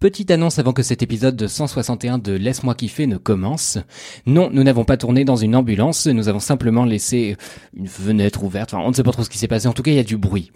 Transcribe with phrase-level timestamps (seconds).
[0.00, 3.78] Petite annonce avant que cet épisode de 161 de Laisse-moi kiffer ne commence.
[4.26, 7.36] Non, nous n'avons pas tourné dans une ambulance, nous avons simplement laissé
[7.74, 8.72] une fenêtre ouverte.
[8.72, 9.66] Enfin, on ne sait pas trop ce qui s'est passé.
[9.66, 10.52] En tout cas, il y a du bruit.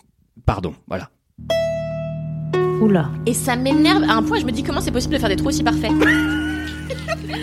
[0.47, 1.11] Pardon, voilà.
[2.81, 3.11] Oula.
[3.27, 5.35] Et ça m'énerve à un point, je me dis comment c'est possible de faire des
[5.35, 5.91] trous aussi parfaits.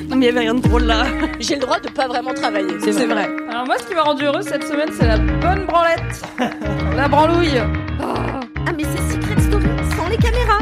[0.09, 1.05] Non, mais il y avait rien de drôle là.
[1.39, 2.73] J'ai le droit de pas vraiment travailler.
[2.79, 3.27] C'est vrai.
[3.47, 6.23] Alors moi, ce qui m'a rendu heureuse cette semaine, c'est la bonne branlette.
[6.95, 7.61] la branlouille.
[8.01, 8.39] Ah,
[8.75, 10.59] mais c'est Secret Story sans les caméras.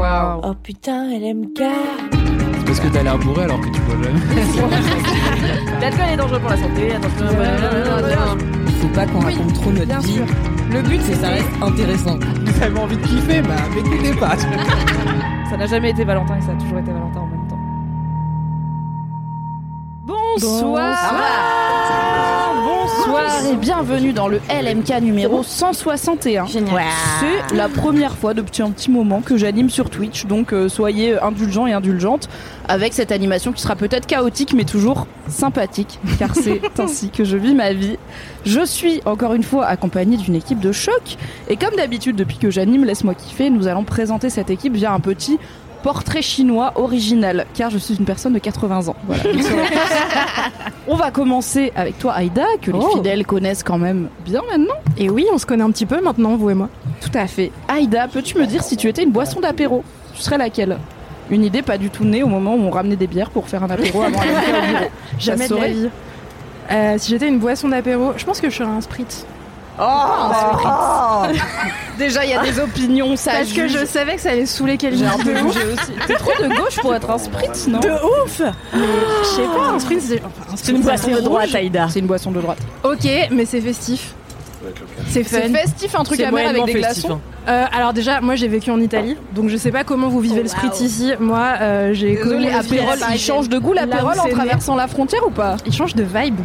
[0.00, 1.58] Oh putain, LMK.
[1.58, 4.20] C'est parce que t'as l'air bourré alors que tu bois jamais.
[5.80, 6.92] L'alcool est dangereux pour la santé.
[6.94, 7.26] Attention.
[8.80, 10.12] Faut pas qu'on raconte trop notre Bien vie.
[10.14, 10.24] sûr.
[10.70, 12.16] Le but, C'est c'est ça reste intéressant.
[12.44, 14.36] Vous avez envie de kiffer, bah m'écoutez pas.
[15.50, 17.58] Ça n'a jamais été Valentin et ça a toujours été Valentin en même temps.
[20.06, 22.37] Bonsoir Bonsoir
[23.50, 26.46] et bienvenue dans le LMK numéro 161.
[26.46, 26.82] Génial.
[27.20, 31.18] C'est la première fois depuis un petit moment que j'anime sur Twitch, donc euh, soyez
[31.20, 32.28] indulgents et indulgentes
[32.66, 37.36] avec cette animation qui sera peut-être chaotique mais toujours sympathique, car c'est ainsi que je
[37.36, 37.98] vis ma vie.
[38.44, 41.16] Je suis encore une fois accompagnée d'une équipe de choc,
[41.48, 45.00] et comme d'habitude depuis que j'anime Laisse-moi kiffer, nous allons présenter cette équipe via un
[45.00, 45.38] petit
[45.88, 48.96] portrait chinois original, car je suis une personne de 80 ans.
[49.06, 49.22] Voilà.
[50.86, 52.96] On va commencer avec toi Aïda, que les Oh.
[52.96, 54.74] fidèles connaissent quand même bien maintenant.
[54.98, 56.68] Et oui, on se connaît un petit peu maintenant, vous et moi.
[57.00, 57.52] Tout à fait.
[57.68, 59.82] Aïda, peux-tu me dire si tu étais une boisson d'apéro?
[60.14, 60.76] Tu serais laquelle?
[61.30, 63.62] Une idée pas du tout née au moment où on ramenait des bières pour faire
[63.64, 64.34] un apéro avant bureau.
[65.18, 65.88] Jamais de la vie.
[66.70, 69.24] Euh, si j'étais une boisson d'apéro, je pense que je serais un spritz.
[69.80, 71.22] Oh
[71.98, 74.76] Déjà, il y a des opinions, ça Parce que je savais que ça allait saouler
[74.76, 74.98] quelqu'un.
[74.98, 75.58] J'ai un peu aussi.
[76.06, 78.40] T'es trop de gauche pour être un spritz, non De ouf
[78.72, 81.54] Je sais pas, un spritz, c'est enfin, une boisson de droite.
[81.54, 81.88] Aïda.
[81.90, 82.58] C'est une boisson de droite.
[82.84, 84.14] Ok, mais c'est festif.
[85.08, 85.38] C'est fun.
[85.42, 87.20] C'est festif, un truc C'est à mettre avec moyennement des festif, glaçons.
[87.46, 87.50] hein.
[87.50, 90.36] Euh, alors déjà, moi j'ai vécu en Italie, donc je sais pas comment vous vivez
[90.40, 90.86] Oh, le spritz wow.
[90.86, 91.12] ici.
[91.18, 94.12] Moi, euh, j'ai Désolé, connu le spritz apérol, il change de goût là où en
[94.12, 94.30] c'est né.
[94.32, 95.56] traversant la frontière ou pas?
[95.64, 96.36] Il change de vibe.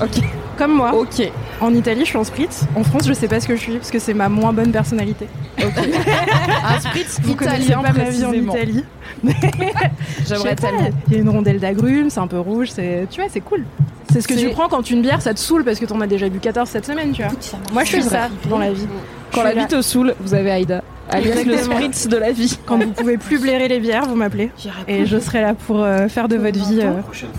[0.00, 0.22] Ok.
[0.56, 0.94] Comme moi.
[0.94, 1.28] Ok.
[1.60, 2.62] En Italie, je suis en spritz.
[2.76, 4.70] En France, je sais pas ce que je suis parce que c'est ma moins bonne
[4.70, 5.26] personnalité.
[5.58, 8.54] Un spritz Vous connaissez italien pas ma vie en précisément.
[8.54, 8.84] Italie.
[9.24, 10.88] J'aimerais Je sais pas, tellement.
[11.08, 13.64] Il y a une rondelle d'agrumes, c'est un peu rouge, c'est tu vois, c'est cool.
[14.14, 16.06] C'est ce que tu prends quand une bière, ça te saoule parce que t'en as
[16.06, 17.32] déjà bu 14 cette semaine, tu vois.
[17.72, 18.08] Moi, je vrai.
[18.08, 18.86] ça dans la vie.
[19.32, 20.82] Quand Je la vie te saoule, vous avez Aïda.
[21.10, 22.58] Alias le spritz de la vie.
[22.64, 24.50] Quand vous pouvez plus blairer les bières, vous m'appelez.
[24.88, 26.92] Et je serai là pour euh, faire de votre vie euh,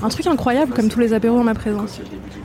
[0.03, 1.99] un truc incroyable comme tous les apéros en ma présence.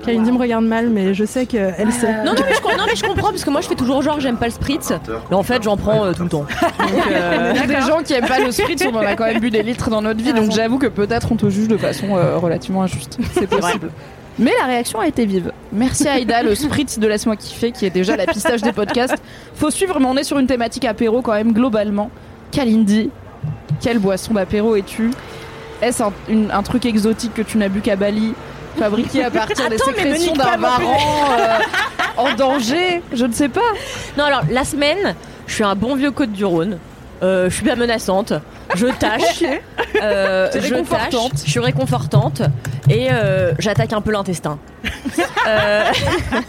[0.04, 2.24] Kalindi me regarde mal, mais je sais qu'elle sait.
[2.24, 4.18] Non, non, mais je, non, mais je comprends parce que moi je fais toujours genre
[4.18, 4.92] j'aime pas le spritz.
[5.30, 6.41] Mais en fait, j'en prends euh, tout le temps.
[6.41, 9.14] Donc, euh, Il y a des gens qui aiment pas le spritz, on en a
[9.14, 11.68] quand même bu des litres dans notre vie, donc j'avoue que peut-être on te juge
[11.68, 13.18] de façon euh, relativement injuste.
[13.34, 13.91] C'est possible.
[14.38, 15.52] Mais la réaction a été vive.
[15.72, 19.16] Merci à Aïda, le spritz de Laisse-moi kiffer, qui est déjà la pistage des podcasts.
[19.54, 22.10] Faut suivre, mais on est sur une thématique apéro quand même globalement.
[22.50, 23.10] Kalindi,
[23.80, 25.10] quelle boisson d'apéro es-tu?
[25.82, 28.34] Est-ce un, une- un truc exotique que tu n'as bu qu'à Bali?
[28.78, 30.94] Fabriqué à partir des Attends, sécrétions d'un varan
[31.38, 31.58] euh,
[32.16, 33.02] en danger?
[33.12, 33.60] Je ne sais pas.
[34.16, 35.14] Non, alors la semaine,
[35.47, 36.78] je suis un bon vieux côte du Rhône.
[37.22, 38.32] Euh, je suis pas menaçante.
[38.75, 39.44] Je tâche.
[40.03, 41.14] Euh, je tâche,
[41.44, 42.42] Je suis réconfortante.
[42.88, 44.58] Et euh, j'attaque un peu l'intestin.
[45.47, 45.84] Euh,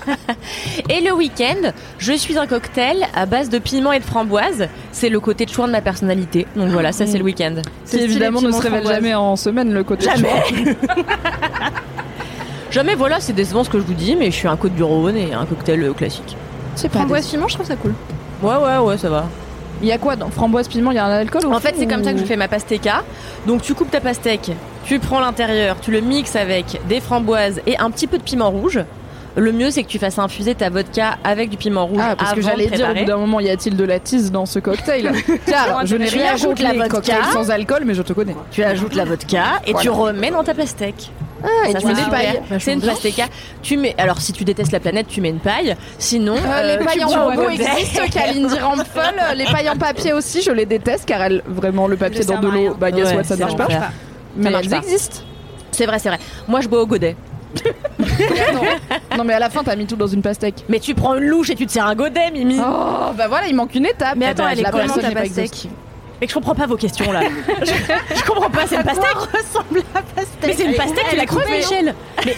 [0.89, 4.67] et le week-end, je suis un cocktail à base de piment et de framboise.
[4.91, 6.47] C'est le côté de choix de ma personnalité.
[6.55, 7.55] Donc voilà, ça c'est le week-end.
[7.85, 10.43] Qui évidemment ne se révèle jamais en semaine le côté Jamais.
[12.71, 14.83] Jamais, voilà, c'est décevant ce que je vous dis, mais je suis un côte du
[14.83, 16.37] Rhône et un cocktail classique.
[16.75, 17.93] C'est pas Framboise piment, je trouve ça cool.
[18.41, 19.25] Ouais, ouais, ouais, ça va.
[19.81, 21.87] Il y a quoi dans framboise piment Il y a un alcool En fait, c'est
[21.87, 22.89] comme ça que je fais ma pastèque.
[23.47, 24.51] Donc, tu coupes ta pastèque,
[24.85, 28.49] tu prends l'intérieur, tu le mixes avec des framboises et un petit peu de piment
[28.51, 28.79] rouge.
[29.37, 32.01] Le mieux, c'est que tu fasses infuser ta vodka avec du piment rouge.
[32.03, 34.29] Ah, parce que j'allais dire, au bout d'un moment, y a-t il de la tease
[34.29, 35.09] dans ce cocktail?
[35.45, 37.23] Car je n'ai rien contre la vodka.
[37.31, 38.35] sans alcool, mais je te connais.
[38.51, 41.11] Tu ajoutes la vodka et tu remets dans ta pastèque.
[41.43, 42.41] Ah, et Ça, tu mets c'est des pailles.
[42.59, 43.22] C'est une pastèque.
[43.61, 43.96] Tu mets.
[43.97, 45.76] Alors, si tu détestes la planète, tu mets une paille.
[45.97, 49.16] Sinon, Euh, euh, les pailles en robot existent, Kalindi Rampfel.
[49.35, 52.47] Les pailles en papier aussi, je les déteste car elles, vraiment, le papier dans de
[52.47, 53.67] l'eau, bah, guess Ouais, what, ça c'est marche pas.
[54.35, 55.17] Mais marche elles existent.
[55.72, 56.20] C'est vrai, c'est vrai.
[56.47, 57.16] Moi, je bois au godet.
[59.17, 60.64] Non mais à la fin t'as mis tout dans une pastèque.
[60.70, 62.58] Mais tu prends une louche et tu te sers un godet, Mimi.
[62.59, 64.16] Oh bah voilà, il manque une étape.
[64.16, 65.67] Mais attends, elle est la comment, ta pastèque
[66.22, 66.23] exhaustive.
[66.23, 67.22] Mais je comprends pas vos questions là.
[67.62, 69.16] je, je comprends pas, c'est une pastèque.
[69.16, 70.28] ressemble à pastèque.
[70.47, 71.96] Mais c'est une pastèque, tu la coupes, coupée, Michel.
[72.26, 72.35] Mais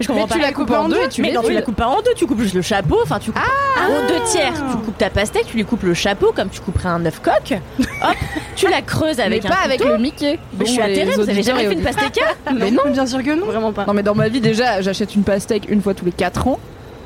[0.00, 0.34] je comprends Mais pas.
[0.36, 2.14] tu la coupes en deux et tu mais non, tu la coupes pas en deux,
[2.14, 4.52] tu coupes juste le chapeau, enfin tu coupes en deux tiers.
[4.52, 7.58] Tu coupes ta pastèque, tu lui coupes le chapeau comme tu couperais un œuf coq.
[7.80, 8.16] Hop,
[8.54, 10.38] tu la creuses avec mais un pas avec le Mickey.
[10.58, 12.20] Mais je suis atterrée, vous avez jamais et fait une pastèque
[12.56, 12.82] Mais non.
[12.92, 13.46] Bien sûr que non.
[13.46, 13.84] Vraiment pas.
[13.86, 16.60] Non mais dans ma vie déjà, j'achète une pastèque une fois tous les 4 ans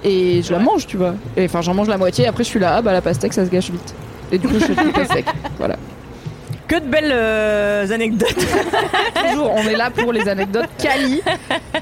[0.05, 1.14] et je la mange, tu vois.
[1.37, 3.32] Et enfin j'en mange la moitié et après je suis là, ah bah la pastèque
[3.32, 3.94] ça se gâche vite.
[4.31, 5.26] Et du coup je fais une pastèque.
[5.59, 5.76] Voilà.
[6.72, 8.34] Que de belles euh, anecdotes.
[9.28, 11.20] Toujours, on est là pour les anecdotes Cali.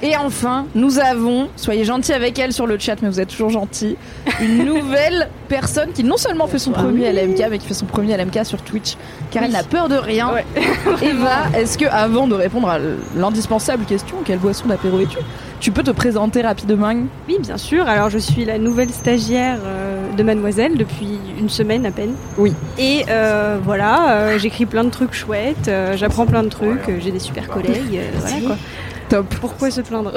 [0.03, 3.51] Et enfin, nous avons, soyez gentils avec elle sur le chat, mais vous êtes toujours
[3.51, 3.97] gentils,
[4.41, 8.17] une nouvelle personne qui non seulement fait son premier LMK, mais qui fait son premier
[8.17, 8.97] LMK sur Twitch,
[9.31, 10.31] car elle n'a peur de rien.
[11.03, 12.79] Eva, est-ce que avant de répondre à
[13.17, 15.19] l'indispensable question, quelle boisson d'apéro es-tu
[15.59, 16.95] Tu peux te présenter rapidement?
[17.29, 17.87] Oui, bien sûr.
[17.89, 22.15] Alors, je suis la nouvelle stagiaire euh, de Mademoiselle depuis une semaine à peine.
[22.39, 22.55] Oui.
[22.79, 26.99] Et euh, voilà, euh, j'écris plein de trucs chouettes, euh, j'apprends plein de trucs, euh,
[27.01, 27.97] j'ai des super collègues.
[27.97, 28.57] euh, voilà quoi.
[29.11, 29.27] Top.
[29.41, 30.13] Pourquoi se plaindre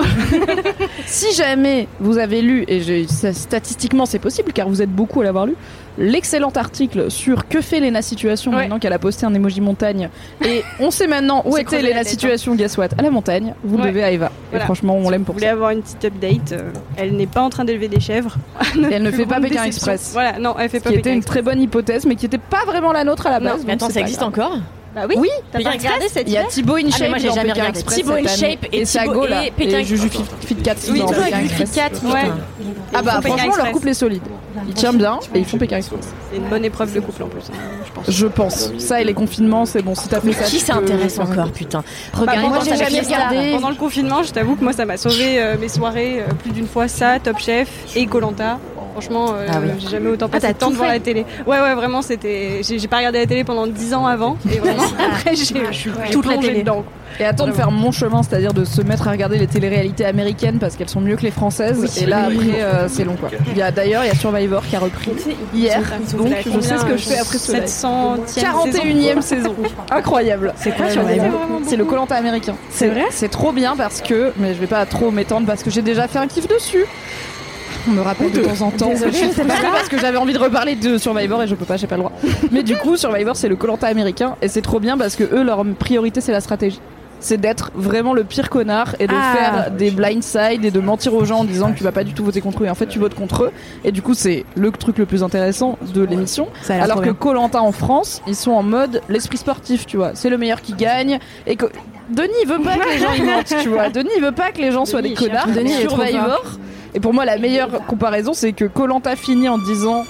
[1.07, 5.21] Si jamais vous avez lu, et je- ça, statistiquement c'est possible car vous êtes beaucoup
[5.21, 5.55] à l'avoir lu,
[5.97, 8.57] l'excellent article sur que fait Lena Situation Ouais.
[8.57, 10.09] maintenant qu'elle a posté un emoji montagne,
[10.45, 12.03] et on sait maintenant où était Lena hein.
[12.03, 13.89] Situation, guess what, à la montagne, vous le Ouais.
[13.89, 14.31] devez à Eva.
[14.51, 14.63] Voilà.
[14.63, 15.53] Et franchement, on l'aime Je pour voulais ça.
[15.53, 16.51] avoir une petite update.
[16.53, 18.35] euh, elle n'est pas en train d'élever des chèvres.
[18.75, 19.63] Et elle ne fait pas Pékin.
[19.63, 20.11] Express.
[20.13, 21.43] Voilà, non, elle fait Ce pas qui Pékin était une Express.
[21.43, 23.63] très bonne hypothèse, mais qui n'était pas vraiment la nôtre à la Non, base.
[23.65, 24.29] Mais donc attends, ça existe grave.
[24.29, 24.57] encore?
[24.95, 27.31] Bah oui, Oui, t'as pas regardé cette Il y a Thibaut InShape Ah, moi, j'ai
[27.31, 27.79] jamais regardé.
[27.79, 30.75] Express Thibaut InShape et et Thibaut Sago là et Pékin et Juju Fit, Fit Cat
[30.89, 32.31] Oui, avec ouais.
[32.93, 34.21] Ah bah Ils franchement leur couple est solide.
[34.67, 36.13] Il tient bien et ils font Pékin Express.
[36.31, 38.05] C'est une bonne épreuve de couple en plus, hein, je pense.
[38.11, 38.71] Je pense.
[38.77, 39.95] Ça et les confinements, c'est bon.
[39.95, 42.47] Si t'as fait ça, Qui tu ça peux intéresse faire un encore, putain Bah, Regarde,
[42.49, 43.51] moi, j'ai jamais regardé.
[43.53, 46.51] Pendant le confinement, je t'avoue que moi, ça m'a sauvé euh, mes soirées euh, plus
[46.51, 46.87] d'une fois.
[46.87, 48.59] Ça, Top Chef et Colanta.
[48.91, 49.69] Franchement, euh, Ah oui.
[49.79, 51.25] j'ai jamais autant Ah, passé t'as de temps devant la télé.
[51.47, 52.61] Ouais, ouais, vraiment, c'était.
[52.63, 54.37] J'ai j'ai pas regardé la télé pendant 10 ans avant.
[54.51, 55.55] Et vraiment, après, j'ai suis
[56.11, 56.59] Toute la télé.
[56.59, 56.83] dedans.
[57.19, 60.57] Et attends de faire mon chemin, c'est-à-dire de se mettre à regarder les téléréalités américaines
[60.57, 62.01] parce qu'elles sont mieux que les françaises.
[62.01, 63.29] et là, après, euh, c'est long quoi.
[63.51, 65.11] Il y a d'ailleurs, il y a Survivor qui a repris
[65.53, 65.79] hier.
[66.17, 67.61] Donc, je sais ce que je fais après ce live.
[67.67, 69.53] 700 41ème saison.
[69.91, 70.53] Incroyable.
[70.57, 71.29] C'est quoi, Survivor
[71.67, 72.55] C'est le Colanta américain.
[72.71, 75.69] C'est vrai C'est trop bien parce que, mais je vais pas trop m'étendre parce que
[75.69, 76.85] j'ai déjà fait un kiff dessus.
[77.87, 78.89] On me rappelle de temps en temps.
[78.89, 81.77] Désolée, je suis parce que j'avais envie de reparler de Survivor et je peux pas,
[81.77, 82.13] j'ai pas le droit.
[82.51, 85.43] Mais du coup, Survivor c'est le Colanta américain et c'est trop bien parce que eux
[85.43, 86.79] leur priorité c'est la stratégie.
[87.19, 89.33] C'est d'être vraiment le pire connard et de Ah.
[89.37, 92.13] faire des blindsides et de mentir aux gens en disant que tu vas pas du
[92.13, 93.51] tout voter contre eux et en fait tu votes contre eux.
[93.85, 96.47] Et du coup, c'est le truc le plus intéressant de l'émission.
[96.69, 97.11] Alors que.
[97.11, 100.11] Colanta en France, ils sont en mode l'esprit sportif, tu vois.
[100.15, 101.19] C'est le meilleur qui gagne.
[101.47, 101.67] Et que...
[102.09, 103.89] Denis veut pas que les gens y mentent, tu vois.
[103.89, 105.47] Denis veut pas que les gens soient des connards.
[105.47, 106.43] Denis est Survivor.
[106.95, 110.05] Et pour moi, la meilleure comparaison, c'est que Colanta finit en disant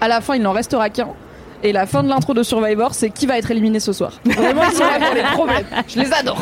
[0.00, 1.08] à la fin, il n'en restera qu'un.
[1.64, 4.12] Et la fin de l'intro de Survivor, c'est qui va être éliminé ce soir.
[4.24, 5.66] Vraiment, ils sont là pour les problèmes.
[5.88, 6.40] Je les adore.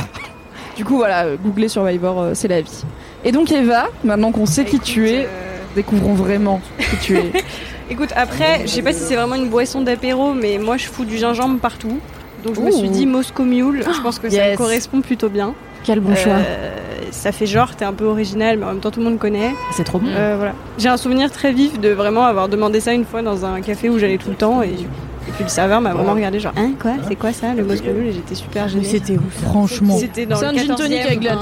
[0.76, 2.82] Du coup, voilà, euh, googlez Survivor, euh, c'est la vie.
[3.24, 7.32] Et donc, Eva, maintenant qu'on sait qui tu es, Euh, découvrons vraiment qui tu es.
[7.90, 11.04] Écoute, après, je sais pas si c'est vraiment une boisson d'apéro, mais moi, je fous
[11.06, 11.98] du gingembre partout.
[12.44, 13.84] Donc, je me suis dit Moscow Mule.
[13.90, 15.54] Je pense que ça me correspond plutôt bien.
[15.84, 16.34] Quel bon choix.
[16.34, 16.76] Euh,
[17.16, 19.52] ça fait genre, t'es un peu original, mais en même temps, tout le monde connaît.
[19.72, 20.08] C'est trop bon.
[20.08, 20.52] Euh, voilà.
[20.78, 23.88] J'ai un souvenir très vif de vraiment avoir demandé ça une fois dans un café
[23.88, 26.72] où j'allais tout le temps et, et puis le serveur m'a vraiment regardé genre hein
[26.80, 26.92] quoi?
[27.08, 28.84] C'est quoi ça le Moscow Mule et j'étais super gênée.
[28.84, 29.96] C'était où Franchement.
[29.98, 31.34] C'était dans C'est le un gin 14e, tonic avec de la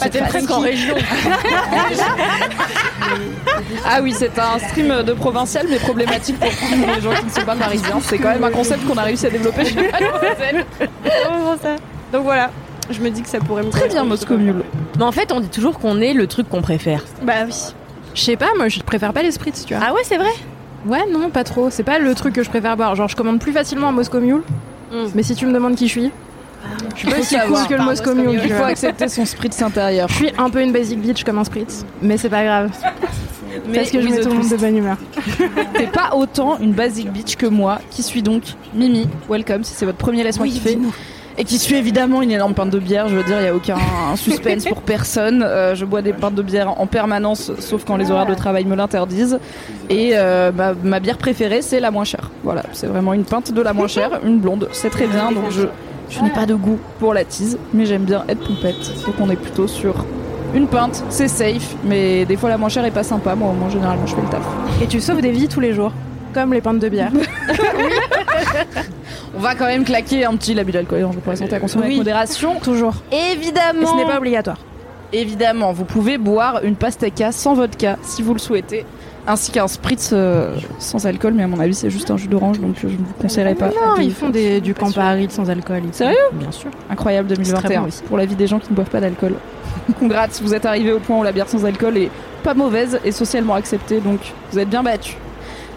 [0.00, 0.94] Ah, très presque en région.
[3.84, 7.44] Ah oui, c'est un stream de provincial mais problématique pour les gens qui ne sont
[7.46, 7.98] pas parisiens.
[8.02, 10.64] C'est quand même un concept qu'on a réussi à développer chez Mademoiselle.
[10.80, 11.76] C'est vraiment ça?
[12.12, 12.50] Donc voilà,
[12.90, 14.64] je me dis que ça pourrait me Très bien, Moscow Mule.
[14.96, 17.04] Mais en fait, on dit toujours qu'on est le truc qu'on préfère.
[17.22, 17.54] Bah oui.
[18.14, 19.84] Je sais pas, moi je préfère pas les spritz, tu vois.
[19.86, 20.32] Ah ouais, c'est vrai
[20.86, 21.68] Ouais, non, pas trop.
[21.70, 22.94] C'est pas le truc que je préfère boire.
[22.94, 24.42] Genre, je commande plus facilement un Moscow Mule.
[24.92, 25.06] Mm.
[25.14, 26.10] Mais si tu me demandes qui je suis,
[26.94, 28.40] je suis pas aussi cool que le Moscow Mule.
[28.42, 30.08] Il faut accepter son spritz intérieur.
[30.08, 32.70] Je suis un peu une basic bitch comme un spritz, mais c'est pas grave.
[33.74, 34.96] parce que je mets tout le monde de bonne humeur.
[35.74, 38.42] T'es pas autant une basic bitch que moi, qui suis donc
[38.74, 39.08] Mimi.
[39.28, 40.78] Welcome, si c'est votre premier laisse-moi kiffer.
[41.38, 43.54] Et qui suis évidemment une énorme pinte de bière, je veux dire, il n'y a
[43.54, 43.76] aucun
[44.16, 45.42] suspense pour personne.
[45.42, 48.64] Euh, je bois des pintes de bière en permanence, sauf quand les horaires de travail
[48.64, 49.38] me l'interdisent.
[49.90, 52.30] Et euh, ma, ma bière préférée, c'est la moins chère.
[52.42, 55.30] Voilà, c'est vraiment une pinte de la moins chère, une blonde, c'est très bien.
[55.30, 59.04] Donc je, n'ai pas de goût pour la tease, mais j'aime bien être pompette.
[59.04, 60.06] Donc on est plutôt sur
[60.54, 63.34] une pinte, c'est safe, mais des fois la moins chère est pas sympa.
[63.34, 64.42] Moi, au moins, généralement, je fais le taf.
[64.82, 65.92] Et tu sauves des vies tous les jours,
[66.42, 67.10] comme les pintes de bière.
[69.36, 71.88] On va quand même claquer un petit l'abus d'alcool pour la santé à consommer Oui.
[71.92, 72.54] avec modération.
[72.60, 72.94] Toujours.
[73.12, 73.86] Et Évidemment.
[73.86, 74.58] ce n'est pas obligatoire.
[75.12, 78.84] Évidemment, vous pouvez boire une pastèque sans vodka si vous le souhaitez,
[79.26, 82.58] ainsi qu'un spritz euh, sans alcool, mais à mon avis c'est juste un jus d'orange
[82.60, 83.68] donc je ne vous conseillerais pas.
[83.68, 85.82] Non, ils font des, du Campari sans alcool.
[85.92, 86.16] Sérieux?
[86.32, 86.70] Bien sûr.
[86.90, 89.34] Incroyable C'est très 2021 bon pour la vie des gens qui ne boivent pas d'alcool.
[89.98, 92.10] Congrats, vous êtes arrivé au point où la bière sans alcool est
[92.42, 94.18] pas mauvaise et socialement acceptée, donc
[94.50, 95.16] vous êtes bien battus.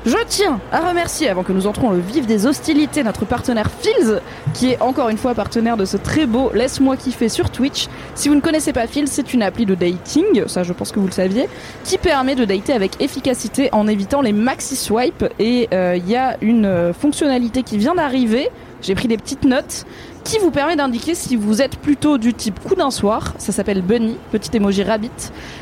[0.06, 4.22] Je tiens à remercier, avant que nous entrons le vif des hostilités, notre partenaire Fields,
[4.54, 7.88] qui est encore une fois partenaire de ce très beau Laisse-moi kiffer sur Twitch.
[8.16, 11.02] Si vous ne connaissez pas Fields, c'est une appli de dating, ça je pense que
[11.02, 11.50] vous le saviez,
[11.84, 15.26] qui permet de dater avec efficacité en évitant les maxi swipes.
[15.38, 18.50] Et euh, il y a une euh, fonctionnalité qui vient d'arriver,
[18.82, 19.86] j'ai pris des petites notes,
[20.24, 23.82] qui vous permet d'indiquer si vous êtes plutôt du type coup d'un soir, ça s'appelle
[23.82, 25.12] Bunny, petit emoji rabbit.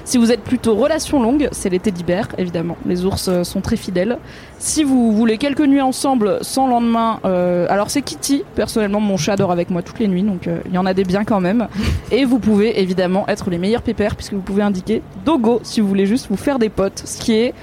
[0.06, 2.78] Si vous êtes plutôt relation longue, c'est les teddybears, évidemment.
[2.86, 4.18] Les ours euh, sont très fidèles.
[4.60, 8.44] Si vous voulez quelques nuits ensemble sans lendemain, euh, alors c'est Kitty.
[8.56, 10.94] Personnellement, mon chat dort avec moi toutes les nuits, donc euh, il y en a
[10.94, 11.68] des biens quand même.
[12.12, 15.88] Et vous pouvez évidemment être les meilleurs pépères, puisque vous pouvez indiquer Dogo si vous
[15.88, 17.54] voulez juste vous faire des potes, ce qui est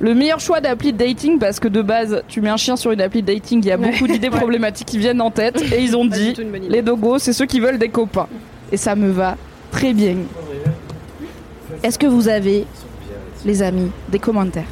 [0.00, 2.90] le meilleur choix d'appli de dating parce que de base, tu mets un chien sur
[2.90, 5.80] une appli de dating, il y a beaucoup d'idées problématiques qui viennent en tête et
[5.82, 6.34] ils ont dit
[6.68, 8.26] les dogos, c'est ceux qui veulent des copains.
[8.72, 9.36] Et ça me va
[9.70, 10.16] très bien.
[11.82, 12.66] Est-ce que vous avez,
[13.44, 14.64] les amis, des commentaires?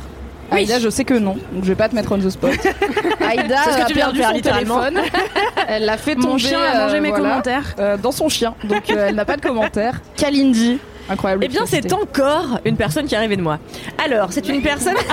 [0.50, 2.50] Aïda, je sais que non, donc je vais pas te mettre on the spot.
[3.26, 4.98] Aïda C'est ce que a tu viens de perdu faire, téléphone.
[5.68, 6.38] Elle l'a fait Mon tomber.
[6.40, 7.74] chien a mangé euh, mes voilà, commentaires.
[7.78, 10.02] euh, dans son chien, donc euh, elle n'a pas de commentaires.
[10.14, 10.78] Kalindi,
[11.10, 11.44] incroyable.
[11.44, 13.58] Eh bien, c'est encore une personne qui est arrivée de moi.
[14.04, 14.94] Alors, c'est une personne.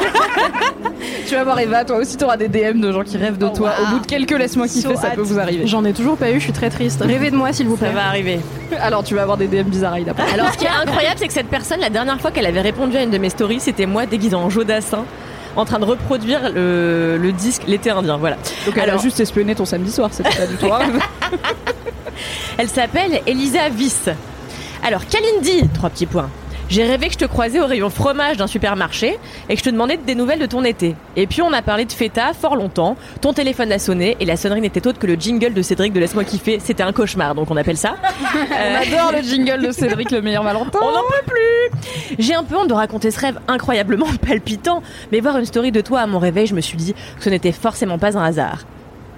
[1.27, 3.55] Tu vas voir Eva, toi aussi t'auras des DM de gens qui rêvent de Oh,
[3.55, 3.71] toi.
[3.79, 3.85] wow.
[3.85, 5.67] Au bout de quelques laisse-moi kiffer, So ça peut vous arriver.
[5.67, 7.01] J'en ai toujours pas eu, je suis très triste.
[7.05, 7.93] Rêvez de moi, s'il vous Ça plaît.
[7.95, 8.39] va arriver.
[8.81, 10.13] Alors tu vas avoir des DM bizarres Aïda.
[10.33, 12.97] Alors, ce qui est incroyable, c'est que cette personne, la dernière fois qu'elle avait répondu
[12.97, 15.05] à une de mes stories, c'était moi déguisée en Jodassin,
[15.55, 18.17] en train de reproduire le, le disque L'été indien.
[18.17, 18.37] Voilà.
[18.65, 20.99] Donc elle a juste espionné ton samedi soir, c'était pas du tout grave.
[22.57, 24.09] Elle s'appelle Elisa Viss.
[24.83, 26.29] Alors, Kalindi, trois petits points.
[26.69, 29.17] J'ai rêvé que je te croisais au rayon fromage d'un supermarché
[29.49, 30.95] et que je te demandais des nouvelles de ton été.
[31.15, 32.95] Et puis on a parlé de feta fort longtemps.
[33.21, 35.99] Ton téléphone a sonné et la sonnerie n'était autre que le jingle de Cédric de
[35.99, 36.59] Laisse-moi kiffer.
[36.63, 37.95] C'était un cauchemar, donc on appelle ça.
[38.33, 40.77] On adore le jingle de Cédric le meilleur Valentin.
[40.79, 45.21] On n'en peut plus J'ai un peu honte de raconter ce rêve incroyablement palpitant, mais
[45.21, 47.51] voir une story de toi à mon réveil, je me suis dit que ce n'était
[47.51, 48.59] forcément pas un hasard.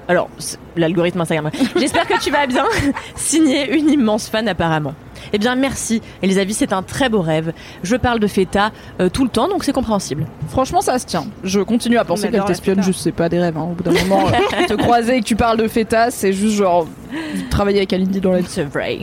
[0.08, 0.30] Alors,
[0.76, 1.52] l'algorithme Instagram.
[1.76, 2.66] J'espère que tu vas bien.
[3.16, 4.94] Signé une immense fan apparemment.
[5.34, 6.02] Eh bien, merci.
[6.22, 7.54] Elisabeth, c'est un très beau rêve.
[7.84, 10.26] Je parle de feta euh, tout le temps, donc c'est compréhensible.
[10.50, 11.26] Franchement, ça se tient.
[11.44, 13.58] Je continue à penser qu'elle t'espionne, juste c'est pas des rêves.
[13.58, 13.68] hein.
[13.72, 16.56] Au bout d'un moment, euh, te croiser et que tu parles de feta, c'est juste
[16.56, 16.88] genre
[17.50, 18.46] travailler avec Alindy dans la vie.
[18.50, 19.00] C'est vrai.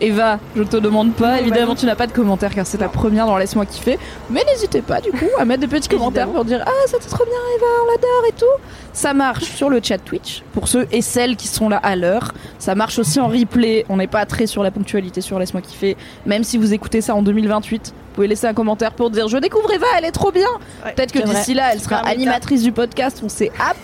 [0.00, 3.26] Eva, je te demande pas, évidemment tu n'as pas de commentaires car c'est ta première
[3.26, 3.98] dans Laisse-moi kiffer.
[4.30, 7.24] Mais n'hésitez pas du coup à mettre des petits commentaires pour dire Ah, c'était trop
[7.24, 8.62] bien Eva, on l'adore et tout.
[8.92, 12.32] Ça marche sur le chat Twitch pour ceux et celles qui sont là à l'heure.
[12.58, 13.84] Ça marche aussi en replay.
[13.88, 15.96] On n'est pas très sur la ponctualité sur Laisse-moi kiffer.
[16.24, 19.38] Même si vous écoutez ça en 2028, vous pouvez laisser un commentaire pour dire Je
[19.38, 20.48] découvre Eva, elle est trop bien.
[20.94, 23.76] Peut-être que d'ici là, elle sera animatrice du podcast, on sait app.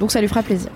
[0.00, 0.70] Donc ça lui fera plaisir.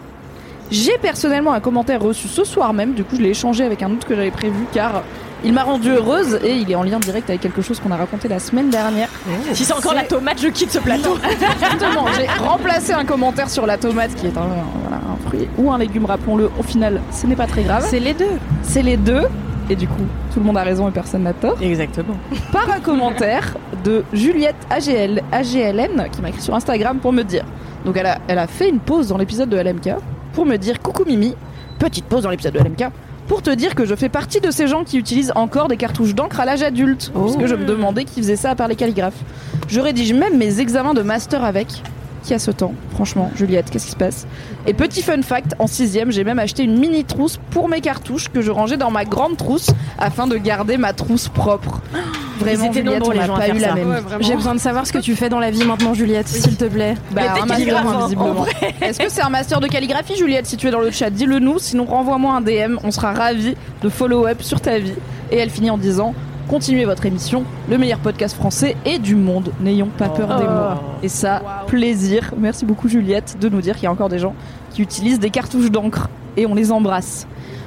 [0.70, 3.90] J'ai personnellement un commentaire reçu ce soir même, du coup je l'ai échangé avec un
[3.92, 5.02] autre que j'avais prévu car
[5.44, 7.96] il m'a rendu heureuse et il est en lien direct avec quelque chose qu'on a
[7.96, 9.08] raconté la semaine dernière.
[9.52, 11.16] Si c'est encore la tomate, je quitte ce plateau.
[11.30, 14.49] Exactement, j'ai remplacé un commentaire sur la tomate qui est un,
[14.82, 17.87] voilà, un fruit ou un légume, rappelons-le, au final ce n'est pas très grave.
[17.88, 18.25] C'est les deux.
[18.62, 19.23] C'est les deux
[19.70, 21.56] et du coup tout le monde a raison et personne n'a tort.
[21.62, 22.14] Exactement.
[22.50, 27.44] Par un commentaire de Juliette AGL, AGLN qui m'a écrit sur Instagram pour me dire.
[27.85, 29.90] Donc elle a, elle a fait une pause dans l'épisode de LMK
[30.37, 31.35] pour me dire coucou Mimi,
[31.78, 32.90] petite pause dans l'épisode de LMK
[33.26, 36.14] pour te dire que je fais partie de ces gens qui utilisent encore des cartouches
[36.14, 37.11] d'encre à l'âge adulte.
[37.14, 39.19] Parce que je me demandais qui faisait ça à part les calligraphes.
[39.66, 41.83] Je rédige même mes examens de master avec.
[42.26, 44.26] Qui a ce temps Franchement, Juliette, qu'est-ce qui se passe?
[44.66, 48.30] Et petit fun fact, en sixième, j'ai même acheté une mini trousse pour mes cartouches
[48.30, 51.80] que je rangeais dans ma grande trousse afin de garder ma trousse propre.
[52.40, 53.90] Vraiment, Juliette, nombreux, on n'a pas eu la même.
[53.90, 53.99] Ouais.
[54.18, 56.64] J'ai besoin de savoir ce que tu fais dans la vie maintenant, Juliette, s'il te
[56.64, 56.97] plaît.
[57.12, 58.40] Bah, Mais t'es un master, calligraphe, hein, visiblement.
[58.40, 58.47] en
[58.85, 61.38] Est-ce que c'est un master de calligraphie, Juliette Si tu es dans le chat, dis-le
[61.38, 61.61] nous.
[61.61, 62.78] Sinon, renvoie-moi un DM.
[62.83, 64.95] On sera ravis de follow-up sur ta vie.
[65.30, 66.12] Et elle finit en disant
[66.49, 69.53] Continuez votre émission, le meilleur podcast français et du monde.
[69.61, 70.81] N'ayons pas peur des mots.
[71.03, 72.35] Et ça, plaisir.
[72.38, 74.33] Merci beaucoup, Juliette, de nous dire qu'il y a encore des gens
[74.71, 76.09] qui utilisent des cartouches d'encre.
[76.37, 77.26] Et on les embrasse.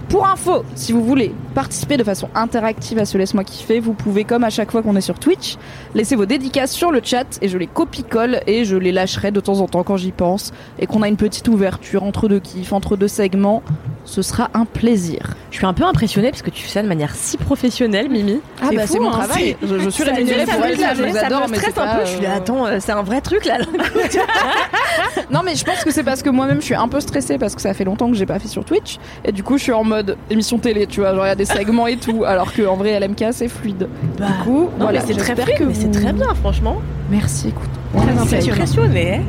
[0.10, 4.24] Pour info, si vous voulez participer de façon interactive à ce Laisse-moi kiffer, vous pouvez,
[4.24, 5.58] comme à chaque fois qu'on est sur Twitch,
[5.94, 9.40] laisser vos dédicaces sur le chat et je les copie-colle et je les lâcherai de
[9.40, 12.74] temps en temps quand j'y pense et qu'on a une petite ouverture entre deux kiffs,
[12.74, 13.62] entre deux segments.
[14.06, 15.36] ce sera un plaisir.
[15.52, 18.40] Je suis un peu impressionnée parce que tu fais ça de manière si professionnelle, Mimi.
[18.64, 19.58] Ah bah c'est mon hein, travail.
[19.62, 21.78] Je, je suis Ça rémunérée ça pour là, je les ça adore, me mais stresse
[21.78, 22.06] un peu.
[22.06, 23.58] Je suis là, euh, attends, euh, c'est un vrai truc là.
[25.32, 27.54] Non mais je pense que c'est parce que moi-même je suis un peu stressée parce
[27.54, 29.72] que ça fait longtemps que j'ai pas fait sur Twitch et du coup je suis
[29.72, 29.99] en mode
[30.30, 32.76] émission télé, tu vois, genre il y a des segments et tout, alors que en
[32.76, 33.88] vrai LMK c'est fluide.
[34.18, 36.78] du coup, Non, voilà, c'est très j'espère fluide, que mais c'est vous- très bien, franchement.
[37.10, 37.70] Merci, écoute.
[37.96, 38.52] Très On essaye.
[38.52, 39.22] impressionnée.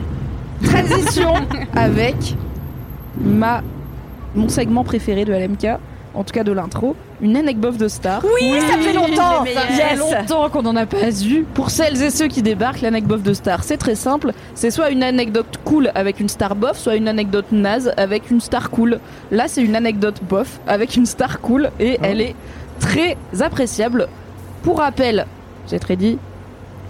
[0.63, 1.33] Transition
[1.75, 2.37] avec
[3.21, 3.63] ma
[4.35, 5.79] mon segment préféré de LMK,
[6.15, 8.23] en tout cas de l'intro, une anecdote de star.
[8.25, 9.45] Oui, ça fait longtemps.
[9.45, 9.99] Ça fait Yes.
[9.99, 11.45] longtemps qu'on n'en a pas eu.
[11.55, 14.33] Pour celles et ceux qui débarquent, l'anecdote de star, c'est très simple.
[14.55, 18.41] C'est soit une anecdote cool avec une star bof, soit une anecdote naze avec une
[18.41, 18.99] star cool.
[19.31, 22.35] Là, c'est une anecdote bof avec une star cool et elle est
[22.81, 24.09] très appréciable.
[24.63, 25.27] Pour rappel,
[25.71, 26.19] j'ai très dit,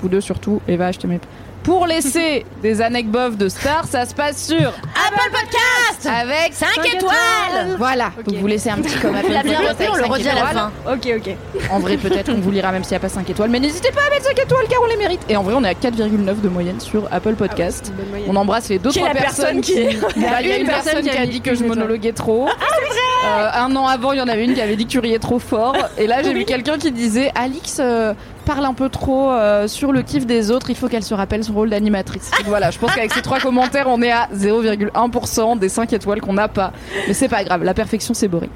[0.00, 1.21] vous deux surtout, Eva, je te mets.
[1.62, 7.76] Pour laisser des anecdotes de stars, ça se passe sur Apple Podcast avec 5 étoiles
[7.76, 9.59] Voilà, donc vous laissez un petit comme Apple Il a bien
[9.93, 10.73] on le redit à la fin.
[10.90, 11.37] Ok, ok.
[11.71, 13.90] En vrai, peut-être qu'on vous lira même s'il n'y a pas 5 étoiles, mais n'hésitez
[13.93, 15.21] pas à mettre 5 étoiles car on les mérite.
[15.29, 17.93] Et en vrai, on est à 4,9 de moyenne sur Apple Podcast.
[18.09, 18.29] Moyenne.
[18.31, 19.73] On embrasse les deux Qui est trois la personnes personne qui-
[20.17, 22.49] Il y a, une personne qui a dit que je monologuais trop.
[22.49, 25.19] Euh, un an avant, il y en avait une qui avait dit que tu riais
[25.19, 25.76] trop fort.
[25.99, 28.14] Et là, j'ai vu quelqu'un qui disait Alix euh,
[28.54, 30.71] parle un peu trop euh, sur le kiff des autres.
[30.71, 32.33] Il faut qu'elle se rappelle son rôle d'animatrice.
[32.33, 36.21] Donc voilà, je pense qu'avec ces trois commentaires, on est à 0,1% des 5 étoiles
[36.21, 36.73] qu'on n'a pas.
[37.07, 38.50] Mais c'est pas grave, la perfection c'est boring.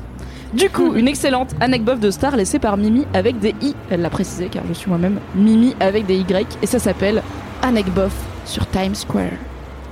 [0.52, 3.76] Du coup, une excellente anecdote de star laissée par Mimi avec des i.
[3.88, 6.24] Elle l'a précisé car je suis moi-même Mimi avec des y
[6.60, 7.22] et ça s'appelle
[7.62, 8.12] Anecbof
[8.46, 9.30] sur Times Square.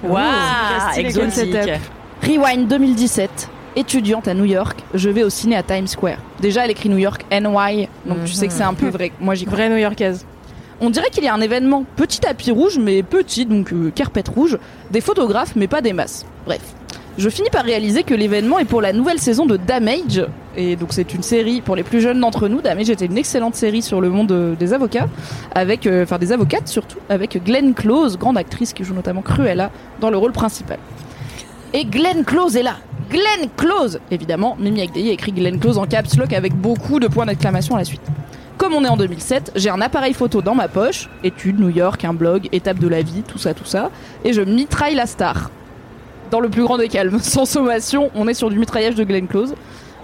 [0.02, 0.24] Waouh,
[0.96, 1.56] comme exotique.
[2.22, 3.48] Rewind 2017.
[3.74, 6.18] Étudiante à New York, je vais au ciné à Times Square.
[6.40, 9.12] Déjà, elle écrit New York NY, donc tu sais que c'est un peu vrai.
[9.18, 9.56] Moi, j'y crois.
[9.56, 10.26] Vraie new-yorkaise.
[10.80, 14.28] On dirait qu'il y a un événement petit tapis rouge, mais petit, donc euh, carpette
[14.28, 14.58] rouge,
[14.90, 16.26] des photographes, mais pas des masses.
[16.44, 16.60] Bref.
[17.16, 20.26] Je finis par réaliser que l'événement est pour la nouvelle saison de Damage,
[20.56, 22.60] et donc c'est une série pour les plus jeunes d'entre nous.
[22.60, 25.08] Damage était une excellente série sur le monde euh, des avocats,
[25.54, 29.70] avec, euh, enfin des avocates surtout, avec Glenn Close, grande actrice qui joue notamment Cruella
[30.00, 30.78] dans le rôle principal.
[31.74, 32.76] Et Glenn Close est là.
[33.08, 37.08] Glenn Close Évidemment, Mimi Agdei a écrit Glenn Close en caps lock avec beaucoup de
[37.08, 38.02] points d'exclamation à la suite.
[38.58, 42.04] Comme on est en 2007, j'ai un appareil photo dans ma poche, études, New York,
[42.04, 43.90] un blog, étape de la vie, tout ça, tout ça,
[44.22, 45.50] et je mitraille la star.
[46.30, 49.26] Dans le plus grand des calmes, sans sommation, on est sur du mitraillage de Glenn
[49.26, 49.54] Close.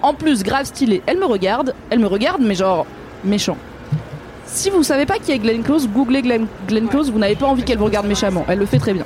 [0.01, 2.87] En plus, grave stylé, elle me regarde, elle me regarde, mais genre
[3.25, 3.59] méchant.
[4.47, 7.47] Si vous savez pas qui est Glenn Close, googlez Glenn, Glenn Close, vous n'avez pas
[7.47, 9.05] envie qu'elle vous regarde méchamment, elle le fait très bien.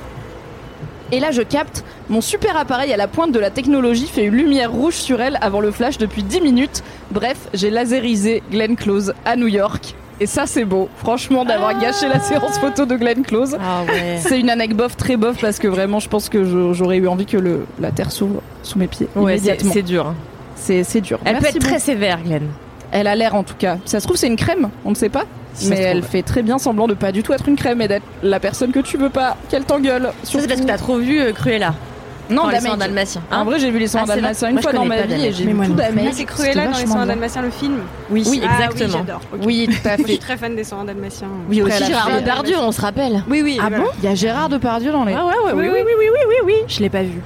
[1.13, 4.33] Et là, je capte, mon super appareil à la pointe de la technologie fait une
[4.33, 6.81] lumière rouge sur elle avant le flash depuis 10 minutes.
[7.11, 9.93] Bref, j'ai laserisé Glenn Close à New York.
[10.19, 10.89] Et ça, c'est beau.
[10.97, 13.55] Franchement, d'avoir gâché la séance photo de Glenn Close.
[13.63, 14.17] Ah ouais.
[14.21, 17.37] C'est une anecdote très bof, parce que vraiment, je pense que j'aurais eu envie que
[17.37, 19.71] le, la terre s'ouvre sous mes pieds Ouais, c'est immédiatement.
[19.73, 20.07] c'est dur.
[20.07, 20.15] hein.
[20.55, 21.19] C'est dur.
[21.25, 22.47] Elle peut être très sévère, Glenn.
[22.95, 23.77] Elle a l'air, en tout cas.
[23.85, 25.23] Ça se trouve, c'est une crème, on ne sait pas.
[25.67, 28.05] Mais elle fait très bien semblant de pas du tout être une crème et d'être
[28.23, 30.11] la personne que tu veux pas, qu'elle t'engueule.
[30.23, 31.73] C'est parce que t'as trop vu euh, Cruella.
[32.29, 32.67] Non, Dans les Damage.
[32.69, 33.21] soins dalmatiens.
[33.31, 35.01] En Hein vrai, j'ai vu les soins Ah, dalmatiens une Moi, fois dans ma pas
[35.07, 35.73] vie et j'ai Mais vu tout.
[35.73, 36.05] Damage.
[36.07, 37.73] Ah, c'est Cruella dans les soins dalmatiens, le film.
[38.09, 38.97] Oui, Oui, Ah oui, exactement.
[39.05, 39.21] j'adore.
[39.33, 39.39] Ok.
[39.45, 40.17] Oui, tout à Moi, je suis fait.
[40.19, 41.27] très fan des soins dalmatiens.
[41.49, 43.23] Oui, Après, aussi elle a Gérard fait- Depardieu, on se rappelle.
[43.29, 43.59] Oui, oui.
[43.61, 45.13] Ah bon Il y a Gérard Depardieu dans les.
[45.13, 46.53] Ah ouais, ouais, Oui, oui, oui, oui, oui, oui, oui, oui.
[46.69, 47.21] Je l'ai pas vu.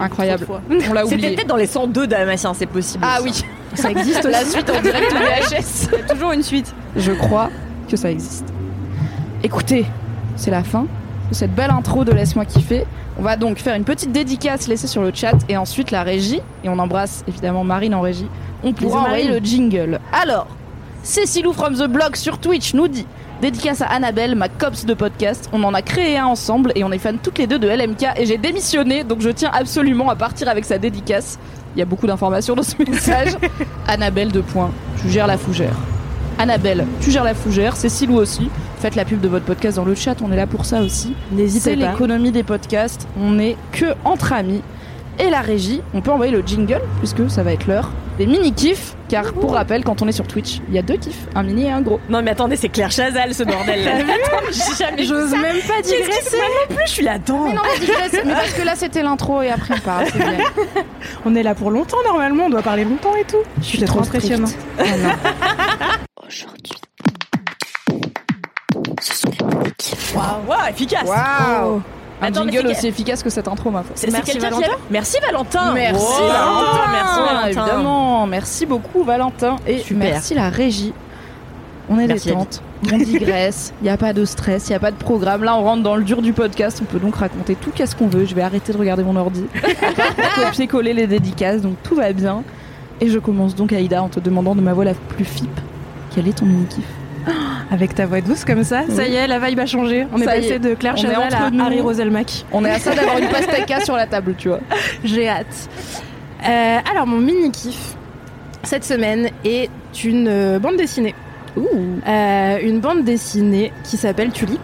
[0.00, 0.46] Incroyable.
[0.70, 1.34] On l'a C'était oublié.
[1.36, 3.04] peut-être dans les 102 dalmatiens, c'est possible.
[3.06, 3.32] Ah oui,
[3.76, 5.88] ça existe La suite en direct VHS.
[5.92, 6.74] Il y a toujours une suite.
[6.96, 7.50] Je crois
[7.88, 8.44] que ça existe.
[9.42, 9.86] Écoutez,
[10.36, 10.86] c'est la fin
[11.28, 12.84] de cette belle intro de Laisse-moi kiffer.
[13.18, 16.40] On va donc faire une petite dédicace laissée sur le chat et ensuite la régie.
[16.64, 18.28] Et on embrasse évidemment Marine en régie.
[18.62, 19.40] On pourra envoyer Marine.
[19.40, 20.00] le jingle.
[20.12, 20.48] Alors,
[21.02, 23.06] Cécilou from the blog sur Twitch nous dit
[23.42, 25.50] Dédicace à Annabelle, ma cops de podcast.
[25.52, 28.06] On en a créé un ensemble et on est fans toutes les deux de LMK
[28.16, 31.38] et j'ai démissionné donc je tiens absolument à partir avec sa dédicace.
[31.74, 33.36] Il y a beaucoup d'informations dans ce message.
[33.86, 34.70] Annabelle, deux points.
[35.02, 35.74] Tu gères la fougère.
[36.38, 37.76] Annabelle, tu gères la fougère.
[37.76, 38.48] Cécilou aussi.
[38.78, 41.14] Faites la pub de votre podcast dans le chat, on est là pour ça aussi.
[41.30, 41.90] C'est N'hésitez pas.
[41.92, 43.06] l'économie des podcasts.
[43.20, 44.62] On est que entre amis.
[45.18, 48.94] Et la régie, on peut envoyer le jingle, puisque ça va être l'heure des mini-kifs.
[49.08, 51.66] Car pour rappel, quand on est sur Twitch, il y a deux kiffs, un mini
[51.66, 52.00] et un gros.
[52.08, 53.92] Non mais attendez, c'est Claire Chazal ce bordel là.
[53.98, 55.36] Attends, jamais J'ose ça.
[55.38, 56.36] même pas digresser.
[56.36, 57.44] Moi non plus, je suis là dedans.
[57.44, 60.18] Mais non, mais digresse, mais parce que là c'était l'intro et après on parle, c'est
[60.18, 60.38] bien.
[61.24, 63.38] On est là pour longtemps normalement, on doit parler longtemps et tout.
[63.60, 64.48] Je suis trop impressionnant.
[70.14, 71.04] Waouh, waouh, efficace.
[71.08, 71.82] Waouh
[72.22, 73.92] Un Attends, jingle aussi efficace que cette intro, ma foi.
[73.94, 74.66] C'est Merci, Valentin.
[74.66, 75.72] a- Merci Valentin.
[75.74, 76.28] Merci Wow.
[76.28, 76.90] Valentin.
[76.92, 77.46] Merci Valentin.
[77.48, 80.10] Évidemment, merci beaucoup Valentin et Super.
[80.12, 80.94] merci la régie.
[81.88, 82.62] On est Merci, détente.
[82.92, 85.44] on digresse, il n'y a pas de stress, il n'y a pas de programme.
[85.44, 88.08] Là, on rentre dans le dur du podcast, on peut donc raconter tout qu'est-ce qu'on
[88.08, 88.24] veut.
[88.24, 89.44] Je vais arrêter de regarder mon ordi,
[90.44, 92.42] copier-coller les dédicaces, donc tout va bien.
[93.00, 95.50] Et je commence donc, Aïda, en te demandant de ma voix la plus fip,
[96.14, 96.84] quel est ton mini-kiff?
[97.70, 100.06] Avec ta voix douce comme ça, ça y est, la vibe a changé.
[100.12, 100.58] On est Ça passé est.
[100.58, 101.60] de Claire Chazal à nous.
[101.60, 102.44] Harry Roselmack.
[102.52, 104.60] On est à ça d'avoir une pastèque sur la table, tu vois.
[105.04, 105.68] J'ai hâte.
[106.46, 107.96] Euh, alors, mon mini-kiff
[108.62, 109.70] cette semaine est
[110.04, 111.14] une euh, bande dessinée.
[111.56, 114.60] Euh, une bande dessinée qui s'appelle Tulip,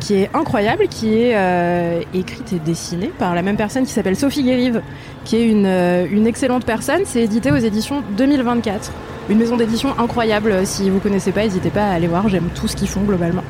[0.00, 4.16] qui est incroyable, qui est euh, écrite et dessinée par la même personne qui s'appelle
[4.16, 4.82] Sophie Guérive,
[5.28, 7.02] qui est une, euh, une excellente personne.
[7.04, 8.90] C'est édité aux éditions 2024.
[9.28, 10.66] Une maison d'édition incroyable.
[10.66, 12.28] Si vous connaissez pas, n'hésitez pas à aller voir.
[12.30, 13.44] J'aime tout ce qu'ils font globalement.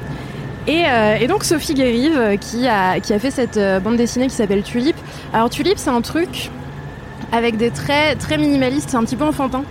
[0.67, 4.64] Et, euh, donc Sophie Guérive euh, qui a, fait cette euh, bande dessinée qui s'appelle
[4.64, 4.97] Tulip.
[5.33, 6.51] Alors Tulip c'est un truc
[7.31, 9.62] avec des traits très minimalistes, c'est un petit peu enfantin.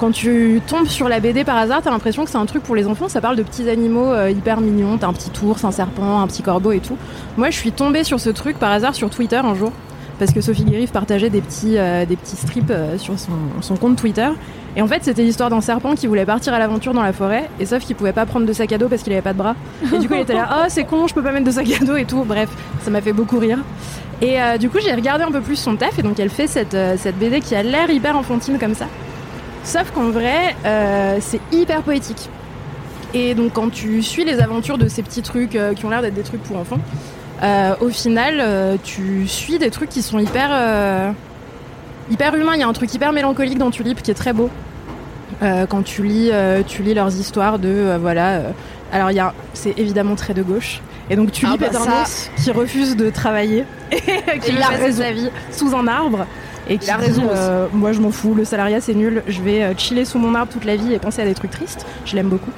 [0.00, 2.74] Quand tu tombes sur la BD par hasard, t'as l'impression que c'est un truc pour
[2.74, 3.10] les enfants.
[3.10, 4.96] Ça parle de petits animaux euh, hyper mignons.
[4.96, 6.96] T'as un petit ours, un serpent, un petit corbeau et tout.
[7.36, 9.72] Moi, je suis tombée sur ce truc par hasard sur Twitter un jour.
[10.20, 13.76] Parce que Sophie Guérive partageait des petits, euh, des petits strips euh, sur son, son
[13.76, 14.28] compte Twitter.
[14.76, 17.48] Et en fait, c'était l'histoire d'un serpent qui voulait partir à l'aventure dans la forêt.
[17.58, 19.38] Et sauf qu'il pouvait pas prendre de sac à dos parce qu'il avait pas de
[19.38, 19.56] bras.
[19.94, 21.66] Et du coup, il était là, oh, c'est con, je peux pas mettre de sac
[21.80, 22.22] à dos et tout.
[22.24, 22.50] Bref,
[22.82, 23.60] ça m'a fait beaucoup rire.
[24.20, 25.98] Et euh, du coup, j'ai regardé un peu plus son taf.
[25.98, 28.88] Et donc, elle fait cette, cette BD qui a l'air hyper enfantine comme ça.
[29.64, 30.54] Sauf qu'en vrai,
[31.20, 32.28] c'est hyper poétique.
[33.14, 36.14] Et donc, quand tu suis les aventures de ces petits trucs qui ont l'air d'être
[36.14, 36.78] des trucs pour enfants,
[37.42, 41.10] euh, au final, euh, tu suis des trucs qui sont hyper, euh,
[42.10, 42.54] hyper humains.
[42.54, 44.50] Il y a un truc hyper mélancolique dans Tulip qui est très beau.
[45.70, 46.30] Quand tu lis,
[46.66, 48.42] tu lis leurs histoires de voilà.
[48.92, 50.82] alors, il y a, c'est évidemment très de gauche.
[51.08, 52.30] Et donc, Tulip Ah bah est un ça.
[52.36, 55.02] qui refuse de travailler et qui Il a raison.
[55.02, 56.26] sa vie sous un arbre.
[56.68, 57.22] Et qui a raison
[57.72, 60.66] moi je m'en fous, le salariat c'est nul, je vais chiller sous mon arbre toute
[60.66, 61.86] la vie et penser à des trucs tristes.
[62.04, 62.52] Je l'aime beaucoup.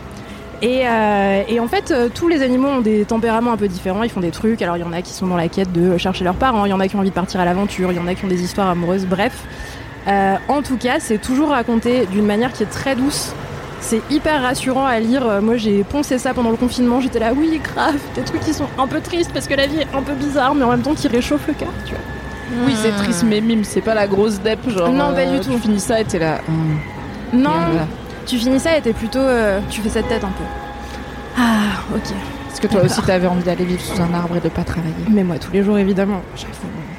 [0.62, 4.04] Et, euh, et en fait, euh, tous les animaux ont des tempéraments un peu différents,
[4.04, 4.62] ils font des trucs.
[4.62, 6.70] Alors il y en a qui sont dans la quête de chercher leurs parents, il
[6.70, 8.24] y en a qui ont envie de partir à l'aventure, il y en a qui
[8.24, 9.42] ont des histoires amoureuses, bref.
[10.06, 13.32] Euh, en tout cas, c'est toujours raconté d'une manière qui est très douce.
[13.80, 15.42] C'est hyper rassurant à lire.
[15.42, 17.00] Moi, j'ai poncé ça pendant le confinement.
[17.00, 19.78] J'étais là, oui, grave, des trucs qui sont un peu tristes parce que la vie
[19.80, 22.64] est un peu bizarre, mais en même temps qui réchauffent le cœur, tu vois.
[22.64, 24.90] Oui, c'est triste, mais mime, c'est pas la grosse dep, genre.
[24.90, 25.50] Non, pas du tout.
[25.54, 26.38] Tu finis ça et t'es là.
[26.48, 26.78] hum.
[27.32, 27.50] Non.
[28.26, 29.18] Tu finis ça et t'es plutôt.
[29.20, 30.44] euh, tu fais cette tête un peu.
[31.38, 32.02] Ah, ok.
[32.52, 34.92] Est-ce que toi aussi t'avais envie d'aller vivre sous un arbre et de pas travailler
[35.08, 36.20] Mais moi, tous les jours, évidemment.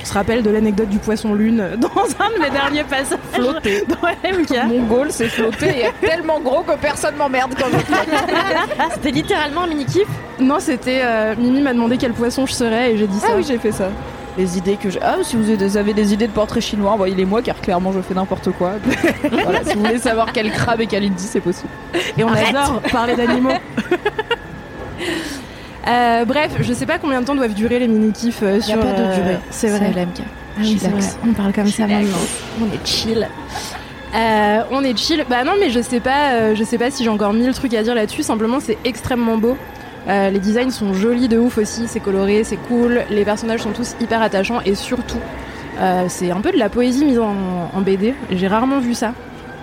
[0.02, 1.88] On se rappelle de l'anecdote du poisson lune dans
[2.20, 3.20] un de mes derniers passages.
[3.32, 3.84] Flotter.
[3.88, 4.66] Dans MK.
[4.68, 8.10] Mon goal, c'est flotter et être tellement gros que personne m'emmerde quand je flotte.
[8.96, 10.08] C'était littéralement un mini kiff.
[10.40, 11.02] Non, c'était.
[11.04, 13.28] euh, Mimi m'a demandé quel poisson je serais et j'ai dit ça.
[13.30, 13.90] Ah oui, j'ai fait ça.
[14.38, 15.00] Les idées que j'ai.
[15.02, 18.16] Ah, si vous avez des idées de portraits chinois, envoyez-les moi car clairement je fais
[18.16, 18.74] n'importe quoi.
[19.44, 21.70] voilà, si vous voulez savoir quel crabe et quel dit, c'est possible.
[22.18, 22.48] Et on Arrête.
[22.56, 23.52] adore parler d'animaux.
[25.86, 28.62] Euh, bref, je sais pas combien de temps doivent durer les mini-kifs euh, Y a
[28.62, 28.80] sur.
[28.80, 29.38] pas de euh, durée.
[29.50, 29.92] C'est vrai.
[29.92, 30.20] LMK.
[30.22, 31.06] Ah oui, c'est Chillax.
[31.08, 31.30] vrai.
[31.30, 32.18] On parle comme ça maintenant.
[32.62, 33.28] On est chill.
[34.16, 35.26] Euh, on est chill.
[35.30, 37.74] Bah non, mais je sais pas, euh, je sais pas si j'ai encore mille trucs
[37.74, 38.24] à dire là-dessus.
[38.24, 39.58] Simplement, c'est extrêmement beau.
[40.08, 41.84] Euh, les designs sont jolis de ouf aussi.
[41.88, 43.02] C'est coloré, c'est cool.
[43.10, 45.20] Les personnages sont tous hyper attachants et surtout,
[45.80, 47.36] euh, c'est un peu de la poésie mise en,
[47.74, 48.14] en BD.
[48.32, 49.14] J'ai rarement vu ça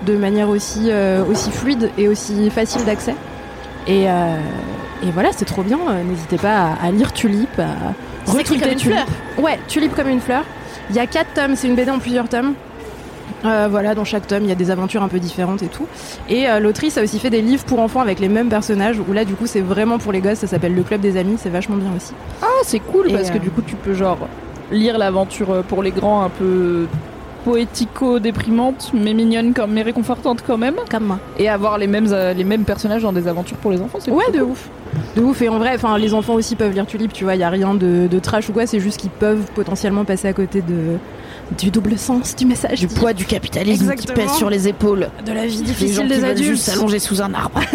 [0.07, 3.15] de manière aussi euh, aussi fluide et aussi facile d'accès.
[3.87, 4.05] Et
[5.03, 5.79] et voilà, c'est trop bien.
[6.07, 7.95] N'hésitez pas à, à lire Tulip, à
[8.73, 8.95] une Tulip.
[8.95, 9.07] fleur.
[9.39, 10.43] Ouais, Tulip comme une fleur.
[10.91, 12.55] Il y a quatre tomes, c'est une BD en plusieurs tomes.
[13.45, 15.87] Euh, voilà, dans chaque tome, il y a des aventures un peu différentes et tout.
[16.29, 19.13] Et euh, l'autrice a aussi fait des livres pour enfants avec les mêmes personnages, où
[19.13, 21.49] là, du coup, c'est vraiment pour les gosses, ça s'appelle Le Club des Amis, c'est
[21.49, 22.13] vachement bien aussi.
[22.43, 24.19] Ah, c'est cool Et, parce que euh, du coup tu peux genre
[24.71, 26.87] lire l'aventure pour les grands un peu
[27.45, 30.77] poético-déprimante, mais mignonne, comme, mais réconfortante quand même.
[30.91, 31.19] Comme moi.
[31.39, 34.31] Et avoir les mêmes, les mêmes personnages dans des aventures pour les enfants, c'est Ouais,
[34.33, 34.51] de cool.
[34.51, 34.69] ouf.
[35.17, 37.41] De ouf, et en vrai, enfin, les enfants aussi peuvent lire Tulip, tu vois, il
[37.41, 40.33] y a rien de, de trash ou quoi, c'est juste qu'ils peuvent potentiellement passer à
[40.33, 40.99] côté de
[41.59, 42.81] du double sens du message.
[42.81, 45.09] Du poids du capitalisme qui pèse sur les épaules.
[45.25, 46.49] de la vie Des gens difficile qui des veulent adultes.
[46.51, 47.61] juste s'allonger sous un arbre.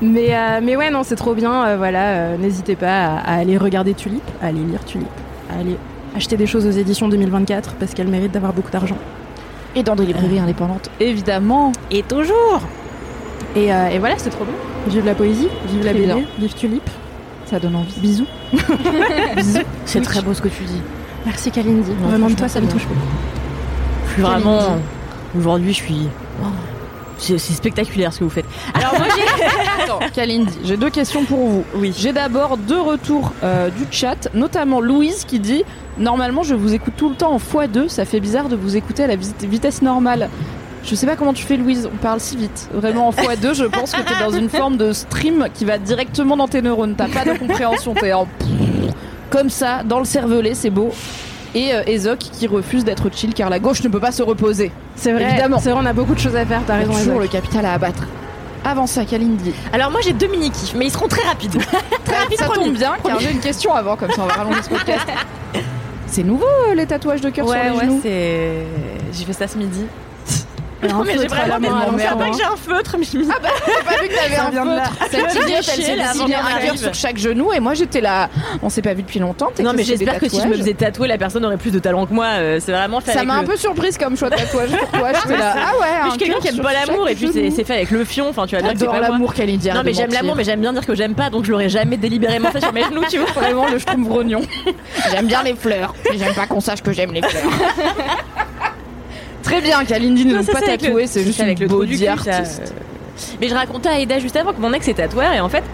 [0.00, 1.66] Mais, euh, mais ouais, non, c'est trop bien.
[1.66, 5.08] euh, voilà, euh, n'hésitez pas à, à aller regarder Tulip, à aller lire Tulip,
[5.52, 5.76] à aller
[6.16, 8.96] acheter des choses aux éditions 2024 parce qu'elles méritent d'avoir beaucoup d'argent.
[9.74, 11.72] Et dans des librairies indépendantes, évidemment.
[11.90, 12.60] Et toujours
[13.56, 14.54] Et, euh, et voilà, c'est trop bien.
[14.86, 16.20] Vive la poésie, vive la BD, bien.
[16.38, 16.88] vive Tulip.
[17.46, 17.98] Ça donne envie.
[18.00, 18.26] Bisous.
[19.36, 19.58] Bisous.
[19.84, 20.80] C'est très beau ce que tu dis.
[21.28, 21.90] Merci Kalindi.
[22.00, 23.00] Non, Vraiment de toi, ça me touche beaucoup.
[24.14, 24.78] Plus vraiment.
[25.38, 26.08] Aujourd'hui, je suis.
[26.42, 26.46] oh,
[27.18, 28.46] C'est spectaculaire ce que vous faites.
[28.74, 29.82] Alors moi j'ai...
[29.84, 31.64] Attends, Kalindi, j'ai deux questions pour vous.
[31.74, 31.92] Oui.
[31.96, 35.64] J'ai d'abord deux retours euh, du chat, notamment Louise qui dit
[35.98, 39.04] «Normalement je vous écoute tout le temps en x2, ça fait bizarre de vous écouter
[39.04, 40.30] à la vit- vitesse normale.»
[40.84, 41.86] Je sais pas comment tu fais, Louise.
[41.92, 42.70] On parle si vite.
[42.72, 46.36] Vraiment en x2, je pense que t'es dans une forme de stream qui va directement
[46.36, 46.94] dans tes neurones.
[46.96, 47.92] T'as pas de compréhension.
[47.94, 48.26] T'es en
[49.30, 50.90] comme ça, dans le cervelet, c'est beau.
[51.54, 54.70] Et euh, Ezok qui refuse d'être chill car la gauche ne peut pas se reposer.
[54.96, 55.58] C'est vrai, Évidemment.
[55.58, 56.92] c'est vrai, on a beaucoup de choses à faire, t'as raison.
[56.92, 57.22] toujours Isaac.
[57.22, 58.04] le capital à abattre.
[58.64, 59.54] Avant ça, Kalindi.
[59.72, 61.56] Alors moi j'ai deux mini kiffs, mais ils seront très rapides.
[62.04, 62.38] très rapides.
[62.38, 62.66] Ça promis.
[62.66, 65.06] tombe bien car j'ai une question avant, comme ça on va rallonger ce podcast.
[66.06, 68.64] C'est nouveau euh, les tatouages de cœur Ouais, sur les ouais, genoux c'est.
[69.12, 69.84] J'ai fait ça ce midi.
[70.82, 73.36] Un Non, mais j'ai vraiment peur l'envers, que j'ai un feutre, mais je me Ah
[73.42, 74.84] bah j'ai pas vu que t'avais Ça un vient de là.
[74.84, 75.10] feutre.
[75.10, 78.28] Cette idiote, elle s'est dessiné qu'on un sur chaque genou et moi j'étais là.
[78.62, 79.48] On s'est pas vu depuis longtemps.
[79.60, 81.78] Non, mais des j'espère que si je me faisais tatouer, la personne aurait plus de
[81.80, 82.26] talent que moi.
[82.38, 85.08] euh, C'est vraiment Ça m'a un peu surprise comme choix de tatouage pour toi.
[85.22, 85.54] J'étais là.
[85.56, 88.04] Ah ouais, je suis quelqu'un qui aime pas l'amour et puis c'est fait avec le
[88.04, 88.28] fion.
[88.28, 89.66] Enfin, tu vas dire que c'est pas l'amour, Kalindi.
[89.68, 91.68] Non, arrête mais j'aime l'amour, mais j'aime bien dire que j'aime pas, donc je l'aurais
[91.68, 93.30] jamais délibérément fait sur mes genoux, tu vois.
[93.32, 94.42] Vraiment le schtroumpf grognon.
[95.10, 97.42] J'aime bien les fleurs, mais j'aime pas qu'on sache que j'aime les fleurs.
[99.48, 102.62] Très bien, Kalindi ne ça, pas tatouer, c'est juste avec une le body artiste.
[102.76, 103.34] euh.
[103.40, 105.64] Mais je racontais à Eda juste avant que mon ex est tatoueur et en fait.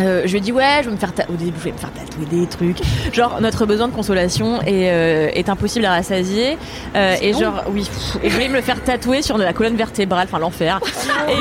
[0.00, 1.72] Euh, je lui ai dit ouais je vais me faire ta- au début je vais
[1.72, 2.78] me faire tatouer des trucs
[3.12, 6.56] genre notre besoin de consolation est, euh, est impossible à rassasier
[6.96, 9.76] euh, et genre oui pff, et je voulais me le faire tatouer sur la colonne
[9.76, 10.80] vertébrale enfin l'enfer
[11.28, 11.36] et euh,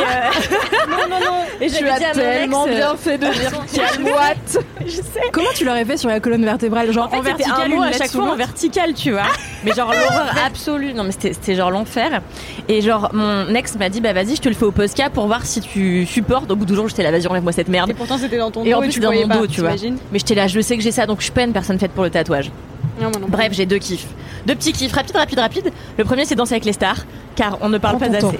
[0.89, 4.57] non non non et Tu j'avais dit as tellement ex, bien fait de dire calmoite.
[4.85, 7.69] je sais Comment tu l'aurais fait sur la colonne vertébrale Genre en fait, un vertical,
[7.69, 9.27] mot une à chaque fois en vertical, tu vois.
[9.63, 10.93] Mais genre l'horreur absolue.
[10.93, 12.21] Non, mais c'était c'était genre l'enfer.
[12.67, 15.27] Et genre, mon ex m'a dit, bah vas-y, je te le fais au Posca pour
[15.27, 16.49] voir si tu supportes.
[16.49, 17.91] Au bout de jours, j'étais là, vas-y, enlève-moi cette merde.
[17.91, 19.71] Et pourtant c'était dans ton Et en plus, tu dans mon pas, dos, tu vois.
[20.11, 21.91] Mais j'étais là, je sais que j'ai ça, donc je suis pas une personne faite
[21.91, 22.51] pour le tatouage.
[22.99, 23.27] Non, non.
[23.27, 24.07] Bref, j'ai deux kiffs.
[24.45, 25.71] Deux petits kiffs, rapide, rapide, rapide.
[25.97, 28.39] Le premier, c'est danser avec les stars, car on ne parle Prends pas assez.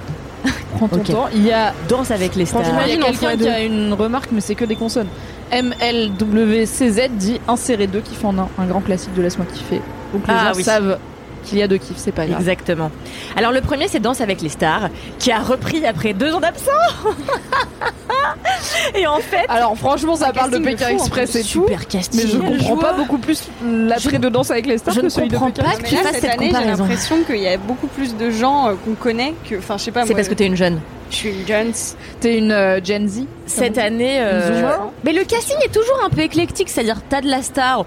[0.76, 1.28] Prends ton temps.
[1.34, 2.64] Il y a Danse avec les stars.
[2.64, 4.66] Franchement, il y a Imagine, on quelqu'un ferait qui a une remarque, mais c'est que
[4.66, 5.08] des consonnes.
[5.54, 9.82] MLWCZ dit insérer deux kiffs en un, un grand classique de Laisse-moi kiffer.
[10.14, 10.64] Donc les Ah gens oui.
[10.64, 10.98] savent
[11.44, 12.40] qu'il y a deux kiffs, c'est pas grave.
[12.40, 12.92] Exactement.
[13.36, 16.72] Alors le premier c'est Danse avec les stars qui a repris après deux ans d'absence.
[18.96, 21.48] et en fait, Alors franchement, ça parle de de Pékin fou, Express et tout.
[21.48, 22.22] super casting.
[22.24, 25.28] Mais je comprends pas beaucoup plus l'attrait de danse avec les stars je que celui
[25.30, 25.90] de comprends Pékin pas Express.
[25.90, 28.30] que tu Mais là, fasses cette année, j'ai l'impression qu'il y a beaucoup plus de
[28.30, 29.58] gens euh, qu'on connaît que.
[29.58, 30.06] Enfin, je sais pas.
[30.06, 30.80] C'est parce que t'es une jeune.
[31.10, 31.74] Je suis une Jones.
[32.22, 34.72] T'es une euh, Gen Z Cette année, euh,
[35.04, 37.86] mais le casting est toujours un peu éclectique, c'est-à-dire t'as de la star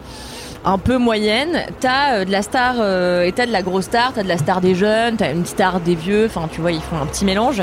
[0.65, 4.13] un peu moyenne, t'as euh, de la star euh, et t'as de la grosse star,
[4.15, 6.81] t'as de la star des jeunes, t'as une star des vieux, enfin tu vois ils
[6.81, 7.63] font un petit mélange.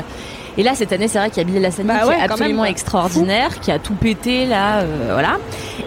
[0.58, 2.62] Et là cette année c'est vrai qu'il y a Billy Lassani Bah qui est absolument
[2.62, 5.38] même, extraordinaire, qui a tout pété là, euh, voilà.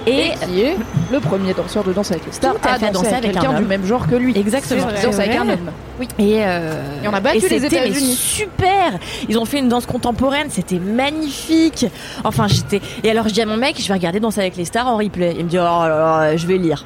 [0.07, 0.75] Et Et qui est
[1.11, 3.33] le premier danseur de danse avec les stars Tout à à danser danser avec avec
[3.33, 4.37] quelqu'un un du même genre que lui.
[4.37, 4.87] Exactement.
[4.95, 5.71] C'est danse avec un homme.
[5.99, 6.07] Oui.
[6.17, 8.15] Et, euh, Et on a battu et les États-Unis.
[8.15, 8.93] Super.
[9.29, 11.85] Ils ont fait une danse contemporaine, c'était magnifique.
[12.23, 12.81] Enfin, j'étais.
[13.03, 14.97] Et alors, je dis à mon mec, je vais regarder Danse avec les stars en
[14.97, 15.35] replay.
[15.37, 16.85] Il me dit, oh là là, je vais lire.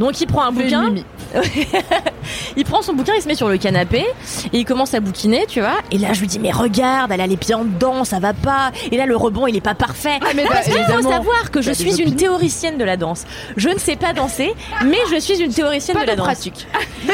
[0.00, 0.94] Donc il prend un bouquin,
[2.56, 3.98] il prend son bouquin, il se met sur le canapé
[4.52, 5.76] et il commence à bouquiner, tu vois.
[5.90, 8.32] Et là je lui dis mais regarde, elle a les pieds en dedans, ça va
[8.32, 8.72] pas.
[8.90, 10.18] Et là le rebond il est pas parfait.
[10.34, 13.24] mais Parce qu'il faut savoir que je suis une théoricienne de la danse.
[13.56, 16.26] Je ne sais pas danser, mais je suis une théoricienne Pas de la danse.
[16.26, 16.66] pratique.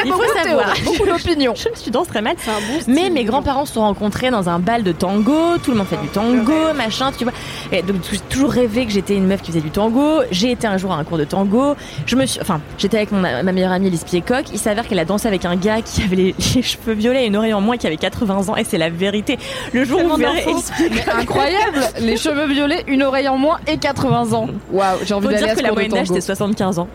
[0.04, 0.74] Il faut savoir.
[0.84, 1.54] beaucoup d'opinions.
[1.76, 2.36] Je suis danse très mal.
[2.46, 2.52] Bon.
[2.86, 5.96] Mais mes grands-parents se sont rencontrés dans un bal de tango, tout le monde fait
[6.00, 7.32] du tango, machin, tu vois.
[7.72, 10.22] Et donc j'ai toujours rêvé que j'étais une meuf qui faisait du tango.
[10.30, 11.74] J'ai été un jour à un cours de tango.
[12.06, 14.44] Je me suis, enfin, j'étais avec mon, ma meilleure amie Lise Piecock.
[14.52, 17.26] Il s'avère qu'elle a dansé avec un gars qui avait les, les cheveux violets et
[17.26, 18.56] une oreille en moins, qui avait 80 ans.
[18.56, 19.38] Et c'est la vérité.
[19.72, 23.78] Le jour où vous verrez Piecock- incroyable Les cheveux violets, une oreille en moins et
[23.78, 24.48] 80 ans.
[24.70, 26.88] Waouh, j'ai envie d'aller dire à ce que la moyenne d'âge c'était 75 ans.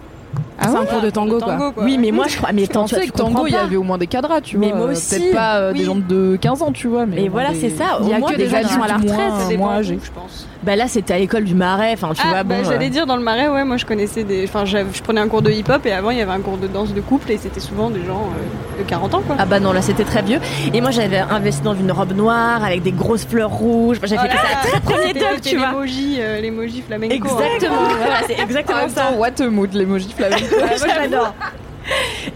[0.62, 1.54] Ah C'est ouais un cours de tango, quoi.
[1.54, 1.84] Tango, quoi.
[1.84, 2.52] Oui, mais moi je crois.
[2.54, 4.70] Mais Je pensais tu que tango, il y avait au moins des cadras, tu Mais
[4.70, 4.78] vois.
[4.78, 5.16] moi euh, aussi.
[5.20, 7.06] Peut-être pas euh, des gens de 15 ans, tu vois.
[7.06, 8.00] Mais voilà, des- c'est ça.
[8.02, 9.60] Il y a moins que des des gens adultes à la retraite.
[9.80, 10.00] âgés.
[10.04, 10.48] je pense.
[10.64, 11.94] Bah là, c'était à l'école du Marais.
[11.94, 12.70] Enfin, tu ah, vois, bah, bon.
[12.70, 14.44] j'allais euh, dire dans le marais, ouais, moi je connaissais des.
[14.48, 16.58] Enfin, j'avais- je prenais un cours de hip-hop et avant il y avait un cours
[16.58, 18.28] de danse de couple et c'était souvent des gens
[18.78, 19.36] euh, de 40 ans quoi.
[19.40, 20.40] Ah bah non, là c'était très vieux.
[20.72, 23.98] Et moi j'avais investi dans une robe noire avec des grosses fleurs rouges.
[24.04, 24.62] J'avais fait Voilà.
[24.62, 25.72] ça très premier C'était- top, c'était tu vois.
[26.42, 27.14] l'emoji, flamenco.
[27.16, 29.12] Exactement, voilà, c'est exactement ça.
[29.18, 30.51] what a mood, l'emoji flamenco.
[30.52, 31.34] Ouais, moi j'adore.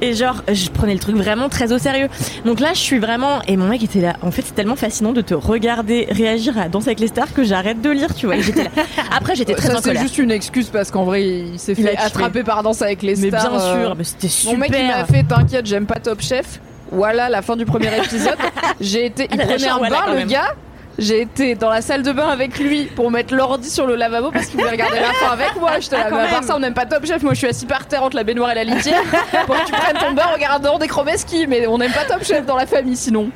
[0.01, 2.09] Et genre, je prenais le truc vraiment très au sérieux.
[2.45, 3.41] Donc là, je suis vraiment.
[3.47, 4.13] Et mon mec était là.
[4.23, 7.43] En fait, c'est tellement fascinant de te regarder réagir à Danse avec les stars que
[7.43, 8.37] j'arrête de lire, tu vois.
[8.37, 8.69] Et j'étais là.
[9.15, 11.95] Après, j'étais très Ça, en c'est juste une excuse parce qu'en vrai, il s'est fait
[11.95, 13.51] attraper par danse avec les Mais stars.
[13.51, 14.53] bien euh, sûr, mais c'était super.
[14.53, 16.59] Mon mec, il m'a fait T'inquiète, j'aime pas Top Chef.
[16.91, 18.37] Voilà la fin du premier épisode.
[18.81, 19.27] J'ai été.
[19.31, 20.55] Il Ah, prenait un bain, le gars.
[20.97, 24.31] J'ai été dans la salle de bain avec lui pour mettre l'ordi sur le lavabo
[24.31, 25.79] parce qu'il voulait regarder la fin avec moi.
[25.79, 27.21] Je te Ah, la à part ça, on n'aime pas Top Chef.
[27.21, 29.01] Moi, je suis assis par terre entre la baignoire et la litière
[29.45, 31.47] pour que tu prennes ton bain en regardant des chromeski.
[31.47, 33.29] Mais on n'aime pas Top Chef dans la famille sinon.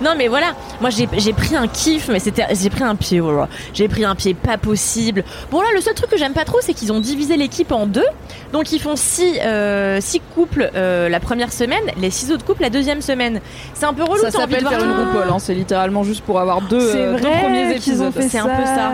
[0.00, 3.48] Non mais voilà, moi j'ai pris un kiff, mais c'était j'ai pris un pied, voilà.
[3.74, 5.24] J'ai pris un pied pas possible.
[5.50, 7.86] Bon là, le seul truc que j'aime pas trop, c'est qu'ils ont divisé l'équipe en
[7.86, 8.04] deux.
[8.52, 12.62] Donc ils font six euh, six couples euh, la première semaine, les six autres couples
[12.62, 13.40] la deuxième semaine.
[13.74, 14.22] C'est un peu relou.
[14.22, 15.38] Ça s'appelle faire une hein.
[15.38, 18.12] c'est littéralement juste pour avoir deux, euh, deux premiers qu'ils épisodes.
[18.20, 18.92] C'est un peu ça.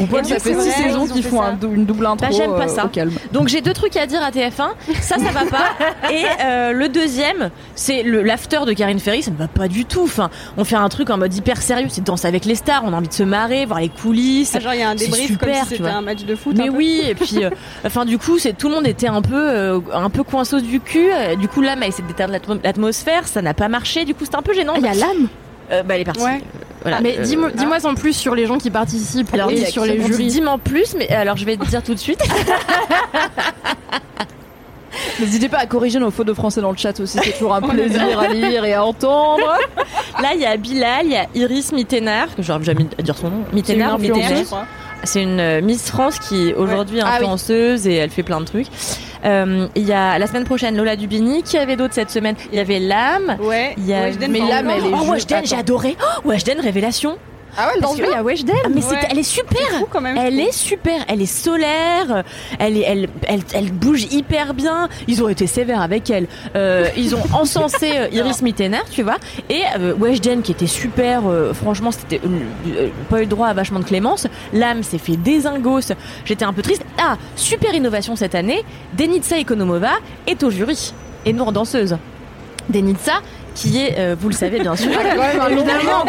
[0.00, 2.26] Et ça fait six saisons ils ont qui fait font un dou- une double intro
[2.26, 2.84] Bah, j'aime pas ça.
[2.86, 3.12] au calme.
[3.32, 4.70] Donc j'ai deux trucs à dire à TF1.
[5.00, 6.10] Ça, ça va pas.
[6.12, 6.24] Et
[6.72, 9.22] le deuxième, c'est le l'after de Karine Ferry.
[9.22, 10.02] Ça ne va pas du tout.
[10.02, 11.86] Enfin, on fait un truc en mode hyper sérieux.
[11.90, 12.82] C'est danse avec les stars.
[12.84, 14.52] On a envie de se marrer, voir les coulisses.
[14.56, 16.34] Ah, genre, il y a un C'est débrief comme super, si c'était un match de
[16.34, 16.54] foot.
[16.56, 16.78] Mais un peu.
[16.78, 17.50] oui, et puis, euh,
[17.84, 20.80] enfin, du coup, c'est tout le monde était un peu, euh, un peu coinceau du
[20.80, 21.08] cul.
[21.12, 24.04] Euh, Du coup, l'âme a essayé d'éteindre l'atmo- l'atmosphère, ça n'a pas marché.
[24.04, 24.74] Du coup, c'était un peu gênant.
[24.76, 25.28] Il y a l'âme.
[25.72, 26.22] Euh, bah, elle est partie.
[26.22, 26.40] Ouais.
[26.82, 27.00] Voilà.
[27.00, 29.84] Mais Euh, dis-moi dis-moi en plus sur les gens qui participent alors, et dis- sur
[29.84, 30.28] les jurys.
[30.28, 32.20] Dis-moi en plus, mais alors je vais te dire tout de suite.
[35.20, 37.60] N'hésitez pas à corriger nos fautes de français dans le chat aussi, c'est toujours un
[37.68, 39.58] plaisir à lire et à entendre.
[40.22, 43.16] Là, il y a Bilal, il y a Iris Mittenard, que j'aurais jamais à dire
[43.16, 43.44] son nom.
[43.52, 44.66] Mittenard, C'est une influenceuse, Mittenard.
[45.04, 47.14] C'est une euh, Miss France qui aujourd'hui est Ah oui.
[47.16, 48.66] influenceuse et elle fait plein de trucs.
[49.24, 52.34] Euh, Il y a la semaine prochaine Lola Dubini, qui avait d'autres cette semaine.
[52.52, 53.36] Il y avait Lame.
[53.40, 53.74] Ouais.
[53.76, 54.40] Il y a Weshden mais.
[54.40, 55.96] Lame, elle est Oh, juste- Weshden, j'ai adoré.
[56.00, 57.18] Oh, Weshden, révélation.
[57.58, 58.54] Ah ouais, que- Weshden.
[58.64, 58.98] Ah, mais Ouais.
[59.10, 59.60] elle est super.
[59.78, 60.16] fou quand même.
[60.16, 62.24] je Elle est super, elle est solaire,
[62.58, 64.88] elle, est, elle, elle, elle bouge hyper bien.
[65.08, 66.26] Ils ont été sévères avec elle.
[66.54, 69.16] Euh, ils ont encensé euh, Iris Mittenard, tu vois.
[69.50, 72.20] Et euh, Weshden qui était super, euh, franchement, c'était
[73.10, 74.26] pas eu droit à vachement de clémence.
[74.52, 75.92] L'âme s'est fait désingos.
[76.24, 76.84] J'étais un peu triste.
[76.98, 78.64] Ah, super innovation cette année.
[78.96, 79.92] Denitsa Ekonomova
[80.26, 80.92] est au jury
[81.24, 81.96] et non danseuse.
[82.68, 83.20] Denitsa
[83.56, 84.90] qui est, euh, vous le savez bien sûr,
[85.50, 86.04] Évidemment,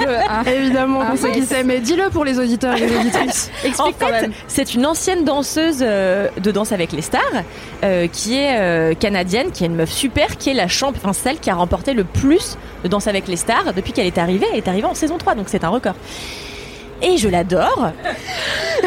[0.45, 1.31] évidemment Ah, sait ouais.
[1.31, 3.49] qui c'est, mais dis-le pour les auditeurs et les auditrices.
[3.79, 7.21] En fait, c'est une ancienne danseuse euh, de Danse avec les stars
[7.83, 11.13] euh, qui est euh, canadienne, qui est une meuf super, qui est la championne, enfin
[11.13, 14.45] celle qui a remporté le plus de Danse avec les stars depuis qu'elle est arrivée.
[14.51, 15.95] Elle est arrivée en saison 3, donc c'est un record.
[17.01, 17.91] Et je l'adore.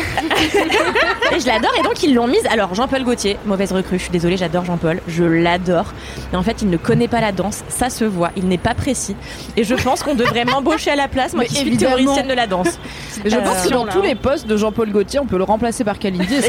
[1.32, 1.72] et je l'adore.
[1.78, 2.44] Et donc ils l'ont mise.
[2.50, 3.98] Alors Jean-Paul Gaultier, mauvaise recrue.
[3.98, 5.00] Je suis désolée, j'adore Jean-Paul.
[5.08, 5.92] Je l'adore.
[6.32, 7.62] Et en fait, il ne connaît pas la danse.
[7.68, 8.30] Ça se voit.
[8.36, 9.16] Il n'est pas précis.
[9.56, 11.96] Et je pense qu'on devrait m'embaucher à la place, moi Mais qui suis évidemment.
[11.96, 12.78] théoricienne de la danse.
[13.24, 14.04] Mais je Euh, pense que dans là, tous hein.
[14.06, 16.40] les postes de Jean-Paul Gaultier, on peut le remplacer par Kalindi.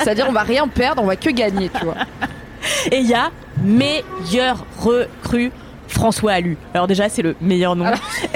[0.00, 1.94] C'est-à-dire, on va rien perdre, on va que gagner, tu vois.
[2.90, 3.30] Et il y a
[3.62, 5.50] meilleur recrue
[5.92, 6.56] François Alu.
[6.74, 7.84] Alors déjà, c'est le meilleur nom.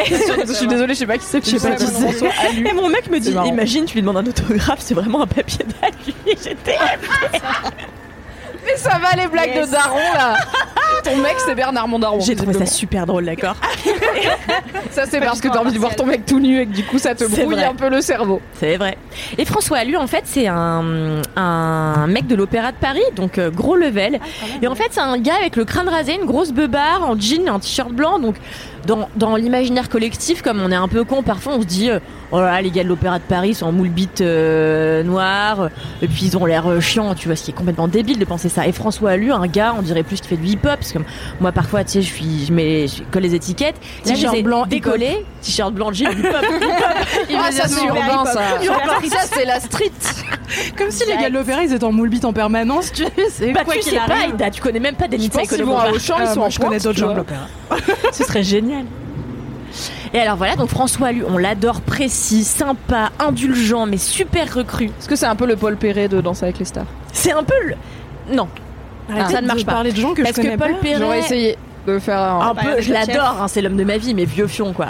[0.06, 1.44] je suis désolée, je sais pas qui c'est.
[1.44, 2.24] Je sais pas qui c'est.
[2.58, 5.64] Et mon mec me dit, imagine, tu lui demandes un autographe, c'est vraiment un papier
[5.64, 6.14] d'Alu.
[6.26, 6.76] J'étais
[8.66, 10.36] Mais ça va les blagues de Daron là
[11.04, 12.20] Ton mec c'est Bernard Mondaron.
[12.20, 13.56] J'ai trouvé ça super drôle, d'accord
[14.90, 16.84] Ça c'est parce que t'as envie de voir ton mec tout nu et que du
[16.84, 17.64] coup ça te brouille vrai.
[17.64, 18.40] un peu le cerveau.
[18.58, 18.96] C'est vrai.
[19.38, 23.50] Et François Alu, en fait, c'est un, un mec de l'Opéra de Paris, donc euh,
[23.50, 24.18] gros level.
[24.62, 27.46] Et en fait, c'est un gars avec le crâne rasé, une grosse beubare, en jean,
[27.46, 28.18] et en t-shirt blanc.
[28.18, 28.36] Donc,
[28.86, 31.98] dans, dans l'imaginaire collectif, comme on est un peu con, parfois on se dit, euh,
[32.32, 35.68] oh là là, les gars de l'Opéra de Paris sont en moule bite euh, noire,
[36.02, 38.24] et puis ils ont l'air euh, chiants, tu vois, ce qui est complètement débile de
[38.24, 38.66] penser ça.
[38.66, 40.98] Et François Alu, un gars, on dirait plus qu'il fait du hip-hop, parce que
[41.40, 44.66] moi, parfois, tu sais, je suis, je mets, je colle les étiquettes, T-shirt t-shirt blanc,
[44.66, 46.72] décollé, t-shirt blanc, jean, hip-hop, hip-hop.
[47.38, 48.42] Ah, ça c'est urbain ça.
[48.62, 49.90] Ça c'est la street.
[50.76, 53.52] Comme si les gars de l'opéra ils étaient en moule bite en permanence, tu sais.
[53.52, 54.26] Bah quoi tu sais pas.
[54.28, 56.40] Ida, tu connais même pas Je Denitsa pense qu'ils vont à Auchan, ils Ah, sont
[56.40, 57.46] en je connais d'autres gens de l'opéra.
[58.12, 58.75] Ce serait génial.
[60.14, 64.86] Et alors voilà, donc François Alu, on l'adore, précis, sympa, indulgent, mais super recru.
[64.86, 66.86] Est-ce que c'est un peu le Paul Perret de Danse avec les stars?
[67.12, 67.74] C'est un peu le...
[68.34, 68.48] Non,
[69.10, 69.72] Arrêtez ça ne marche de pas.
[69.72, 70.78] parler de gens que Parce je que connais Paul pas.
[70.80, 72.40] Perret, J'aurais essayé de faire un.
[72.50, 74.88] un Bah, peu, je l'adore, hein, c'est l'homme de ma vie, mais vieux fion quoi.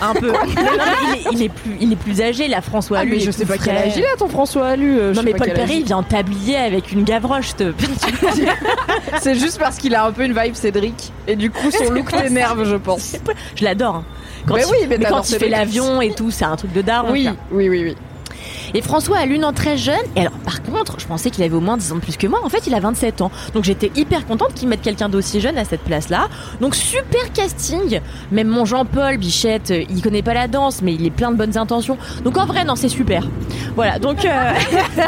[0.00, 0.32] Un peu.
[0.32, 3.12] Non, il, est, il est plus, il est plus âgé là, François Ah, Alu.
[3.12, 3.86] mais je sais pas quel frais.
[3.88, 4.98] âge il a ton François Alu.
[4.98, 7.54] euh, Non mais pas Paul quel Perret, il vient en tablier avec une gavroche.
[7.56, 7.72] te-
[9.20, 12.10] C'est juste parce qu'il a un peu une vibe Cédric et du coup son look
[12.10, 13.16] t'énerve, je pense.
[13.54, 13.96] Je l'adore.
[13.96, 14.04] hein.
[14.46, 16.72] Quand Mais il, oui, mais mais quand il fait l'avion et tout, c'est un truc
[16.72, 17.10] de daron.
[17.12, 17.34] Oui, quoi.
[17.50, 17.96] oui, oui, oui.
[18.76, 19.96] Et François a l'une en très jeune.
[20.16, 22.26] Et alors, par contre, je pensais qu'il avait au moins 10 ans de plus que
[22.26, 22.40] moi.
[22.44, 23.30] En fait, il a 27 ans.
[23.54, 26.28] Donc, j'étais hyper contente qu'il mette quelqu'un d'aussi jeune à cette place-là.
[26.60, 28.00] Donc, super casting.
[28.30, 31.36] Même mon Jean-Paul Bichette, euh, il connaît pas la danse, mais il est plein de
[31.36, 31.96] bonnes intentions.
[32.22, 33.26] Donc, en vrai, non, c'est super.
[33.76, 33.98] Voilà.
[33.98, 34.52] Donc, euh,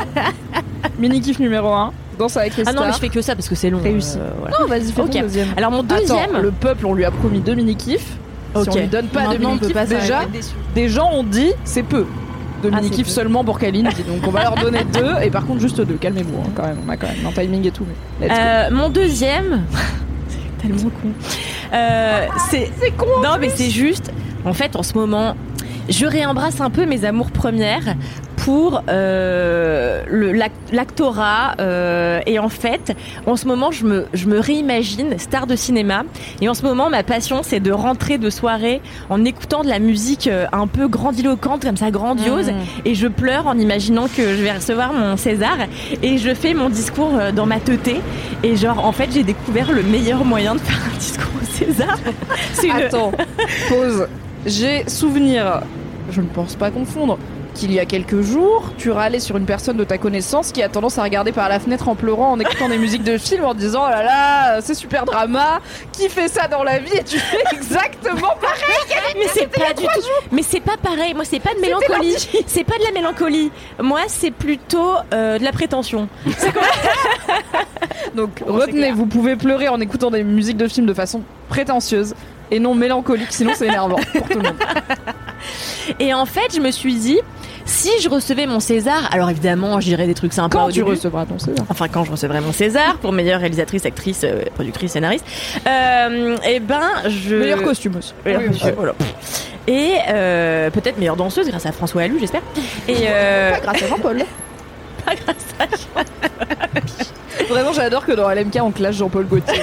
[0.99, 1.93] Mini kiff numéro 1.
[2.19, 3.83] Danse avec les ah non, mais je fais que ça parce que c'est long.
[3.83, 4.17] Réussi.
[4.19, 4.57] euh, voilà.
[4.61, 5.11] Non, vas-y, fais Ok.
[5.11, 5.49] ton deuxième.
[5.59, 6.19] Alors, mon deuxième.
[6.31, 8.17] Attends, le peuple, on lui a promis deux mini kiffs.
[8.55, 8.69] Si Ok.
[8.73, 10.21] on lui donne pas de Maintenant, on mini kiffs, déjà,
[10.75, 12.07] des gens ont dit c'est peu.
[12.63, 13.85] De Ah, mini seulement pour Kaline.
[14.09, 15.95] Donc on va leur donner deux et par contre juste deux.
[15.95, 16.79] Calmez-vous hein, quand même.
[16.87, 17.87] On a quand même un timing et tout.
[18.21, 18.29] Mais.
[18.31, 19.63] Euh, mon deuxième,
[20.29, 21.11] c'est tellement con.
[21.73, 23.07] Euh, c'est con.
[23.23, 24.11] Non, mais c'est juste.
[24.45, 25.35] En fait, en ce moment,
[25.89, 27.95] je réembrasse un peu mes amours premières
[28.49, 30.03] pour euh,
[30.73, 31.55] l'actorat.
[31.61, 36.05] euh, et en fait, en ce moment, je me, je me réimagine star de cinéma.
[36.41, 38.81] Et en ce moment, ma passion, c'est de rentrer de soirée
[39.11, 42.51] en écoutant de la musique euh, un peu grandiloquente, comme ça, grandiose.
[42.87, 45.59] Et je pleure en imaginant que je vais recevoir mon César.
[46.03, 48.01] Et je fais mon discours euh, dans ma teuté.
[48.43, 51.99] Et genre, en fait, j'ai découvert le meilleur moyen de faire un discours au César.
[52.55, 53.13] C'est une- Attends,
[53.69, 54.07] pause.
[54.47, 55.61] J'ai souvenir,
[56.11, 57.19] je ne pense pas confondre,
[57.59, 60.69] qu'il y a quelques jours, tu râlais sur une personne de ta connaissance qui a
[60.69, 63.53] tendance à regarder par la fenêtre en pleurant, en écoutant des musiques de film, en
[63.53, 65.61] disant oh là là, c'est super drama,
[65.93, 66.93] qui fait ça dans la vie?
[66.95, 69.17] Et tu fais exactement pareil.
[69.17, 70.27] Mais c'est pas du tout.
[70.31, 71.15] Mais c'est pas pareil.
[71.15, 72.15] Moi, c'est pas de mélancolie.
[72.47, 73.51] C'est pas de la mélancolie.
[73.83, 76.09] Moi, c'est plutôt euh, de la prétention.
[78.15, 82.15] Donc retenez, vous pouvez pleurer en écoutant des musiques de film de façon prétentieuse
[82.51, 84.55] et non mélancolique, sinon c'est énervant pour tout le monde.
[86.01, 87.19] Et en fait, je me suis dit,
[87.65, 90.81] si je recevais mon César, alors évidemment, je dirais des trucs sympas Quand au tu
[90.81, 90.91] début.
[90.91, 94.93] recevras ton César Enfin, quand je recevrai mon César pour meilleure réalisatrice, actrice, euh, productrice,
[94.93, 95.25] scénariste,
[95.67, 97.37] euh, et ben, je.
[97.37, 98.13] Meilleur costume aussi.
[98.25, 98.75] Meilleur Oui, costume, oui.
[98.77, 98.95] voilà.
[99.67, 102.43] Et euh, peut-être meilleure danseuse grâce à François Allu, j'espère.
[102.89, 104.19] Et euh, Pas grâce à Jean-Paul.
[105.09, 105.67] pas grâce à
[107.49, 109.63] Vraiment, j'adore que dans LMK on clash Jean-Paul Gaultier.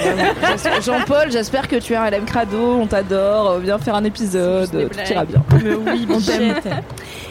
[0.84, 4.70] Jean-Paul, j'espère que tu es un LM Crado, on t'adore, euh, viens faire un épisode,
[4.70, 5.42] tout ira bien.
[5.62, 6.06] Mais oui.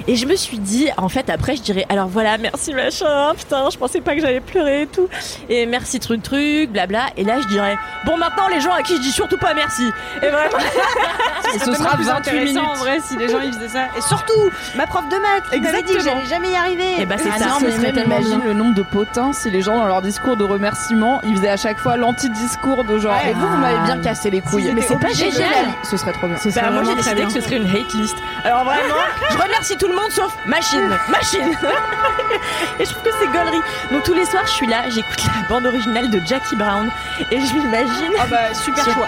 [0.07, 3.69] Et je me suis dit, en fait, après, je dirais, alors voilà, merci machin, putain,
[3.71, 5.07] je pensais pas que j'allais pleurer et tout.
[5.49, 7.05] Et merci truc truc, blabla.
[7.17, 7.75] Et là, je dirais,
[8.05, 9.83] bon, maintenant, les gens à qui je dis surtout pas merci.
[10.21, 10.57] Et vraiment,
[11.55, 12.69] Et ce sera plus 28 intéressant minutes.
[12.69, 13.85] en vrai si les gens ils faisaient ça.
[13.97, 14.33] Et surtout,
[14.75, 16.15] ma prof de maths qui m'avait dit que Exactement.
[16.21, 17.01] j'allais jamais y arriver.
[17.01, 17.57] Et bah, c'est Ah ça.
[17.61, 18.39] mais bien.
[18.45, 21.57] le nombre de potins si les gens dans leur discours de remerciement, ils faisaient à
[21.57, 24.71] chaque fois l'anti-discours de genre et vous vous m'avez bien cassé les couilles.
[24.73, 25.65] Mais c'est pas génial.
[25.83, 26.35] Ce serait trop bien.
[26.55, 28.15] Bah, moi, j'ai décidé que ce serait une hate list.
[28.43, 28.95] Alors vraiment,
[29.31, 31.49] je remercie tout le monde sauf machine, machine.
[32.79, 33.61] et je trouve que c'est gaulerie.
[33.91, 36.89] Donc tous les soirs, je suis là, j'écoute la bande originale de Jackie Brown
[37.31, 38.13] et je m'imagine.
[38.19, 39.07] Ah bah super Sur- choix.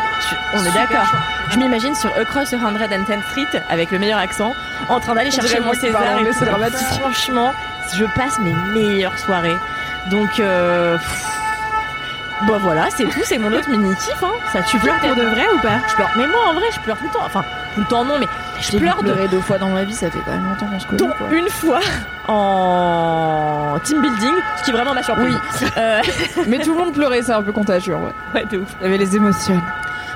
[0.54, 1.06] On est d'accord.
[1.52, 4.54] Je m'imagine sur Across 110th Street avec le meilleur accent,
[4.90, 6.02] en train d'aller chercher mon César.
[6.38, 6.88] c'est dramatique.
[7.00, 7.54] Franchement,
[7.96, 9.58] je passe mes meilleures soirées.
[10.12, 11.26] Donc, euh, pff,
[12.46, 14.22] bon voilà, c'est tout, c'est mon autre mini kiff.
[14.24, 14.32] Hein.
[14.54, 15.80] Ça, tu pleures Pour de vrai ou pas?
[15.90, 17.26] Je pleure, mais moi en vrai, je pleure tout le temps.
[17.26, 18.28] Enfin, tout le temps non, mais
[18.60, 20.88] je pleure de deux fois dans ma vie, ça fait quand même longtemps qu'on se
[20.88, 21.14] connaît.
[21.18, 21.28] quoi.
[21.32, 21.80] une fois
[22.28, 25.34] en team building, ce qui vraiment m'a surpris.
[25.78, 26.02] Euh,
[26.48, 27.96] Mais tout le monde pleurait, c'est un peu contagieux.
[27.96, 28.14] Ouais.
[28.36, 28.70] ouais, de ouf.
[28.80, 29.62] Il y avait les émotions.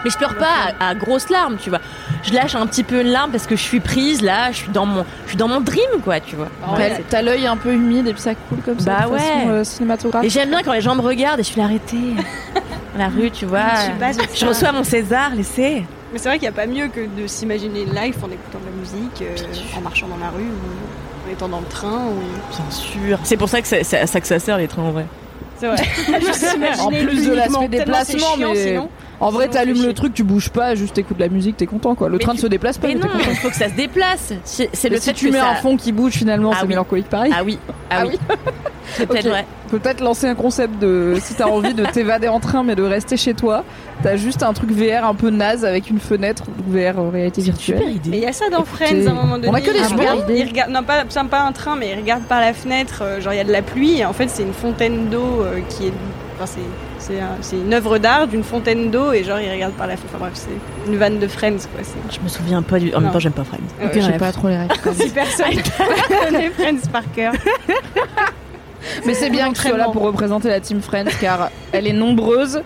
[0.04, 1.80] Mais je pleure pas à, à grosses larmes, tu vois.
[2.24, 4.70] Je lâche un petit peu une larme parce que je suis prise là, je suis
[4.72, 6.47] dans mon, je suis dans mon dream, quoi, tu vois.
[6.78, 8.91] T'as- T'as l'œil un peu humide et puis ça coule comme ça.
[8.91, 9.47] Bah de façon, ouais.
[9.49, 10.28] euh, cinématographique.
[10.28, 11.62] Et j'aime bien quand les gens me regardent et je suis.
[11.62, 11.66] Dans
[12.97, 13.76] la rue, tu vois.
[13.76, 14.47] Je suis pas Je ça.
[14.47, 15.84] reçois mon César, laissez.
[16.12, 18.66] Mais c'est vrai qu'il n'y a pas mieux que de s'imaginer live en écoutant de
[18.66, 22.06] la musique, euh, en marchant dans la rue ou en étant dans le train.
[22.08, 22.20] Ou...
[22.56, 23.20] Bien sûr.
[23.24, 25.06] C'est pour ça que à ça que ça sert les trains en vrai.
[25.60, 25.78] C'est vrai.
[26.20, 26.45] Juste
[26.82, 28.89] En plus de l'aspect déplacement, chiant, mais sinon.
[29.22, 32.09] En vrai, t'allumes le truc, tu bouges pas, juste t'écoutes la musique, t'es content quoi.
[32.09, 33.24] Le Mais train tu- ne se déplace pas, Mais non, t'es content.
[33.30, 34.34] il faut que ça se déplace.
[34.43, 35.49] Si- C'est le si fait tu que mets ça...
[35.51, 36.69] un fond qui bouge, finalement, Ah c'est oui.
[36.69, 37.32] mélancolique pareil.
[37.36, 37.57] Ah oui,
[37.89, 38.17] ah, Ah oui.
[38.93, 39.32] C'est peut-être Ok.
[39.32, 39.45] vrai.
[39.69, 43.15] Peut-être lancer un concept de si t'as envie de t'évader en train mais de rester
[43.15, 43.63] chez toi,
[44.03, 47.78] t'as juste un truc VR un peu naze avec une fenêtre VR en réalité virtuelle.
[47.78, 48.17] Super Et il idée.
[48.17, 49.47] y a ça dans Écoutez, Friends à un moment donné.
[49.47, 50.43] on a que des super idées.
[50.43, 53.01] Regardent, non, pas, pas un train, mais ils regardent par la fenêtre.
[53.03, 53.99] euh, genre, il y a de la pluie.
[53.99, 55.93] Et en fait, c'est une fontaine d'eau euh, qui est.
[56.36, 56.59] Enfin, c'est,
[57.02, 59.12] c'est, un- c'est une œuvre d'art d'une fontaine d'eau.
[59.12, 60.14] Et genre, ils regardent par la fenêtre.
[60.16, 61.82] Enfin, bref, c'est une vanne de Friends, quoi.
[62.10, 62.93] Je me souviens pas du.
[62.95, 63.60] En même temps, j'aime pas Friends.
[63.82, 64.18] Ouais, J'ai bref.
[64.18, 64.70] pas trop les rêves.
[64.93, 65.45] Si personne
[66.26, 67.34] connaît Friends par cœur.
[69.06, 71.93] Mais c'est bien que tu sois là pour représenter la team Friends car elle est
[71.93, 72.62] nombreuse.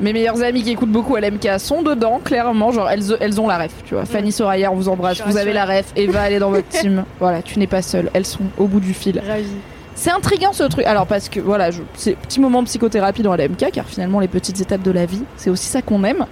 [0.00, 2.70] Mes meilleures amies qui écoutent beaucoup LMK sont dedans, clairement.
[2.70, 4.04] Genre, elles, elles ont la ref, tu vois.
[4.04, 5.18] Fanny Soraya, on vous embrasse.
[5.18, 5.86] Je Vous avez la ref.
[5.96, 7.04] Eva, elle est dans votre team.
[7.18, 8.08] Voilà, tu n'es pas seule.
[8.14, 9.20] Elles sont au bout du fil.
[9.98, 10.86] C'est intriguant ce truc.
[10.86, 14.60] Alors, parce que, voilà, c'est petit moment de psychothérapie dans LMK car finalement, les petites
[14.60, 16.24] étapes de la vie, c'est aussi ça qu'on aime.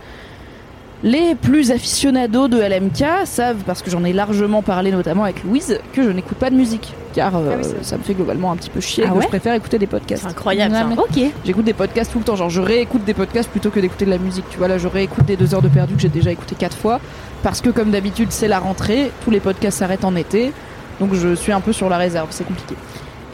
[1.03, 5.79] Les plus aficionados de LMK savent, parce que j'en ai largement parlé notamment avec Louise,
[5.93, 6.95] que je n'écoute pas de musique.
[7.13, 9.05] Car euh, Ah oui, ça me fait globalement un petit peu chier.
[9.07, 10.23] Ah que ouais je préfère écouter des podcasts.
[10.23, 10.73] C'est incroyable.
[10.73, 10.87] Ouais, ça.
[10.87, 10.97] mais-
[11.27, 11.33] Ok.
[11.45, 14.11] J'écoute des podcasts tout le temps, genre je réécoute des podcasts plutôt que d'écouter de
[14.11, 14.45] la musique.
[14.51, 16.77] Tu vois, là je réécoute des deux heures de perdu que j'ai déjà écouté quatre
[16.77, 16.99] fois.
[17.43, 20.53] Parce que comme d'habitude c'est la rentrée, tous les podcasts s'arrêtent en été.
[20.99, 22.75] Donc je suis un peu sur la réserve, c'est compliqué.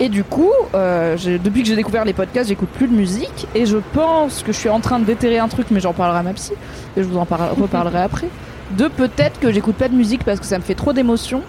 [0.03, 3.47] Et du coup, euh, depuis que j'ai découvert les podcasts, j'écoute plus de musique.
[3.55, 6.19] Et je pense que je suis en train de déterrer un truc, mais j'en parlerai
[6.19, 6.55] à ma psy.
[6.97, 8.27] Et je vous en parle- reparlerai après.
[8.73, 11.43] De peut-être que j'écoute pas de musique parce que ça me fait trop d'émotions.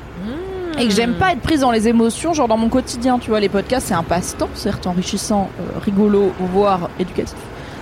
[0.80, 3.40] Et que j'aime pas être prise dans les émotions, genre dans mon quotidien, tu vois.
[3.40, 7.38] Les podcasts, c'est un passe-temps, certes enrichissant, euh, rigolo, voire éducatif.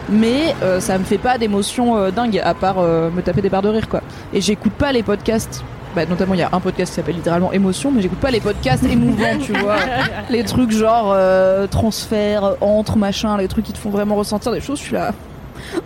[0.09, 3.49] Mais euh, ça me fait pas d'émotions euh, dingues, à part euh, me taper des
[3.49, 4.01] barres de rire, quoi.
[4.33, 5.63] Et j'écoute pas les podcasts
[5.95, 8.39] bah, notamment il y a un podcast qui s'appelle littéralement Émotion, mais j'écoute pas les
[8.39, 9.77] podcasts émouvants, tu vois.
[10.29, 14.61] Les trucs genre euh, transfert, entre, machin, les trucs qui te font vraiment ressentir des
[14.61, 15.13] choses, je suis là.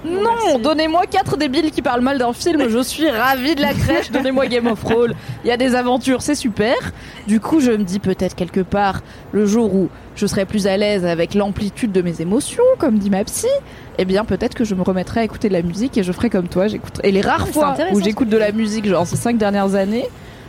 [0.05, 4.11] Non, donnez-moi quatre débiles qui parlent mal d'un film, je suis ravie de la crèche,
[4.11, 5.13] donnez-moi Game of Thrones,
[5.43, 6.75] il y a des aventures, c'est super.
[7.27, 9.01] Du coup, je me dis peut-être quelque part,
[9.31, 13.09] le jour où je serai plus à l'aise avec l'amplitude de mes émotions, comme dit
[13.09, 13.47] ma psy,
[13.97, 16.29] eh bien peut-être que je me remettrai à écouter de la musique et je ferai
[16.29, 17.07] comme toi, j'écouterai.
[17.07, 20.07] Et les rares C'est fois où j'écoute de la musique, genre ces cinq dernières années,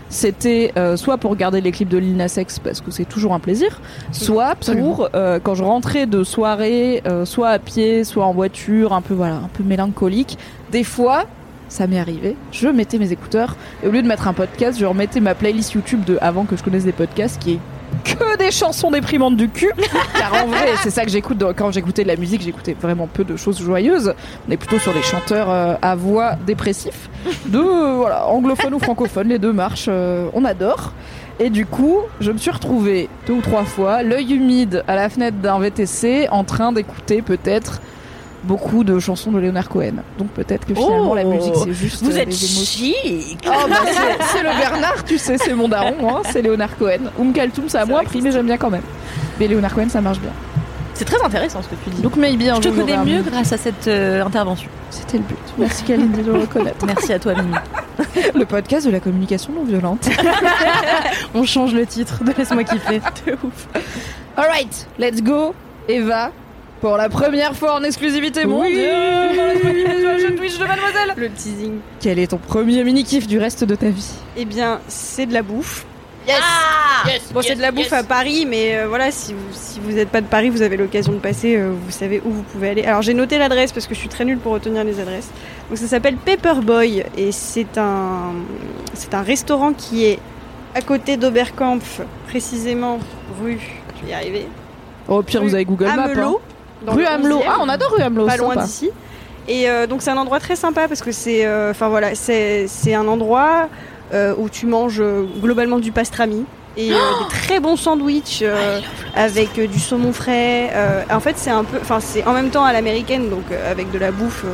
[0.09, 3.35] c'était euh, soit pour regarder les clips de Lil Nas X parce que c'est toujours
[3.35, 3.81] un plaisir,
[4.13, 8.93] soit pour euh, quand je rentrais de soirée, euh, soit à pied, soit en voiture,
[8.93, 10.39] un peu voilà, un peu mélancolique.
[10.71, 11.25] Des fois,
[11.69, 14.87] ça m'est arrivé, je mettais mes écouteurs et au lieu de mettre un podcast, je
[14.87, 17.59] remettais ma playlist YouTube de avant que je connaisse des podcasts qui est
[18.05, 19.71] que des chansons déprimantes du cul.
[20.19, 21.43] Car en vrai, c'est ça que j'écoute.
[21.57, 24.13] Quand j'écoutais de la musique, j'écoutais vraiment peu de choses joyeuses.
[24.49, 27.09] On est plutôt sur des chanteurs euh, à voix dépressifs.
[27.47, 29.87] De, voilà, anglophone ou francophone, les deux marchent.
[29.89, 30.93] euh, on adore.
[31.39, 35.09] Et du coup, je me suis retrouvée deux ou trois fois, l'œil humide à la
[35.09, 37.81] fenêtre d'un VTC, en train d'écouter peut-être
[38.47, 39.95] beaucoup de chansons de Leonard Cohen.
[40.19, 43.77] Donc peut-être que finalement la musique c'est juste Vous êtes chic Oh bah
[44.33, 47.11] c'est- le Bernard, tu sais, c'est mon daron, hein, c'est Léonard Cohen.
[47.19, 48.83] Oum Kaltoum, ça a moins pris, mais j'aime bien quand même.
[49.41, 50.31] Mais Léonard Cohen, ça marche bien.
[50.95, 52.01] C'est très intéressant ce que tu dis.
[52.01, 54.71] Donc maybe un je te connais mieux grâce à cette euh, intervention.
[54.91, 55.37] C'était le but.
[55.59, 56.87] Merci Kalindi de le reconnaître.
[56.87, 57.55] Merci à toi, Mimi.
[58.35, 60.09] Le podcast de la communication non violente.
[61.35, 63.01] On change le titre de Laisse-moi kiffer.
[63.27, 63.69] De ouf.
[64.39, 65.55] Alright, let's go,
[65.89, 66.31] Eva.
[66.81, 71.15] Pour la première fois en exclusivité dans sur la chaîne Twitch de Mademoiselle.
[71.17, 71.79] Le teasing.
[72.01, 74.11] Quel est ton premier mini-kiff du reste de ta vie?
[74.37, 75.87] Eh bien, c'est de la bouffe.
[76.27, 76.37] Yes
[77.33, 80.09] Bon, c'est de la bouffe à Paris, mais euh, voilà, si vous si vous n'êtes
[80.09, 82.85] pas de Paris, vous avez l'occasion de passer, euh, vous savez où vous pouvez aller.
[82.85, 85.31] Alors, j'ai noté l'adresse parce que je suis très nulle pour retenir les adresses.
[85.69, 88.33] Donc, ça s'appelle Paperboy et c'est un
[88.95, 90.19] c'est un restaurant qui est
[90.75, 92.99] à côté d'Oberkampf, précisément
[93.41, 93.61] rue.
[94.01, 94.49] Je vais y arriver.
[95.09, 96.09] Au pire, Rue vous avez Google Maps.
[96.17, 96.35] Hein.
[96.83, 97.39] Dans Rue le Amelot.
[97.39, 97.45] 11e.
[97.49, 98.27] Ah, on adore rue Amelot.
[98.27, 98.91] pas loin d'ici.
[99.49, 102.67] Et euh, donc c'est un endroit très sympa parce que c'est, euh, enfin voilà, c'est
[102.69, 103.69] c'est un endroit
[104.13, 105.03] euh, où tu manges
[105.41, 106.45] globalement du pastrami
[106.77, 106.95] et des
[107.31, 108.45] très bons sandwichs
[109.15, 110.73] avec du saumon frais.
[111.11, 113.99] En fait, c'est un peu, enfin c'est en même temps à l'américaine, donc avec de
[113.99, 114.45] la bouffe.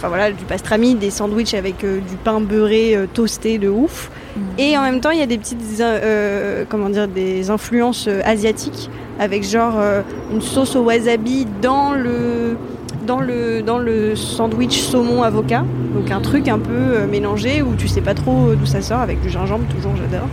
[0.00, 4.10] Enfin voilà, du pastrami, des sandwichs avec euh, du pain beurré euh, toasté de ouf.
[4.56, 8.88] Et en même temps, il y a des petites, euh, comment dire, des influences asiatiques
[9.18, 9.74] avec genre
[10.32, 12.56] une sauce au wasabi dans le
[13.06, 15.64] dans le dans le sandwich saumon avocat.
[15.94, 19.20] Donc un truc un peu mélangé où tu sais pas trop d'où ça sort avec
[19.20, 20.28] du gingembre toujours j'adore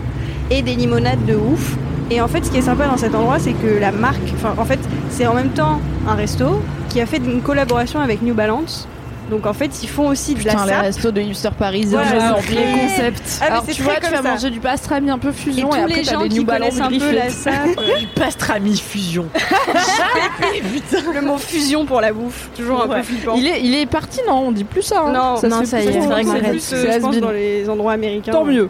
[0.49, 1.75] et des limonades de ouf.
[2.09, 4.53] Et en fait, ce qui est sympa dans cet endroit, c'est que la marque, enfin
[4.57, 8.33] en fait, c'est en même temps un resto qui a fait une collaboration avec New
[8.33, 8.87] Balance.
[9.29, 10.81] Donc en fait, ils font aussi de Putain, la les sape.
[10.83, 13.39] restos de hipster parisien, Voilà, c'est les concepts.
[13.41, 14.21] Ah, Alors tu vois, tu vas ça.
[14.23, 16.79] manger du pastrami un peu Et fusion tous et, après les gens des qui connaissent
[16.79, 19.25] un peu la sape, euh, Pastrami fusion.
[21.13, 22.97] le mot fusion pour la bouffe, toujours un Ouais.
[22.97, 23.35] peu flippant.
[23.35, 25.01] Il est, il est parti, non On dit plus ça.
[25.05, 25.11] hein.
[25.11, 26.75] Non, ça non, y est, c'est vrai que c'est
[27.05, 28.31] euh, dans les endroits américains.
[28.31, 28.69] Tant mieux.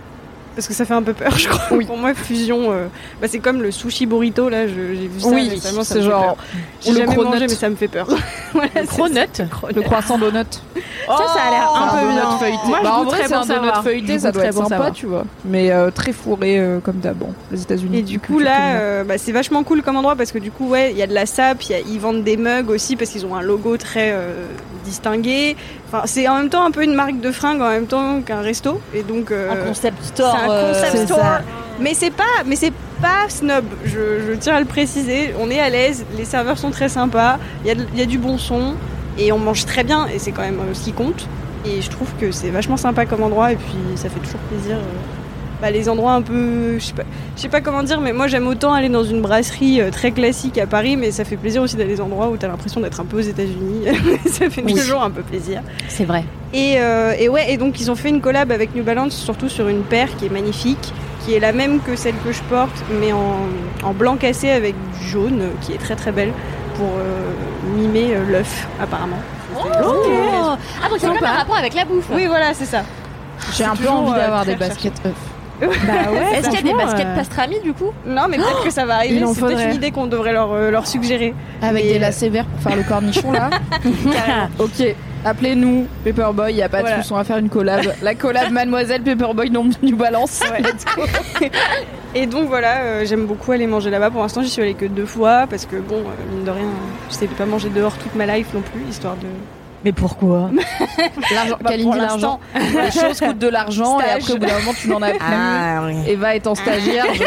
[0.58, 1.78] Parce que ça fait un peu peur, je crois.
[1.86, 2.88] Pour moi, fusion, euh,
[3.22, 6.00] bah, c'est comme le sushi burrito, là, je- j'ai vu ça Oui, récemment, ça c'est
[6.00, 6.38] me fait genre peur.
[6.82, 7.30] J'ai le jamais cronut.
[7.30, 8.08] mangé, mais ça me fait peur.
[8.54, 9.30] voilà, Cronut.
[9.34, 9.44] ça.
[9.76, 10.34] le croissant donut.
[11.06, 12.38] Ça, ça a l'air un peu donut bien.
[12.40, 12.68] feuilleté.
[12.68, 14.92] Moi, je bah, en goûterais vrai, c'est un donut feuilleté, ça doit être sympa, savoir.
[14.94, 15.26] tu vois.
[15.46, 17.18] Mais euh, très fourré euh, comme d'hab.
[17.18, 18.00] Bon, les États-Unis.
[18.00, 20.70] Et du coup, là, euh, bah, c'est vachement cool comme endroit parce que du coup,
[20.70, 23.36] ouais, il y a de la sape, ils vendent des mugs aussi parce qu'ils ont
[23.36, 24.12] un logo très
[24.86, 25.56] distingué.
[25.88, 28.42] Enfin, c'est en même temps un peu une marque de fringues en même temps qu'un
[28.42, 28.82] resto.
[28.94, 30.36] Et donc, euh, Un concept store.
[30.38, 31.20] C'est un euh, concept c'est store.
[31.20, 31.42] ça.
[31.80, 33.64] Mais c'est pas, mais c'est pas snob.
[33.86, 35.34] Je, je tiens à le préciser.
[35.40, 36.06] On est à l'aise.
[36.18, 37.38] Les serveurs sont très sympas.
[37.64, 37.72] Il y,
[38.02, 38.74] a y du bon son
[39.18, 40.08] et on mange très bien.
[40.08, 41.28] Et c'est quand même euh, ce qui compte.
[41.66, 43.52] Et je trouve que c'est vachement sympa comme endroit.
[43.54, 44.76] Et puis ça fait toujours plaisir.
[44.78, 44.82] euh,
[45.62, 47.04] bah, les endroits un peu, je sais pas,
[47.36, 50.12] je sais pas comment dire, mais moi j'aime autant aller dans une brasserie euh, très
[50.12, 52.80] classique à Paris, mais ça fait plaisir aussi d'aller dans des endroits où t'as l'impression
[52.82, 53.86] d'être un peu aux États-Unis.
[54.28, 54.74] ça fait Oui.
[54.76, 55.62] toujours un peu plaisir.
[55.88, 56.24] C'est vrai.
[56.54, 59.50] Et, euh, et ouais, et donc ils ont fait une collab avec New Balance, surtout
[59.50, 60.94] sur une paire qui est magnifique,
[61.26, 63.40] qui est la même que celle que je porte, mais en,
[63.84, 66.32] en blanc cassé avec du jaune, euh, qui est très très belle
[66.76, 67.32] pour euh,
[67.76, 69.18] mimer euh, l'œuf, apparemment.
[69.60, 69.60] Oh
[70.84, 72.06] Ah, donc c'est un rapport avec la bouffe.
[72.14, 72.84] Oui, voilà, c'est ça.
[73.54, 75.14] J'ai un peu envie d'avoir des baskets œufs.
[75.60, 75.68] Bah
[76.12, 78.70] ouais, Est-ce qu'il y a des baskets euh, pastrami du coup Non, mais peut-être que
[78.70, 79.16] ça va arriver.
[79.22, 81.34] il C'est peut-être une idée qu'on devrait leur, euh, leur suggérer.
[81.62, 83.50] Avec Mais, des euh, lacets verts pour faire le cornichon là.
[84.60, 84.96] ok,
[85.26, 86.98] appelez-nous Paperboy, y a pas de Voilà.
[87.02, 87.86] souci, on va faire une collab.
[88.02, 90.42] La collab Mademoiselle Paperboy non New Balance.
[90.52, 90.62] Ouais.
[90.62, 91.04] Let's go.
[92.16, 94.10] Et donc voilà, euh, j'aime beaucoup aller manger là-bas.
[94.12, 96.68] Pour l'instant, j'y suis allée que deux fois parce que bon, euh, mine de rien,
[97.10, 99.28] j'essaie de pas manger dehors toute ma life non plus, histoire de
[99.86, 100.50] Mais pourquoi
[101.34, 102.40] L'argent, Bah, pour l'argent.
[102.56, 105.20] Les choses coûtent de l'argent et après, au bout d'un moment, tu n'en as plus.
[105.22, 105.96] Ah oui.
[106.08, 107.24] Eva est en stagiaire, je-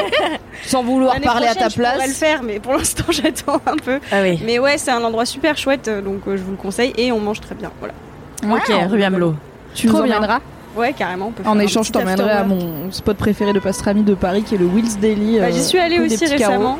[0.68, 2.16] sans vouloir L'année parler à ta Je pourrais le place.
[2.18, 4.00] faire, mais pour l'instant, j'attends un peu.
[4.12, 4.40] Ah oui.
[4.44, 7.12] Mais ouais, c'est un endroit super chouette, euh, donc euh, je vous le conseille et
[7.12, 7.70] on mange très bien.
[7.78, 7.94] Voilà.
[8.56, 9.34] Ok, rue Amelot.
[9.74, 10.40] Tu nous Trop emmèneras
[10.76, 11.26] Ouais, carrément.
[11.28, 14.42] on peut En faire échange, je t'emmènerai à mon spot préféré de pastrami de Paris
[14.42, 15.38] qui est le Will's Daily.
[15.38, 16.76] Bah, euh, J'y suis allée aussi Carreaux.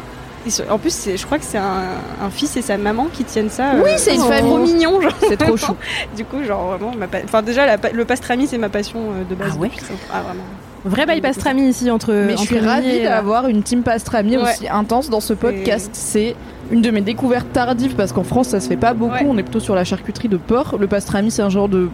[0.70, 1.82] En plus, je crois que c'est un,
[2.22, 3.74] un fils et sa maman qui tiennent ça.
[3.74, 4.41] euh, Oui, c'est une famille.
[4.51, 5.12] trop mignon, genre.
[5.20, 5.76] C'est trop chou.
[6.16, 9.24] Du coup, genre vraiment, ma pa- enfin déjà la le pastrami c'est ma passion euh,
[9.28, 9.53] de base.
[9.55, 9.70] Ah ouais.
[10.12, 10.43] Ah vraiment.
[10.86, 12.12] Vrai bail pastrami ici entre.
[12.14, 14.43] Mais je suis ravie euh, d'avoir une team pastrami Ouais.
[14.45, 15.91] aussi intense dans ce podcast.
[15.93, 16.34] C'est
[16.70, 19.12] une de mes découvertes tardives parce qu'en France ça se fait pas beaucoup.
[19.12, 19.26] Ouais.
[19.28, 20.76] On est plutôt sur la charcuterie de porc.
[20.80, 21.91] Le pastrami c'est un genre de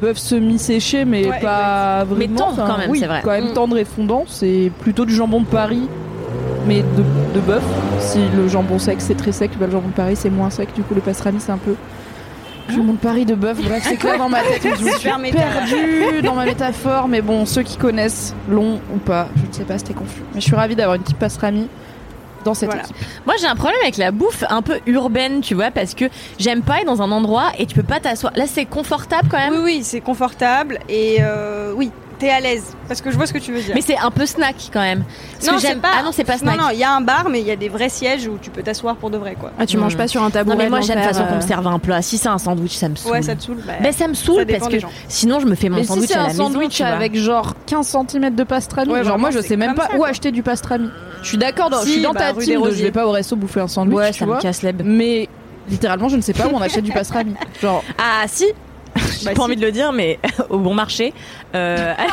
[0.00, 2.16] bœuf semi-séché mais Ouais, pas vraiment.
[2.18, 3.20] Mais tendre Enfin, quand même, oui, c'est vrai.
[3.22, 3.54] Quand même Mm.
[3.54, 4.24] tendre et fondant.
[4.26, 5.88] C'est plutôt du jambon de Paris
[6.66, 7.02] mais de,
[7.34, 7.62] de bœuf.
[8.00, 10.68] Si le jambon sec c'est très sec, bah, le jambon de Paris c'est moins sec.
[10.74, 11.74] Du coup le pastrami c'est un peu
[12.68, 13.58] jambon de Paris de bœuf.
[13.62, 14.62] Bref c'est clair dans ma tête.
[14.78, 19.28] Je me suis perdue dans ma métaphore, mais bon, ceux qui connaissent l'ont ou pas,
[19.36, 20.22] je ne sais pas, c'était confus.
[20.34, 21.68] Mais je suis ravie d'avoir une petite pastrami
[22.44, 22.82] dans cette Voilà.
[22.84, 22.96] équipe.
[23.24, 26.06] Moi, j'ai un problème avec la bouffe un peu urbaine, tu vois, parce que
[26.40, 28.32] j'aime pas être dans un endroit et tu peux pas t'asseoir.
[28.34, 29.52] Là, c'est confortable quand même?
[29.54, 31.92] Oui oui, c'est confortable et euh, oui,
[32.22, 33.74] t'es à l'aise parce que je vois ce que tu veux dire.
[33.74, 35.04] Mais c'est un peu snack quand même.
[35.38, 35.88] Parce non, que j'aime pas.
[35.98, 36.56] Ah non, c'est pas snack.
[36.56, 38.38] Non non, il y a un bar mais il y a des vrais sièges où
[38.40, 39.50] tu peux t'asseoir pour de vrai quoi.
[39.58, 40.56] Ah, tu manges pas sur un tabouret.
[40.56, 42.00] Non, mais moi, j'aime de façon d'enfer, qu'on me euh, serve un plat.
[42.02, 43.12] Si c'est un sandwich, ça me saoule.
[43.12, 43.58] Ouais, ça te saoule.
[43.66, 44.76] Bah, Ben, ça me saoule ça parce que
[45.08, 47.54] sinon, je me fais mon Mais si sandwich à la un maison, sandwich avec genre
[47.66, 50.42] 15 cm de pastrami, Ouais, genre moi je sais même pas ça, où acheter du
[50.42, 50.88] pastrami.
[51.22, 53.06] Je suis d'accord, dans- je Si, suis dans bah, ta rue team je vais pas
[53.06, 54.62] au resto bouffer un sandwich, Ouais, ça me casse.
[54.84, 55.28] Mais
[55.68, 57.34] littéralement, je ne sais pas où on achète du pastrami.
[57.62, 58.46] Genre, Ah, si
[58.96, 59.40] J'ai Bah, pas si.
[59.40, 60.18] envie de le dire, mais
[60.50, 61.12] au bon marché.
[61.54, 61.94] Euh,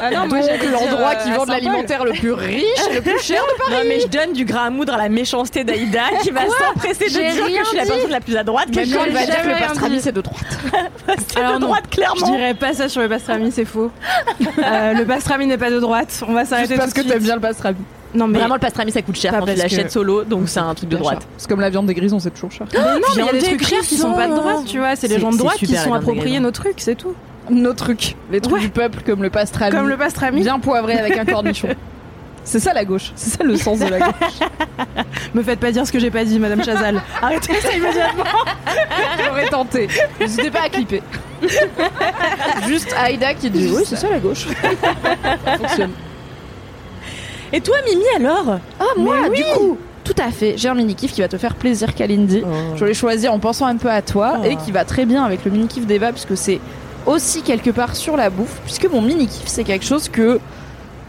[0.00, 3.18] Ah non, moi donc l'endroit euh, qui vend de l'alimentaire le plus riche, le plus
[3.22, 6.30] cher de non, mais je donne du grain à moudre à la méchanceté d'Aïda qui
[6.30, 8.70] va s'empresser de dire que je suis la personne la plus à droite.
[8.70, 10.58] que je va dire que le pastrami c'est de droite.
[11.28, 11.66] c'est Alors de non.
[11.68, 12.30] droite, Je clairement.
[12.30, 13.90] dirais pas ça sur le pastrami, c'est faux.
[14.62, 16.22] Euh, le pastrami n'est pas de droite.
[16.28, 17.76] On va s'arrêter parce tout que t'aimes bien le pastrami.
[18.14, 20.48] Non mais Vraiment, le pastrami ça coûte cher Pas quand tu parce que- solo, donc
[20.48, 21.26] c'est un truc de droite.
[21.36, 22.66] C'est comme la viande des grisons, c'est toujours cher.
[22.72, 22.80] non,
[23.16, 24.42] mais il y a des trucs chers qui sont pas de grisons.
[24.42, 24.96] droite, tu vois.
[24.96, 27.14] C'est les gens de droite qui sont appropriés nos trucs, c'est tout.
[27.50, 28.60] Nos trucs, les trucs Ouais.
[28.60, 29.70] du peuple comme le pastrami.
[29.76, 30.40] Comme le pastrami.
[30.40, 31.68] bien poivré avec un cornichon.
[32.46, 34.12] C'est ça la gauche, c'est ça le sens de la gauche.
[35.32, 37.00] Me faites pas dire ce que j'ai pas dit, Madame Chazal.
[37.22, 38.24] Arrêtez ça immédiatement.
[39.26, 39.88] J'aurais tenté.
[40.20, 41.02] N'hésitez pas à clipper.
[42.68, 44.46] Juste Aïda qui dit oui, c'est ça la gauche.
[45.44, 45.90] Ça fonctionne.
[47.54, 50.54] Et toi, Mimi, alors Ah moi, du coup, tout à fait.
[50.56, 52.42] J'ai un mini kiff qui va te faire plaisir, Kalindi.
[52.76, 54.44] Je l'ai choisi en pensant un peu à toi Oh.
[54.44, 56.58] et qui va très bien avec le mini kiff d'Eva puisque c'est
[57.06, 60.40] aussi quelque part sur la bouffe puisque mon mini kiff c'est quelque chose que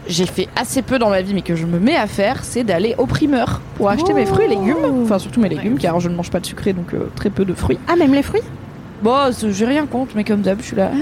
[0.08, 2.62] j'ai fait assez peu dans ma vie mais que je me mets à faire c'est
[2.64, 4.76] d'aller au primeur pour acheter mes fruits et légumes.
[5.02, 7.44] Enfin surtout mes légumes car je ne mange pas de sucré donc euh, très peu
[7.44, 7.78] de fruits.
[7.88, 8.42] Ah, même les fruits?
[9.02, 10.90] Bon c'est- j'ai rien contre mais comme d'hab je suis là.
[10.92, 10.96] Ah,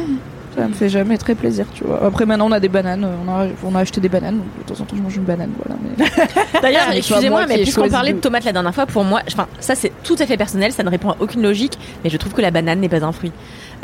[0.54, 3.30] ça me fait jamais très plaisir tu vois après maintenant on a des bananes on
[3.30, 5.50] a, on a acheté des bananes donc de temps en temps je mange une banane
[5.64, 6.04] voilà mais
[6.62, 9.46] D'ailleurs, excusez-moi, mais ai puisqu'on parlait de- de tomates la dernière fois, pour moi, enfin,
[9.60, 12.32] ça c'est tout à fait personnel, ça ne répond à aucune logique, mais je trouve
[12.32, 13.32] que la banane n'est pas un fruit.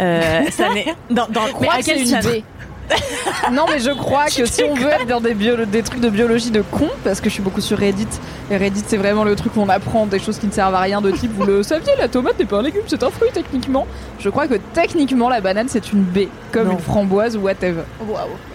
[0.00, 2.44] Euh, ça n'est dans, dans crois à quel une idée.
[3.52, 6.08] non mais je crois que si on veut être dans des, bio- des trucs de
[6.10, 8.06] biologie de con, parce que je suis beaucoup sur Reddit,
[8.50, 10.80] et Reddit c'est vraiment le truc où on apprend des choses qui ne servent à
[10.80, 13.30] rien de type vous le saviez la tomate n'est pas un légume c'est un fruit
[13.32, 13.86] techniquement.
[14.18, 16.72] Je crois que techniquement la banane c'est une baie comme Non.
[16.72, 17.82] une framboise ou whatever.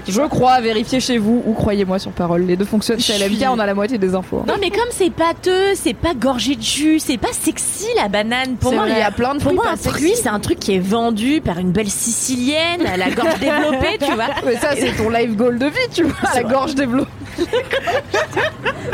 [0.08, 3.00] Je crois, vérifiez chez vous ou croyez-moi sur parole, les deux fonctionnent.
[3.00, 4.40] Chez LMK suis- on a la moitié des infos.
[4.42, 4.46] hein.
[4.48, 8.56] Non, mais comme c'est pâteux, c'est pas gorgé de jus, c'est pas sexy la banane.
[8.60, 10.76] Pour moi, il y a plein de pour moi, un fruit, c'est un truc qui
[10.76, 14.25] est vendu par une belle sicilienne à la gorge développée, tu vois.
[14.46, 16.52] Mais ça, c'est ton life goal de vie, tu vois, la vrai.
[16.54, 17.10] gorge développée.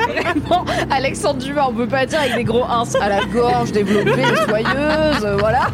[0.08, 2.84] Vraiment, Alexandre Dumas, on peut pas dire avec des gros ins.
[3.02, 5.68] À la gorge développée, soyeuse, euh, voilà.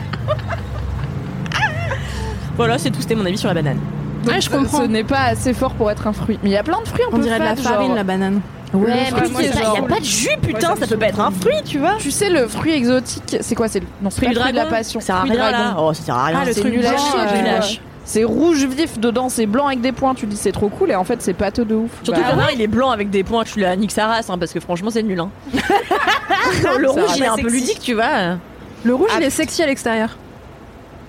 [2.55, 3.79] Voilà, c'est tout, c'était mon avis sur la banane.
[4.23, 4.79] Donc, Ouais, je comprends.
[4.81, 6.39] Ce n'est pas assez fort pour être un fruit.
[6.43, 7.95] Mais il y a plein de fruits un On peu dirait de la farine, genre-
[7.95, 8.41] la banane.
[8.73, 9.07] Ouais, mais
[9.39, 11.95] il y a pas de jus, putain, ça peut pas être un fruit, tu vois.
[11.99, 14.57] Tu sais, le fruit exotique, c'est quoi C'est le non, c'est Fruit le fruit de
[14.57, 14.99] la passion.
[14.99, 15.75] Ça sert à Fruit rien là.
[15.79, 16.39] Oh, ça sert à rien.
[16.41, 17.77] Ah, le c'est truc nul à chier,
[18.07, 20.15] C'est rouge vif dedans, c'est blanc avec des points.
[20.15, 21.91] Tu dis c'est trop cool et en fait c'est pâteux de ouf.
[22.03, 24.37] Surtout Bah, un, il est blanc avec des points, tu la nique sa race, hein,
[24.37, 25.19] parce que franchement, c'est nul.
[25.19, 25.29] Hein.
[26.79, 28.37] le rouge, il est un peu ludique, tu vois.
[28.85, 30.17] Le rouge, Ah, il est sexy à l'extérieur.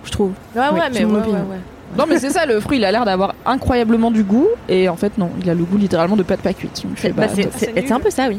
[0.04, 0.32] Je trouve.
[0.56, 1.36] Ouais, ouais, mais mon ouais, opinion.
[1.36, 1.60] ouais, ouais.
[1.96, 4.96] Non mais c'est ça, le fruit il a l'air d'avoir incroyablement du goût et en
[4.96, 6.82] fait non, il a le goût littéralement de pâte pas cuite.
[7.02, 7.26] Bah, bah,
[7.56, 8.38] c'est un peu ça, oui.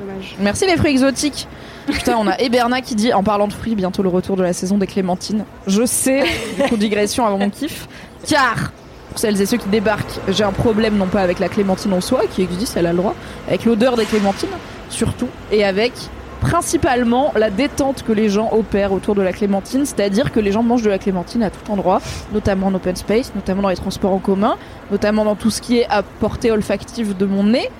[0.00, 0.36] Dommage.
[0.40, 1.48] Merci les fruits exotiques.
[1.86, 4.52] Putain, on a Eberna qui dit en parlant de fruits, bientôt le retour de la
[4.52, 5.44] saison des clémentines.
[5.66, 6.24] Je sais,
[6.56, 7.88] du coup digression avant mon kiff,
[8.26, 8.72] car
[9.10, 12.00] pour celles et ceux qui débarquent, j'ai un problème non pas avec la clémentine en
[12.00, 13.14] soi qui existe, elle a le droit,
[13.48, 14.50] avec l'odeur des clémentines
[14.90, 15.92] surtout et avec
[16.40, 20.62] principalement la détente que les gens opèrent autour de la clémentine, c'est-à-dire que les gens
[20.62, 22.00] mangent de la clémentine à tout endroit,
[22.32, 24.56] notamment en open space, notamment dans les transports en commun,
[24.90, 27.70] notamment dans tout ce qui est à portée olfactive de mon nez,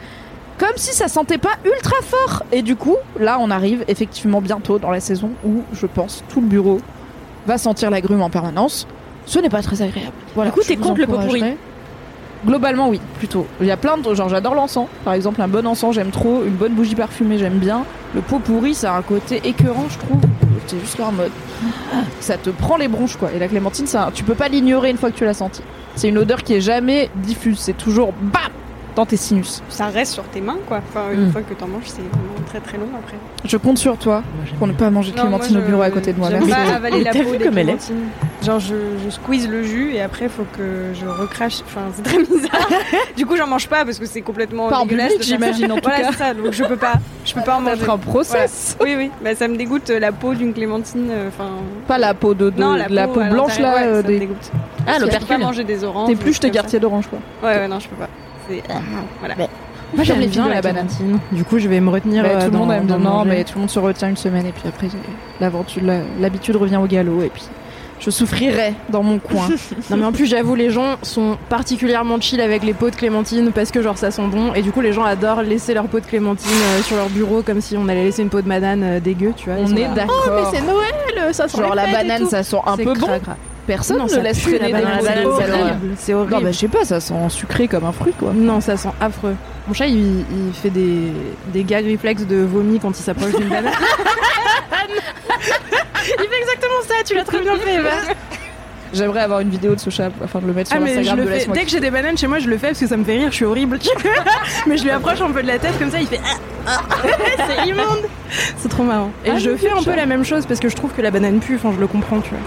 [0.59, 2.43] comme si ça sentait pas ultra fort.
[2.53, 6.41] Et du coup, là, on arrive effectivement bientôt dans la saison où, je pense, tout
[6.41, 6.81] le bureau
[7.47, 8.87] va sentir la grume en permanence.
[9.27, 10.13] Ce n'est pas très agréable.
[10.35, 11.43] Voilà, Du coup, t'es contre le pot pourri
[12.45, 13.47] Globalement, oui, plutôt.
[13.61, 14.15] Il y a plein de.
[14.15, 14.89] Genre, j'adore l'encens.
[15.05, 16.45] Par exemple, un bon encens, j'aime trop.
[16.45, 17.85] Une bonne bougie parfumée, j'aime bien.
[18.15, 20.21] Le pot pourri, ça a un côté écœurant, je trouve.
[20.67, 21.33] C'est juste leur mode.
[22.21, 23.33] Ça te prend les bronches, quoi.
[23.33, 25.63] Et la clémentine, ça, tu peux pas l'ignorer une fois que tu l'as senti.
[25.97, 27.59] C'est une odeur qui est jamais diffuse.
[27.59, 28.53] C'est toujours bam
[28.97, 29.63] dans tes sinus.
[29.69, 30.79] Ça reste sur tes mains, quoi.
[30.89, 31.33] Enfin, une Mm.
[31.33, 33.17] fois que t'en manges, c'est vraiment très très long après.
[33.45, 34.23] Je compte sur toi
[34.59, 36.31] pour ne pas manger de Non, moi, clémentine au bureau à côté de moi.
[36.31, 36.71] J'aime Merci.
[36.71, 38.09] pas avaler la T'as peau des comme elle est clémentines.
[38.43, 38.75] Genre, je,
[39.05, 41.61] je squeeze le jus et après, faut que je recrache.
[41.67, 42.69] Enfin, c'est très bizarre.
[43.17, 45.83] du coup, j'en mange pas parce que c'est complètement Pas en dégueulasse j'imagine, en tout
[45.85, 46.09] voilà, cas.
[46.13, 46.35] c'est ça.
[46.35, 46.95] Donc, je peux pas,
[47.25, 47.83] je peux pas en manger.
[47.89, 48.77] Un process.
[48.79, 48.97] Voilà.
[48.97, 49.11] Oui, oui.
[49.23, 51.09] Bah, ça me dégoûte euh, la peau d'une clémentine.
[51.11, 51.51] euh, Enfin.
[51.87, 53.75] Pas la peau de, de- non, la, peau blanche là.
[53.75, 54.37] ouais, euh, ça me dégoûte.
[54.87, 55.39] Ah, Je peux pas l'opercule.
[55.39, 56.09] manger des oranges.
[56.09, 57.19] T'es plus tes quartiers d'orange quoi.
[57.43, 58.09] Ouais, ouais, non, je peux pas.
[58.49, 58.63] C'est.
[59.21, 59.35] Voilà.
[59.95, 60.89] Moi J'aime bien bien la la banane.
[61.33, 62.25] Du coup, je vais me retenir.
[62.25, 62.99] Euh, tout le dans- monde aime bien.
[62.99, 64.89] Non, mais tout le monde se retient une semaine et puis après
[65.41, 65.83] l'aventure,
[66.21, 67.45] l'habitude revient au galop et puis
[67.99, 69.49] je souffrirai dans mon coin.
[69.91, 73.53] Non mais en plus j'avoue les gens sont particulièrement chill avec les pots de clémentine
[73.55, 76.01] parce que genre ça sent bon et du coup les gens adorent laisser leur pot
[76.01, 78.83] de clémentine euh, sur leur bureau comme si on allait laisser une peau de banane
[78.83, 79.59] euh, dégueu tu vois.
[79.63, 80.25] On est d'accord.
[80.27, 83.07] Oh mais c'est Noël, ça sent Genre la banane ça sent un peu bon.
[83.67, 85.51] Personne Non, ne laisse traîner la des banane, bouts c'est horrible.
[85.51, 85.81] banane.
[85.99, 86.33] C'est horrible.
[86.35, 88.33] Non, bah je sais pas, ça sent sucré comme un fruit quoi.
[88.35, 89.35] Non, ça sent affreux.
[89.67, 91.13] Mon chat, il, il fait des,
[91.53, 93.73] des gags réflexes de vomi quand il s'approche d'une banane.
[96.07, 97.91] il fait exactement ça, tu l'as très bien fait, Eva.
[98.93, 100.97] J'aimerais avoir une vidéo de ce chat afin de le mettre sur Ah, mais je
[100.99, 101.51] l'Instagram le de fais.
[101.53, 103.17] Dès que j'ai des bananes chez moi, je le fais parce que ça me fait
[103.17, 103.79] rire, je suis horrible.
[104.67, 106.21] mais je lui approche un peu de la tête comme ça, il fait.
[106.67, 106.95] Ah, ah.
[107.49, 108.07] c'est immonde
[108.59, 109.11] C'est trop marrant.
[109.25, 111.11] Et Ah, je fais un peu la même chose parce que je trouve que la
[111.11, 112.39] banane pue, enfin, je le comprends, tu vois.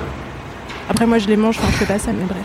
[0.89, 2.43] Après, moi, je les mange, enfin, je fais pas ça, mais bref.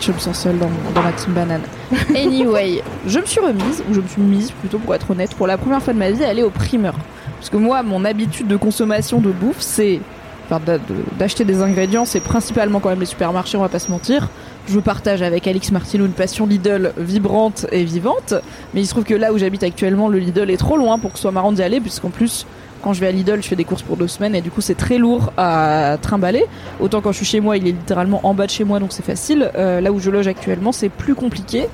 [0.00, 1.62] Je me sens seule dans, dans ma team banane.
[2.16, 5.46] Anyway, je me suis remise, ou je me suis mise plutôt pour être honnête, pour
[5.46, 6.94] la première fois de ma vie, à aller au primeur.
[7.38, 10.00] Parce que moi, mon habitude de consommation de bouffe, c'est.
[10.46, 10.84] Enfin, d'a- de-
[11.18, 14.28] d'acheter des ingrédients, c'est principalement quand même les supermarchés, on va pas se mentir.
[14.68, 18.34] Je partage avec Alix Martineau une passion Lidl vibrante et vivante.
[18.74, 21.12] Mais il se trouve que là où j'habite actuellement, le Lidl est trop loin pour
[21.12, 22.46] que ce soit marrant d'y aller, puisqu'en plus,
[22.84, 24.60] quand je vais à Lidl, je fais des courses pour deux semaines et du coup,
[24.60, 26.44] c'est très lourd à trimballer.
[26.80, 28.92] Autant quand je suis chez moi, il est littéralement en bas de chez moi, donc
[28.92, 29.50] c'est facile.
[29.56, 31.66] Euh, là où je loge actuellement, c'est plus compliqué.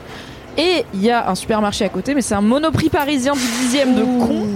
[0.56, 3.96] Et il y a un supermarché à côté, mais c'est un monoprix parisien du dixième
[3.96, 4.46] de con.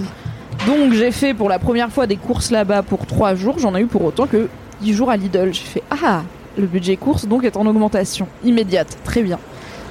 [0.65, 3.59] Donc j'ai fait pour la première fois des courses là-bas pour trois jours.
[3.59, 4.47] J'en ai eu pour autant que
[4.79, 5.53] 10 jours à Lidl.
[5.53, 6.23] J'ai fait ah,
[6.57, 8.97] le budget course donc est en augmentation immédiate.
[9.03, 9.39] Très bien.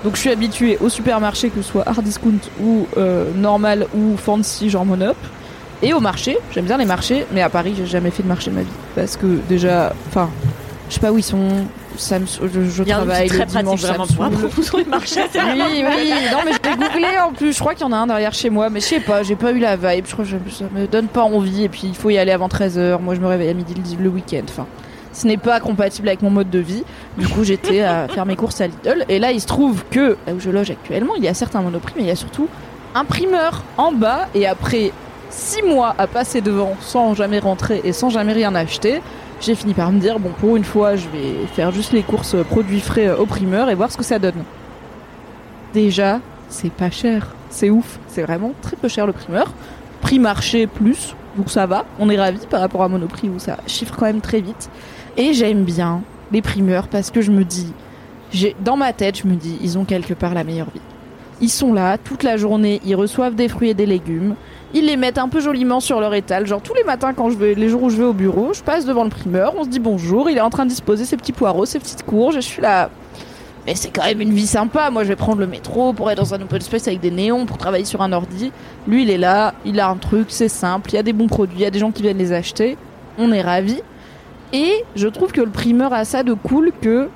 [0.02, 4.16] Donc je suis habituée au supermarché, que ce soit hard discount ou euh, normal ou
[4.16, 5.16] fancy, genre monop.
[5.85, 8.51] Et au marché, j'aime bien les marchés, mais à Paris, j'ai jamais fait de marché
[8.51, 8.68] de ma vie.
[8.95, 10.30] Parce que déjà, enfin,
[10.89, 11.49] je sais pas où ils sont.
[11.97, 14.30] Ça me, je, je Il y a un travaille le très pratique dimanche, ça vraiment
[14.30, 15.20] me pour sur les marchés.
[15.32, 17.97] Oui, oui, non mais je l'ai googlé en plus, je crois qu'il y en a
[17.99, 20.24] un derrière chez moi, mais je sais pas, j'ai pas eu la vibe, je crois
[20.24, 23.14] que ça me donne pas envie, et puis il faut y aller avant 13h, moi
[23.14, 24.66] je me réveille à midi le, le week-end, enfin,
[25.12, 26.82] ce n'est pas compatible avec mon mode de vie,
[27.16, 30.16] du coup j'étais à faire mes courses à Lidl, et là il se trouve que,
[30.26, 32.49] là où je loge actuellement, il y a certains monoprix, mais il y a surtout
[32.97, 34.91] un primeur en bas, et après
[35.35, 39.03] 6 mois à passer devant sans jamais rentrer et sans jamais rien acheter,
[39.41, 42.37] j'ai fini par me dire, bon pour une fois je vais faire juste les courses
[42.49, 44.45] produits frais euh, au primeur et voir ce que ça donne
[45.74, 47.35] déjà, c'est pas cher.
[47.51, 47.99] C'est ouf.
[48.09, 49.53] C'est vraiment très peu cher le primeur.
[50.01, 51.85] Prix marché plus, donc ça va.
[51.99, 54.70] On est ravis par rapport à Monoprix où ça chiffre quand même très vite.
[55.18, 56.01] Et j'aime bien
[56.32, 57.72] les primeurs parce que je me dis,
[58.61, 60.80] dans ma tête, je me dis, ils ont quelque part la meilleure vie.
[61.41, 64.35] Ils sont là toute la journée, ils reçoivent des fruits et des légumes.
[64.72, 66.47] Ils les mettent un peu joliment sur leur étal.
[66.47, 68.62] Genre tous les matins quand je vais, les jours où je vais au bureau, je
[68.62, 71.16] passe devant le primeur, on se dit bonjour, il est en train de disposer ses
[71.16, 72.91] petits poireaux, ses petites courges, et je suis là.
[73.66, 74.91] Mais c'est quand même une vie sympa.
[74.91, 77.47] Moi, je vais prendre le métro pour être dans un open space avec des néons
[77.47, 78.53] pour travailler sur un ordi.
[78.87, 80.91] Lui, il est là, il a un truc, c'est simple.
[80.91, 82.76] Il y a des bons produits, il y a des gens qui viennent les acheter.
[83.18, 83.80] On est ravis.
[84.53, 87.09] Et je trouve que le primeur a ça de cool que,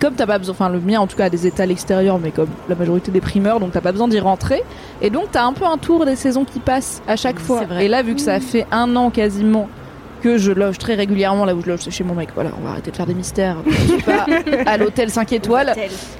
[0.00, 2.30] comme t'as pas besoin, enfin le mien en tout cas a des étals extérieurs, mais
[2.30, 4.62] comme la majorité des primeurs, donc t'as pas besoin d'y rentrer.
[5.02, 7.62] Et donc t'as un peu un tour des saisons qui passent à chaque fois.
[7.80, 9.68] Et là, vu que ça fait un an quasiment
[10.22, 12.30] que je loge très régulièrement là où je loge, c'est chez mon mec.
[12.34, 13.56] Voilà, on va arrêter de faire des mystères.
[13.66, 14.26] Je suis pas
[14.66, 15.74] à l'hôtel 5 étoiles.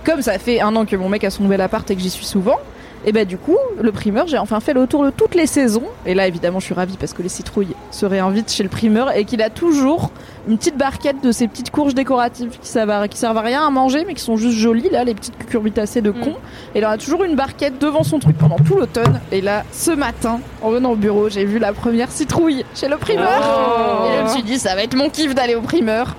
[0.05, 2.11] Comme ça fait un an que mon mec a son nouvel appart et que j'y
[2.11, 2.59] suis souvent,
[3.05, 5.85] Et bah du coup, le primeur, j'ai enfin fait le tour de toutes les saisons.
[6.05, 9.17] Et là, évidemment, je suis ravie parce que les citrouilles se réinvitent chez le primeur
[9.17, 10.11] et qu'il a toujours
[10.49, 13.67] une petite barquette de ces petites courges décoratives qui servent, à, qui servent à rien
[13.67, 16.35] à manger, mais qui sont juste jolies, là, les petites cucurbitacées de con.
[16.75, 19.21] Et il en a toujours une barquette devant son truc pendant tout l'automne.
[19.31, 22.97] Et là, ce matin, en venant au bureau, j'ai vu la première citrouille chez le
[22.97, 24.07] primeur.
[24.07, 26.17] Et je me suis dit, ça va être mon kiff d'aller au primeur.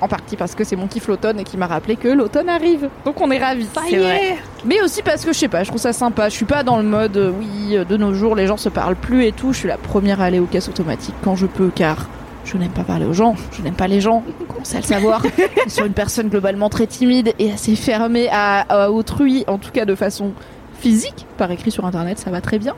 [0.00, 2.88] En partie parce que c'est mon kiff l'automne et qui m'a rappelé que l'automne arrive.
[3.04, 3.66] Donc on est ravis.
[3.88, 4.36] C'est vrai.
[4.64, 6.28] Mais aussi parce que je sais pas, je trouve ça sympa.
[6.28, 8.68] Je suis pas dans le mode euh, oui, euh, de nos jours les gens se
[8.68, 9.52] parlent plus et tout.
[9.52, 12.06] Je suis la première à aller aux caisses automatiques quand je peux car
[12.44, 15.22] je n'aime pas parler aux gens, je n'aime pas les gens, commencez à le savoir.
[15.66, 19.70] je suis une personne globalement très timide et assez fermée à, à autrui, en tout
[19.70, 20.32] cas de façon
[20.78, 22.74] physique, par écrit sur internet, ça va très bien.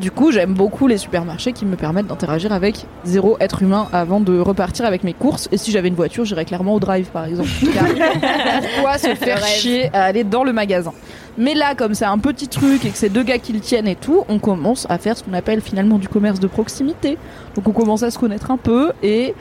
[0.00, 4.18] Du coup, j'aime beaucoup les supermarchés qui me permettent d'interagir avec zéro être humain avant
[4.20, 5.46] de repartir avec mes courses.
[5.52, 7.50] Et si j'avais une voiture, j'irais clairement au drive, par exemple.
[8.74, 10.94] Pourquoi se faire chier à aller dans le magasin?
[11.36, 13.88] Mais là, comme c'est un petit truc et que c'est deux gars qui le tiennent
[13.88, 17.18] et tout, on commence à faire ce qu'on appelle finalement du commerce de proximité.
[17.54, 19.34] Donc on commence à se connaître un peu et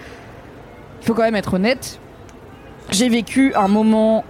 [1.01, 1.99] il faut quand même être honnête.
[2.91, 4.26] J'ai vécu un moment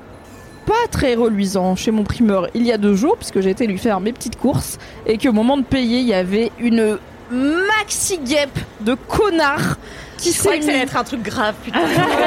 [0.69, 3.79] pas très reluisant chez mon primeur il y a deux jours, puisque j'ai été lui
[3.79, 6.99] faire mes petites courses, et qu'au moment de payer, il y avait une
[7.31, 9.77] maxi guêpe de connards
[10.17, 11.79] qui Je croyais que ça allait être un truc grave, putain.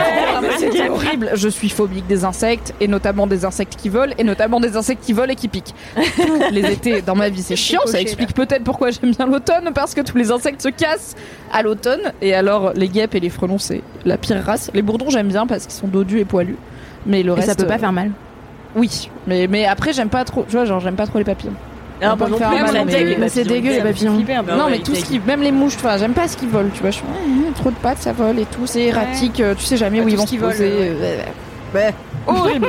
[0.59, 1.31] C'était horrible.
[1.35, 5.05] Je suis phobique des insectes, et notamment des insectes qui volent, et notamment des insectes
[5.05, 5.75] qui volent et qui piquent.
[6.17, 7.83] Tous les étés dans ma vie, c'est chiant.
[7.87, 11.15] Ça explique peut-être pourquoi j'aime bien l'automne, parce que tous les insectes se cassent
[11.53, 12.13] à l'automne.
[12.23, 14.71] Et alors, les guêpes et les frelons, c'est la pire race.
[14.75, 16.57] Les bourdons, j'aime bien parce qu'ils sont dodus et poilus.
[17.07, 17.49] Mais le Et reste.
[17.49, 18.11] ça peut pas euh, faire mal.
[18.75, 20.45] Oui, mais, mais après, j'aime pas trop.
[20.49, 21.53] Tu vois, genre, j'aime pas trop les papillons.
[22.03, 24.15] Non plus, mal, mais- c'est dégueu, les papillons.
[24.17, 25.21] flipper non, Ouais, mais tout ce qui.
[25.21, 26.71] Même les mouches, enfin, j'aime pas ce qu'ils volent.
[26.75, 27.05] Tu vois, je suis.
[27.55, 28.67] trop de pattes, ça vole et tout.
[28.67, 29.41] C'est erratique.
[29.41, 30.69] euh, Tu sais jamais Bah, où ils vont se poser.
[30.73, 31.19] euh,
[31.75, 31.95] ouais.
[32.27, 32.67] horrible.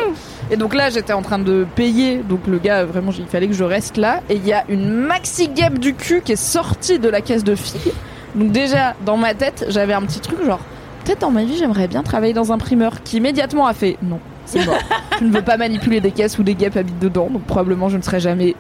[0.52, 2.18] Et donc là, j'étais en train de payer.
[2.18, 4.20] Donc le gars, vraiment, il fallait que je reste là.
[4.30, 7.44] Et il y a une maxi guêpe du cul qui est sortie de la caisse
[7.44, 7.94] de filles.
[8.36, 10.60] Donc déjà, dans ma tête, j'avais un petit truc genre.
[11.06, 14.20] Peut-être dans ma vie, j'aimerais bien travailler dans un primeur qui immédiatement a fait non,
[14.54, 14.78] c'est mort.
[15.20, 17.98] je ne veux pas manipuler des caisses où des guêpes habitent dedans, donc probablement je
[17.98, 18.56] ne serai jamais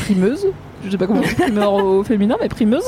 [0.00, 0.46] primeuse.
[0.84, 2.84] Je sais pas comment on dit primeur au féminin, mais primeuse.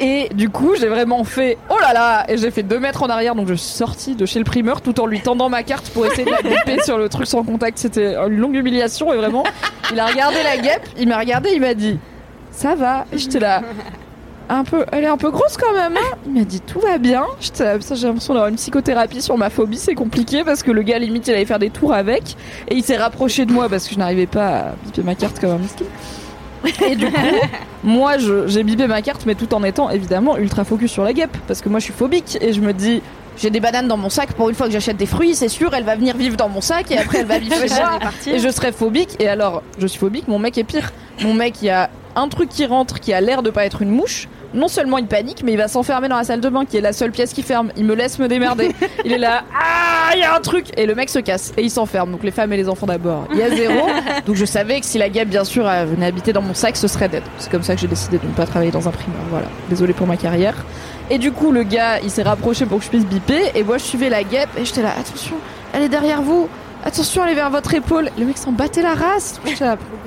[0.00, 3.06] Et du coup, j'ai vraiment fait oh là là Et j'ai fait deux mètres en
[3.06, 5.88] arrière, donc je suis sortie de chez le primeur tout en lui tendant ma carte
[5.90, 7.78] pour essayer de la biper sur le truc sans contact.
[7.78, 9.44] C'était une longue humiliation et vraiment,
[9.92, 11.98] il a regardé la guêpe, il m'a regardé, il m'a dit
[12.50, 13.06] ça va.
[13.12, 13.62] Et j'étais là.
[14.48, 15.96] Un peu, elle est un peu grosse quand même.
[15.96, 17.24] Hein il m'a dit tout va bien.
[17.40, 21.26] J'ai l'impression d'avoir une psychothérapie sur ma phobie, c'est compliqué parce que le gars limite
[21.28, 22.36] il allait faire des tours avec
[22.68, 25.40] et il s'est rapproché de moi parce que je n'arrivais pas à biper ma carte
[25.40, 25.86] comme un miskin.
[26.86, 27.20] Et du coup,
[27.84, 31.36] moi j'ai bipé ma carte mais tout en étant évidemment ultra focus sur la guêpe
[31.46, 33.02] parce que moi je suis phobique et je me dis
[33.36, 35.74] j'ai des bananes dans mon sac pour une fois que j'achète des fruits, c'est sûr,
[35.74, 37.98] elle va venir vivre dans mon sac et après elle va vivre chez moi.
[38.26, 39.16] Et je serais phobique.
[39.18, 40.92] Et alors, je suis phobique, mon mec est pire.
[41.22, 43.82] Mon mec, il y a un truc qui rentre qui a l'air de pas être
[43.82, 44.28] une mouche.
[44.54, 46.80] Non seulement il panique, mais il va s'enfermer dans la salle de bain qui est
[46.80, 47.72] la seule pièce qui ferme.
[47.76, 48.72] Il me laisse me démerder.
[49.04, 50.66] Il est là, ah, il y a un truc.
[50.76, 52.12] Et le mec se casse et il s'enferme.
[52.12, 53.26] Donc les femmes et les enfants d'abord.
[53.32, 53.88] Il y a zéro.
[54.26, 56.86] Donc je savais que si la guêpe, bien sûr, venait habiter dans mon sac, ce
[56.86, 57.24] serait dead.
[57.38, 59.20] C'est comme ça que j'ai décidé de ne pas travailler dans un primeur.
[59.30, 59.46] Voilà.
[59.68, 60.54] Désolé pour ma carrière.
[61.10, 63.50] Et du coup, le gars, il s'est rapproché pour que je puisse biper.
[63.56, 65.36] Et moi, je suivais la guêpe et j'étais là, attention,
[65.72, 66.48] elle est derrière vous.
[66.86, 68.10] Attention, elle est vers votre épaule.
[68.18, 69.40] Le mec s'en battait la race.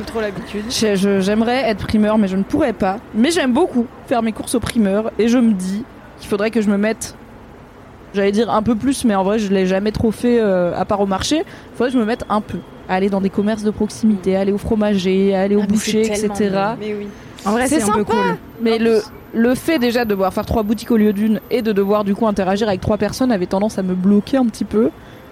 [0.05, 0.65] Trop l'habitude.
[0.69, 2.97] J'aimerais être primeur, mais je ne pourrais pas.
[3.15, 5.11] Mais j'aime beaucoup faire mes courses au primeur.
[5.17, 5.83] Et je me dis
[6.19, 7.15] qu'il faudrait que je me mette,
[8.13, 10.85] j'allais dire un peu plus, mais en vrai, je l'ai jamais trop fait euh, à
[10.85, 11.37] part au marché.
[11.37, 12.59] Il faudrait que je me mette un peu.
[12.89, 16.29] Aller dans des commerces de proximité, aller au fromager, aller au Ah, boucher, etc.
[16.79, 17.07] Mais oui.
[17.43, 18.03] En vrai, C'est un peu sympa.
[18.11, 18.37] cool.
[18.61, 19.01] Mais le,
[19.33, 22.13] le fait déjà de devoir faire trois boutiques au lieu d'une et de devoir du
[22.15, 24.89] coup interagir avec trois personnes avait tendance à me bloquer un petit peu.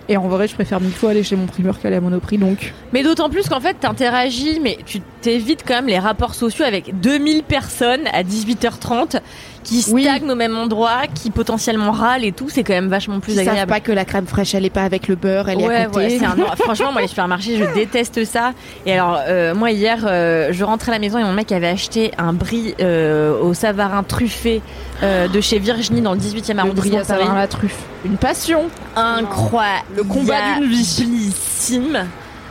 [0.08, 2.38] Et en vrai, je préfère mille fois aller chez mon primeur qu'aller à Monoprix.
[2.38, 6.64] Donc, Mais d'autant plus qu'en fait, t'interagis, mais tu t'évites quand même les rapports sociaux
[6.64, 9.20] avec 2000 personnes à 18h30
[9.66, 10.04] qui Oui.
[10.04, 12.48] stagnent au même endroit, qui potentiellement râlent et tout.
[12.50, 13.70] C'est quand même vachement plus ils savent agréable.
[13.72, 16.20] pas que la crème fraîche, elle est pas avec le beurre, elle est à côté.
[16.20, 16.56] ouais, un...
[16.56, 18.54] franchement, moi, les supermarchés, je déteste ça.
[18.86, 21.68] Et alors, euh, moi, hier, euh, je rentrais à la maison et mon mec avait
[21.68, 24.62] acheté un brie euh, au savarin truffé
[25.02, 27.06] de chez Virginie dans le 18e Le arrondissement brie Paris.
[27.06, 27.80] Savarin la truffe.
[28.06, 28.66] Une passion.
[28.96, 29.86] Incroyable.
[29.98, 31.92] Le combat d'une vie.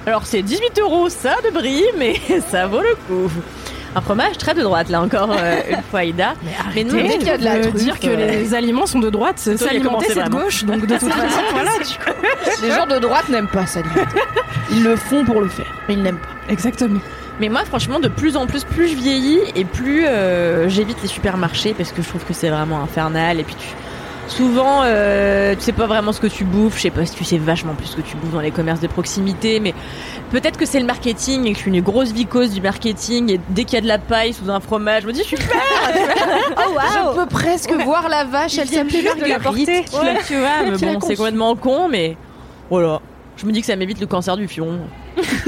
[0.06, 2.16] Alors, c'est 18 euros, ça, de brie, mais
[2.50, 3.32] ça vaut le coup.
[3.96, 6.34] Un fromage très de droite, là encore, euh, une fois, Ida.
[6.74, 8.86] Mais, non, dès qu'il y a de la veut truffe, dire que euh, les aliments
[8.86, 11.70] sont de droite, s'alimenter c'est de gauche, donc de toute façon, voilà.
[12.62, 13.80] Les gens de droite n'aiment pas ça.
[14.70, 16.52] Ils le font pour le faire, mais ils n'aiment pas.
[16.52, 17.00] Exactement.
[17.40, 21.08] Mais moi, franchement, de plus en plus, plus je vieillis et plus euh, j'évite les
[21.08, 23.40] supermarchés parce que je trouve que c'est vraiment infernal.
[23.40, 23.66] Et puis, tu...
[24.28, 26.76] souvent, euh, tu sais pas vraiment ce que tu bouffes.
[26.76, 28.80] Je sais pas si tu sais vachement plus ce que tu bouffes dans les commerces
[28.80, 29.74] de proximité, mais
[30.30, 33.30] peut-être que c'est le marketing et que je suis une grosse vicose du marketing.
[33.32, 35.46] Et dès qu'il y a de la paille sous un fromage, je me dis super.
[36.56, 36.78] oh
[37.12, 39.68] Je peux presque voir la vache, elle s'appelait Marguerite.
[39.68, 42.16] L'a- tu vois, mais bon, c'est complètement con, mais
[42.70, 43.00] voilà.
[43.36, 44.78] Je me dis que ça m'évite le cancer du fion.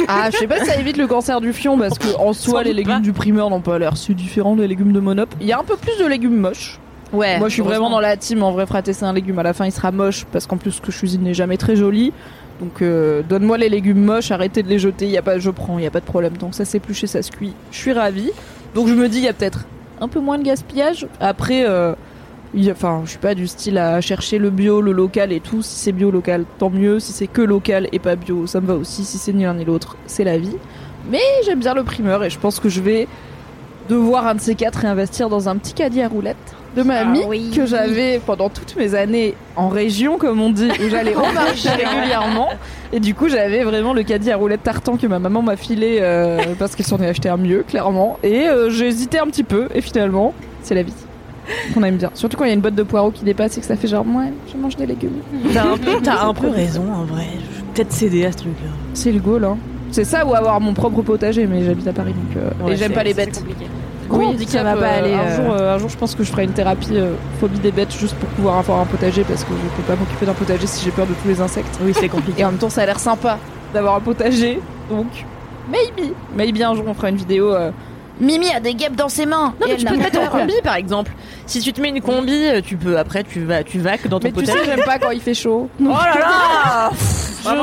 [0.08, 2.58] Ah, je sais pas si ça évite le cancer du fion parce que en soi,
[2.58, 3.00] Sans les légumes pas.
[3.00, 5.32] du primeur n'ont pas l'air si différents des légumes de Monop.
[5.40, 6.80] Il y a un peu plus de légumes moches.
[7.16, 7.38] Ouais.
[7.38, 8.42] Moi, je suis vraiment dans la team.
[8.42, 9.38] En vrai, fraté, c'est un légume.
[9.38, 11.56] À la fin, il sera moche parce qu'en plus, ce que je cuisine n'est jamais
[11.56, 12.12] très joli.
[12.60, 15.06] Donc, euh, donne-moi les légumes moches, arrêtez de les jeter.
[15.08, 16.36] Y a pas, je prends, y a pas de problème.
[16.38, 17.52] Donc, ça s'épluche et ça se cuit.
[17.70, 18.30] Je suis ravie.
[18.74, 19.66] Donc, je me dis, il y a peut-être
[20.00, 21.06] un peu moins de gaspillage.
[21.20, 21.94] Après, euh,
[22.54, 25.32] il y a- enfin, je suis pas du style à chercher le bio, le local
[25.32, 25.60] et tout.
[25.62, 26.98] Si c'est bio local, tant mieux.
[27.00, 29.04] Si c'est que local et pas bio, ça me va aussi.
[29.04, 30.56] Si c'est ni l'un ni l'autre, c'est la vie.
[31.10, 33.06] Mais j'aime bien le primeur et je pense que je vais
[33.88, 36.36] devoir un de ces quatre réinvestir dans un petit caddie à roulettes
[36.76, 37.50] de mamie oui.
[37.54, 41.68] que j'avais pendant toutes mes années en région, comme on dit, où j'allais au marché
[41.84, 42.48] régulièrement.
[42.92, 45.98] Et du coup, j'avais vraiment le caddie à roulettes tartan que ma maman m'a filé
[46.00, 48.18] euh, parce qu'elle s'en est acheté un mieux, clairement.
[48.22, 50.92] Et euh, j'ai hésité un petit peu, et finalement, c'est la vie.
[51.74, 52.10] Qu'on aime bien.
[52.14, 53.86] Surtout quand il y a une botte de poireaux qui dépasse et que ça fait
[53.86, 55.20] genre, ouais, je mange des légumes.
[55.54, 57.24] T'as un peu, t'as un peu raison en vrai.
[57.34, 58.68] Je vais peut-être céder à ce truc-là.
[58.94, 59.56] C'est le goal, hein.
[59.92, 62.36] C'est ça ou avoir mon propre potager, mais j'habite à Paris donc.
[62.42, 63.38] euh, Ouais, et j'aime pas les c'est bêtes.
[63.38, 63.66] compliqué.
[64.10, 65.36] Oui, handicap, ça va pas euh, aller, Un, euh.
[65.36, 66.98] jour, euh, un jour, je pense que je ferai une thérapie
[67.40, 70.26] phobie des bêtes juste pour pouvoir avoir un potager parce que je peux pas m'occuper
[70.26, 71.78] d'un potager si j'ai peur de tous les insectes.
[71.82, 72.42] Oui, c'est compliqué.
[72.42, 73.38] Et en même temps, ça a l'air sympa
[73.72, 74.60] d'avoir un potager.
[74.90, 75.06] Donc,
[75.70, 76.12] maybe.
[76.36, 77.54] Maybe un jour, on fera une vidéo.
[78.20, 79.54] Mimi a des guêpes dans ses mains.
[79.60, 81.12] Non, et mais tu peux te mettre en combi par exemple.
[81.46, 84.28] Si tu te mets une combi, tu peux après tu vas tu vaques dans ton
[84.28, 84.70] Mais tu sais, potager.
[84.70, 85.68] j'aime pas quand il fait chaud.
[85.80, 86.90] Oh là là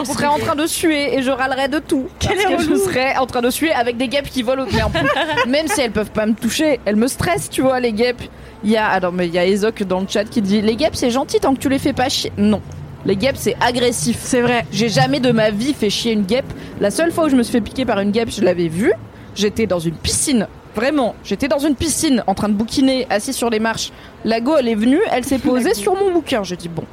[0.06, 2.08] Je serais en train de suer et je râlerais de tout.
[2.20, 4.80] Parce que je serais en train de suer avec des guêpes qui volent au plus,
[5.50, 8.22] Même si elles peuvent pas me toucher, elles me stressent, tu vois, les guêpes.
[8.64, 10.62] Il y a, ah non, mais il y a Ezok dans le chat qui dit
[10.62, 12.32] Les guêpes, c'est gentil tant que tu les fais pas chier.
[12.38, 12.62] Non.
[13.06, 14.18] Les guêpes, c'est agressif.
[14.22, 14.66] C'est vrai.
[14.72, 16.46] J'ai jamais de ma vie fait chier une guêpe.
[16.80, 18.94] La seule fois où je me suis fait piquer par une guêpe, je l'avais vue.
[19.36, 20.48] J'étais dans une piscine.
[20.76, 23.92] Vraiment, j'étais dans une piscine en train de bouquiner, assis sur les marches.
[24.26, 26.44] La go, elle est venue, elle s'est posée sur mon bouquin.
[26.44, 26.84] J'ai dit bon,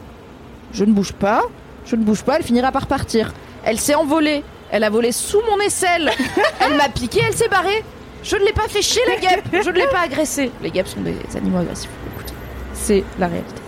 [0.72, 1.42] je ne bouge pas,
[1.86, 3.32] je ne bouge pas, elle finira par partir.
[3.64, 6.10] Elle s'est envolée, elle a volé sous mon aisselle.
[6.60, 7.84] elle m'a piqué, elle s'est barrée.
[8.22, 10.50] Je ne l'ai pas fait chier la guêpe, je ne l'ai pas agressée.
[10.62, 11.88] Les guêpes sont des animaux agressifs.
[12.14, 12.34] Écoute,
[12.74, 13.59] c'est la réalité.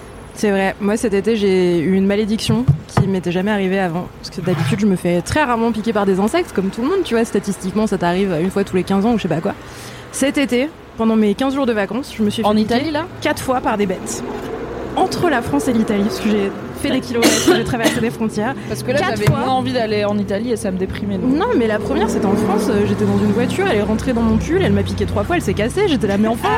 [0.43, 0.74] C'est vrai.
[0.80, 4.09] Moi, cet été, j'ai eu une malédiction qui m'était jamais arrivée avant.
[4.18, 6.88] Parce que d'habitude, je me fais très rarement piquer par des insectes, comme tout le
[6.88, 7.24] monde, tu vois.
[7.24, 9.55] Statistiquement, ça t'arrive une fois tous les 15 ans ou je sais pas quoi.
[10.11, 13.07] Cet été, pendant mes 15 jours de vacances, je me suis fait En Italie, là?
[13.20, 14.24] quatre fois par des bêtes.
[14.97, 16.51] Entre la France et l'Italie, parce que j'ai
[16.83, 18.55] fait des kilomètres, j'ai traversé des frontières.
[18.68, 21.18] Parce que là, j'avais moins envie d'aller en Italie et ça me déprimait.
[21.18, 21.30] donc.
[21.35, 22.66] Non, mais la première, c'était en France.
[22.68, 25.24] euh, J'étais dans une voiture, elle est rentrée dans mon pull, elle m'a piqué trois
[25.24, 25.89] fois, elle s'est cassée.
[25.89, 26.49] J'étais là, mais enfin,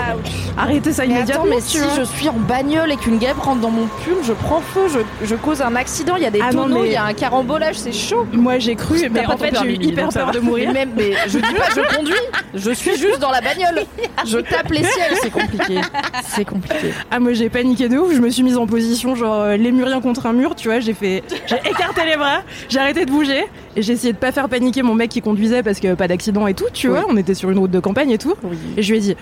[0.56, 1.44] arrêtez ça Mais immédiatement.
[1.44, 4.32] attends, mais si je suis en bagnole et qu'une guêpe rentre dans mon pull, je
[4.32, 6.92] prends feu, je, je cause un accident, il y a des Ah tonneaux, il mais-
[6.92, 8.26] y a un carambolage, c'est chaud.
[8.32, 10.70] Moi, j'ai cru, mais en fait, j'ai eu hyper peur de mourir.
[10.72, 12.14] Mais même, mais je dis pas je conduis,
[12.54, 13.84] je suis juste dans la bagnole.
[14.26, 15.80] Je tape les ciels, c'est compliqué.
[16.28, 16.92] C'est compliqué.
[17.10, 20.00] Ah moi j'ai paniqué de ouf, je me suis mise en position genre euh, lémurien
[20.00, 23.44] contre un mur, tu vois, j'ai fait j'ai écarté les bras, j'ai arrêté de bouger
[23.76, 26.46] et j'ai essayé de pas faire paniquer mon mec qui conduisait parce que pas d'accident
[26.46, 26.94] et tout, tu Oui.
[26.98, 28.34] vois, on était sur une route de campagne et tout.
[28.76, 29.16] Et je lui ai dit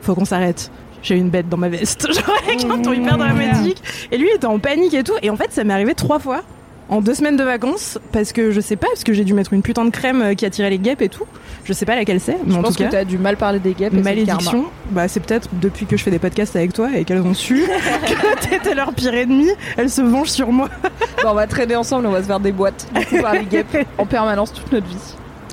[0.00, 0.70] faut qu'on s'arrête.
[1.02, 2.12] J'ai une bête dans ma veste.
[2.12, 3.82] Genre avec un ton hyper dramatique.
[4.10, 6.18] Et lui il était en panique et tout et en fait ça m'est arrivé trois
[6.18, 6.42] fois
[6.92, 9.54] en deux semaines de vacances parce que je sais pas parce que j'ai dû mettre
[9.54, 11.24] une putain de crème euh, qui attirait les guêpes et tout.
[11.64, 13.38] Je sais pas laquelle c'est, mais Je en pense tout cas que t'as du mal
[13.38, 13.94] parler des guêpes.
[13.94, 14.00] et.
[14.02, 17.32] Malédiction, bah c'est peut-être depuis que je fais des podcasts avec toi et qu'elles ont
[17.32, 17.62] su
[18.06, 20.68] que t'étais leur pire ennemi, elles se vengent sur moi.
[21.22, 23.44] Bon, on va traîner ensemble, on va se faire des boîtes du coup, par les
[23.46, 24.96] guêpes en permanence toute notre vie.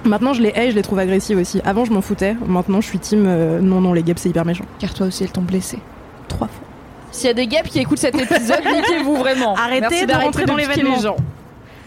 [0.03, 1.61] Maintenant je les hais, je les trouve agressives aussi.
[1.63, 4.43] Avant je m'en foutais, maintenant je suis team euh, non non les guêpes c'est hyper
[4.45, 4.65] méchant.
[4.79, 5.79] Car toi aussi, elles t'ont blessé.
[6.27, 6.68] Trois fois.
[7.11, 9.55] S'il y a des guêpes qui écoutent cet épisode, niquez-vous vraiment.
[9.55, 10.95] Arrêtez Merci de rentrer dans l'événement.
[10.95, 11.17] les gens.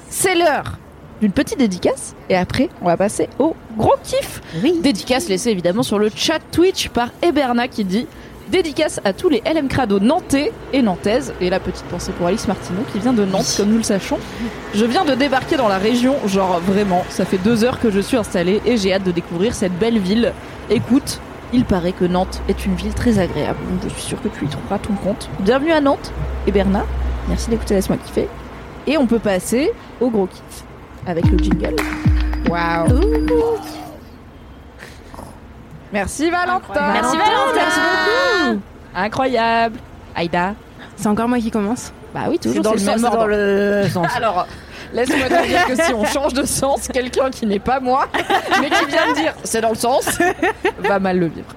[0.09, 0.79] C'est l'heure
[1.21, 2.15] d'une petite dédicace.
[2.29, 4.41] Et après, on va passer au gros kiff.
[4.83, 8.07] Dédicace laissée évidemment sur le chat Twitch par Eberna qui dit
[8.51, 11.33] Dédicace à tous les LM Crado nantais et nantaises.
[11.41, 14.19] Et la petite pensée pour Alice Martineau qui vient de Nantes, comme nous le sachons.
[14.75, 18.01] Je viens de débarquer dans la région, genre vraiment, ça fait deux heures que je
[18.01, 20.33] suis installée et j'ai hâte de découvrir cette belle ville.
[20.69, 21.21] Écoute,
[21.53, 24.45] il paraît que Nantes est une ville très agréable, donc je suis sûre que tu
[24.45, 25.29] y trouveras ton compte.
[25.41, 26.13] Bienvenue à Nantes,
[26.47, 26.87] et Bernard,
[27.29, 28.29] merci d'écouter Laisse-moi kiffer.
[28.87, 30.65] Et on peut passer au gros kiff
[31.07, 31.77] avec le jingle.
[32.49, 32.89] Waouh!
[35.93, 36.93] Merci Valentin!
[36.93, 37.55] Merci, Valentin.
[37.55, 38.61] Merci beaucoup!
[38.95, 39.79] Incroyable!
[40.15, 40.55] Aïda?
[40.97, 41.93] C'est encore moi qui commence.
[42.15, 44.07] Bah oui, toujours dans le même dans le sens.
[44.17, 44.47] Alors,
[44.93, 48.09] laisse-moi te dire que si on change de sens, quelqu'un qui n'est pas moi,
[48.61, 50.19] mais qui vient de dire c'est dans le sens,
[50.79, 51.55] va mal le vivre.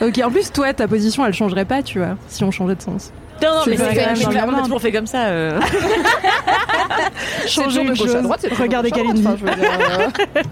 [0.00, 2.82] Ok, en plus toi ta position elle changerait pas tu vois si on changeait de
[2.82, 3.12] sens.
[3.42, 5.24] Non, non, mais c'est dans on a toujours fait comme ça.
[5.26, 5.60] euh.
[7.46, 9.26] Changer de à droite, c'est Regardez Kalindi.
[9.26, 10.42] enfin, dire, euh,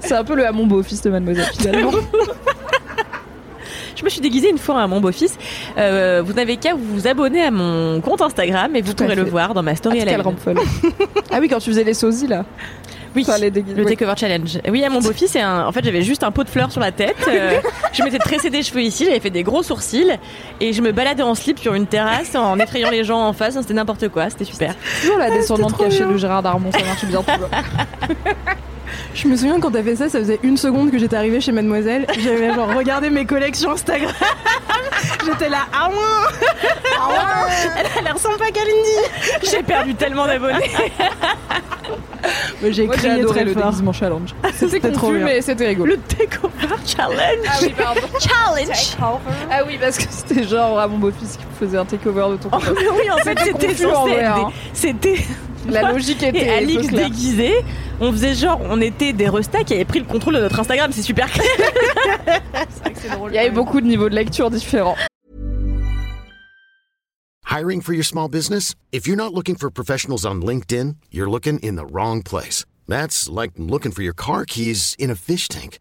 [0.00, 1.90] C'est un peu le Hamon beau-fils de Mademoiselle finalement.
[3.96, 5.36] Je me suis déguisée une fois à mon beau-fils.
[5.78, 9.54] Euh, vous n'avez qu'à vous abonner à mon compte Instagram et vous pourrez le voir
[9.54, 10.22] dans ma story Ah, à la
[11.32, 12.44] ah oui, quand tu faisais les sosies là.
[13.16, 13.90] Oui, Enfin, les déguis- le oui.
[13.96, 14.58] takeover challenge.
[14.68, 15.66] Oui, à mon beau-fils, un...
[15.66, 17.14] en fait, j'avais juste un pot de fleurs sur la tête.
[17.28, 17.60] euh,
[17.92, 20.10] je m'étais tressé des cheveux ici, j'avais fait des gros sourcils
[20.60, 23.54] et je me baladais en slip sur une terrasse en effrayant les gens en face.
[23.60, 24.74] C'était n'importe quoi, c'était super.
[25.00, 27.50] Toujours la descendante trop cachée de Gérard Darmon, ça marche bien toujours.
[29.14, 31.52] Je me souviens quand t'as fait ça, ça faisait une seconde que j'étais arrivée chez
[31.52, 32.06] Mademoiselle.
[32.18, 34.12] J'avais genre regardé mes collections Instagram.
[35.24, 35.96] J'étais là, ah ouais,
[36.98, 39.50] ah ouais, elle, ressemble pas à Kalindi.
[39.50, 40.70] J'ai perdu tellement d'abonnés.
[42.62, 43.64] Mais J'ai crié adoré très le fort.
[43.64, 44.34] déguisement challenge.
[44.54, 45.24] C'était trop bien.
[45.24, 45.94] mais c'était rigolo.
[45.94, 47.46] Le takeover challenge.
[47.46, 48.00] Ah oui, pardon.
[48.18, 48.96] Challenge.
[49.50, 52.48] Ah oui, parce que c'était genre à mon beau-fils qui faisait un takeover de ton
[52.52, 54.48] Oh, mais oui, en fait, C'était censé hein.
[54.72, 55.18] C'était
[55.68, 57.64] La logique était et Alix déguisée.
[58.00, 60.90] On faisait genre, on était des restas qui avaient pris le contrôle de notre Instagram.
[60.92, 61.46] C'est super clair.
[63.28, 64.96] Il y avait beaucoup de niveaux de lecture différents.
[67.46, 68.74] Hiring for your small business?
[68.90, 72.64] If you're not looking for professionals on LinkedIn, you're looking in the wrong place.
[72.88, 75.78] That's like looking for your car keys in a fish tank.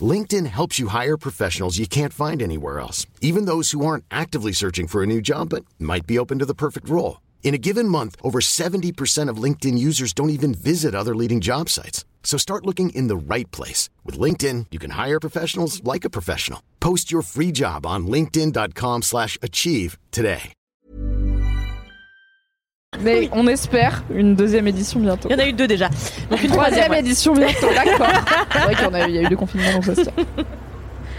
[0.00, 4.52] LinkedIn helps you hire professionals you can't find anywhere else, even those who aren't actively
[4.52, 7.18] searching for a new job but might be open to the perfect role.
[7.44, 11.68] In a given month, over 70% of LinkedIn users don't even visit other leading job
[11.68, 12.04] sites.
[12.24, 13.90] So start looking in the right place.
[14.02, 16.60] With LinkedIn, you can hire professionals like a professional.
[16.80, 20.52] Post your free job on linkedin.com slash achieve today.
[23.00, 25.28] Mais on espère une deuxième édition bientôt.
[25.28, 25.88] Il y en a eu deux déjà.
[26.30, 26.94] Donc une Troisième troisième.
[26.94, 28.06] édition bientôt, d'accord.
[28.52, 30.12] C'est vrai qu'il y eu, il y a eu deux confinements donc ça se tient.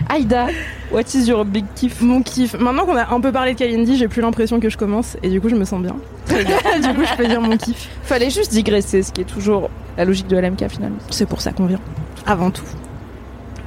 [0.10, 0.48] Aïda,
[0.92, 2.02] what is your big kiff?
[2.02, 2.54] Mon kiff.
[2.60, 5.30] Maintenant qu'on a un peu parlé de Kalindi, j'ai plus l'impression que je commence et
[5.30, 5.96] du coup je me sens bien.
[6.28, 7.90] du coup je peux dire mon kiff.
[8.04, 10.98] Fallait juste digresser, ce qui est toujours la logique de LMK finalement.
[11.10, 11.80] C'est pour ça qu'on vient.
[12.26, 12.66] Avant tout.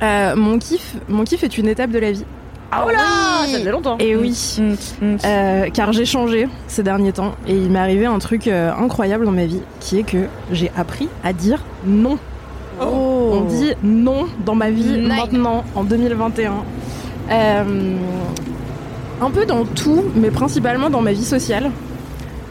[0.03, 2.25] Euh, mon kiff, mon kiff est une étape de la vie.
[2.71, 3.97] Ah oh là, ça faisait longtemps.
[3.99, 4.59] Et oui.
[5.25, 9.25] Euh, car j'ai changé ces derniers temps et il m'est arrivé un truc euh, incroyable
[9.25, 12.19] dans ma vie qui est que j'ai appris à dire non.
[12.81, 15.09] On dit non dans ma vie Nine.
[15.09, 16.53] maintenant en 2021.
[17.31, 17.95] Euh,
[19.21, 21.71] un peu dans tout, mais principalement dans ma vie sociale.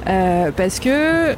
[0.08, 1.34] Euh, parce que,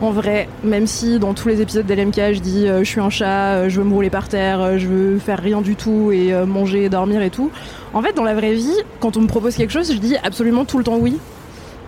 [0.00, 3.10] en vrai, même si dans tous les épisodes d'LMK je dis euh, je suis un
[3.10, 6.88] chat, je veux me rouler par terre, je veux faire rien du tout et manger,
[6.88, 7.50] dormir et tout,
[7.92, 10.64] en fait, dans la vraie vie, quand on me propose quelque chose, je dis absolument
[10.64, 11.18] tout le temps oui.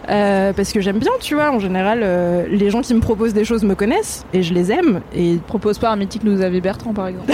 [0.09, 3.35] Euh, parce que j'aime bien, tu vois, en général, euh, les gens qui me proposent
[3.35, 6.61] des choses me connaissent et je les aime et Propose pas un mythique nous avait
[6.61, 7.33] Bertrand par exemple.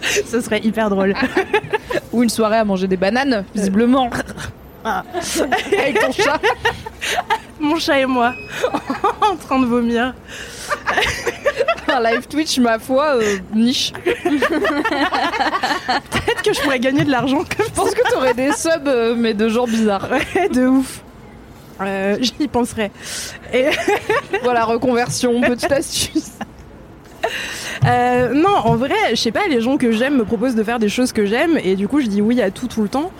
[0.00, 1.14] ce serait hyper drôle.
[2.12, 4.10] Ou une soirée à manger des bananes, visiblement.
[4.84, 6.40] Avec ton chat.
[7.60, 8.34] Mon chat et moi,
[9.20, 10.14] en train de vomir.
[11.88, 13.92] Un live Twitch, ma foi, euh, niche.
[13.92, 14.42] Peut-être
[16.44, 19.34] que je pourrais gagner de l'argent comme Je pense que t'aurais des subs, euh, mais
[19.34, 20.08] de gens bizarres.
[20.10, 21.02] Ouais, de ouf.
[21.80, 22.90] Euh, J'y penserai.
[23.52, 23.66] Et
[24.42, 26.30] Voilà, reconversion, petite astuce.
[27.86, 30.78] euh, non, en vrai, je sais pas, les gens que j'aime me proposent de faire
[30.78, 33.10] des choses que j'aime et du coup, je dis oui à tout tout le temps.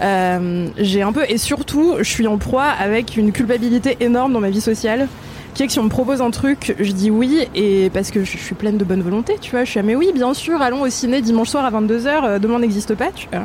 [0.00, 4.40] Euh, j'ai un peu et surtout, je suis en proie avec une culpabilité énorme dans
[4.40, 5.08] ma vie sociale.
[5.54, 8.24] Qui est que si on me propose un truc, je dis oui et parce que
[8.24, 9.64] je suis pleine de bonne volonté, tu vois.
[9.64, 12.06] Je suis ah mais oui, bien sûr, allons au ciné dimanche soir à 22h.
[12.24, 13.42] euh, demain n'existe pas, tu vois.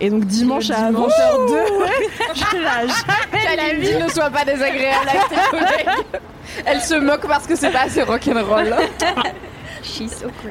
[0.00, 0.96] Et donc dimanche à 20h02,
[2.34, 6.22] je la La vie ne soit pas désagréable avec tes collègues.
[6.64, 8.74] Elle se moque parce que c'est pas assez rock'n'roll.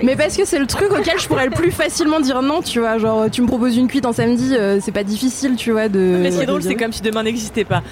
[0.04, 2.80] Mais parce que c'est le truc auquel je pourrais le plus facilement dire non, tu
[2.80, 2.98] vois.
[2.98, 5.88] Genre, tu me proposes une cuite en samedi, euh, c'est pas difficile, tu vois.
[5.88, 7.84] De, Mais ce qui est drôle, c'est comme si demain n'existait pas.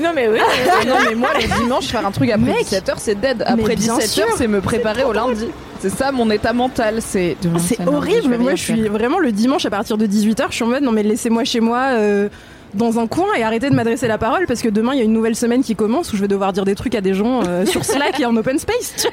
[0.00, 0.38] Non mais oui.
[0.88, 3.42] non, mais moi, le dimanche, faire un truc après Mec, 17h, c'est dead.
[3.46, 4.24] Après bien 17h, sûr.
[4.36, 5.46] c'est me préparer au lundi.
[5.80, 7.00] C'est ça mon état mental.
[7.00, 8.36] C'est lundi, horrible.
[8.38, 10.92] Moi, je suis vraiment le dimanche à partir de 18h, je suis en mode non,
[10.92, 11.78] mais laissez-moi chez moi.
[11.98, 12.28] euh,
[12.74, 15.04] dans un coin et arrêtez de m'adresser la parole parce que demain il y a
[15.04, 17.42] une nouvelle semaine qui commence où je vais devoir dire des trucs à des gens
[17.46, 19.06] euh, sur Slack et en open space tu.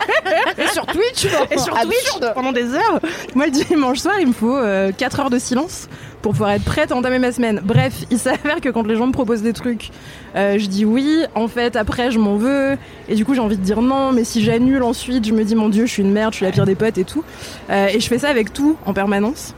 [0.61, 2.99] Et sur Twitch, et sur Twitch pendant des heures.
[3.35, 4.57] Moi le dimanche soir il me faut
[4.97, 5.87] 4 heures de silence
[6.21, 7.61] pour pouvoir être prête à entamer ma semaine.
[7.63, 9.91] Bref, il s'avère que quand les gens me proposent des trucs,
[10.35, 11.23] euh, je dis oui.
[11.35, 12.75] En fait, après, je m'en veux.
[13.07, 14.11] Et du coup, j'ai envie de dire non.
[14.11, 16.45] Mais si j'annule ensuite, je me dis mon Dieu, je suis une merde, je suis
[16.45, 17.23] la pire des potes et tout.
[17.69, 19.53] Euh, et je fais ça avec tout en permanence.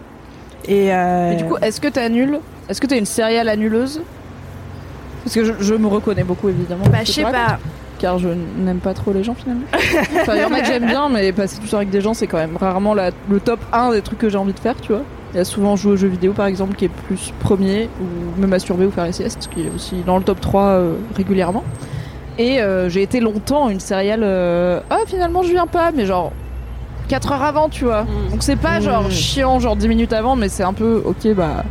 [0.68, 2.40] Et, euh, Et du coup, est-ce que t'annules
[2.70, 4.02] Est-ce que t'es une serial annuleuse
[5.24, 6.86] Parce que je, je me reconnais beaucoup évidemment.
[6.92, 7.58] bah, je sais pas.
[7.98, 9.66] Car je n'aime pas trop les gens finalement.
[10.22, 12.14] Enfin, il y en a que j'aime bien, mais passer du temps avec des gens,
[12.14, 14.76] c'est quand même rarement la- le top 1 des trucs que j'ai envie de faire,
[14.80, 15.02] tu vois.
[15.34, 18.40] Il y a souvent jouer aux jeux vidéo par exemple qui est plus premier, ou
[18.42, 21.64] me masturber ou faire les siestes, qui est aussi dans le top 3 euh, régulièrement.
[22.38, 24.22] Et euh, j'ai été longtemps une céréale.
[24.24, 26.32] euh, Ah, finalement, je viens pas, mais genre
[27.10, 28.04] 4 heures avant, tu vois.
[28.04, 28.32] Mm.
[28.32, 29.12] Donc c'est pas genre Mm.
[29.12, 31.66] chiant, genre 10 minutes avant, mais c'est un peu ok, bah.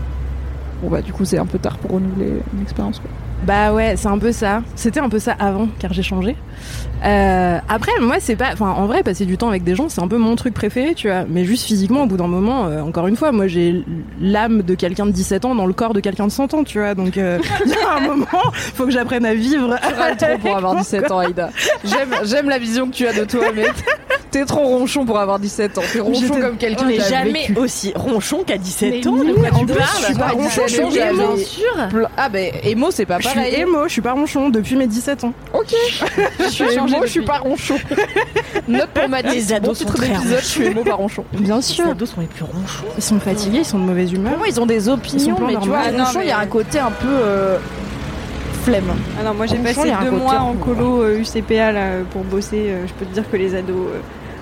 [0.83, 3.11] Bon, bah, du coup, c'est un peu tard pour renouveler une expérience, quoi.
[3.45, 4.63] Bah ouais, c'est un peu ça.
[4.75, 6.37] C'était un peu ça avant, car j'ai changé.
[7.05, 8.51] Euh, après, moi, c'est pas.
[8.53, 10.95] Enfin, en vrai, passer du temps avec des gens, c'est un peu mon truc préféré,
[10.95, 11.25] tu vois.
[11.29, 13.85] Mais juste physiquement, au bout d'un moment, euh, encore une fois, moi, j'ai
[14.21, 16.79] l'âme de quelqu'un de 17 ans dans le corps de quelqu'un de 100 ans, tu
[16.79, 16.95] vois.
[16.95, 19.77] Donc, euh, il y a un moment, faut que j'apprenne à vivre.
[20.11, 21.51] Tu trop pour avoir 17 ans, Aïda.
[21.85, 23.67] J'aime, j'aime la vision que tu as de toi, mais
[24.39, 25.83] t'es trop ronchon pour avoir 17 ans.
[25.93, 27.59] T'es ronchon J'étais- comme quelqu'un On n'est qui a jamais vécu.
[27.59, 29.13] aussi ronchon qu'à 17 Mais ans.
[29.17, 32.07] de quoi tu parles je suis pas ronchon, je suis Mais émo.
[32.17, 33.53] Ah, ben, émo, c'est pas Je pareil.
[33.53, 35.33] suis émo, je suis pas ronchon depuis mes 17 ans.
[35.53, 35.75] Ok.
[36.41, 37.77] Je suis émo, je suis pas ronchon.
[38.69, 40.09] Note pour ma Les ados sont très
[40.41, 41.25] je suis émo, pas ronchon.
[41.33, 41.87] Bien Les sûr.
[41.89, 42.85] ados sont les plus ronchons.
[42.97, 44.33] Ils sont fatigués, ils sont de mauvaise humeur.
[44.33, 45.79] Pour moi, ils ont des Ils sont opinions, mais tu vois.
[45.87, 47.59] Ah ronchon, il y a mais- un côté un peu euh,
[48.65, 48.85] flemme.
[49.19, 51.73] Ah non, moi j'ai passé il y a un deux mois en colo euh, UCPA
[51.73, 52.67] là, euh, pour bosser.
[52.69, 53.77] euh, je peux te dire que les ados.
[53.77, 53.99] euh,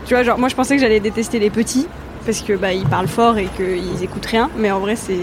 [0.07, 1.87] Tu vois, genre moi je pensais que j'allais détester les petits
[2.25, 5.19] parce que bah ils parlent fort et qu'ils écoutent rien, mais en vrai c'est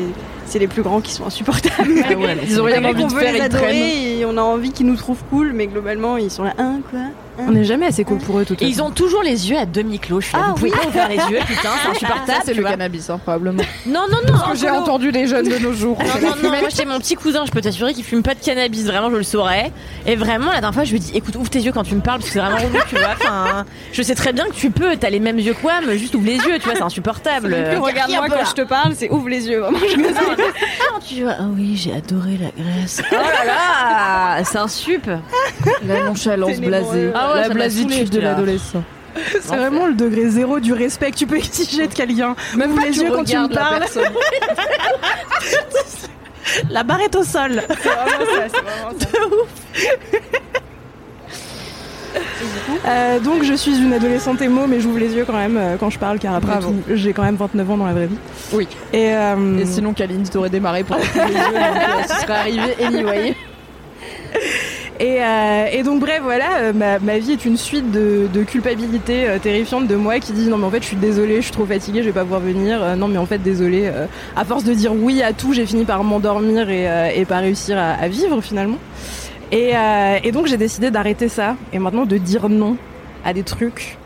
[0.45, 1.89] c'est les plus grands qui sont insupportables.
[2.49, 4.72] Ils ont rien Malgré envie qu'on de veut faire, les ils et on a envie
[4.72, 6.99] qu'ils nous trouvent cool, mais globalement ils sont là, hein quoi?
[7.39, 9.65] On n'est jamais assez cool pour eux, tout Et ils ont toujours les yeux à
[9.65, 10.22] demi-clos.
[10.22, 10.77] Je suis là, Ah vous pouvez oui.
[10.81, 12.41] pas ouvrir les yeux, putain, c'est insupportable.
[12.45, 12.72] C'est tu le vois.
[12.72, 13.64] cannabis, hein, probablement.
[13.85, 14.51] Non, non, non.
[14.51, 15.97] Que j'ai entendu des jeunes de nos jours.
[15.99, 18.39] Non, non, non, moi j'ai mon petit cousin, je peux t'assurer qu'il fume pas de
[18.39, 19.72] cannabis, vraiment je le saurais.
[20.05, 22.01] Et vraiment, la dernière fois, je lui dis écoute, ouvre tes yeux quand tu me
[22.01, 23.14] parles, parce que c'est vraiment relou, tu vois.
[23.19, 25.97] Enfin, je sais très bien que tu peux, t'as les mêmes yeux que moi, mais
[25.97, 27.55] juste ouvre les yeux, tu vois, c'est insupportable.
[27.81, 29.80] Regarde-moi quand je te parle, c'est ouvre les yeux, vraiment.
[29.89, 33.01] Je me Ah, tu vois, ah oui, j'ai adoré la Grèce.
[33.11, 35.10] Oh là là, c'est un sup.
[35.88, 37.05] La nonchalance les blasée.
[37.07, 38.83] mots, Ah ouais, la blasitude de l'adolescent.
[39.31, 42.35] C'est vraiment le degré zéro du respect que tu peux exiger de quelqu'un.
[42.55, 43.85] Même Ouvre pas les tu yeux quand tu me la parles.
[46.69, 47.63] La barre est au sol.
[47.67, 49.07] C'est vraiment ça, c'est vraiment ça.
[52.85, 55.89] Euh, donc je suis une adolescente émo, mais j'ouvre les yeux quand même euh, quand
[55.89, 58.17] je parle, car après tout, j'ai quand même 29 ans dans la vraie vie.
[58.51, 58.67] Oui.
[58.91, 61.25] Et, euh, Et sinon, Kaline t'aurait démarré pour les yeux, donc
[61.55, 63.35] euh, ce serait arrivé anyway.
[64.99, 68.44] Et, euh, et donc bref voilà, euh, ma, ma vie est une suite de, de
[68.44, 71.41] culpabilité euh, terrifiante de moi qui dit non mais en fait je suis désolée, je
[71.41, 72.95] suis trop fatiguée, je vais pas pouvoir venir.
[72.95, 73.91] Non mais en fait désolée.
[74.36, 77.78] à force de dire oui à tout, j'ai fini par m'endormir et, et pas réussir
[77.78, 78.78] à, à vivre finalement.
[79.52, 82.76] Et, euh, et donc j'ai décidé d'arrêter ça et maintenant de dire non
[83.24, 83.98] à des trucs.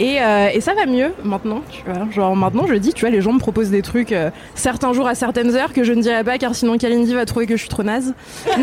[0.00, 2.10] Et, euh, et ça va mieux maintenant, tu vois.
[2.10, 5.06] Genre maintenant je dis, tu vois, les gens me proposent des trucs euh, certains jours
[5.06, 7.60] à certaines heures que je ne dirai pas car sinon Kalindi va trouver que je
[7.60, 8.14] suis trop naze.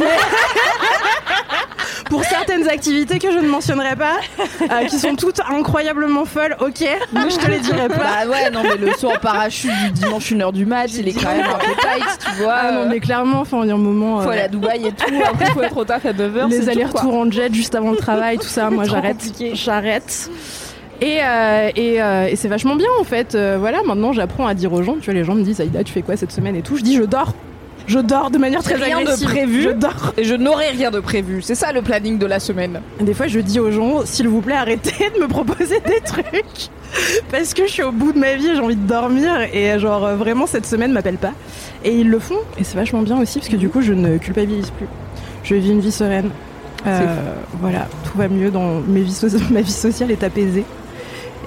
[2.09, 4.17] pour certaines activités que je ne mentionnerai pas,
[4.61, 7.95] euh, qui sont toutes incroyablement folles, ok, mais je te les dirai pas.
[7.97, 11.13] Bah ouais, non, mais le saut en parachute du dimanche 1h du mat, il est
[11.13, 12.55] quand même un peu tight, tu vois.
[12.55, 14.21] Ah non, mais clairement, enfin, il y a un moment.
[14.21, 16.49] Faut euh, aller à Dubaï et tout, après faut être au taf à 9h.
[16.49, 19.31] les allers-retours en jet juste avant le travail, tout ça, moi j'arrête.
[19.53, 20.29] J'arrête.
[20.99, 23.35] Et, euh, et, euh, et c'est vachement bien en fait.
[23.35, 25.84] Euh, voilà, maintenant j'apprends à dire aux gens, tu vois, les gens me disent Aïda,
[25.84, 26.75] tu fais quoi cette semaine et tout.
[26.75, 27.34] Je dis je dors.
[27.88, 29.64] Je dors de manière très Rien de prévu.
[29.64, 30.14] Je dors.
[30.18, 31.41] Et je n'aurai rien de prévu.
[31.41, 32.81] C'est ça le planning de la semaine.
[32.99, 36.69] Des fois, je dis aux gens, s'il vous plaît, arrêtez de me proposer des trucs.
[37.31, 39.31] Parce que je suis au bout de ma vie, j'ai envie de dormir.
[39.53, 41.31] Et genre, euh, vraiment, cette semaine m'appelle pas.
[41.85, 42.39] Et ils le font.
[42.59, 44.88] Et c'est vachement bien aussi, parce que du coup, je ne culpabilise plus.
[45.43, 46.30] Je vis une vie sereine.
[46.85, 47.05] Euh,
[47.61, 50.64] voilà, tout va mieux dans mes vies so- ma vie sociale est apaisée.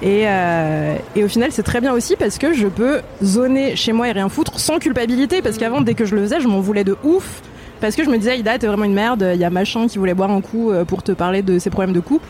[0.01, 3.93] Et, euh, et au final, c'est très bien aussi parce que je peux zoner chez
[3.93, 5.41] moi et rien foutre sans culpabilité.
[5.41, 7.41] Parce qu'avant, dès que je le faisais, je m'en voulais de ouf.
[7.81, 9.31] Parce que je me disais, Ida, t'es vraiment une merde.
[9.33, 11.69] Il y a machin qui voulait boire un coup euh, pour te parler de ses
[11.69, 12.27] problèmes de couple.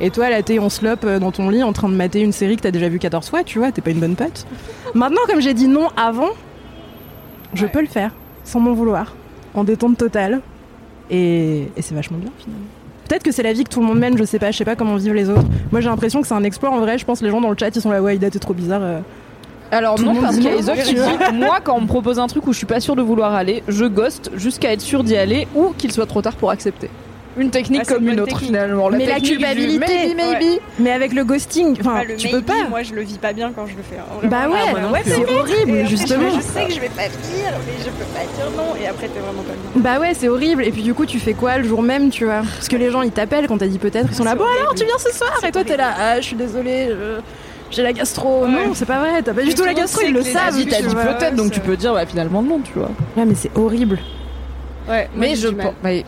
[0.00, 2.32] Et toi, là, t'es en slop euh, dans ton lit en train de mater une
[2.32, 4.46] série que t'as déjà vue 14 fois, tu vois, t'es pas une bonne pote.
[4.94, 6.30] Maintenant, comme j'ai dit non avant,
[7.52, 8.12] je peux le faire
[8.44, 9.14] sans m'en vouloir,
[9.54, 10.40] en détente totale.
[11.10, 12.64] Et, et c'est vachement bien finalement.
[13.10, 14.64] Peut-être que c'est la vie que tout le monde mène, je sais pas, je sais
[14.64, 15.42] pas comment vivent les autres.
[15.72, 17.50] Moi j'ai l'impression que c'est un exploit en vrai, je pense que les gens dans
[17.50, 18.82] le chat ils sont là, ouais, Ida, t'es trop bizarre.
[18.84, 19.00] euh.
[19.72, 21.34] Alors Tout le non, monde parce dit qu'il y a non, Iso qui tu dit
[21.34, 23.64] Moi, quand on me propose un truc où je suis pas sûre de vouloir aller,
[23.66, 26.88] je ghost jusqu'à être sûre d'y aller ou qu'il soit trop tard pour accepter.
[27.36, 28.46] Une technique Ah, comme une autre technique.
[28.48, 28.90] finalement.
[28.90, 30.60] Mais la du culpabilité, maybe, maybe.
[30.80, 32.64] Mais avec le ghosting, enfin, Ah, le tu peux pas.
[32.68, 33.98] Moi, je le vis pas bien quand je le fais.
[33.98, 36.30] hein, Bah ouais, Ah, c'est horrible, Et après, justement.
[36.30, 38.74] Je, je sais que je vais pas dire, mais je peux pas dire non.
[38.82, 39.80] Et après, t'es vraiment pas bien.
[39.82, 40.64] Bah ouais, c'est horrible.
[40.64, 42.40] Et puis du coup, tu fais quoi le jour même, tu vois?
[42.42, 44.56] Parce que les gens ils t'appellent quand t'as dit peut-être, ils sont là, bon alors
[44.66, 44.80] horrible.
[44.80, 45.32] tu viens ce soir?
[45.46, 47.20] Et toi t'es là, ah je suis désolée, je-
[47.70, 48.42] j'ai la gastro.
[48.42, 48.48] Ouais.
[48.50, 50.52] Non, c'est pas vrai, t'as pas du tout la gastro, ils le savent.
[50.68, 52.90] T'as dit peut-être, donc tu peux dire bah, finalement non, tu vois.
[53.16, 53.98] Ouais, mais c'est horrible.
[54.88, 55.74] Ouais, moi, Mais je du pense.
[55.84, 56.04] mais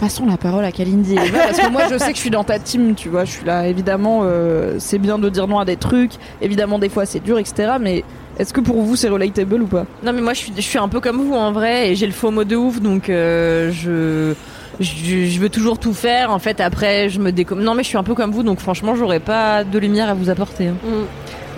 [0.00, 2.58] Passons la parole à Kalindi parce que moi je sais que je suis dans ta
[2.58, 5.76] team, tu vois, je suis là, évidemment, euh, c'est bien de dire non à des
[5.76, 7.72] trucs, évidemment des fois c'est dur, etc.
[7.78, 8.02] Mais
[8.38, 9.84] est-ce que pour vous c'est relatable ou pas?
[10.02, 12.06] Non mais moi je suis, je suis un peu comme vous en vrai et j'ai
[12.06, 14.32] le faux mot de ouf donc euh, je,
[14.80, 17.60] je je veux toujours tout faire en fait après je me décomme.
[17.62, 20.14] Non mais je suis un peu comme vous donc franchement j'aurais pas de lumière à
[20.14, 20.68] vous apporter.
[20.68, 20.76] hein.
[20.82, 21.04] Mm.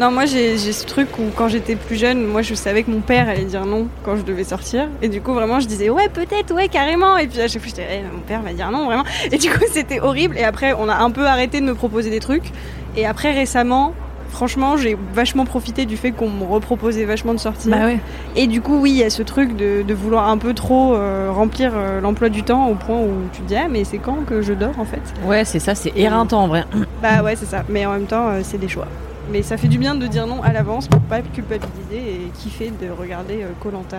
[0.01, 3.01] Non, moi j'ai ce truc où quand j'étais plus jeune, moi je savais que mon
[3.01, 4.89] père allait dire non quand je devais sortir.
[5.02, 7.16] Et du coup, vraiment, je disais ouais, peut-être, ouais, carrément.
[7.19, 9.05] Et puis à chaque fois, j'étais, Eh, mon père va dire non, vraiment.
[9.31, 10.36] Et du coup, c'était horrible.
[10.39, 12.51] Et après, on a un peu arrêté de me proposer des trucs.
[12.97, 13.93] Et après, récemment,
[14.31, 17.70] franchement, j'ai vachement profité du fait qu'on me reproposait vachement de sortir.
[17.70, 17.98] Bah ouais.
[18.35, 20.94] Et du coup, oui, il y a ce truc de, de vouloir un peu trop
[20.94, 23.98] euh, remplir euh, l'emploi du temps au point où tu te dis ah, mais c'est
[23.98, 25.02] quand que je dors en fait?
[25.27, 26.64] Ouais c'est ça c'est éreintant en vrai.
[27.02, 27.62] bah ouais, c'est ça.
[27.69, 28.86] Mais en même temps, euh, c'est des choix.
[29.32, 32.70] Mais ça fait du bien de dire non à l'avance pour pas culpabiliser et kiffer
[32.70, 33.96] de regarder Colanta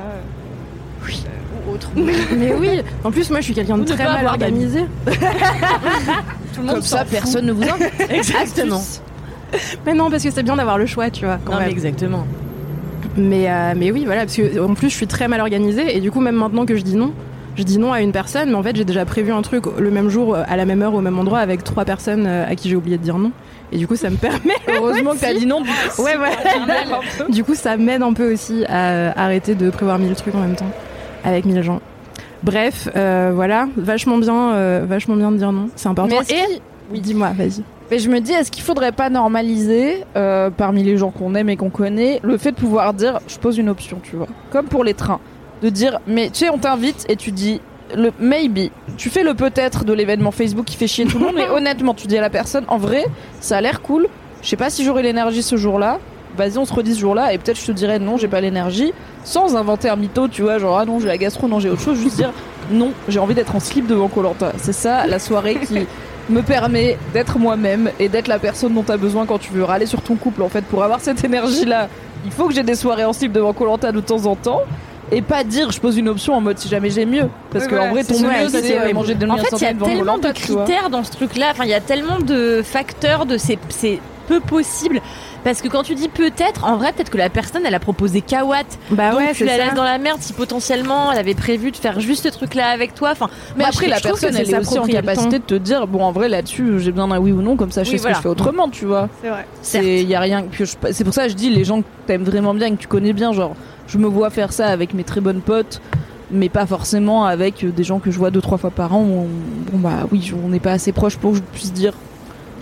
[1.67, 1.89] ou autre.
[1.95, 4.85] Mais oui, en plus moi je suis quelqu'un de très mal organisé.
[6.53, 7.91] Tout le monde Comme ça, personne ne vous invite.
[8.11, 8.81] Exactement.
[9.85, 11.39] Mais non, parce que c'est bien d'avoir le choix, tu vois.
[11.43, 11.73] Quand Non mais même.
[11.73, 12.25] exactement.
[13.17, 15.99] Mais, euh, mais oui, voilà, parce que en plus je suis très mal organisée et
[15.99, 17.11] du coup même maintenant que je dis non,
[17.55, 19.91] je dis non à une personne, mais en fait j'ai déjà prévu un truc le
[19.91, 22.69] même jour, à la même heure, au même endroit avec trois personnes euh, à qui
[22.69, 23.31] j'ai oublié de dire non.
[23.73, 24.55] Et du coup ça me permet.
[24.67, 25.63] Heureusement que t'as dit non.
[25.97, 27.01] ouais, voilà.
[27.29, 30.55] Du coup ça m'aide un peu aussi à arrêter de prévoir mille trucs en même
[30.55, 30.71] temps
[31.23, 31.81] avec mille gens.
[32.43, 36.17] Bref, euh, voilà, vachement bien, euh, vachement bien de dire non, c'est important.
[36.29, 37.63] Mais Et oui, dis-moi, vas-y.
[37.89, 41.49] Mais je me dis, est-ce qu'il faudrait pas normaliser, euh, parmi les gens qu'on aime
[41.49, 44.65] et qu'on connaît, le fait de pouvoir dire, je pose une option, tu vois, comme
[44.65, 45.19] pour les trains,
[45.61, 47.61] de dire, mais tu sais, on t'invite et tu dis
[47.95, 48.71] le maybe.
[48.97, 51.93] Tu fais le peut-être de l'événement Facebook qui fait chier tout le monde, mais honnêtement,
[51.93, 53.05] tu dis à la personne, en vrai,
[53.39, 54.07] ça a l'air cool.
[54.41, 55.99] Je sais pas si j'aurai l'énergie ce jour-là.
[56.35, 58.91] Vas-y, on se redit ce jour-là, et peut-être je te dirais non, j'ai pas l'énergie,
[59.23, 61.81] sans inventer un mytho, tu vois, genre ah non, j'ai la gastro, non, j'ai autre
[61.81, 62.31] chose, juste dire
[62.71, 64.51] non, j'ai envie d'être en slip devant Colanta.
[64.57, 65.85] C'est ça la soirée qui
[66.29, 69.63] me permet d'être moi-même et d'être la personne dont tu as besoin quand tu veux
[69.63, 71.89] râler sur ton couple en fait pour avoir cette énergie là
[72.25, 74.61] il faut que j'ai des soirées en slip devant Colanta de temps en temps
[75.13, 77.69] et pas dire je pose une option en mode si jamais j'ai mieux parce Oui,
[77.71, 79.73] que voilà, en vrai ton mieux c'est euh, manger de En fait, il y a
[79.73, 81.47] tellement de critères dans ce truc-là.
[81.51, 85.01] Enfin, il y a tellement de facteurs de c'est c'est peu possible.
[85.43, 88.21] Parce que quand tu dis peut-être, en vrai, peut-être que la personne, elle a proposé
[88.21, 88.63] Kawat.
[88.91, 91.75] Bah donc ouais, tu la laisses dans la merde si potentiellement elle avait prévu de
[91.75, 93.09] faire juste ce truc-là avec toi.
[93.11, 93.27] Enfin,
[93.57, 95.55] mais moi, après je- la je que personne elle est aussi en capacité de te
[95.55, 97.91] dire bon en vrai là-dessus j'ai besoin d'un oui ou non comme ça je Oui,
[97.91, 98.13] sais ce voilà.
[98.15, 99.45] que je fais autrement tu vois C'est vrai.
[99.61, 101.87] C'est y a rien puis je- c'est pour ça que je dis les gens que
[102.07, 103.55] t'aimes vraiment bien que tu connais bien genre
[103.87, 105.81] je me vois faire ça avec mes très bonnes potes
[106.31, 109.01] mais pas forcément avec des gens que je vois deux trois fois par an.
[109.01, 109.27] On-
[109.71, 111.93] bon bah oui on n'est pas assez proche pour que je puisse dire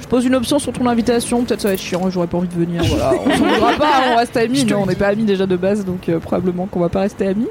[0.02, 2.48] je pose une option sur ton invitation peut-être ça va être chiant j'aurais pas envie
[2.50, 3.12] de venir voilà.
[3.26, 5.86] On s'en voudra pas on reste amis non on n'est pas amis déjà de base
[5.86, 7.48] donc euh, probablement qu'on va pas rester amis.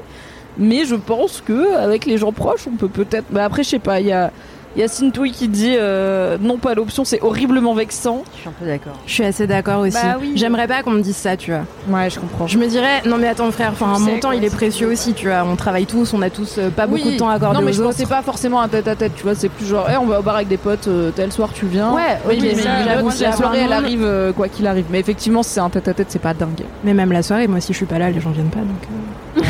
[0.57, 3.79] Mais je pense que avec les gens proches on peut peut-être bah après je sais
[3.79, 4.31] pas il y a
[4.77, 8.65] Yacine Touy qui dit euh, non pas l'option c'est horriblement vexant Je suis un peu
[8.65, 8.93] d'accord.
[9.05, 9.97] Je suis assez d'accord aussi.
[10.01, 10.33] Bah oui.
[10.35, 11.65] J'aimerais pas qu'on me dise ça, tu vois.
[11.89, 14.53] ouais je comprends Je me dirais, non mais attends frère, enfin mon temps il est
[14.53, 15.43] précieux aussi, tu vois.
[15.43, 17.71] On travaille tous, on a tous euh, pas beaucoup de temps à accorder Non, mais
[17.71, 19.35] aux je pensais pas forcément un tête à tête, tu vois.
[19.35, 21.65] C'est plus genre, eh, on va au bar avec des potes, euh, tel soir tu
[21.65, 21.93] viens.
[21.93, 24.67] Ouais, oui, mais, mais mais la, j'avoue, la si soirée elle arrive euh, quoi qu'il
[24.67, 24.85] arrive.
[24.89, 26.63] Mais effectivement, si c'est un tête à tête, c'est pas dingue.
[26.83, 29.45] Mais même la soirée, moi si je suis pas là, les gens viennent pas donc.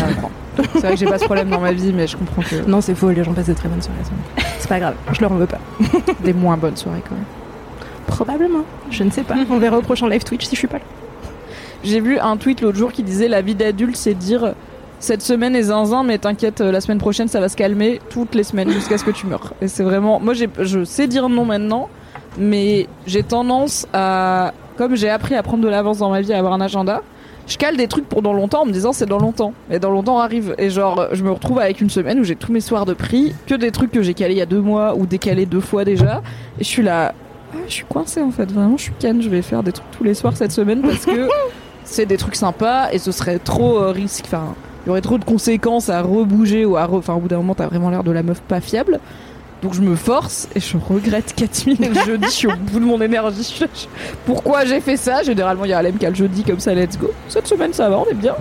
[0.56, 2.82] C'est vrai que j'ai pas ce problème dans ma vie, mais je comprends que Non,
[2.82, 4.00] c'est faux, les gens passent de très bonnes soirées.
[4.60, 5.60] C'est pas grave, je leur en veux pas.
[6.24, 7.26] des moins bonnes soirées quand même.
[8.08, 9.36] Probablement, je ne sais pas.
[9.50, 10.84] On verra au prochain live Twitch si je suis pas là.
[11.84, 14.54] J'ai vu un tweet l'autre jour qui disait la vie d'adulte, c'est dire
[15.00, 18.36] cette semaine est zinzin, mais t'inquiète, euh, la semaine prochaine ça va se calmer toutes
[18.36, 19.54] les semaines jusqu'à ce que tu meurs.
[19.60, 21.90] Et c'est vraiment, moi je sais dire non maintenant,
[22.38, 26.38] mais j'ai tendance à, comme j'ai appris à prendre de l'avance dans ma vie, à
[26.38, 27.02] avoir un agenda.
[27.48, 29.54] Je cale des trucs pour dans longtemps en me disant c'est dans longtemps.
[29.70, 30.56] Et dans longtemps arrive.
[30.58, 33.34] Et genre, je me retrouve avec une semaine où j'ai tous mes soirs de prix,
[33.48, 35.84] que des trucs que j'ai calés il y a deux mois ou décalés deux fois
[35.84, 36.22] déjà.
[36.60, 37.14] Et je suis là,
[37.54, 38.50] ah, je suis coincée en fait.
[38.52, 39.22] Vraiment, je suis canne.
[39.22, 41.28] Je vais faire des trucs tous les soirs cette semaine parce que
[41.84, 44.24] c'est des trucs sympas et ce serait trop euh, risque.
[44.28, 44.54] Enfin,
[44.86, 46.86] il y aurait trop de conséquences à rebouger ou à.
[46.86, 49.00] re- Enfin, au bout d'un moment, t'as vraiment l'air de la meuf pas fiable.
[49.62, 52.86] Donc je me force et je regrette 4000 le jeudi, je suis au bout de
[52.86, 53.56] mon énergie.
[53.60, 53.86] Je- je-
[54.26, 55.22] Pourquoi j'ai fait ça?
[55.24, 57.12] Généralement, il y a Alem qui a le jeudi comme ça, let's go.
[57.28, 58.34] Cette semaine, ça va, on est bien.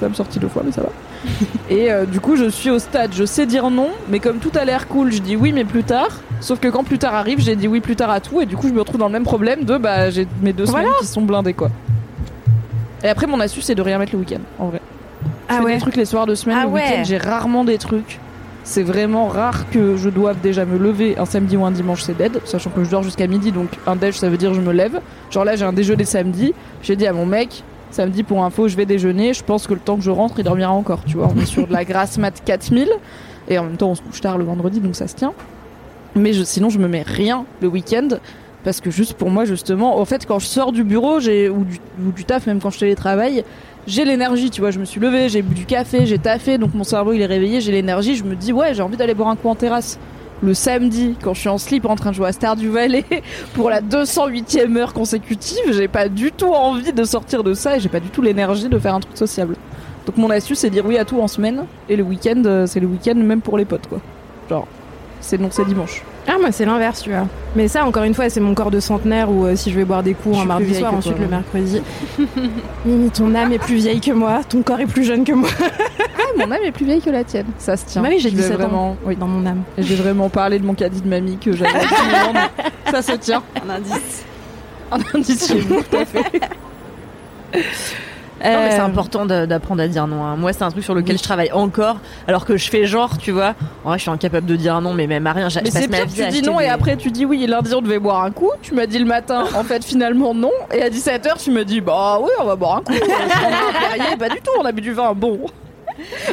[0.00, 0.88] Ça me sortit deux fois, mais ça va.
[1.70, 4.50] et euh, du coup, je suis au stade, je sais dire non, mais comme tout
[4.54, 6.08] a l'air cool, je dis oui, mais plus tard.
[6.40, 8.56] Sauf que quand plus tard arrive, j'ai dit oui plus tard à tout, et du
[8.56, 11.06] coup, je me retrouve dans le même problème de bah, j'ai mes deux semaines qui
[11.06, 11.68] sont blindées, quoi.
[13.04, 14.80] Et après, mon astuce, c'est de rien mettre le week-end, en vrai.
[15.48, 15.74] Je Ah fais ouais.
[15.74, 17.04] des trucs les soirs de semaine, Ah le week-end, ouais.
[17.04, 18.18] j'ai rarement des trucs.
[18.64, 22.16] C'est vraiment rare que je doive déjà me lever un samedi ou un dimanche, c'est
[22.16, 24.72] dead, sachant que je dors jusqu'à midi, donc un déj, ça veut dire je me
[24.72, 25.00] lève.
[25.30, 28.76] Genre là, j'ai un déjeuner samedi, j'ai dit à mon mec, samedi pour info, je
[28.76, 31.28] vais déjeuner, je pense que le temps que je rentre, il dormira encore, tu vois.
[31.34, 32.88] On est sur de la grasse mat 4000,
[33.48, 35.32] et en même temps, on se couche tard le vendredi, donc ça se tient.
[36.14, 38.08] Mais sinon, je me mets rien le week-end.
[38.64, 41.64] Parce que juste pour moi, justement, en fait, quand je sors du bureau j'ai ou,
[41.64, 43.44] du, ou du taf, même quand je télétravaille,
[43.86, 44.70] j'ai l'énergie, tu vois.
[44.70, 47.26] Je me suis levée, j'ai bu du café, j'ai taffé, donc mon cerveau il est
[47.26, 48.16] réveillé, j'ai l'énergie.
[48.16, 49.98] Je me dis, ouais, j'ai envie d'aller boire un coup en terrasse.
[50.42, 53.04] Le samedi, quand je suis en slip en train de jouer à Star du Valais
[53.54, 57.80] pour la 208e heure consécutive, j'ai pas du tout envie de sortir de ça et
[57.80, 59.56] j'ai pas du tout l'énergie de faire un truc sociable.
[60.06, 62.80] Donc mon astuce, c'est dire oui à tout en semaine et le week-end, euh, c'est
[62.80, 64.00] le week-end même pour les potes, quoi.
[64.50, 64.66] Genre,
[65.20, 66.02] c'est non, c'est dimanche.
[66.28, 67.26] Ah, moi, c'est l'inverse, tu vois.
[67.56, 69.84] Mais ça, encore une fois, c'est mon corps de centenaire où euh, si je vais
[69.84, 71.82] boire des coups Je un mardi soir, ensuite toi, le mercredi.
[72.86, 75.50] Mimi, ton âme est plus vieille que moi, ton corps est plus jeune que moi.
[75.60, 78.02] Ah, mon âme est plus vieille que la tienne, ça se tient.
[78.02, 78.58] Bah oui, j'ai 17 ans.
[78.58, 79.16] vraiment, oui.
[79.16, 79.62] Dans mon âme.
[79.76, 82.50] J'ai vraiment parlé de mon caddie de mamie que j'avais à 10 ans, donc
[82.90, 83.42] ça se tient.
[83.66, 84.24] Un indice.
[84.92, 86.40] Un indice chez vous, tout à fait.
[88.44, 90.24] Non, mais c'est Euh, important d'apprendre à dire non.
[90.24, 90.36] hein.
[90.36, 91.96] Moi, c'est un truc sur lequel je travaille encore,
[92.26, 93.54] alors que je fais genre, tu vois.
[93.84, 95.48] En vrai, je suis incapable de dire non, mais même à rien.
[95.62, 97.80] Mais c'est ma pire, vie tu dis non et après tu dis oui, lundi on
[97.82, 98.50] devait boire un coup.
[98.62, 100.50] Tu m'as dit le matin, en fait finalement non.
[100.72, 102.92] Et à 17h tu me dis bah oui, on va boire un coup.
[104.18, 105.12] Pas du tout, on a bu du vin.
[105.14, 105.40] Bon.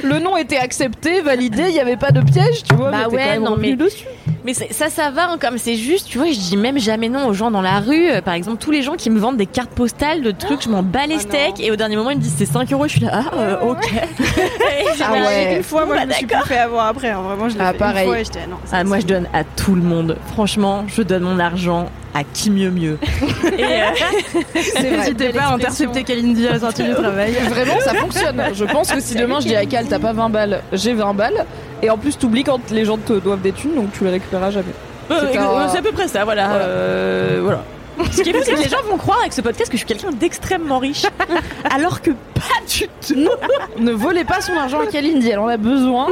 [0.04, 2.92] Le nom était accepté, validé, il n'y avait pas de piège, tu vois.
[2.92, 4.06] Bah mais ouais, quand même non, mais- dessus.
[4.46, 7.28] Mais ça, ça va, hein, comme c'est juste, tu vois, je dis même jamais non
[7.28, 8.10] aux gens dans la rue.
[8.10, 10.70] Euh, Par exemple, tous les gens qui me vendent des cartes postales de trucs, je
[10.70, 12.86] m'en bats les Ah steaks, et au dernier moment, ils me disent c'est 5 euros,
[12.86, 13.92] je suis là, ah, euh, ok.
[14.22, 15.58] Et j'ai Ah ouais.
[15.58, 17.10] Une fois, moi, Bah, je me suis plus fait avoir après.
[17.10, 17.22] hein.
[17.22, 18.04] Vraiment, je l'ai Ah, fait pareil.
[18.06, 18.58] une fois et j'étais non.
[18.72, 20.16] Ah, moi, je donne à tout le monde.
[20.34, 22.98] Franchement, je donne mon argent à qui mieux mieux.
[23.58, 24.90] et, euh, C'est.
[24.92, 27.34] N'hésitez pas à intercepter Kalindi à la sortie du travail.
[27.50, 28.42] Vraiment, ça fonctionne.
[28.54, 31.14] Je pense que si demain je dis à Cal, t'as pas 20 balles, j'ai 20
[31.14, 31.46] balles.
[31.82, 34.52] Et en plus, t'oublies quand les gens te doivent des thunes, donc tu les récupéreras
[34.52, 34.74] jamais.
[35.12, 36.48] euh, C'est un- euh, c'est à peu près ça, voilà.
[36.50, 36.66] Voilà.
[36.66, 37.64] Euh, voilà.
[38.12, 39.84] Ce qui est fou, c'est que les gens vont croire avec ce podcast que je
[39.84, 41.04] suis quelqu'un d'extrêmement riche,
[41.74, 43.30] alors que pas du tout.
[43.80, 46.08] Ne volez pas son argent à Kalindi, elle en a besoin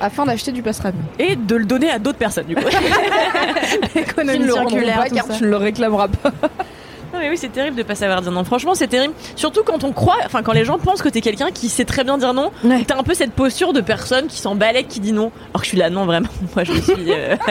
[0.00, 0.96] afin d'acheter du pastrami.
[1.18, 2.62] Et de le donner à d'autres personnes, du coup.
[3.92, 5.34] Qui Économie ne le rendront circulaire, pas car ça.
[5.34, 6.32] tu ne le réclameras pas.
[7.22, 8.42] Mais oui, c'est terrible de pas savoir dire non.
[8.42, 9.14] Franchement, c'est terrible.
[9.36, 12.02] Surtout quand on croit, enfin quand les gens pensent que t'es quelqu'un qui sait très
[12.02, 12.50] bien dire non.
[12.64, 12.82] Ouais.
[12.84, 15.30] T'as un peu cette posture de personne qui s'en balèque, qui dit non.
[15.50, 16.28] Alors que je suis là, non vraiment.
[16.56, 17.12] Moi je suis.
[17.12, 17.36] euh,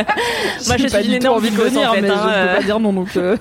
[0.68, 2.02] Moi je suis du une tout énorme envie de venir, en fait.
[2.02, 2.48] mais hein, je ne euh.
[2.50, 3.08] peux pas dire non donc.
[3.16, 3.38] euh,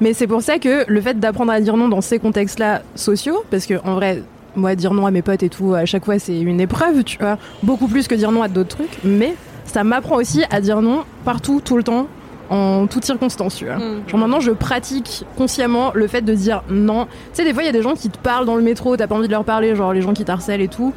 [0.00, 3.44] Mais c'est pour ça que le fait d'apprendre à dire non dans ces contextes-là sociaux,
[3.50, 4.22] parce que en vrai,
[4.54, 7.18] moi dire non à mes potes et tout, à chaque fois c'est une épreuve, tu
[7.18, 10.82] vois, beaucoup plus que dire non à d'autres trucs, mais ça m'apprend aussi à dire
[10.82, 12.06] non partout, tout le temps,
[12.50, 13.76] en toutes circonstances, tu vois.
[13.76, 14.08] Mm.
[14.08, 17.06] Genre maintenant je pratique consciemment le fait de dire non.
[17.06, 18.96] Tu sais, des fois il y a des gens qui te parlent dans le métro,
[18.96, 20.92] t'as pas envie de leur parler, genre les gens qui t'harcèlent et tout.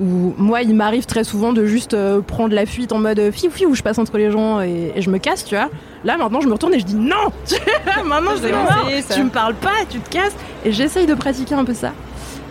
[0.00, 3.50] Ou moi, il m'arrive très souvent de juste euh, prendre la fuite en mode fiou
[3.50, 5.68] fiou, je passe entre les gens et, et je me casse, tu vois.
[6.04, 7.30] Là maintenant, je me retourne et je dis non.
[8.04, 9.14] Maintenant, C'est ça.
[9.14, 10.34] Tu me parles pas, tu te casses.
[10.64, 11.92] Et j'essaye de pratiquer un peu ça.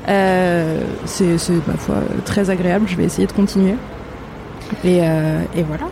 [0.07, 1.37] Euh, c'est,
[1.67, 2.87] ma foi, euh, très agréable.
[2.87, 3.75] Je vais essayer de continuer.
[4.83, 5.85] Et, euh, et voilà.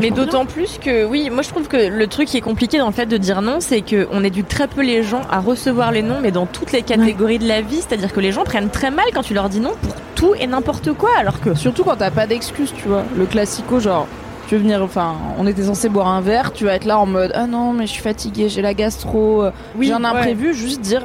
[0.00, 2.86] Mais d'autant plus que, oui, moi je trouve que le truc qui est compliqué dans
[2.86, 6.02] le fait de dire non, c'est qu'on éduque très peu les gens à recevoir les
[6.02, 7.76] noms, mais dans toutes les catégories de la vie.
[7.76, 10.46] C'est-à-dire que les gens prennent très mal quand tu leur dis non pour tout et
[10.46, 11.54] n'importe quoi, alors que.
[11.54, 13.04] Surtout quand t'as pas d'excuse, tu vois.
[13.16, 14.06] Le classico, genre,
[14.48, 17.06] tu veux venir, enfin, on était censé boire un verre, tu vas être là en
[17.06, 19.44] mode, ah non, mais je suis fatiguée, j'ai la gastro,
[19.76, 20.06] Oui, j'ai un ouais.
[20.06, 21.02] imprévu, juste dire,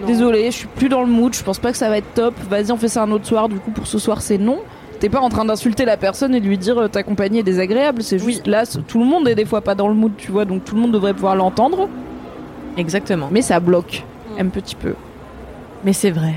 [0.00, 0.06] Non.
[0.06, 2.34] désolé, je suis plus dans le mood, je pense pas que ça va être top,
[2.48, 4.58] vas-y, on fait ça un autre soir, du coup, pour ce soir, c'est non.
[5.00, 7.42] T'es pas en train d'insulter la personne et de lui dire euh, ta compagnie est
[7.44, 10.12] désagréable, c'est juste là, c- tout le monde est des fois pas dans le mood,
[10.16, 11.88] tu vois, donc tout le monde devrait pouvoir l'entendre,
[12.76, 13.28] Exactement.
[13.30, 14.02] mais ça bloque
[14.38, 14.94] un petit peu.
[15.84, 16.34] Mais c'est vrai.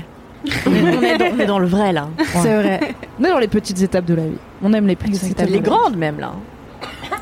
[0.66, 2.08] on, est, on est dans, on est dans le vrai là.
[2.42, 2.80] C'est vrai.
[3.20, 4.38] On est dans les petites étapes de la vie.
[4.62, 5.48] On aime les petites Exactement.
[5.48, 5.54] étapes.
[5.54, 6.32] Les grandes même là.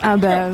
[0.02, 0.48] Ah bah.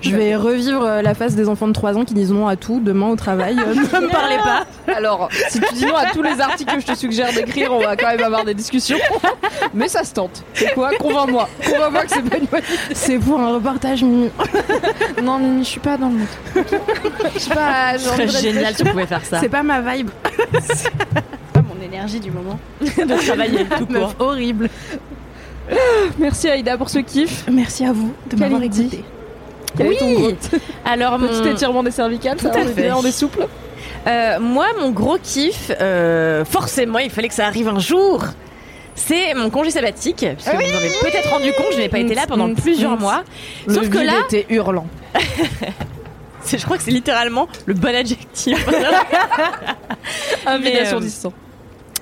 [0.00, 2.56] Je vais revivre euh, la phase des enfants de 3 ans qui disent non à
[2.56, 3.56] tout demain au travail.
[3.70, 4.66] Euh, ne me parlez pas.
[4.92, 7.80] Alors, si tu dis non à tous les articles que je te suggère d'écrire, on
[7.80, 8.96] va quand même avoir des discussions.
[9.74, 10.42] Mais ça se tente.
[10.54, 10.90] C'est quoi?
[10.98, 11.48] Convainc-moi.
[11.64, 12.94] Convainc-moi que c'est pas une bonne idée.
[12.94, 14.02] C'est pour un reportage.
[14.02, 14.30] Mimi.
[15.22, 16.28] Non, Mimi, je suis pas dans le mood.
[17.34, 17.98] Je suis pas.
[17.98, 19.40] Ce génial si on pouvait faire ça.
[19.40, 20.10] C'est pas ma vibe.
[21.52, 22.58] pas mon énergie du moment.
[22.80, 23.94] de travailler tout court.
[23.94, 24.68] Meuf horrible.
[26.18, 27.44] Merci Aïda pour ce kiff.
[27.50, 29.04] Merci à vous de m'avoir écouté.
[29.76, 30.30] Quel est ton gros
[30.84, 31.28] Alors mon...
[31.28, 33.46] petit étirement des cervicales ça Tout à on est on est souple.
[34.06, 38.24] Euh, moi, mon gros kiff, euh, forcément, il fallait que ça arrive un jour.
[38.94, 42.14] C'est mon congé sabbatique, puisque vous en avez peut-être rendu compte, je n'ai pas été
[42.14, 43.00] là pendant Mm, plusieurs mm.
[43.00, 43.22] mois.
[43.66, 44.86] Le Sauf que là, était hurlant.
[46.46, 48.66] je crois que c'est littéralement le bon adjectif.
[50.46, 51.30] Mais, vide euh.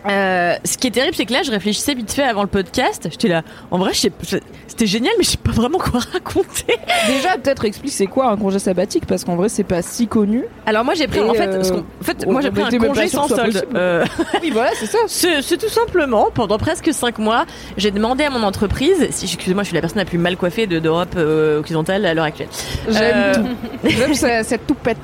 [0.07, 3.09] Euh, ce qui est terrible, c'est que là, je réfléchissais vite fait avant le podcast.
[3.11, 6.77] J'étais là, en vrai, c'était génial, mais je sais pas vraiment quoi raconter.
[7.09, 9.07] Déjà, peut-être explique c'est quoi un congé sabbatique?
[9.07, 10.45] Parce qu'en vrai, c'est pas si connu.
[10.67, 13.27] Alors moi, j'ai pris, en fait, euh, en fait, moi, j'ai pris un congé sans
[13.29, 13.67] solde.
[13.75, 14.05] Euh,
[14.43, 14.99] Oui, voilà, c'est ça.
[15.43, 17.45] C'est tout simplement, pendant presque 5 mois,
[17.77, 20.67] j'ai demandé à mon entreprise, si, excusez-moi, je suis la personne la plus mal coiffée
[20.67, 21.17] de- d'Europe
[21.59, 22.49] occidentale à l'heure actuelle.
[22.89, 23.49] J'aime tout.
[23.89, 24.97] J'aime ce- cette toupette.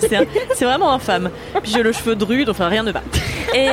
[0.00, 1.30] c'est vraiment infâme.
[1.62, 3.02] Puis j'ai le cheveu drude, enfin rien ne va.
[3.54, 3.68] Et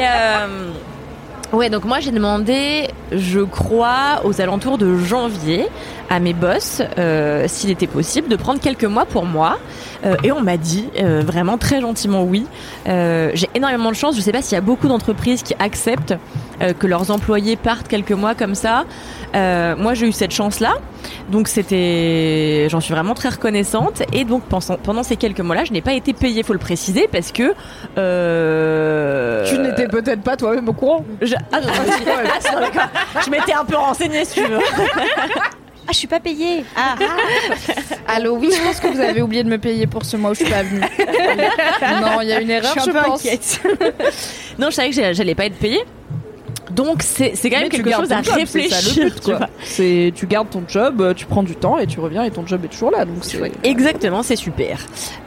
[1.54, 5.68] ouais, donc moi j'ai demandé, je crois, aux alentours de janvier,
[6.10, 9.58] à mes boss, euh, s'il était possible de prendre quelques mois pour moi.
[10.06, 12.46] Euh, et on m'a dit euh, vraiment très gentiment oui.
[12.88, 14.16] Euh, j'ai énormément de chance.
[14.16, 16.16] Je sais pas s'il y a beaucoup d'entreprises qui acceptent
[16.62, 18.86] euh, que leurs employés partent quelques mois comme ça.
[19.36, 20.74] Euh, moi, j'ai eu cette chance-là.
[21.30, 24.02] Donc c'était, j'en suis vraiment très reconnaissante.
[24.14, 27.08] Et donc pendant, pendant ces quelques mois-là, je n'ai pas été payée, faut le préciser,
[27.12, 27.54] parce que
[27.98, 31.06] euh, Tu n'étais peut-être pas toi-même au courant.
[31.22, 31.36] je...
[31.52, 31.68] Ah, non.
[33.26, 34.60] Je m'étais un peu renseignée, si tu veux.
[35.90, 36.64] Ah, je suis pas payée.
[36.76, 36.94] Ah.
[38.08, 40.34] Allô, oui, je pense que vous avez oublié de me payer pour ce mois où
[40.36, 40.82] je suis pas venue.
[42.02, 43.26] non, il y a une erreur, Je je, suis un peu pense.
[43.26, 43.62] inquiète.
[44.60, 45.84] Non, je savais que j'allais pas être payée.
[46.72, 49.12] Donc c'est quand même Mais quelque chose à job, réfléchir.
[49.64, 52.46] C'est tu gardes ton job, euh, tu prends du temps et tu reviens et ton
[52.46, 53.06] job est toujours là.
[53.06, 54.80] Donc c'est Exactement, c'est super.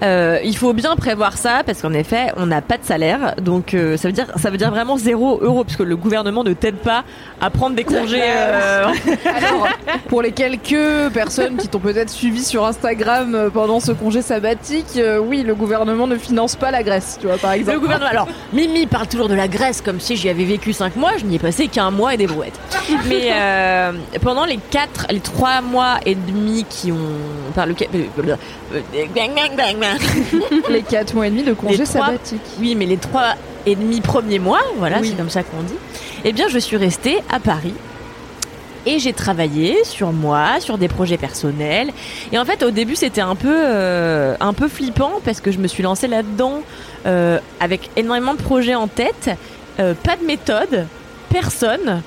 [0.02, 3.74] Euh, il faut bien prévoir ça parce qu'en effet, on n'a pas de salaire, donc
[3.74, 6.76] euh, ça veut dire ça veut dire vraiment zéro euro puisque le gouvernement ne t'aide
[6.76, 7.04] pas
[7.40, 8.22] à prendre des congés.
[8.22, 8.86] euh,
[9.24, 9.68] Alors,
[10.08, 15.42] pour les quelques personnes qui t'ont peut-être suivi sur Instagram pendant ce congé sabbatique, oui,
[15.42, 17.76] le gouvernement ne finance pas la Grèce, tu vois, par exemple.
[17.76, 18.10] Le gouvernement.
[18.10, 21.12] Alors, Mimi parle toujours de la Grèce comme si j'y avais vécu 5 mois.
[21.18, 22.58] Je n'y ai passé qu'un mois et des brouettes.
[23.08, 23.92] Mais euh,
[24.22, 26.96] pendant les 4, les 3 mois et demi qui ont.
[27.54, 27.74] Par le.
[30.70, 32.40] Les 4 mois et demi de congé Les trois- sabbatique.
[32.60, 33.34] Oui, mais les 3
[33.66, 35.08] et demi premiers mois, voilà, Oui.
[35.10, 35.74] c'est comme ça qu'on dit.
[36.24, 37.74] Eh bien, je suis restée à Paris.
[38.84, 41.92] Et j'ai travaillé sur moi, sur des projets personnels.
[42.32, 45.58] Et en fait, au début, c'était un peu, euh, un peu flippant parce que je
[45.58, 46.62] me suis lancée là-dedans
[47.06, 49.30] euh, avec énormément de projets en tête,
[49.78, 50.86] euh, pas de méthode,
[51.32, 52.02] personne,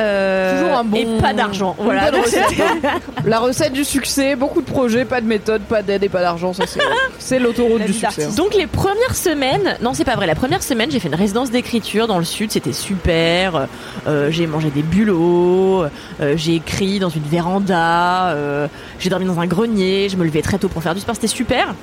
[0.00, 1.76] euh, Toujours un bon- et pas d'argent.
[1.78, 2.10] Voilà.
[2.10, 2.42] recette.
[3.24, 6.52] La recette du succès, beaucoup de projets, pas de méthode, pas d'aide et pas d'argent,
[6.52, 6.80] ça c'est
[7.18, 8.24] c'est l'autoroute La du succès.
[8.24, 8.30] hein.
[8.36, 11.50] Donc les premières semaines, non c'est pas vrai, la première semaine j'ai fait une résidence
[11.50, 13.68] d'écriture dans le sud, c'était super,
[14.06, 18.66] Euh, j'ai mangé des bulots, euh, j'ai écrit dans une véranda, euh,
[18.98, 21.26] j'ai dormi dans un grenier, je me levais très tôt pour faire du sport, c'était
[21.28, 21.74] super.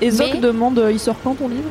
[0.00, 1.68] Et Zoc Mais- demande, il sort quand ton livre?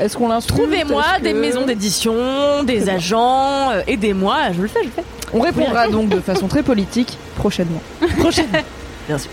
[0.00, 4.86] Est-ce qu'on l'insulte Trouvez-moi des maisons d'édition, des agents, euh, aidez-moi, je le fais, je
[4.86, 5.04] le fais.
[5.32, 7.82] On répondra donc de façon très politique prochainement.
[8.18, 8.60] prochainement.
[9.06, 9.30] Bien sûr.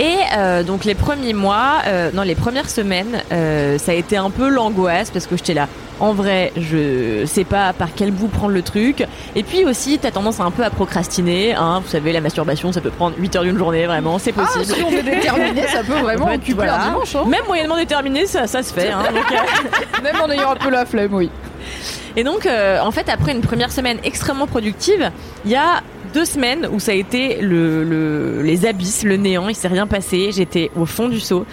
[0.00, 4.16] Et euh, donc les premiers mois, euh, non les premières semaines, euh, ça a été
[4.16, 5.68] un peu l'angoisse parce que j'étais là.
[6.00, 9.06] En vrai, je sais pas par quel bout prendre le truc.
[9.36, 11.54] Et puis aussi, t'as tendance un peu à procrastiner.
[11.54, 14.42] Hein, vous savez, la masturbation, ça peut prendre 8 heures d'une journée, vraiment, c'est Ah,
[14.44, 14.76] possible.
[14.76, 16.78] si on est déterminé, ça peut vraiment occuper voilà.
[16.88, 17.14] dimanche.
[17.14, 17.24] hein.
[17.28, 18.90] Même moyennement déterminé, ça, ça se fait.
[18.90, 21.30] Hein, donc, euh, Même en ayant un peu la flemme, oui.
[22.16, 25.10] Et donc, euh, en fait, après une première semaine extrêmement productive,
[25.44, 25.80] il y a
[26.12, 29.86] deux semaines où ça a été le, le- les abysses, le néant, il s'est rien
[29.86, 31.44] passé, j'étais au fond du seau.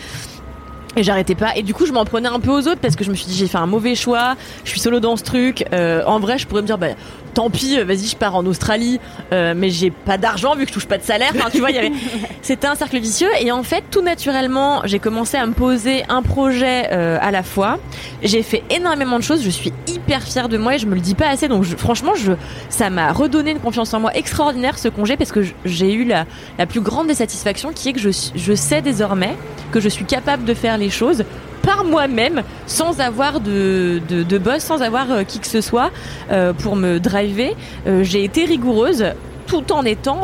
[0.97, 1.55] Et j'arrêtais pas.
[1.55, 3.26] Et du coup, je m'en prenais un peu aux autres parce que je me suis
[3.27, 4.35] dit, j'ai fait un mauvais choix.
[4.65, 5.63] Je suis solo dans ce truc.
[5.73, 6.88] Euh, en vrai, je pourrais me dire, bah,
[7.34, 8.99] tant pis, euh, vas-y, je pars en Australie.
[9.31, 11.31] Euh, mais j'ai pas d'argent vu que je touche pas de salaire.
[11.34, 11.93] Enfin, tu vois, il y avait,
[12.41, 13.30] c'était un cercle vicieux.
[13.39, 17.43] Et en fait, tout naturellement, j'ai commencé à me poser un projet euh, à la
[17.43, 17.80] fois.
[18.22, 19.43] J'ai fait énormément de choses.
[19.43, 21.47] Je suis hyper fière de moi et je me le dis pas assez.
[21.47, 22.34] Donc, je- franchement, je,
[22.68, 26.26] ça m'a redonné une confiance en moi extraordinaire ce congé parce que j'ai eu la,
[26.59, 29.38] la plus grande des satisfactions qui est que je, je sais désormais
[29.72, 31.24] que je suis capable de faire les choses
[31.62, 35.91] par moi-même sans avoir de, de, boss, sans avoir euh, qui que ce soit
[36.32, 37.56] euh, pour me driver.
[37.88, 39.06] Euh, j'ai été rigoureuse
[39.48, 40.22] tout en étant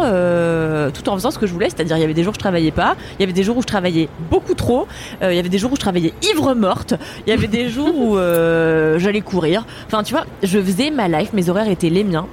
[0.93, 2.39] tout en faisant ce que je voulais c'est-à-dire il y avait des jours où je
[2.39, 4.87] travaillais pas il y avait des jours où je travaillais beaucoup trop
[5.21, 6.93] il y avait des jours où je travaillais ivre morte
[7.25, 8.15] il y avait des jours où
[8.97, 12.27] j'allais courir enfin tu vois je faisais ma life mes horaires étaient les miens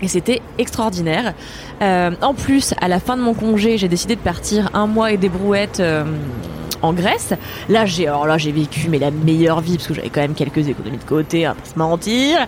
[0.00, 1.34] et c'était extraordinaire.
[1.80, 5.16] En plus, à la fin de mon congé, j'ai décidé de partir un mois et
[5.16, 5.80] des brouettes
[6.82, 7.32] en Grèce.
[7.68, 10.34] Là, j'ai alors là j'ai vécu mais la meilleure vie parce que j'avais quand même
[10.34, 12.46] quelques économies de côté, à pas se mentir.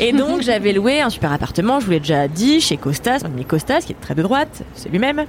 [0.00, 1.80] Et donc j'avais loué un super appartement.
[1.80, 4.62] Je vous l'ai déjà dit chez Costas, mon ami Costas qui est très de droite,
[4.74, 5.24] c'est lui-même.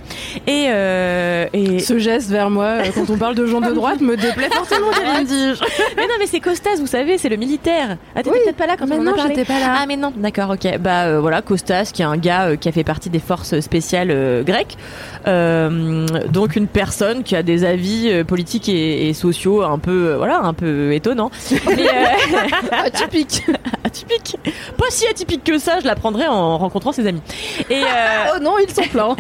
[0.48, 4.02] Et euh, et Ce geste vers moi, euh, quand on parle de gens de droite,
[4.02, 5.54] me déplaît fortement, Kalindi.
[5.98, 7.98] mais non mais c'est Costas, vous savez, c'est le militaire.
[8.16, 9.36] Ah t'étais peut-être pas là quand Mais on en a non, parlé.
[9.36, 9.76] j'étais pas là.
[9.80, 10.78] Ah mais non, d'accord, ok.
[10.80, 13.60] Bah euh, voilà, Costas, qui est un gars euh, qui a fait partie des forces
[13.60, 14.78] spéciales grecques,
[15.26, 20.18] donc une personne qui a des avis euh, politiques et, et sociaux un peu, euh,
[20.18, 21.32] voilà, un peu étonnants.
[21.68, 22.48] Mais, euh,
[22.86, 23.44] Atypique.
[23.84, 24.38] atypique.
[24.78, 27.22] Pas si atypique que ça, je l'apprendrai en rencontrant ses amis.
[27.72, 27.86] Et euh,
[28.36, 29.16] Oh non, ils sont pleins.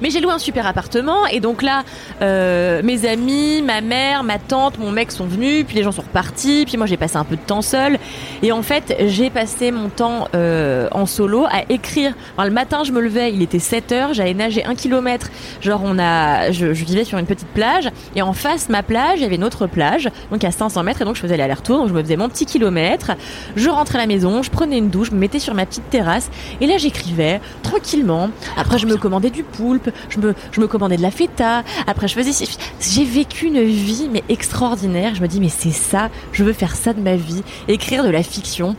[0.00, 1.84] Mais j'ai loué un super appartement et donc là,
[2.22, 6.02] euh, mes amis, ma mère, ma tante, mon mec sont venus, puis les gens sont
[6.02, 7.98] repartis, puis moi j'ai passé un peu de temps seule.
[8.42, 12.14] Et en fait, j'ai passé mon temps euh, en solo à écrire.
[12.36, 15.30] Alors, le matin, je me levais, il était 7 heures, j'allais nager un kilomètre.
[15.60, 19.18] Genre, on a, je, je vivais sur une petite plage et en face ma plage,
[19.18, 21.78] il y avait une autre plage, donc à 500 mètres, et donc je faisais l'aller-retour,
[21.78, 23.12] donc je me faisais mon petit kilomètre.
[23.56, 25.88] Je rentrais à la maison, je prenais une douche, je me mettais sur ma petite
[25.90, 28.30] terrasse et là j'écrivais tranquillement.
[28.56, 31.62] Après, je me commandais du poulpe, je me, je commandais de la feta.
[31.86, 32.46] Après, je faisais.
[32.80, 35.14] J'ai vécu une vie mais extraordinaire.
[35.14, 38.10] Je me dis mais c'est ça, je veux faire ça de ma vie, écrire de
[38.10, 38.76] la fiction.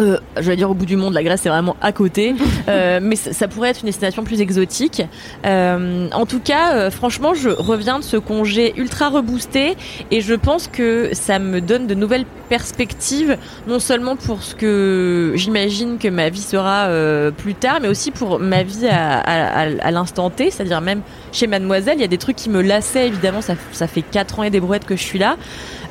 [0.00, 2.34] Euh, je vais dire au bout du monde, la Grèce c'est vraiment à côté,
[2.68, 5.02] euh, mais ça, ça pourrait être une destination plus exotique.
[5.44, 9.76] Euh, en tout cas, euh, franchement, je reviens de ce congé ultra reboosté
[10.10, 13.36] et je pense que ça me donne de nouvelles perspectives,
[13.66, 18.10] non seulement pour ce que j'imagine que ma vie sera euh, plus tard, mais aussi
[18.12, 21.02] pour ma vie à, à, à- à l'instant T, c'est-à-dire même
[21.32, 24.42] chez Mademoiselle, il y a des trucs qui me lassaient, évidemment, ça, fait 4 ans
[24.42, 25.36] et des brouettes que je suis là.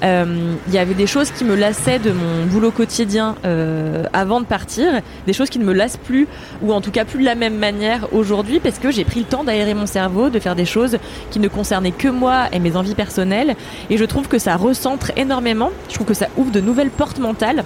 [0.03, 4.39] Euh, Il y avait des choses qui me lassaient de mon boulot quotidien euh, avant
[4.39, 6.27] de partir, des choses qui ne me lassent plus,
[6.61, 9.25] ou en tout cas plus de la même manière aujourd'hui, parce que j'ai pris le
[9.25, 10.97] temps d'aérer mon cerveau, de faire des choses
[11.31, 13.55] qui ne concernaient que moi et mes envies personnelles,
[13.89, 17.19] et je trouve que ça recentre énormément, je trouve que ça ouvre de nouvelles portes
[17.19, 17.63] mentales.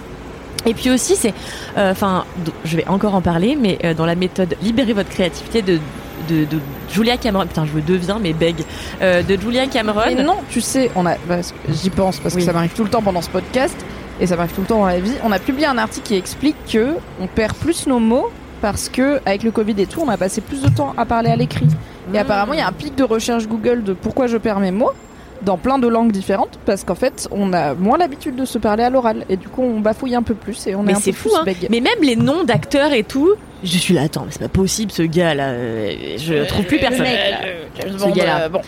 [0.64, 1.34] Et puis aussi, c'est,
[1.76, 2.24] euh, enfin,
[2.64, 5.78] je vais encore en parler, mais dans la méthode Libérez votre créativité de,
[6.28, 6.58] de, de
[6.90, 8.64] Julia Cameron, putain, je me deviens, mais bègue,
[9.02, 10.00] euh, de Julia Cameron.
[10.06, 11.14] Mais non, tu sais, on a,
[11.68, 12.40] j'y pense parce Oui.
[12.40, 13.76] que ça m'arrive tout le temps pendant ce podcast
[14.20, 15.12] et ça m'arrive tout le temps dans la vie.
[15.24, 18.30] On a publié un article qui explique que on perd plus nos mots
[18.62, 21.30] parce que avec le Covid et tout, on a passé plus de temps à parler
[21.30, 21.66] à l'écrit.
[21.66, 22.16] Et Mmh.
[22.20, 24.92] apparemment, il y a un pic de recherche Google de pourquoi je perds mes mots
[25.42, 28.82] dans plein de langues différentes parce qu'en fait, on a moins l'habitude de se parler
[28.84, 31.00] à l'oral et du coup, on bafouille un peu plus et on est mais un
[31.00, 31.66] c'est peu fou, plus hein.
[31.70, 34.92] Mais même les noms d'acteurs et tout, je suis là, attends, mais c'est pas possible
[34.92, 35.48] ce gars-là.
[35.50, 37.06] euh, Je trouve plus personne.
[37.98, 38.48] Ce gars-là.
[38.48, 38.60] bon.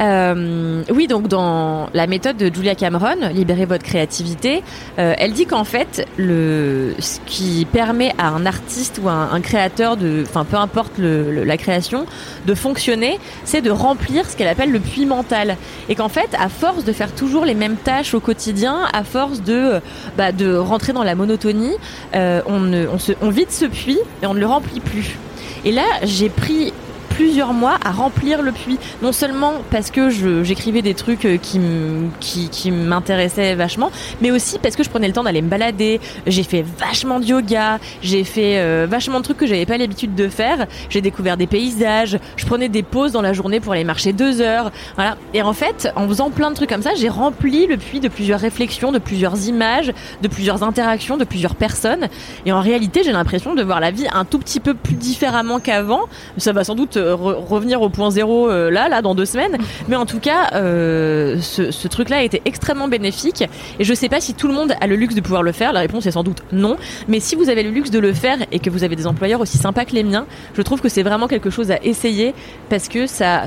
[0.00, 4.62] Euh, oui, donc dans la méthode de Julia Cameron, libérer votre créativité,
[4.98, 9.40] euh, elle dit qu'en fait, le, ce qui permet à un artiste ou à un,
[9.40, 12.06] créateur enfin peu importe la création,
[12.46, 15.56] de fonctionner, c'est de remplir ce qu'elle appelle le puits mental.
[15.88, 19.42] Et qu'en fait, à force de faire toujours les mêmes tâches au quotidien, à force
[19.42, 19.80] de, euh,
[20.16, 20.30] bah,
[20.60, 21.74] rentrer dans la monotonie,
[22.14, 25.16] on vide ce puits et on ne le remplit plus.
[25.64, 26.72] Et là, j'ai pris
[27.18, 28.78] plusieurs mois à remplir le puits.
[29.02, 30.08] Non seulement parce que
[30.44, 33.90] j'écrivais des trucs euh, qui m'intéressaient vachement,
[34.22, 36.00] mais aussi parce que je prenais le temps d'aller me balader.
[36.28, 40.14] J'ai fait vachement de yoga, j'ai fait euh, vachement de trucs que j'avais pas l'habitude
[40.14, 40.68] de faire.
[40.90, 44.40] J'ai découvert des paysages, je prenais des pauses dans la journée pour aller marcher deux
[44.40, 44.70] heures.
[44.94, 45.16] Voilà.
[45.34, 48.06] Et en fait, en faisant plein de trucs comme ça, j'ai rempli le puits de
[48.06, 49.92] plusieurs réflexions, de plusieurs images,
[50.22, 52.06] de plusieurs interactions, de plusieurs personnes.
[52.46, 55.58] Et en réalité, j'ai l'impression de voir la vie un tout petit peu plus différemment
[55.58, 56.02] qu'avant.
[56.36, 59.24] Ça va sans doute euh, re- revenir au point zéro euh, là, là, dans deux
[59.24, 59.58] semaines.
[59.88, 63.44] Mais en tout cas, euh, ce, truc-là a été extrêmement bénéfique.
[63.78, 65.72] Et je sais pas si tout le monde a le luxe de pouvoir le faire.
[65.72, 66.76] La réponse est sans doute non.
[67.08, 69.40] Mais si vous avez le luxe de le faire et que vous avez des employeurs
[69.40, 72.34] aussi sympas que les miens, je trouve que c'est vraiment quelque chose à essayer
[72.68, 73.44] parce que ça,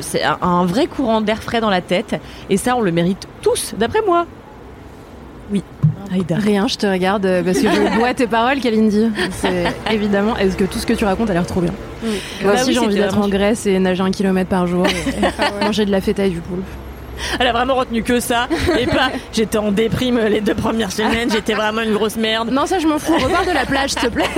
[0.00, 2.16] c'est un vrai courant d'air frais dans la tête.
[2.50, 4.26] Et ça, on le mérite tous, d'après moi.
[6.12, 6.36] Aïda.
[6.36, 9.10] Rien, je te regarde euh, parce que je bois tes paroles, Kalindi.
[9.32, 10.36] C'est évidemment.
[10.36, 11.72] Est-ce que tout ce que tu racontes a l'air trop bien?
[12.02, 12.12] Moi
[12.42, 15.64] Bah aussi, oui, j'ai envie d'être en Grèce et nager un kilomètre par jour, et
[15.64, 16.64] manger de la feta et du poulpe.
[17.40, 18.46] Elle a vraiment retenu que ça
[18.78, 22.50] et pas j'étais en déprime les deux premières semaines, j'étais vraiment une grosse merde.
[22.52, 23.14] Non, ça, je m'en fous.
[23.18, 24.28] Repars de la plage, s'il te plaît.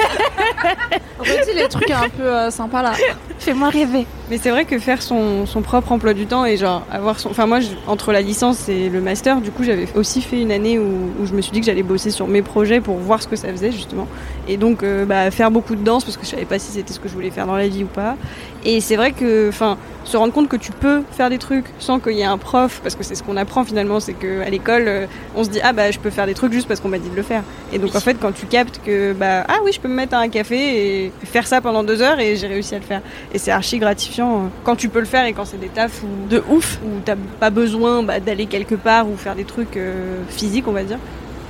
[1.18, 2.92] Redis les trucs un peu euh, sympas là.
[3.38, 4.06] Fais-moi rêver.
[4.31, 7.31] Mais c'est vrai que faire son, son propre emploi du temps et genre avoir son.
[7.31, 10.52] Enfin, moi, je- entre la licence et le master, du coup, j'avais aussi fait une
[10.52, 13.20] année où, où je me suis dit que j'allais bosser sur mes projets pour voir
[13.20, 14.07] ce que ça faisait, justement.
[14.47, 16.93] Et donc, euh, bah, faire beaucoup de danse parce que je savais pas si c'était
[16.93, 18.16] ce que je voulais faire dans la vie ou pas.
[18.65, 21.98] Et c'est vrai que, enfin, se rendre compte que tu peux faire des trucs sans
[21.98, 24.51] qu'il y ait un prof, parce que c'est ce qu'on apprend finalement, c'est que à
[24.51, 26.89] l'école, euh, on se dit ah bah je peux faire des trucs juste parce qu'on
[26.89, 27.43] m'a dit de le faire.
[27.73, 30.15] Et donc en fait, quand tu captes que bah ah oui, je peux me mettre
[30.15, 33.02] à un café et faire ça pendant deux heures et j'ai réussi à le faire.
[33.32, 36.02] Et c'est archi gratifiant euh, quand tu peux le faire et quand c'est des tafs
[36.02, 36.78] où De ouf.
[36.84, 40.72] où t'as pas besoin bah, d'aller quelque part ou faire des trucs euh, physiques, on
[40.72, 40.98] va dire.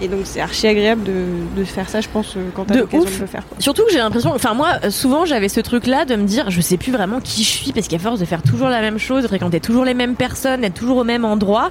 [0.03, 1.13] Et donc c'est archi agréable de,
[1.55, 3.47] de faire ça, je pense, euh, quand t'as l'occasion de le faire.
[3.47, 3.59] quoi.
[3.61, 6.61] Surtout que j'ai l'impression, enfin moi, euh, souvent j'avais ce truc-là de me dire, je
[6.63, 9.23] sais plus vraiment qui je suis parce qu'à force de faire toujours la même chose,
[9.25, 11.71] de fréquenter toujours les mêmes personnes, être toujours au même endroit,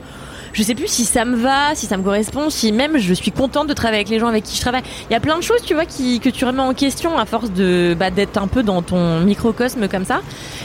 [0.53, 3.31] je sais plus si ça me va, si ça me correspond, si même je suis
[3.31, 4.84] contente de travailler avec les gens avec qui je travaille.
[5.09, 7.26] Il y a plein de choses, tu vois, qui, que tu remets en question à
[7.26, 10.21] force de bah, d'être un peu dans ton microcosme comme ça.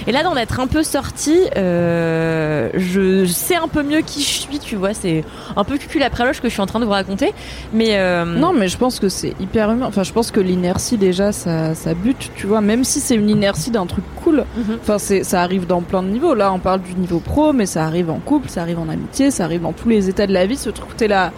[0.06, 4.40] Et là, d'en être un peu sorti, euh, je sais un peu mieux qui je
[4.40, 4.94] suis, tu vois.
[4.94, 5.24] C'est
[5.56, 7.32] un peu cucul après loge que je suis en train de vous raconter.
[7.72, 9.86] Mais euh, Non, mais je pense que c'est hyper humain.
[9.86, 12.60] Enfin, je pense que l'inertie déjà, ça, ça bute, tu vois.
[12.60, 14.44] Même si c'est une inertie d'un truc cool.
[14.56, 14.78] Mhm.
[14.80, 16.34] Enfin, c'est, ça arrive dans plein de niveaux.
[16.34, 19.30] Là, on parle du niveau pro, mais ça arrive en couple, ça arrive en amitié,
[19.30, 20.56] ça arrive dans tous les états de la vie.
[20.56, 21.32] Ce truc, t'es là.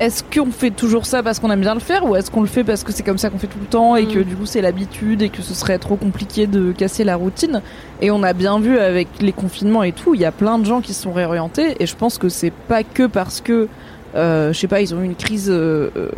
[0.00, 2.48] Est-ce qu'on fait toujours ça parce qu'on aime bien le faire ou est-ce qu'on le
[2.48, 4.24] fait parce que c'est comme ça qu'on fait tout le temps et que Mm.
[4.24, 7.60] du coup c'est l'habitude et que ce serait trop compliqué de casser la routine?
[8.00, 10.64] Et on a bien vu avec les confinements et tout, il y a plein de
[10.64, 13.68] gens qui se sont réorientés et je pense que c'est pas que parce que,
[14.16, 16.08] euh, je sais pas, ils ont eu une crise euh, euh,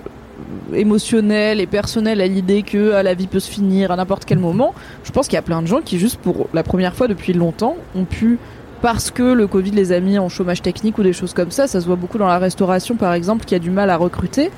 [0.72, 4.38] émotionnelle et personnelle à l'idée que ah, la vie peut se finir à n'importe quel
[4.38, 4.72] moment.
[5.02, 7.32] Je pense qu'il y a plein de gens qui juste pour la première fois depuis
[7.34, 8.38] longtemps ont pu
[8.84, 11.66] parce que le Covid les a mis en chômage technique ou des choses comme ça,
[11.66, 14.50] ça se voit beaucoup dans la restauration par exemple qui a du mal à recruter.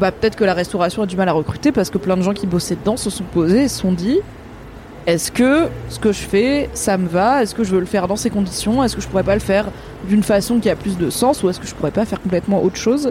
[0.00, 2.32] Bah peut-être que la restauration a du mal à recruter parce que plein de gens
[2.32, 4.20] qui bossaient dedans se sont posés et se sont dit
[5.06, 7.42] est-ce que ce que je fais, ça me va?
[7.42, 8.82] Est-ce que je veux le faire dans ces conditions?
[8.82, 9.66] Est-ce que je pourrais pas le faire
[10.08, 12.62] d'une façon qui a plus de sens Ou est-ce que je pourrais pas faire complètement
[12.64, 13.10] autre chose?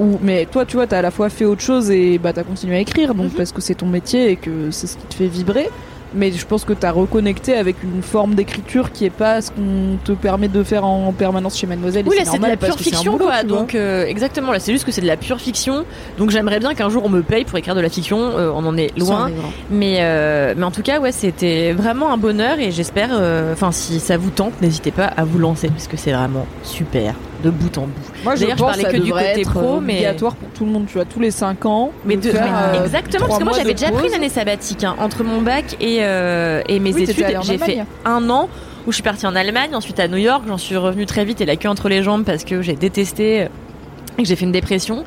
[0.00, 2.42] Ou mais toi, tu vois, t'as à la fois fait autre chose et bah t'as
[2.42, 5.14] continué à écrire, donc parce que c'est ton métier et que c'est ce qui te
[5.14, 5.68] fait vibrer.
[6.14, 9.96] Mais je pense que t'as reconnecté avec une forme d'écriture qui est pas ce qu'on
[10.02, 12.06] te permet de faire en permanence chez Mademoiselle.
[12.06, 13.40] et Oui, là c'est de la pure fiction boulot, quoi.
[13.40, 13.46] tu.
[13.46, 15.84] Donc euh, exactement, là c'est juste que c'est de la pure fiction.
[16.18, 18.18] Donc j'aimerais bien qu'un jour on me paye pour écrire de la fiction.
[18.18, 19.30] Euh, on en est loin.
[19.70, 23.10] Mais euh, mais en tout cas ouais c'était vraiment un bonheur et j'espère.
[23.52, 27.14] Enfin si ça vous tente, n'hésitez pas à vous lancer parce que c'est vraiment super
[27.42, 27.92] de bout en bout.
[28.24, 30.64] Moi, je D'ailleurs, je pense parlais que du côté être pro, mais- obligatoire pour tout
[30.64, 31.92] le monde, tu vois, tous les 5 ans.
[32.04, 32.42] Mais de faire,
[32.72, 35.40] mais euh, exactement, parce que moi j'avais déjà pris une année sabbatique hein, entre mon
[35.42, 37.24] bac et, euh, et mes Oui, études.
[37.42, 38.48] J'ai fait un an
[38.86, 40.42] où je suis partie en Allemagne, ensuite à New York.
[40.48, 43.42] J'en suis revenue très vite et la queue entre les jambes parce que j'ai détesté
[43.42, 43.46] euh,
[44.18, 45.04] et que j'ai fait une dépression.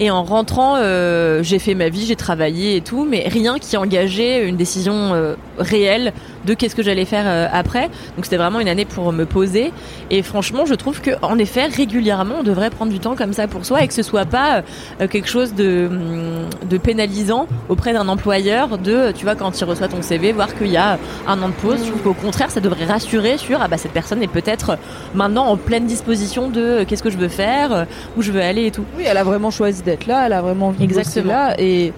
[0.00, 3.76] Et en rentrant, euh, j'ai fait ma vie, j'ai travaillé et tout, mais rien qui
[3.76, 6.12] engageait une décision euh, réelle
[6.44, 7.88] de qu'est-ce que j'allais faire euh, après.
[8.16, 9.72] Donc c'était vraiment une année pour me poser.
[10.10, 13.48] Et franchement, je trouve que en effet, régulièrement, on devrait prendre du temps comme ça
[13.48, 14.62] pour soi et que ce soit pas
[15.00, 18.78] euh, quelque chose de, hum, de pénalisant auprès d'un employeur.
[18.78, 21.54] De, tu vois, quand il reçoit ton CV, voir qu'il y a un an de
[21.54, 21.78] pause.
[21.84, 24.78] Je trouve qu'au contraire, ça devrait rassurer sur ah bah cette personne est peut-être
[25.14, 27.84] maintenant en pleine disposition de euh, qu'est-ce que je veux faire, euh,
[28.16, 28.84] où je veux aller et tout.
[28.96, 31.32] Oui, elle a vraiment choisi d'être là, elle a vraiment envie Exactement.
[31.32, 31.92] là et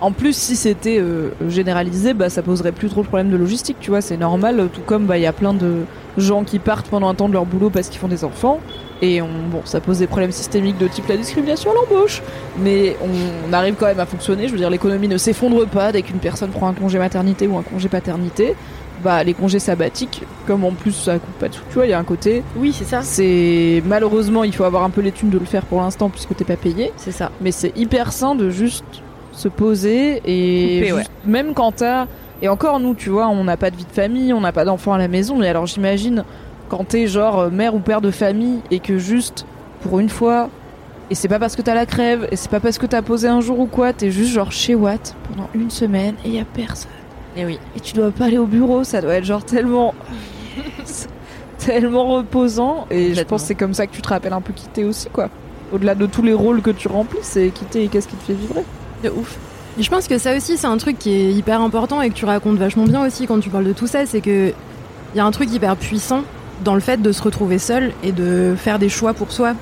[0.00, 3.76] en plus si c'était euh, généralisé, bah ça poserait plus trop de problèmes de logistique,
[3.80, 5.82] tu vois, c'est normal tout comme bah il y a plein de
[6.16, 8.60] gens qui partent pendant un temps de leur boulot parce qu'ils font des enfants
[9.02, 12.22] et on, bon, ça pose des problèmes systémiques de type la discrimination à l'embauche,
[12.58, 15.92] mais on, on arrive quand même à fonctionner, je veux dire l'économie ne s'effondre pas
[15.92, 18.54] dès qu'une personne prend un congé maternité ou un congé paternité.
[19.04, 21.90] Bah les congés sabbatiques, comme en plus ça coûte pas de sous, tu vois, il
[21.90, 23.02] y a un côté Oui, c'est ça.
[23.02, 26.34] c'est malheureusement il faut avoir un peu les thunes de le faire pour l'instant puisque
[26.34, 27.30] t'es pas payé C'est ça.
[27.40, 28.84] mais c'est hyper sain de juste
[29.38, 32.06] se poser et Couper, juste- même quand t'as
[32.42, 34.64] et encore nous tu vois on n'a pas de vie de famille on n'a pas
[34.64, 36.24] d'enfants à la maison mais alors j'imagine
[36.68, 39.46] quand t'es genre euh, mère ou père de famille et que juste
[39.82, 40.48] pour une fois
[41.10, 43.26] et c'est pas parce que t'as la crève et c'est pas parce que t'as posé
[43.28, 46.44] un jour ou quoi t'es juste genre chez Watt pendant une semaine et y a
[46.44, 46.90] personne
[47.36, 47.58] Et oui.
[47.76, 49.94] et tu dois pas aller au bureau, ça doit être genre tellement
[51.58, 54.52] tellement reposant et je pense que c'est comme ça que tu te rappelles un peu
[54.52, 55.28] qui t'es aussi quoi.
[55.72, 58.24] Au-delà de tous les rôles que tu remplis, c'est qui t'es et qu'est-ce qui te
[58.24, 58.64] fait vibrer.
[59.02, 59.36] De ouf.
[59.78, 62.14] Et je pense que ça aussi, c'est un truc qui est hyper important et que
[62.14, 64.52] tu racontes vachement bien aussi quand tu parles de tout ça, c'est que
[65.14, 66.22] il y a un truc hyper puissant
[66.64, 69.54] dans le fait de se retrouver seul et de faire des choix pour soi.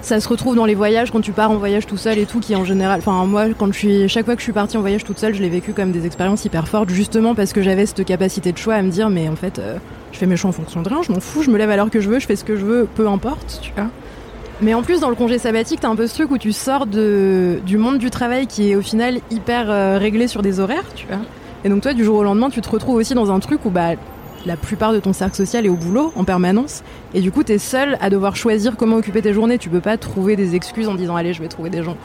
[0.00, 2.38] Ça se retrouve dans les voyages quand tu pars en voyage tout seul et tout,
[2.38, 4.80] qui en général, enfin moi, quand je suis, chaque fois que je suis partie en
[4.80, 7.84] voyage toute seule, je l'ai vécu comme des expériences hyper fortes, justement parce que j'avais
[7.84, 9.76] cette capacité de choix à me dire, mais en fait, euh,
[10.12, 11.76] je fais mes choix en fonction de rien, je m'en fous, je me lève à
[11.76, 13.88] l'heure que je veux, je fais ce que je veux, peu importe, tu vois.
[14.60, 16.86] Mais en plus, dans le congé sabbatique, t'as un peu ce truc où tu sors
[16.86, 21.06] du monde du travail qui est au final hyper euh, réglé sur des horaires, tu
[21.06, 21.18] vois.
[21.64, 23.70] Et donc toi, du jour au lendemain, tu te retrouves aussi dans un truc où
[23.70, 23.90] bah
[24.46, 26.82] la plupart de ton cercle social est au boulot en permanence.
[27.14, 29.58] Et du coup, t'es seul à devoir choisir comment occuper tes journées.
[29.58, 31.96] Tu peux pas trouver des excuses en disant allez, je vais trouver des gens.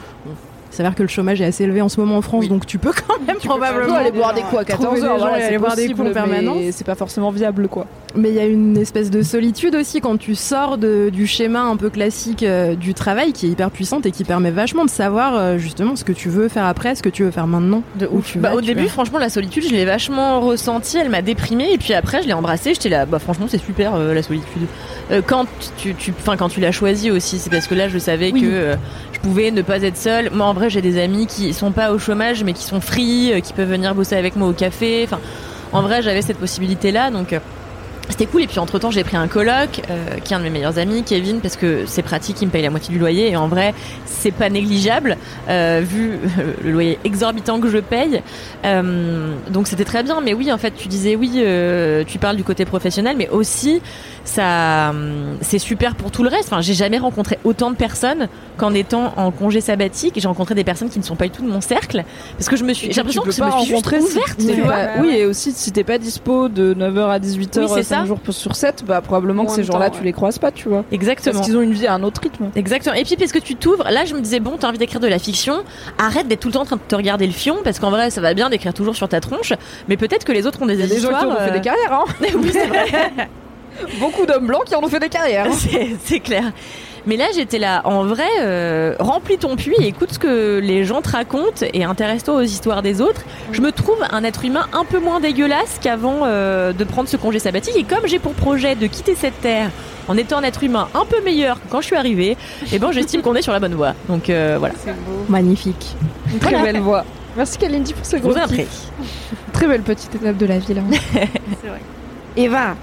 [0.74, 2.78] Il s'avère que le chômage est assez élevé en ce moment en France, donc tu
[2.78, 5.56] peux quand même probablement aller boire des coups à 14 trouver des heures, voilà, aller
[5.58, 6.58] boire des coups en permanence.
[6.72, 7.86] c'est pas forcément viable quoi.
[8.16, 11.60] Mais il y a une espèce de solitude aussi quand tu sors de, du schéma
[11.62, 14.90] un peu classique euh, du travail qui est hyper puissante et qui permet vachement de
[14.90, 17.82] savoir euh, justement ce que tu veux faire après, ce que tu veux faire maintenant.
[17.98, 18.32] De Où ouf.
[18.32, 20.96] tu Bah, vas, au tu début, franchement, la solitude, je l'ai vachement ressentie.
[20.98, 21.72] Elle m'a déprimée.
[21.72, 22.74] Et puis après, je l'ai embrassée.
[22.74, 24.62] J'étais là, bah, franchement, c'est super, euh, la solitude.
[25.26, 25.46] Quand
[25.76, 28.40] tu, tu, quand tu l'as choisie aussi, c'est parce que là, je savais Oui.
[28.42, 28.74] que
[29.12, 30.30] je pouvais ne pas être seule.
[30.32, 33.32] Moi, en vrai, j'ai des amis qui sont pas au chômage, mais qui sont free,
[33.32, 35.02] euh, qui peuvent venir bosser avec moi au café.
[35.04, 35.20] Enfin,
[35.72, 37.10] en vrai, j'avais cette possibilité-là.
[37.10, 37.40] Donc, euh,
[38.10, 38.42] c'était cool.
[38.42, 40.78] Et puis entre temps j'ai pris un coloc euh, qui est un de mes meilleurs
[40.78, 43.30] amis Kevin parce que c'est pratique il me paye la moitié du loyer.
[43.30, 43.74] Et en vrai
[44.04, 45.16] c'est pas négligeable
[45.48, 48.22] euh, vu euh, le loyer exorbitant que je paye.
[48.64, 50.20] Euh, donc c'était très bien.
[50.20, 53.80] Mais oui en fait tu disais oui euh, tu parles du côté professionnel mais aussi
[54.24, 56.48] ça hum, c'est super pour tout le reste.
[56.52, 60.14] Enfin j'ai jamais rencontré autant de personnes qu'en étant en congé sabbatique.
[60.16, 62.04] J'ai rencontré des personnes qui ne sont pas du tout de mon cercle.
[62.36, 64.18] Parce que je me suis j'ai l'impression que peux je me suis juste rencontrer si
[64.18, 67.82] ouverte tu oui et aussi si t'es pas dispo de 9h à 18h Oui, c'est
[67.82, 68.04] 5 ça.
[68.06, 71.34] jours sur 7 bah probablement que ces gens-là tu les croises pas tu vois exactement
[71.34, 72.94] parce qu'ils ont une vie à un autre rythme Exactement.
[72.94, 75.06] Et puis parce que tu t'ouvres, là je me disais bon, t'as envie d'écrire de
[75.08, 75.64] la fiction,
[75.98, 78.10] arrête d'être tout le temps en train de te regarder le fion parce qu'en vrai
[78.10, 79.52] ça va bien d'écrire toujours sur ta tronche,
[79.88, 81.20] mais peut-être que les autres ont des a des gens histoires.
[81.20, 82.04] qui ont fait euh, des carrières hein
[82.34, 82.86] oui c'est vrai,
[84.00, 85.46] beaucoup d'hommes blancs qui en ont fait des carrières
[86.04, 86.52] c'est clair.
[87.06, 91.02] Mais là j'étais là, en vrai, euh, remplis ton puits, écoute ce que les gens
[91.02, 93.22] te racontent et intéresse-toi aux histoires des autres.
[93.52, 97.16] Je me trouve un être humain un peu moins dégueulasse qu'avant euh, de prendre ce
[97.16, 99.70] congé sabbatique et comme j'ai pour projet de quitter cette terre
[100.08, 102.36] en étant un être humain un peu meilleur que quand je suis arrivée,
[102.72, 103.94] eh ben j'estime qu'on est sur la bonne voie.
[104.08, 104.74] Donc euh, voilà.
[104.82, 105.24] C'est beau.
[105.28, 105.96] Magnifique.
[106.32, 107.04] Une très belle voix
[107.36, 108.34] merci Kalindi pour ce gros
[109.52, 110.82] très belle petite étape de la vie là
[111.12, 111.80] C'est vrai.
[112.36, 112.74] Eva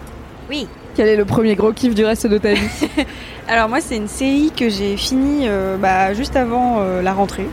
[0.49, 0.67] Oui.
[0.95, 2.87] Quel est le premier gros kiff du reste de ta vie
[3.47, 7.47] Alors moi c'est une série que j'ai finie euh, bah, juste avant euh, la rentrée,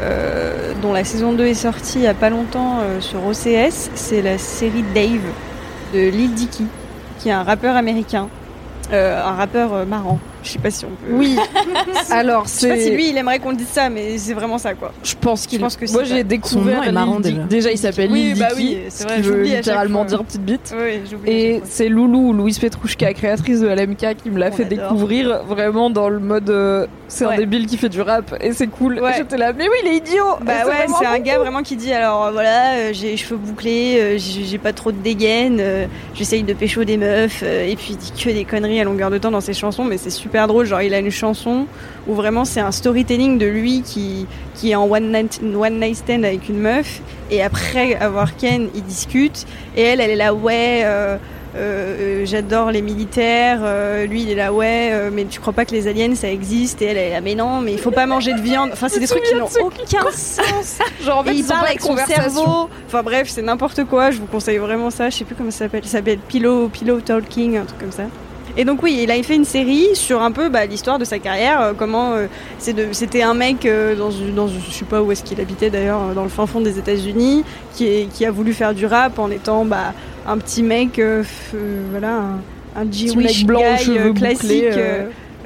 [0.00, 3.90] euh, dont la saison 2 est sortie il y a pas longtemps sur OCS.
[3.94, 5.20] C'est la série Dave
[5.92, 6.66] de Lil Dicky,
[7.18, 8.28] qui est un rappeur américain,
[8.92, 10.18] un rappeur marrant.
[10.44, 11.12] Je sais pas si on peut.
[11.12, 11.36] oui
[12.10, 14.58] alors Je sais pas c'est si lui il aimerait qu'on dise ça, mais c'est vraiment
[14.58, 14.92] ça quoi.
[15.02, 15.60] Je pense qu'il.
[15.60, 16.82] Pense que Moi, c'est j'ai découvert.
[16.82, 17.42] Son est marrant, déjà.
[17.42, 20.74] Déjà, il s'appelle Oui, Lil bah oui, c'est ce vrai, chaque littéralement dire petite bite.
[20.78, 21.30] Oui, j'oublie.
[21.30, 24.90] Et c'est Loulou, Louise Petrouchka, créatrice de LMK, qui me l'a fait adore.
[24.90, 28.66] découvrir vraiment dans le mode euh, c'est un débile qui fait du rap et c'est
[28.66, 29.00] cool.
[29.00, 29.12] Ouais.
[29.16, 31.92] J'étais là, mais oui, il est idiot Bah ouais, c'est un gars vraiment qui dit
[31.92, 35.62] alors euh, voilà, euh, j'ai les cheveux bouclés, euh, j'ai pas trop de dégaine,
[36.14, 39.18] j'essaye de pécho des meufs, et puis il dit que des conneries à longueur de
[39.18, 40.66] temps dans ses chansons, mais c'est super drôle.
[40.66, 41.66] Genre, il a une chanson
[42.06, 45.96] où vraiment c'est un storytelling de lui qui, qui est en one night, one night
[45.96, 47.00] stand avec une meuf,
[47.30, 49.46] et après avoir Ken, il discute,
[49.76, 50.82] et elle, elle est là, ouais.
[50.84, 51.16] euh,
[51.56, 55.52] euh, euh, j'adore les militaires, euh, lui il est là ouais, euh, mais tu crois
[55.52, 56.82] pas que les aliens ça existe?
[56.82, 58.70] Et elle est là mais non, mais il faut pas manger de viande.
[58.72, 60.78] Enfin c'est des trucs qui n'ont aucun sens.
[61.04, 62.68] Genre, en fait, Et il ils parle avec son cerveau.
[62.88, 64.10] Enfin bref, c'est n'importe quoi.
[64.10, 65.10] Je vous conseille vraiment ça.
[65.10, 65.84] Je sais plus comment ça s'appelle.
[65.84, 68.04] Ça s'appelle Pillow, Pillow Talking, un truc comme ça.
[68.56, 71.18] Et donc oui, il a fait une série sur un peu bah, l'histoire de sa
[71.18, 72.26] carrière, euh, comment euh,
[72.92, 76.14] c'était un mec euh, dans, dans je sais pas où est-ce qu'il habitait d'ailleurs, euh,
[76.14, 77.44] dans le fin fond des États-Unis,
[77.74, 79.92] qui, est- qui a voulu faire du rap en étant bah,
[80.26, 81.22] un petit mec, euh,
[81.54, 82.16] euh, voilà,
[82.76, 83.44] un, un Jewish
[83.78, 83.98] guy,
[84.44, 84.70] bouclés,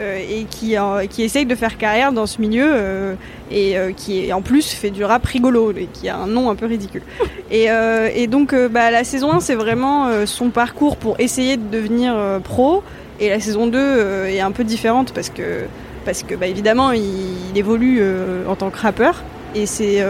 [0.01, 0.19] euh.
[0.19, 3.15] et qui, euh, qui essaye de faire carrière dans ce milieu euh,
[3.51, 6.67] et qui en plus fait du rap rigolo et qui a un nom un peu
[6.67, 7.03] ridicule.
[7.51, 7.69] et,
[8.15, 12.15] et donc bah, la saison 1 c'est vraiment son parcours pour essayer de devenir
[12.45, 12.83] pro
[13.21, 15.65] et la saison 2 euh, est un peu différente parce que
[16.05, 17.03] parce que bah, évidemment il,
[17.51, 18.03] il évolue
[18.47, 19.23] en tant que rappeur
[19.55, 20.05] et c'est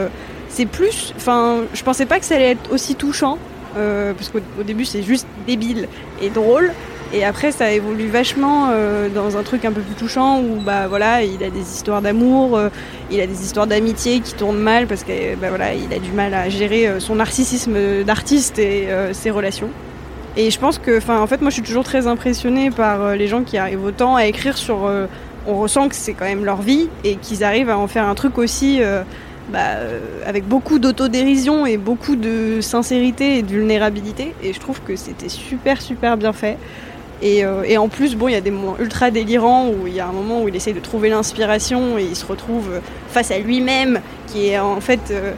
[0.48, 3.38] c'est plus enfin je pensais pas que ça allait être aussi touchant
[3.76, 5.88] euh, parce qu'au au début c'est juste débile
[6.22, 6.72] et drôle
[7.12, 10.88] et après, ça évolue vachement euh, dans un truc un peu plus touchant où bah
[10.88, 12.68] voilà, il a des histoires d'amour, euh,
[13.10, 16.12] il a des histoires d'amitié qui tournent mal parce que bah voilà, il a du
[16.12, 19.70] mal à gérer euh, son narcissisme d'artiste et euh, ses relations.
[20.36, 23.14] Et je pense que, enfin, en fait, moi, je suis toujours très impressionnée par euh,
[23.16, 24.86] les gens qui arrivent autant à écrire sur.
[24.86, 25.06] euh,
[25.46, 28.14] on ressent que c'est quand même leur vie et qu'ils arrivent à en faire un
[28.14, 28.80] truc aussi.
[29.48, 34.34] bah, euh, avec beaucoup d'autodérision et beaucoup de sincérité et de vulnérabilité.
[34.42, 36.58] Et je trouve que c'était super, super bien fait.
[37.22, 39.94] Et, euh, et en plus, bon, il y a des moments ultra délirants où il
[39.94, 42.80] y a un moment où il essaye de trouver l'inspiration et il se retrouve euh,
[43.08, 45.00] face à lui-même, qui est en fait.
[45.10, 45.32] euh,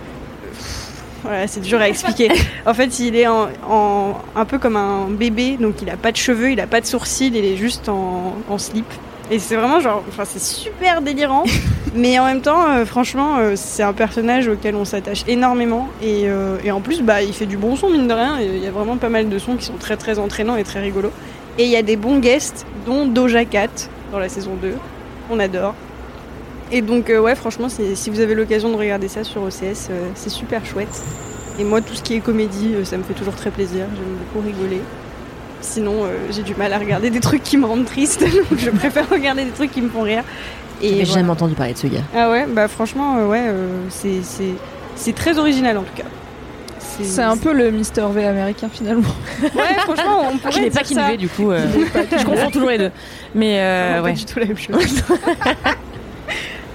[0.52, 0.86] pff,
[1.22, 2.30] voilà, c'est dur à expliquer.
[2.66, 6.12] en fait, il est en, en- un peu comme un bébé, donc il a pas
[6.12, 8.86] de cheveux, il a pas de sourcils, il est juste en, en slip.
[9.30, 11.44] Et c'est vraiment genre, enfin, c'est super délirant,
[11.94, 15.88] mais en même temps, euh, franchement, euh, c'est un personnage auquel on s'attache énormément.
[16.02, 18.38] Et, euh, et en plus, bah, il fait du bon son, mine de rien.
[18.40, 20.80] Il y a vraiment pas mal de sons qui sont très très entraînants et très
[20.80, 21.12] rigolos.
[21.60, 23.68] Et il y a des bons guests, dont Doja Cat
[24.12, 24.72] dans la saison 2.
[25.30, 25.74] On adore.
[26.72, 30.08] Et donc, euh, ouais, franchement, si vous avez l'occasion de regarder ça sur OCS, euh,
[30.14, 31.02] c'est super chouette.
[31.58, 33.84] Et moi, tout ce qui est comédie, euh, ça me fait toujours très plaisir.
[33.94, 34.80] J'aime beaucoup rigoler.
[35.60, 38.22] Sinon, j'ai du mal à regarder des trucs qui me rendent triste.
[38.50, 40.24] donc je préfère regarder des trucs qui me font rire.
[40.80, 41.12] J'ai Et voilà.
[41.12, 42.00] jamais entendu parler de ce gars.
[42.16, 43.52] Ah ouais, bah franchement, ouais,
[43.90, 46.04] c'est très original en tout cas.
[47.02, 49.08] C'est un peu le Mister V américain finalement.
[49.42, 50.82] Ouais, franchement, on pourrait Je n'ai pas.
[50.82, 51.50] Kinvé du coup.
[51.50, 51.66] euh,
[52.18, 52.90] je confonds toujours les deux.
[53.34, 54.10] Mais euh, ouais.
[54.12, 54.76] pas du tout la même chose.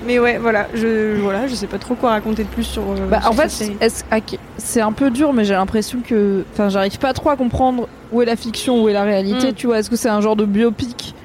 [0.08, 2.84] Mais ouais, voilà, je voilà, je sais pas trop quoi raconter de plus sur.
[2.84, 3.72] euh, Bah, sur en fait,
[4.16, 6.44] ok, c'est un peu dur, mais j'ai l'impression que.
[6.54, 9.54] Enfin, j'arrive pas trop à comprendre où est la fiction, où est la réalité, Mm.
[9.56, 11.16] tu vois Est-ce que c'est un genre de biopic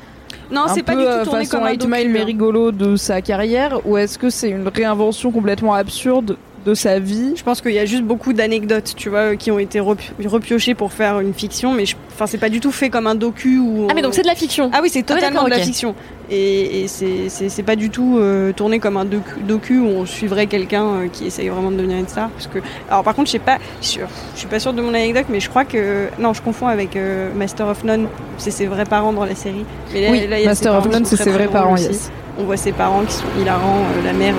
[0.50, 1.72] Non, un c'est pas peu, du euh, tout tourné façon comme un.
[1.98, 6.74] Mile mais rigolo de sa carrière ou est-ce que c'est une réinvention complètement absurde de
[6.74, 7.32] sa vie.
[7.36, 10.74] Je pense qu'il y a juste beaucoup d'anecdotes, tu vois, qui ont été repi- repiochées
[10.74, 13.58] pour faire une fiction, mais je- enfin, c'est pas du tout fait comme un docu
[13.58, 13.86] ou.
[13.90, 14.70] Ah mais donc c'est de la fiction.
[14.74, 15.94] Ah oui, c'est totalement d'accord, de la fiction.
[16.30, 20.46] Et, et c'est- pas du tout euh, tourné comme un docu, docu où on suivrait
[20.46, 22.28] quelqu'un euh, qui essaye vraiment de devenir une star.
[22.30, 24.00] Parce que, alors par contre, je sais pas, je suis-
[24.34, 26.94] je suis pas sûre de mon anecdote, mais je crois que non, je confonds avec
[26.96, 28.06] euh, Master of None.
[28.38, 29.64] C'est ses vrais parents dans la série.
[29.92, 31.74] Mais là, Oui, là, il y a ses Master of None, c'est ses vrais parents,
[31.74, 31.84] aussi.
[31.86, 32.10] yes.
[32.38, 34.34] On voit ses parents qui sont hilarants, la mère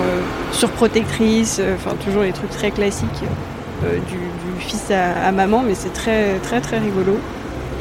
[0.53, 3.07] surprotectrice, enfin toujours les trucs très classiques
[3.81, 7.17] du, du fils à, à maman, mais c'est très très très rigolo.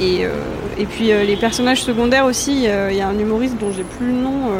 [0.01, 0.31] Et, euh,
[0.79, 3.85] et puis euh, les personnages secondaires aussi, euh, il y a un humoriste dont j'ai
[3.85, 4.51] plus le nom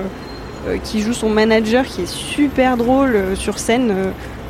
[0.85, 3.95] qui joue son manager qui est super drôle sur scène,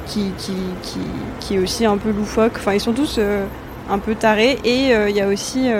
[0.06, 0.98] qui, qui, qui,
[1.38, 2.54] qui est aussi un peu loufoque.
[2.56, 3.20] Enfin, ils sont tous
[3.88, 4.58] un peu tarés.
[4.64, 5.70] Et il y a aussi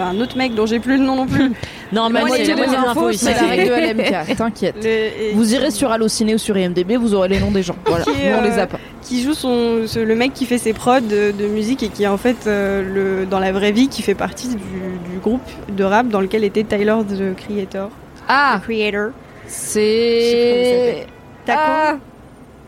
[0.00, 1.52] un autre mec dont j'ai plus le nom non plus.
[1.92, 3.26] Non, mais c'est la infos ici.
[3.26, 4.82] c'est la règle de LMK, t'inquiète.
[4.82, 7.76] Et- Vous irez sur Allociné ou sur IMDB, vous aurez les noms des gens.
[7.84, 8.78] Voilà, Qui nous on les euh, a pas.
[9.02, 12.04] qui joue son, ce- le mec qui fait ses prods de, de musique et qui
[12.04, 15.42] est en fait euh, le, dans la vraie vie qui fait partie du, du groupe
[15.70, 17.90] de rap dans lequel était Tyler the Creator.
[18.26, 19.10] Ah, The Creator.
[19.46, 21.06] c'est...
[21.44, 21.60] Taco?
[21.62, 21.96] Ah,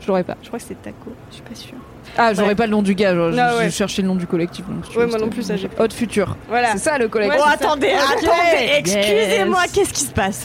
[0.01, 0.37] je l'aurais pas.
[0.43, 1.79] Je crois que c'est Taco, je suis pas sûre.
[2.17, 2.55] Ah, j'aurais Ouais.
[2.55, 3.87] pas le nom du gars, genre, Non, je, ouais.
[3.99, 4.65] le nom du collectif.
[4.69, 6.37] Donc, si Ouais, moi non plus, ça, j'ai Haute Future.
[6.49, 6.69] Voilà.
[6.73, 7.39] C'est ça le collectif.
[7.41, 9.73] Ouais, Oh, attendez, attendez, excusez-moi, Yes.
[9.73, 10.45] qu'est-ce qui se passe?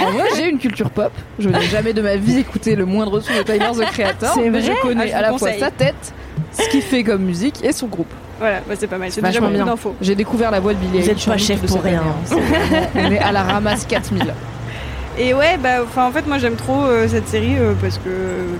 [0.00, 1.12] En vrai, j'ai une culture pop.
[1.38, 4.32] Je n'ai jamais de ma vie écouté le moindre son de Tyler the Creator.
[4.34, 4.74] C'est mais vrai?
[4.76, 6.14] je connais Ah, je à vous la fois sa tête,
[6.52, 8.12] ce qu'il fait comme musique et son groupe.
[8.38, 9.10] Voilà, bah, c'est pas mal.
[9.12, 9.94] C'est déjà beaucoup d'infos.
[10.00, 12.02] J'ai découvert la voix de Billy Vous êtes pas chef pour rien.
[12.32, 12.36] hein.
[12.96, 14.32] On est à la ramasse 4000.
[15.18, 18.08] Et ouais, bah, enfin, en fait, moi j'aime trop euh, cette série euh, parce que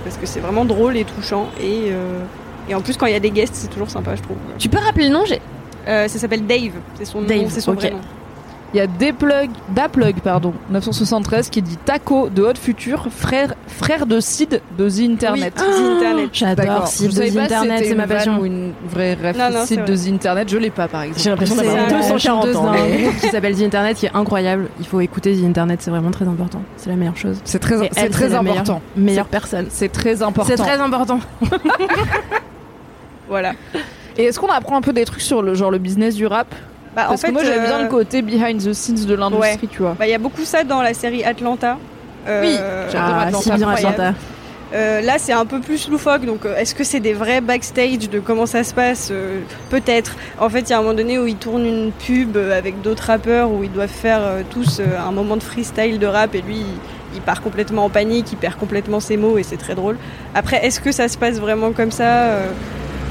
[0.03, 2.19] parce que c'est vraiment drôle et touchant et euh,
[2.69, 4.37] et en plus quand il y a des guests, c'est toujours sympa, je trouve.
[4.57, 5.41] Tu peux rappeler le nom j'ai-
[5.87, 7.97] Euh, ça s'appelle Dave, c'est son nom, Dave, c'est son vrai nom.
[8.73, 14.07] Il y a Dplug, Daplug, pardon, 973 qui dit Taco de Haute Future, frère, frère
[14.07, 15.53] de Sid de The Internet.
[15.59, 16.29] Oui, The Internet.
[16.33, 16.87] J'adore.
[16.87, 18.39] Sid de si Internet, c'était c'est ma passion.
[18.39, 19.95] Ou une vraie ref Non, non, Sid de.
[19.95, 21.21] The Internet, je l'ai pas par exemple.
[21.21, 22.63] J'ai l'impression C'est d'avoir un- 240 chanteuse ans.
[22.65, 24.69] d'un mais- groupe qui s'appelle The Internet qui est incroyable.
[24.79, 26.63] Il faut écouter The Internet, c'est vraiment très important.
[26.77, 27.37] C'est la meilleure chose.
[27.43, 28.81] C'est très, c'est elle, très meilleure- important.
[28.97, 29.67] Meilleure personne.
[29.69, 30.49] C'est très important.
[30.49, 31.19] C'est très important.
[33.33, 33.53] Voilà.
[34.17, 36.47] Et est-ce qu'on apprend un peu des trucs sur le genre le business du rap
[36.95, 39.15] Bah, Parce en fait, que moi j'aime bien euh, le côté behind the scenes de
[39.15, 39.95] l'industrie, tu vois.
[39.97, 41.77] Bah, il y a beaucoup ça dans la série Atlanta.
[42.27, 42.55] Euh, Oui,
[42.91, 43.85] j'adore Ah, Atlanta, si.
[44.75, 46.25] Euh, là, c'est un peu plus loufoque.
[46.25, 49.39] Donc, euh, est-ce que c'est des vrais backstage de comment ça se passe Euh,
[49.69, 50.15] Peut-être.
[50.39, 52.81] En fait, il y a un moment donné où ils tournent une pub euh, avec
[52.81, 56.33] d'autres rappeurs où ils doivent faire euh, tous euh, un moment de freestyle de rap
[56.33, 56.65] et lui, il,
[57.15, 59.97] il part complètement en panique, il perd complètement ses mots et c'est très drôle.
[60.33, 62.47] Après, est-ce que ça se passe vraiment comme ça Euh,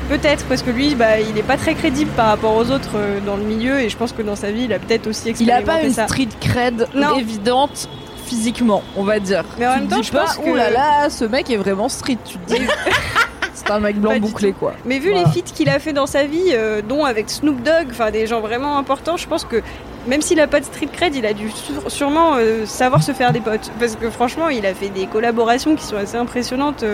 [0.09, 3.21] Peut-être, parce que lui, bah, il n'est pas très crédible par rapport aux autres euh,
[3.25, 5.51] dans le milieu et je pense que dans sa vie, il a peut-être aussi Il
[5.51, 6.07] a expérimenté pas une ça.
[6.07, 7.17] street cred Non.
[7.19, 7.89] évidente
[8.27, 9.45] physiquement, on va dire.
[9.59, 11.25] Mais en Tu même te temps, dis je pas, pense que- oh là là, ce
[11.25, 12.19] mec est vraiment street.
[12.25, 12.61] Tu te dis,
[13.55, 14.75] c'est un mec blanc bouclé quoi.
[14.85, 15.27] Mais vu Voilà.
[15.27, 18.27] les feats qu'il a fait dans sa vie, euh, dont avec Snoop Dogg, enfin des
[18.27, 19.63] gens vraiment importants, je pense que
[20.07, 21.51] même s'il a pas de street cred, il a dû
[21.89, 23.71] sûrement euh, savoir se faire des potes.
[23.79, 26.85] Parce que franchement, il a fait des collaborations qui sont assez impressionnantes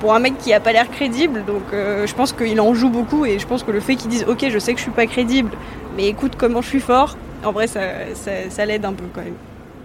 [0.00, 1.44] pour un mec qui a pas l'air crédible.
[1.46, 4.10] Donc euh, je pense qu'il en joue beaucoup et je pense que le fait qu'il
[4.10, 5.50] dise Ok, je sais que je suis pas crédible,
[5.96, 7.80] mais écoute comment je suis fort, en vrai, ça,
[8.14, 9.34] ça, ça l'aide un peu quand même.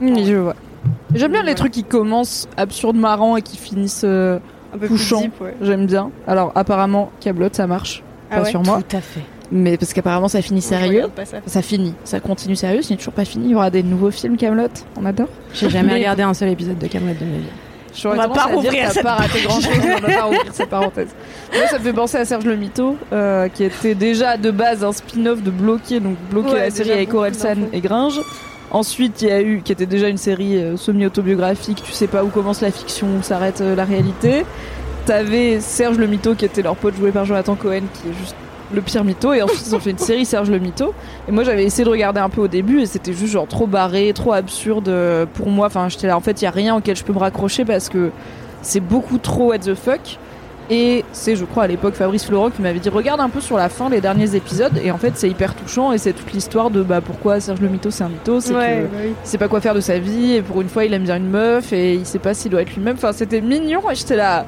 [0.02, 0.56] Oui, je vois.
[1.14, 4.40] J'aime bien les trucs qui commencent absurdes marrants et qui finissent euh,
[4.74, 5.24] Un peu touchants.
[5.40, 5.56] ouais.
[5.62, 6.12] J'aime bien.
[6.28, 8.04] Alors apparemment, Cablot ça marche.
[8.32, 8.82] Ah pas ouais sur moi.
[8.88, 9.22] Tout à fait.
[9.52, 11.06] Mais parce qu'apparemment ça finit sérieux.
[11.24, 11.38] ça.
[11.46, 13.46] Ça finit, ça continue sérieux, ce n'est toujours pas fini.
[13.46, 14.68] Il y aura des nouveaux films Camelot.
[15.00, 15.28] On adore.
[15.54, 17.44] J'ai jamais Mais- regardé un seul épisode de Camelot de ma vie.
[18.04, 21.10] On va pas rouvrir cette pas raté grand chose, on va pas rouvrir cette parenthèse.
[21.54, 24.84] Moi, ça me fait penser à Serge Le Mito, euh, qui était déjà de base
[24.84, 28.20] un spin-off de Bloqué, donc Bloqué Ouais, la série avec Orelsan et Gringe.
[28.72, 32.24] Ensuite, il y a eu, qui était déjà une série euh, semi-autobiographique, tu sais pas
[32.24, 34.46] où commence la fiction, où s'arrête euh, la réalité.
[35.06, 38.36] T'avais Serge Le Mito, qui était leur pote joué par Jonathan Cohen, qui est juste
[38.74, 40.94] le pire mytho et ensuite ils ont fait une série Serge le mytho.
[41.28, 43.68] Et moi j'avais essayé de regarder un peu au début et c'était juste genre trop
[43.68, 45.68] barré trop absurde euh, pour moi.
[45.68, 47.90] Enfin j'étais là en fait il y a rien auquel je peux me raccrocher parce
[47.90, 48.12] que
[48.62, 50.18] c'est beaucoup trop what the fuck.
[50.72, 53.56] Et c'est je crois à l'époque Fabrice Florent qui m'avait dit regarde un peu sur
[53.56, 56.72] la fin les derniers épisodes et en fait c'est hyper touchant et c'est toute l'histoire
[56.72, 59.14] de bah pourquoi Serge le mytho c'est un mytho c'est Ouais, que bah oui.
[59.24, 61.18] il sait pas quoi faire de sa vie et pour une fois il aime bien
[61.18, 62.96] une meuf et il sait pas s'il doit être lui-même.
[62.98, 64.48] Enfin c'était mignon et j'étais là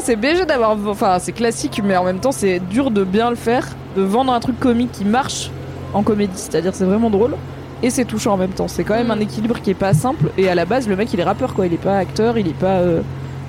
[0.00, 3.36] c'est BG d'avoir enfin c'est classique mais en même temps c'est dur de bien le
[3.36, 3.66] faire
[3.96, 5.50] de vendre un truc comique qui marche
[5.94, 7.34] en comédie c'est-à-dire c'est vraiment drôle
[7.82, 8.68] et c'est touchant en même temps.
[8.68, 11.12] C'est quand même un équilibre qui est pas simple et à la base le mec
[11.12, 11.66] il est rappeur quoi.
[11.66, 13.00] Il est pas acteur il est pas euh,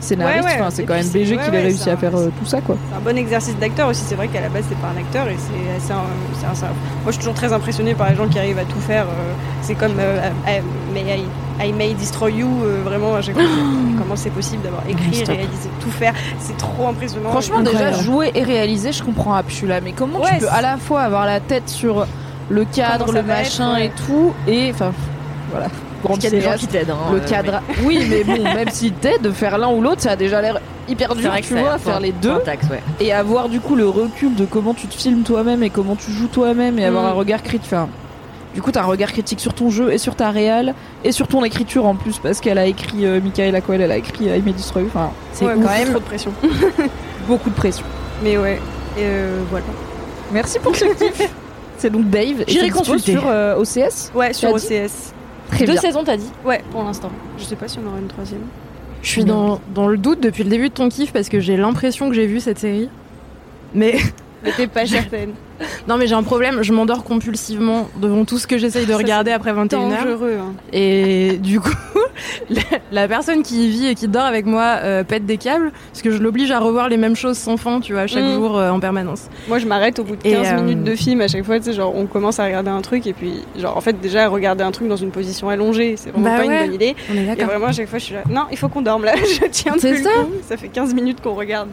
[0.03, 0.43] scénariste.
[0.47, 2.75] Ouais, c'est quand même BG qui a réussi à faire euh, tout ça, quoi.
[2.89, 4.03] C'est un bon exercice d'acteur aussi.
[4.05, 5.35] C'est vrai qu'à la base, c'est pas un acteur et
[5.79, 6.65] c'est un- Moi,
[7.07, 9.03] je suis toujours très impressionnée par les gens qui arrivent à tout faire.
[9.05, 10.61] euh, C'est comme euh, I,
[10.93, 11.17] May
[11.61, 12.49] I, I May Destroy You.
[12.63, 13.13] euh, vraiment,
[13.97, 16.13] comment c'est possible d'avoir écrit, réalisé, tout faire.
[16.39, 17.29] C'est trop impressionnant.
[17.29, 19.33] Franchement, déjà, jouer et réaliser, je comprends.
[19.67, 22.05] Là, mais comment tu peux à la fois avoir la tête sur
[22.49, 24.91] le cadre, le machin être, et tout, et enfin,
[25.51, 25.67] voilà.
[26.03, 26.61] Grande Parce qu'il y a des gens cinéaste.
[26.61, 26.89] qui t'aident.
[26.91, 27.61] hein, le euh, cadre.
[27.83, 30.59] Oui, mais bon, même s'il t'aide de faire l'un ou l'autre, ça a déjà l'air
[30.89, 32.31] hyper dur, tu vois, faut- faire les deux.
[32.31, 32.81] un taxe, ouais.
[32.99, 36.11] Et avoir du coup le recul de comment tu te filmes toi-même et comment tu
[36.11, 37.07] joues toi-même et avoir Mm.
[37.07, 37.67] un regard critique.
[37.71, 37.87] Enfin,
[38.53, 40.75] du coup, t'as un regard critique sur ton jeu et sur ta réal
[41.05, 43.97] et sur ton écriture en plus parce qu'elle a écrit euh, Michaela Coel, elle a
[43.97, 44.89] écrit euh, Destroy You.
[44.93, 46.31] Enfin, c'est Ouais, quand même trop de pression.
[47.27, 47.85] beaucoup de pression.
[48.23, 48.59] Mais ouais.
[48.97, 49.65] Et euh, voilà.
[50.31, 51.29] Merci pour ce kiff.
[51.77, 52.43] C'est donc Dave.
[52.47, 53.11] J'irai consulter.
[53.13, 54.11] sur euh, OCS.
[54.15, 55.12] Ouais, sur OCS.
[55.55, 55.81] Très Deux bien.
[55.81, 57.11] saisons, t'as dit Ouais, pour l'instant.
[57.37, 58.41] Je sais pas si on aura une troisième.
[59.01, 61.57] Je suis dans, dans le doute depuis le début de ton kiff parce que j'ai
[61.57, 62.89] l'impression que j'ai vu cette série.
[63.73, 63.97] Mais
[64.43, 65.33] Mais t'es pas certaine.
[65.87, 68.97] Non, mais j'ai un problème, je m'endors compulsivement devant tout ce que j'essaye de Ça,
[68.97, 69.69] regarder après 21h.
[69.69, 70.37] Dangereux.
[70.41, 70.53] Hein.
[70.71, 71.69] Et du coup,
[72.49, 72.61] la,
[72.91, 76.11] la personne qui vit et qui dort avec moi euh, pète des câbles parce que
[76.11, 78.33] je l'oblige à revoir les mêmes choses sans fin, tu vois, chaque Mm.
[78.35, 79.27] jour euh, en permanence.
[79.47, 81.59] Moi, je m'arrête au bout de Et, 15 euh, minutes de film à chaque fois.
[81.59, 84.27] Tu sais, genre, on commence à regarder un truc et puis, genre, en fait, déjà,
[84.29, 86.55] regarder un truc dans une position allongée, c'est vraiment Bah pas ouais.
[86.55, 86.95] une bonne idée.
[87.11, 88.23] On est Et vraiment, à chaque fois, je suis là.
[88.29, 89.13] Non, il faut qu'on dorme là.
[89.41, 90.09] je tiens C'est plus ça.
[90.19, 90.31] le coup.
[90.47, 91.69] Ça fait 15 minutes qu'on regarde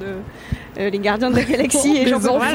[0.89, 2.49] les Gardiens de la Galaxie et j'en plus.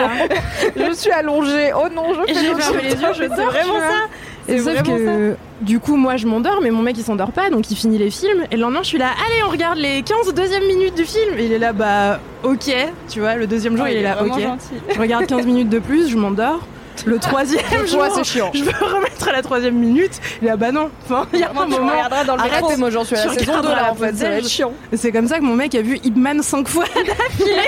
[0.75, 1.71] je suis allongée.
[1.75, 4.07] Oh non, je fais fermé les yeux, je dors, vraiment ça.
[4.47, 7.71] Et sauf que du coup moi je m'endors mais mon mec il s'endort pas donc
[7.71, 10.33] il finit les films et le lendemain je suis là allez on regarde les 15
[10.35, 12.71] deuxièmes minutes du film et il est là bah ok
[13.09, 14.73] tu vois le deuxième jour Ah, il est là ok gentil.
[14.93, 16.59] je regarde 15 minutes de plus je m'endors
[17.05, 18.51] le troisième jour c'est chiant.
[18.53, 21.49] je veux remettre à la troisième minute est là bah non enfin il y a
[21.49, 23.57] un tu moment regarderas dans le Arrête, moi j'en suis à la Tu saison 2
[23.59, 24.73] regarderas là en fait, ça va être pause chiant.
[24.91, 27.61] Et c'est comme ça que mon mec a vu Hitman 5 fois d'affilée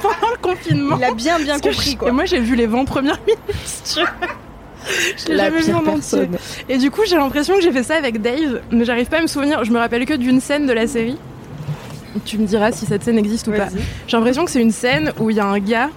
[0.00, 2.08] pendant le confinement Il a bien bien compris quoi.
[2.08, 4.10] Et moi j'ai vu les 20 premières minutes tu vois.
[5.16, 6.28] Je l'ai La jamais vu en entier.
[6.68, 9.22] Et du coup, j'ai l'impression que j'ai fait ça avec Dave, mais j'arrive pas à
[9.22, 9.64] me souvenir.
[9.64, 11.16] Je me rappelle que d'une scène de la série.
[12.26, 13.68] Tu me diras si cette scène existe ou pas.
[14.06, 15.88] J'ai l'impression que c'est une scène où il y a un gars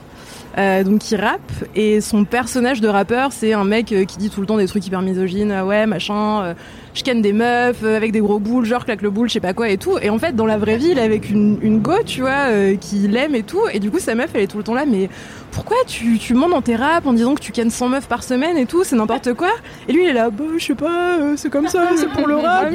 [0.58, 1.52] euh, donc qui rappe.
[1.76, 4.68] Et son personnage de rappeur c'est un mec euh, qui dit tout le temps des
[4.68, 6.54] trucs hyper misogynes ah ouais machin euh,
[6.94, 9.40] je ken des meufs euh, avec des gros boules genre claque le boule je sais
[9.40, 9.98] pas quoi et tout.
[10.02, 12.50] Et en fait dans la vraie vie il est avec une, une go tu vois
[12.50, 13.62] euh, qui l'aime et tout.
[13.72, 15.10] Et du coup sa meuf elle est tout le temps là mais
[15.58, 18.22] pourquoi tu, tu mens dans tes raps en disant que tu kennes 100 meufs par
[18.24, 19.50] semaine et tout c'est n'importe quoi
[19.88, 22.28] et lui il est là bah je sais pas euh, c'est comme ça c'est pour
[22.28, 22.70] le rap.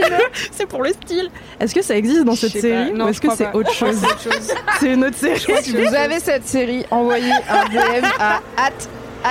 [0.52, 1.30] c'est pour le style.
[1.60, 2.92] Est-ce que ça existe dans cette série.
[2.92, 3.96] Non, ou est-ce que c'est autre chose.
[4.80, 5.40] c'est une autre série.
[5.62, 8.40] Si vous avez cette série, envoyez un DM à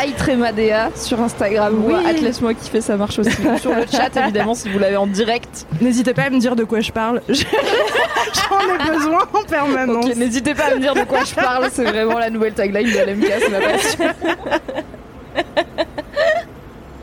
[0.03, 2.05] @aitremadea sur Instagram ou Oui.
[2.05, 3.31] à laisse-moi kiffer, ça marche aussi.
[3.61, 5.65] sur le chat évidemment si vous l'avez en direct.
[5.81, 7.21] N'hésitez pas à me dire de quoi je parle.
[7.29, 7.43] Je-
[8.49, 10.15] J'en ai besoin en permanence.
[10.15, 12.97] N'hésitez pas à me dire de quoi je parle, c'est vraiment la nouvelle tagline de
[12.97, 14.05] LMK, c'est ma passion.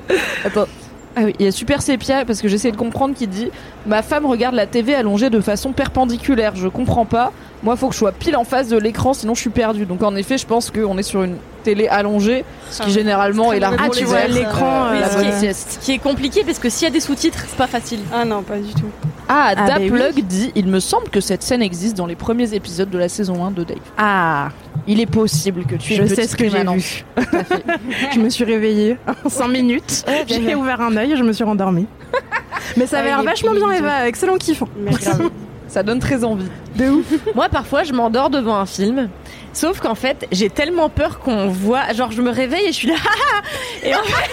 [0.45, 0.67] Attends.
[1.15, 3.51] Ah oui, il y a Super Sepia parce que j'essaie de comprendre qui dit
[3.85, 6.57] Ma femme regarde la TV allongée de façon perpendiculaire.
[6.57, 7.33] Je comprends pas.
[7.63, 9.85] Moi, faut que je sois pile en face de l'écran, sinon je suis perdue.
[9.85, 13.53] Donc en effet, je pense qu'on est sur une télé allongée, ce qui Ah, généralement
[13.53, 15.79] est la Ah, tu vois l'écran, euh, la ce bonne qui est- sieste.
[15.81, 18.01] Ce qui est compliqué parce que s'il y a des sous-titres, c'est pas facile.
[18.13, 18.87] Ah non, pas du tout.
[19.29, 20.23] Ah, Ah, bah Daplug oui.
[20.23, 23.45] dit Il me semble que cette scène existe dans les premiers épisodes de la saison
[23.45, 23.79] 1 de Dave.
[23.97, 24.49] Ah,
[24.87, 27.05] Il est possible que tu aies je sais ce que j'ai vu.
[28.15, 30.05] je me suis réveillée en 5 minutes.
[30.27, 31.87] J'ai ouvert un œil et je me suis rendormie.
[32.77, 33.71] Mais ça Ah, avait l'air il est- vachement bien.
[33.73, 34.09] Eva.
[34.09, 34.63] Excellent kiff.
[34.79, 35.09] Merci.
[35.69, 36.49] Ça donne très envie.
[36.77, 37.07] De ouf.
[37.35, 39.09] Moi, parfois, je m'endors devant un film.
[39.55, 41.93] Sauf qu'en fait, j'ai tellement peur qu'on voit.
[41.93, 42.95] Genre, je me réveille et je suis là.
[43.83, 44.31] et en fait,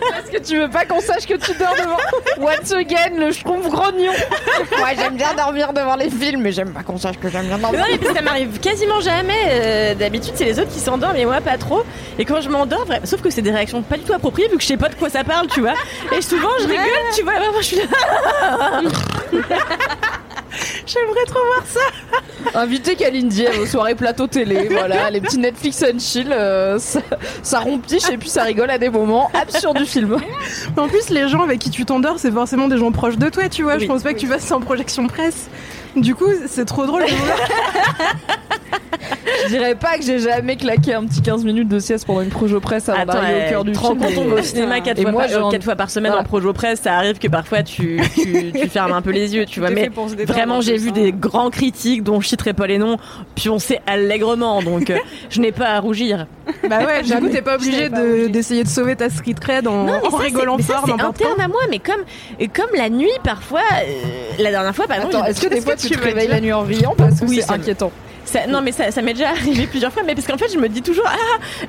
[0.10, 1.96] Parce que tu veux pas qu'on sache que tu dors devant.
[2.40, 4.12] Once again, le schtroumpf grognon.
[4.78, 7.58] Moi, j'aime bien dormir devant les films, mais j'aime pas qu'on sache que j'aime bien
[7.58, 7.84] non, dormir.
[7.90, 9.38] mais parce que ça m'arrive quasiment jamais.
[9.50, 11.82] Euh, D'habitude, c'est les autres qui s'endorment, mais moi, pas trop.
[12.18, 14.56] Et quand je m'endors, vrai- sauf que c'est des réactions pas du tout appropriées vu
[14.56, 15.74] que je sais pas de quoi ça parle, tu vois.
[16.16, 17.34] Et souvent, je rigole, tu vois.
[17.34, 18.80] Vraiment, je suis là.
[20.86, 22.60] J'aimerais trop voir ça.
[22.60, 27.00] Invitez Kalindi aux soirées plateau télé, voilà, les petits Netflix and chill, euh, ça,
[27.42, 30.16] ça rompiche et puis ça rigole à des moments absurdes du film.
[30.76, 33.48] En plus, les gens avec qui tu t'endors, c'est forcément des gens proches de toi,
[33.48, 33.78] tu vois.
[33.78, 35.48] je pense pas que tu fasses ça en projection presse.
[35.96, 37.04] Du coup, c'est trop drôle.
[39.44, 42.28] Je dirais pas que j'ai jamais claqué un petit 15 minutes de sieste pendant une
[42.28, 43.98] projo presse avant d'arriver au cœur du film.
[43.98, 45.90] compte, on va au cinéma quatre Et fois, moi, par, euh, j'en- quatre fois par
[45.90, 46.22] semaine Voilà.
[46.22, 49.44] en projo presse, ça arrive que parfois tu, tu, tu fermes un peu les yeux,
[49.46, 49.70] tu vois.
[49.70, 49.90] Mais
[50.26, 50.92] vraiment, en j'ai vu hein.
[50.92, 52.98] des grands critiques dont je citerai pas les noms,
[53.34, 54.98] puis on sait allègrement, donc euh,
[55.28, 56.26] je n'ai pas à rougir.
[56.68, 59.84] Bah ouais, du coup, t'es pas obligé de- d'essayer de sauver ta street cred en,
[59.84, 61.08] Non, en ça, rigolant fort c'est quand.
[61.08, 65.40] interne à moi, mais comme, la nuit, parfois, euh, la dernière fois, par exemple, est-ce
[65.40, 67.90] que des fois tu te réveilles la nuit en riant parce que Oui, c'est inquiétant
[68.24, 70.58] Ça- non, mais ça, ça m'est déjà arrivé plusieurs fois, mais parce qu'en fait, je
[70.58, 71.16] me dis toujours, ah,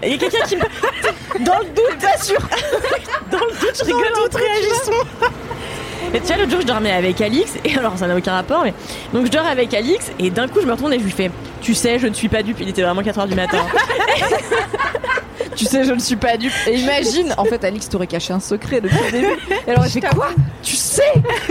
[0.03, 0.61] il y a quelqu'un qui me.
[1.45, 2.37] Dans le doute, pas sûr
[3.31, 5.07] Dans le doute, je rigole en réagissons
[6.13, 8.63] Et tu vois, l'autre jour, je dormais avec Alix, et alors ça n'a aucun rapport,
[8.63, 8.73] mais.
[9.13, 11.31] Donc je dors avec Alix, et d'un coup, je me retourne et je lui fais,
[11.61, 13.65] tu sais, je ne suis pas dupe, il était vraiment 4h du matin.
[15.55, 16.51] Tu sais, je ne suis pas dupe.
[16.67, 19.39] Et imagine, en fait, Alix t'aurait caché un secret depuis le début.
[19.67, 20.29] Et alors, fait quoi?
[20.61, 21.01] Tu sais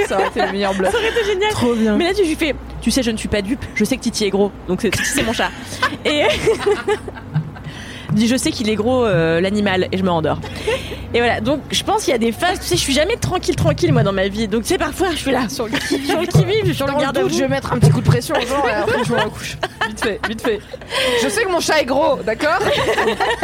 [0.06, 0.90] Ça aurait été le meilleur bluff.
[0.92, 1.50] Ça aurait été génial.
[1.52, 1.96] Trop bien.
[1.96, 4.02] Mais là, tu lui fais, tu sais, je ne suis pas dupe, je sais que
[4.02, 5.50] Titi est gros, donc c'est mon chat.
[6.04, 6.24] Et.
[8.14, 10.38] Dis, je sais qu'il est gros, euh, l'animal, et je me rendors.
[11.14, 13.16] Et voilà, donc je pense qu'il y a des phases, tu sais, je suis jamais
[13.16, 14.48] tranquille, tranquille, moi, dans ma vie.
[14.48, 16.94] Donc, tu sais, parfois, je suis là, sur le qui sur le qui-vive, sur le
[16.98, 19.18] garde je vais mettre un petit coup de pression aux gens et après je me
[19.20, 19.56] recouche.
[19.88, 20.58] Vite fait, vite fait.
[21.22, 22.58] Je sais que mon chat est gros, d'accord?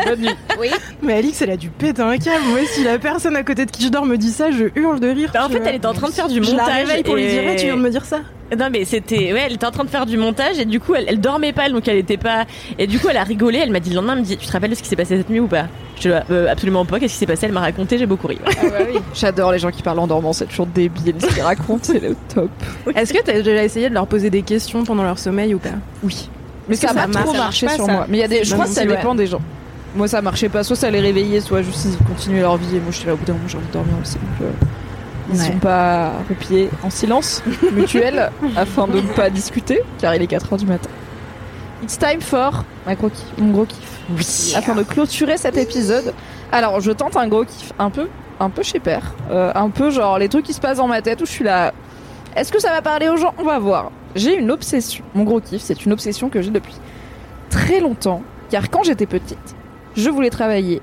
[0.07, 0.35] Bonne nuit.
[0.59, 0.71] Oui.
[1.03, 2.45] Mais Alix, elle a dû péter un câble.
[2.49, 5.01] Moi, si la personne à côté de qui je dors me dit ça, je hurle
[5.01, 5.31] de rire.
[5.35, 5.69] Bah, en fait, vois.
[5.69, 6.75] elle était en train de faire du Je la montage.
[6.87, 8.21] réveille pour lui et- dire, Ouais, tu viens de me dire ça?
[8.57, 10.95] Non mais c'était ouais elle était en train de faire du montage et du coup
[10.95, 12.47] elle, elle dormait pas donc elle était pas
[12.79, 14.47] et du coup elle a rigolé elle m'a dit le lendemain elle me dit tu
[14.47, 15.67] te rappelles de ce qui s'est passé cette nuit ou pas?
[15.97, 17.47] Je dis euh, absolument pas qu'est-ce qui s'est passé?
[17.47, 19.01] Elle m'a raconté j'ai beaucoup ri Ah bah oui.
[19.15, 22.17] J'adore les gens qui parlent en dormant, c'est toujours débile ce qu'ils racontent, c'est le
[22.35, 22.51] top.
[22.97, 25.71] Est-ce que t'as déjà essayé de leur poser des questions pendant leur sommeil ou pas?
[26.03, 26.31] Oui.
[26.69, 28.07] Mais ça ça m'a trop marché pas, sur ça moi.
[28.09, 28.87] Mais il y a des, je crois que ça ouais.
[28.89, 29.41] dépend des gens.
[29.97, 32.81] Moi ça marchait pas, soit ça les réveillait, soit juste ils continuaient leur vie et
[32.81, 34.15] moi j'étais là au bout d'un moment j'ai envie de dormir aussi.
[34.15, 34.67] Donc, euh,
[35.33, 35.47] ils Ouais.
[35.47, 37.43] sont pas repliés en silence
[37.73, 40.91] mutuel afin de ne pas discuter car il est 4h du matin.
[41.83, 44.01] It's time for ma gros kiff, mon gros kiff.
[44.11, 46.13] oui Afin de clôturer cet épisode.
[46.51, 48.09] Alors je tente un gros kiff un peu
[48.41, 51.03] un peu chez Père, Euh, un peu genre les trucs qui se passent dans ma
[51.03, 51.73] tête où je suis là
[52.37, 53.35] est-ce que ça va parler aux gens?
[53.39, 53.91] On va voir.
[54.15, 55.03] J'ai une obsession.
[55.15, 56.75] Mon gros kiff, c'est une obsession que j'ai depuis
[57.51, 58.23] très longtemps.
[58.51, 59.57] Car quand j'étais petite,
[59.97, 60.81] je voulais travailler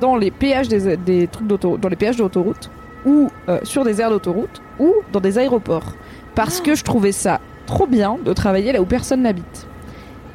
[0.00, 2.68] dans les péages des, des trucs d'auto, dans les péages d'autoroute
[3.04, 5.94] ou euh, sur des aires d'autoroute ou dans des aéroports.
[6.34, 9.67] Parce que je trouvais ça trop bien de travailler là où personne n'habite.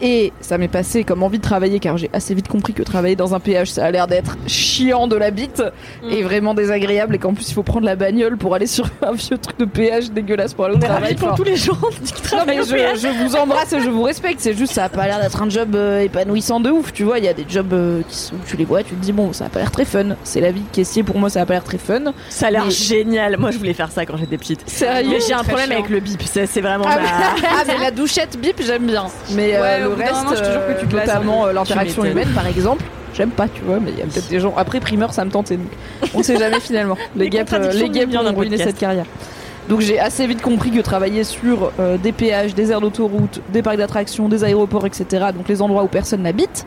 [0.05, 3.15] Et ça m'est passé comme envie de travailler car j'ai assez vite compris que travailler
[3.15, 5.63] dans un péage ça a l'air d'être chiant de la bite
[6.09, 7.15] et vraiment désagréable.
[7.15, 9.65] Et qu'en plus il faut prendre la bagnole pour aller sur un vieux truc de
[9.65, 11.15] péage dégueulasse pour aller au est travail.
[11.15, 11.73] pour tous les gens
[12.03, 12.63] qui non travaillent mais
[12.95, 15.41] je, je vous embrasse et je vous respecte, c'est juste ça a pas l'air d'être
[15.41, 18.17] un job euh, épanouissant de ouf, tu vois, il y a des jobs euh, qui
[18.17, 20.41] sont, tu les vois, tu te dis bon ça a pas l'air très fun, c'est
[20.41, 22.13] la vie de caissier pour moi ça a pas l'air très fun.
[22.29, 23.37] ça a l'air Mais- génial.
[23.37, 24.67] Moi je voulais faire ça quand j'étais petite.
[24.69, 25.09] Sérieux?
[25.11, 25.77] Mais j'ai un problème chiant.
[25.77, 26.21] avec le bip.
[26.23, 30.03] C'est vraiment Ah, ma- ah, mais la douchette bip j'aime bien, mais euh, Ouais, le
[30.03, 32.83] reste, moment, je te jure que tu notamment euh, l'interaction humaine par exemple.
[33.13, 34.53] J'aime pas, tu vois, mais il y a peut-être des gens.
[34.57, 35.57] Après, primeur, ça me tentait.
[35.57, 35.67] Donc,
[36.15, 36.97] on sait jamais finalement.
[37.15, 39.05] Les Les guêpes, euh, les bien ont ruiné cette carrière.
[39.69, 43.61] Donc, j'ai assez vite compris que travailler sur euh, des péages, des aires d'autoroute, des
[43.61, 46.65] parcs d'attractions, des aéroports, etc., donc les endroits où personne n'habite,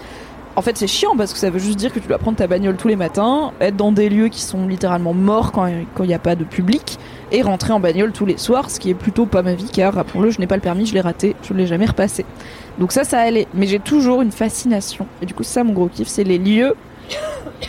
[0.54, 2.46] en fait, c'est chiant parce que ça veut juste dire que tu dois prendre ta
[2.46, 6.08] bagnole tous les matins, être dans des lieux qui sont littéralement morts quand quand il
[6.08, 6.98] n'y a pas de public,
[7.32, 9.94] et rentrer en bagnole tous les soirs, ce qui est plutôt pas ma vie, car
[9.94, 12.24] rappelons-le, je n'ai pas le permis, je l'ai raté, je ne l'ai jamais repassé.
[12.78, 13.46] Donc ça, ça allait.
[13.54, 15.06] Mais j'ai toujours une fascination.
[15.22, 16.74] Et du coup, ça, mon gros kiff, c'est les lieux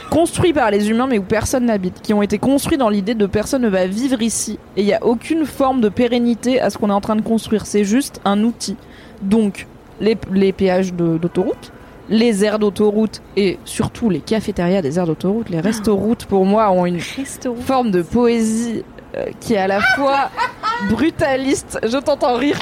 [0.09, 3.25] construits par les humains mais où personne n'habite, qui ont été construits dans l'idée de
[3.25, 4.59] personne ne va vivre ici.
[4.75, 7.21] Et il n'y a aucune forme de pérennité à ce qu'on est en train de
[7.21, 7.65] construire.
[7.65, 8.75] C'est juste un outil.
[9.21, 9.67] Donc,
[10.01, 11.71] les, les péages d'autoroute,
[12.09, 16.85] les aires d'autoroute et surtout les cafétérias des aires d'autoroute, les restoroutes pour moi ont
[16.85, 18.83] une forme de poésie
[19.39, 20.29] qui est à la fois
[20.89, 21.79] brutaliste.
[21.83, 22.59] Je t'entends rire.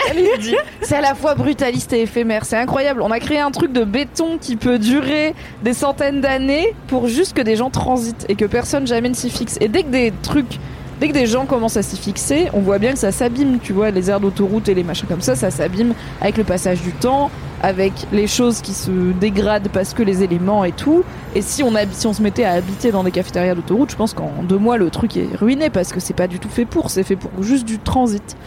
[0.82, 2.46] C'est à la fois brutaliste et éphémère.
[2.46, 3.02] C'est incroyable.
[3.02, 7.34] On a créé un truc de béton qui peut durer des centaines d'années pour juste
[7.34, 9.58] que des gens transitent et que personne jamais ne s'y fixe.
[9.62, 10.60] Et dès que des trucs
[11.00, 13.74] Dès que des gens commencent à s'y fixer, on voit bien que ça s'abîme, tu
[13.74, 16.94] vois, les aires d'autoroute et les machins comme ça, ça s'abîme avec le passage du
[16.94, 17.30] temps,
[17.62, 21.04] avec les choses qui se dégradent parce que les éléments et tout.
[21.36, 24.14] Et si on, si on se mettait à habiter dans des cafétérias d'autoroute, je pense
[24.14, 26.90] qu'en deux mois le truc est ruiné parce que c'est pas du tout fait pour,
[26.90, 28.38] c'est fait pour juste du transit.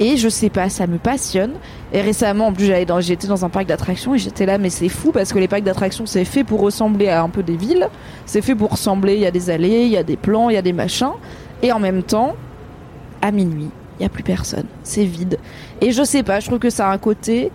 [0.00, 1.54] Et je sais pas, ça me passionne.
[1.92, 4.70] Et récemment, en plus, j'allais dans, j'étais dans un parc d'attractions et j'étais là, mais
[4.70, 7.56] c'est fou parce que les parcs d'attractions, c'est fait pour ressembler à un peu des
[7.56, 7.88] villes.
[8.24, 10.54] C'est fait pour ressembler, il y a des allées, il y a des plans, il
[10.54, 11.10] y a des machins.
[11.62, 12.36] Et en même temps,
[13.22, 14.66] à minuit, il y a plus personne.
[14.82, 15.38] C'est vide.
[15.80, 17.50] Et je sais pas, je trouve que ça a un côté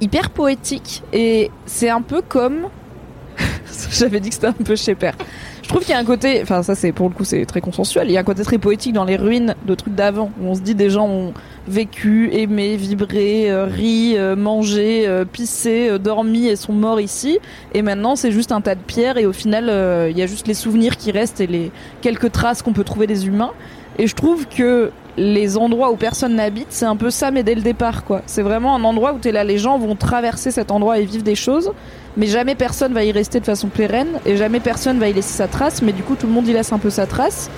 [0.00, 2.68] hyper poétique et c'est un peu comme
[3.90, 5.14] j'avais dit que c'était un peu chez père.
[5.62, 7.60] Je trouve qu'il y a un côté, enfin ça c'est pour le coup c'est très
[7.60, 8.08] consensuel.
[8.08, 10.54] Il y a un côté très poétique dans les ruines de trucs d'avant où on
[10.56, 11.32] se dit des gens ont
[11.68, 17.38] vécu, aimé, vibré, euh, ri, euh, mangé, euh, pissé, dormi et sont morts ici.
[17.74, 19.64] Et maintenant c'est juste un tas de pierres et au final
[20.10, 21.70] il y a juste les souvenirs qui restent et les
[22.00, 23.52] quelques traces qu'on peut trouver des humains.
[23.98, 27.54] Et je trouve que les endroits où personne n'habite, c'est un peu ça, mais dès
[27.54, 28.22] le départ, quoi.
[28.26, 31.22] C'est vraiment un endroit où t'es là, les gens vont traverser cet endroit et vivre
[31.22, 31.72] des choses,
[32.16, 35.34] mais jamais personne va y rester de façon pérenne, et jamais personne va y laisser
[35.34, 37.50] sa trace, mais du coup, tout le monde y laisse un peu sa trace.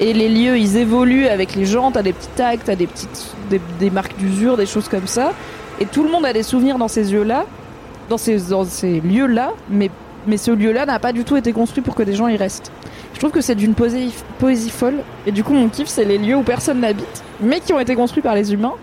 [0.00, 3.34] Et les lieux, ils évoluent avec les gens, t'as des petits tags, t'as des petites,
[3.50, 5.32] des, des marques d'usure, des choses comme ça.
[5.80, 7.46] Et tout le monde a des souvenirs dans ces lieux-là,
[8.08, 9.90] dans ces, dans ces lieux-là, mais,
[10.26, 12.72] mais ce lieu-là n'a pas du tout été construit pour que des gens y restent.
[13.14, 15.00] Je trouve que c'est d'une poésie, poésie folle.
[15.26, 17.94] Et du coup, mon kiff, c'est les lieux où personne n'habite, mais qui ont été
[17.94, 18.74] construits par les humains.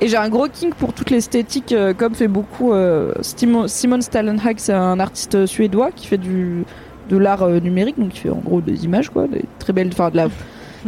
[0.00, 4.56] Et j'ai un gros kink pour toute l'esthétique, euh, comme fait beaucoup euh, Simon Stallenhag,
[4.58, 6.64] c'est un artiste suédois qui fait du
[7.08, 9.90] de l'art euh, numérique, donc qui fait en gros des images, quoi, des très belles,
[9.92, 10.28] enfin de la.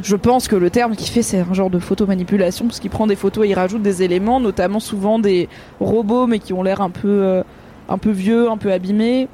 [0.02, 3.06] Je pense que le terme qu'il fait, c'est un genre de photomanipulation, parce qu'il prend
[3.06, 5.48] des photos et il rajoute des éléments, notamment souvent des
[5.78, 7.44] robots, mais qui ont l'air un peu,
[7.88, 9.28] un peu vieux, un peu abîmés,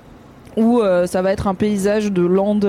[0.59, 2.67] ou ça va être un paysage de lande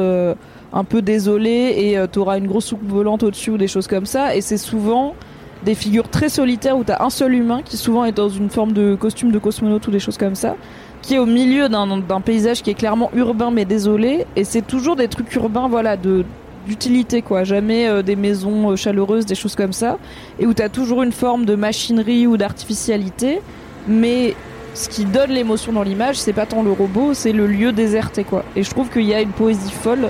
[0.73, 4.05] un peu désolé et euh, t'auras une grosse soucoupe volante au-dessus ou des choses comme
[4.05, 4.35] ça.
[4.35, 5.15] Et c'est souvent
[5.63, 8.73] des figures très solitaires où t'as un seul humain qui souvent est dans une forme
[8.73, 10.55] de costume de cosmonaute ou des choses comme ça,
[11.01, 14.25] qui est au milieu d'un paysage qui est clairement urbain mais désolé.
[14.35, 16.25] Et c'est toujours des trucs urbains, voilà, de
[16.67, 19.97] d'utilité quoi, jamais euh, des maisons euh, chaleureuses, des choses comme ça,
[20.39, 23.41] et où t'as toujours une forme de machinerie ou d'artificialité,
[23.87, 24.35] mais
[24.73, 28.23] ce qui donne l'émotion dans l'image, c'est pas tant le robot, c'est le lieu déserté
[28.23, 28.45] quoi.
[28.55, 30.09] Et je trouve qu'il y a une poésie folle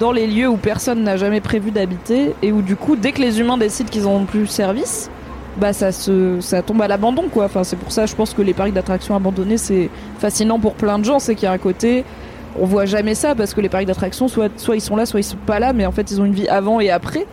[0.00, 3.20] dans les lieux où personne n'a jamais prévu d'habiter et où du coup, dès que
[3.20, 5.10] les humains décident qu'ils en ont plus service,
[5.56, 7.44] bah ça se ça tombe à l'abandon quoi.
[7.44, 9.88] Enfin c'est pour ça je pense que les parcs d'attractions abandonnés c'est
[10.18, 12.04] fascinant pour plein de gens, c'est qu'il y a un côté
[12.60, 15.20] on voit jamais ça parce que les parcs d'attractions soit soit ils sont là soit
[15.20, 17.26] ils sont pas là mais en fait ils ont une vie avant et après.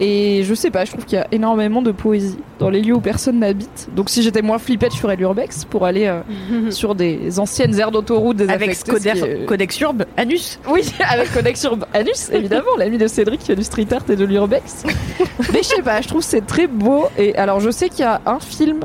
[0.00, 2.94] Et je sais pas, je trouve qu'il y a énormément de poésie dans les lieux
[2.94, 3.88] où personne n'habite.
[3.96, 6.20] Donc si j'étais moins flippette, je ferais l'urbex pour aller euh,
[6.70, 8.74] sur des anciennes aires d'autoroute Avec désaffectées.
[8.74, 10.60] ce qui Codex, est- Codex Urbe, Anus.
[10.70, 14.24] oui, avec Connexion Anus, évidemment, l'ami de Cédric qui fait du street art et de
[14.24, 14.84] l'urbex.
[15.52, 17.06] Mais je sais pas, je trouve que c'est très beau.
[17.18, 18.80] Et alors, je sais qu'il y a un film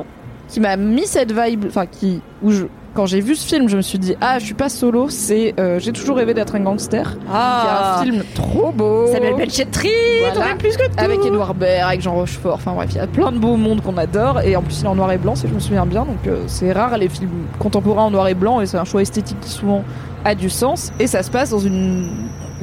[0.48, 2.64] qui m'a mis cette vibe, enfin, qui, où je,
[2.94, 5.54] quand j'ai vu ce film, je me suis dit, ah, je suis pas solo, c'est
[5.58, 7.10] euh, J'ai toujours rêvé d'être un gangster.
[7.18, 9.06] Qui est Ah, un film trop beau.
[9.12, 9.88] Samuel Benchetri,
[10.32, 10.54] Voilà.
[10.56, 10.92] plus que tout.
[10.98, 13.82] Avec Edouard Baird, avec Jean Rochefort, enfin bref, il y a plein de beaux mondes
[13.82, 15.86] qu'on adore, et en plus il est en noir et blanc, si je me souviens
[15.86, 18.84] bien, donc euh, c'est rare les films contemporains en noir et blanc, et c'est un
[18.84, 19.82] choix esthétique qui souvent
[20.24, 22.08] a du sens, et ça se passe dans une,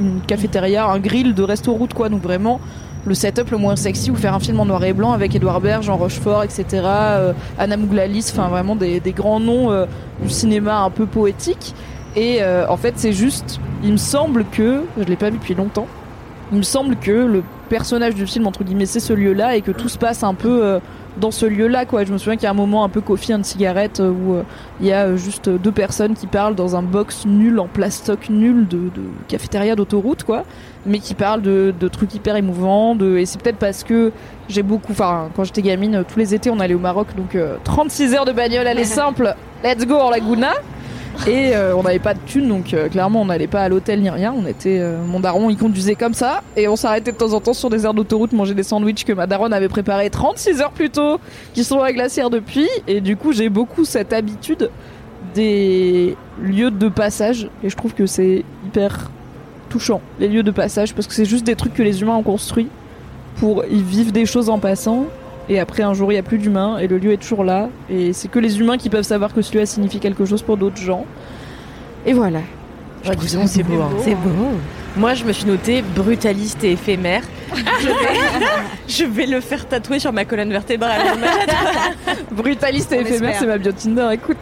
[0.00, 2.58] une cafétéria, un grill de resto route quoi, donc vraiment
[3.04, 5.60] le setup le moins sexy, ou faire un film en noir et blanc avec Edouard
[5.60, 9.86] Baird, Jean Rochefort, etc., euh, Anna Mouglalis, enfin vraiment des, des grands noms euh,
[10.22, 11.74] du cinéma un peu poétique,
[12.16, 15.54] et euh, en fait c'est juste, il me semble que, je l'ai pas vu depuis
[15.54, 15.88] longtemps,
[16.52, 19.70] il me semble que le personnage du film entre guillemets c'est ce lieu-là et que
[19.70, 20.78] tout se passe un peu
[21.16, 22.04] dans ce lieu-là quoi.
[22.04, 24.34] Je me souviens qu'il y a un moment un peu coffee and cigarette euh, où
[24.34, 24.42] euh,
[24.80, 28.28] il y a euh, juste deux personnes qui parlent dans un box nul en plastoc
[28.30, 30.44] nul de, de cafétéria d'autoroute quoi,
[30.86, 32.94] mais qui parlent de, de trucs hyper émouvants.
[32.94, 34.12] De et c'est peut-être parce que
[34.48, 37.56] j'ai beaucoup, enfin quand j'étais gamine tous les étés on allait au Maroc donc euh,
[37.64, 40.52] 36 heures de bagnole aller simple, let's go en Laguna.
[41.26, 44.00] Et euh, on n'avait pas de thunes, donc euh, clairement on n'allait pas à l'hôtel
[44.00, 44.34] ni rien.
[44.36, 47.40] On était, euh, mon daron il conduisait comme ça, et on s'arrêtait de temps en
[47.40, 50.72] temps sur des aires d'autoroute manger des sandwichs que ma daronne avait préparés 36 heures
[50.72, 51.20] plus tôt,
[51.54, 52.68] qui sont à la glacière depuis.
[52.88, 54.70] Et du coup j'ai beaucoup cette habitude
[55.34, 59.10] des lieux de passage, et je trouve que c'est hyper
[59.72, 62.22] touchant les lieux de passage parce que c'est juste des trucs que les humains ont
[62.22, 62.68] construits
[63.36, 65.06] pour y vivre des choses en passant.
[65.48, 67.68] Et après, un jour, il n'y a plus d'humains et le lieu est toujours là.
[67.90, 70.56] Et c'est que les humains qui peuvent savoir que ce lieu signifie quelque chose pour
[70.56, 71.04] d'autres gens.
[72.06, 72.40] Et voilà.
[73.04, 73.90] Je Ouais, c'est beau, beau, hein.
[74.04, 74.30] c'est beau.
[74.96, 77.22] Moi, je me suis notée brutaliste et éphémère.
[77.52, 77.94] je, vais,
[78.88, 81.00] je vais le faire tatouer sur ma colonne vertébrale.
[82.30, 84.36] Brutaliste et On éphémère, c'est ma bio Tinder, écoute.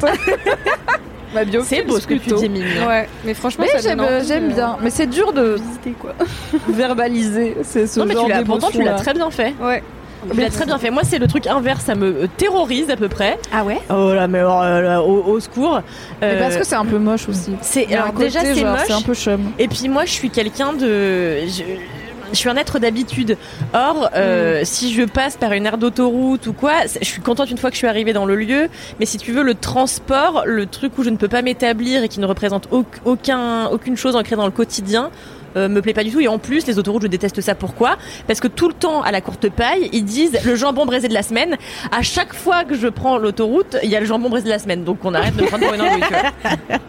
[1.34, 2.64] ma bio C'est beau ce que tu dis, Mimi.
[2.86, 4.76] Ouais, mais franchement, j'aime, euh, bien.
[4.82, 6.14] Mais c'est dur de visiter quoi.
[6.68, 7.56] verbaliser.
[7.62, 9.54] C'est ce Non, mais genre tu l'as, pourtant, tu l'as très bien fait.
[9.62, 9.82] Ouais.
[10.32, 10.90] Tu l'as très bien fait.
[10.90, 11.84] Moi, c'est le truc inverse.
[11.84, 13.38] Ça me euh, terrorise à peu près.
[13.52, 13.78] Ah ouais?
[13.88, 15.80] Oh là, mais oh là là, au, au secours.
[16.20, 17.52] Mais Euh, parce que c'est un peu moche aussi.
[17.62, 18.80] c'est Il a alors déjà c'est genre, moche.
[18.86, 19.40] C'est un peu chum.
[19.58, 21.46] Et puis moi, je suis quelqu'un de.
[21.46, 21.62] Je...
[22.32, 23.36] je suis un être d'habitude.
[23.74, 27.58] Or, euh, si je passe par une aire d'autoroute ou quoi, je suis contente une
[27.58, 28.68] fois que je suis arrivée dans le lieu.
[29.00, 32.08] Mais si tu veux, le transport, le truc où je ne peux pas m'établir et
[32.08, 35.10] qui ne représente au- aucun, aucune chose ancrée dans le quotidien,
[35.56, 36.20] euh, me plaît pas du tout.
[36.20, 37.54] Et en plus, les autoroutes, je déteste ça.
[37.54, 37.96] Pourquoi?
[38.26, 41.14] Parce que tout le temps, à la courte paille, ils disent le jambon braisé de
[41.14, 41.56] la semaine.
[41.92, 44.58] À chaque fois que je prends l'autoroute, il y a le jambon braisé de la
[44.58, 44.84] semaine.
[44.84, 46.02] Donc on arrête de prendre pour une andouille,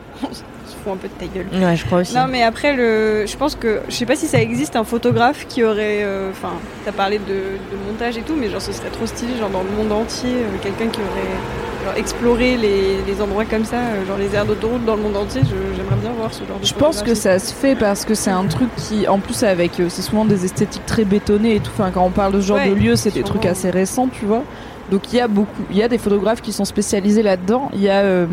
[0.89, 1.45] un peu de ta gueule.
[1.63, 2.15] Ouais, je crois aussi.
[2.15, 5.45] Non, mais après, le, je pense que, je sais pas si ça existe un photographe
[5.47, 6.53] qui aurait, euh, enfin,
[6.85, 9.61] t'as parlé de, de montage et tout, mais genre ce serait trop stylé, genre dans
[9.61, 14.05] le monde entier, euh, quelqu'un qui aurait genre, exploré les, les endroits comme ça, euh,
[14.07, 16.65] genre les aires d'autoroute dans le monde entier, je- j'aimerais bien voir ce genre de
[16.65, 19.79] Je pense que ça se fait parce que c'est un truc qui, en plus, avec,
[19.79, 21.71] euh, c'est souvent des esthétiques très bétonnées et tout.
[21.73, 24.07] Enfin, quand on parle de ce genre Ouais, de lieu, c'est des trucs assez récents,
[24.07, 24.43] tu vois.
[24.89, 27.69] Donc il y a beaucoup, il y a des photographes qui sont spécialisés là-dedans.
[27.73, 28.25] Il y a euh,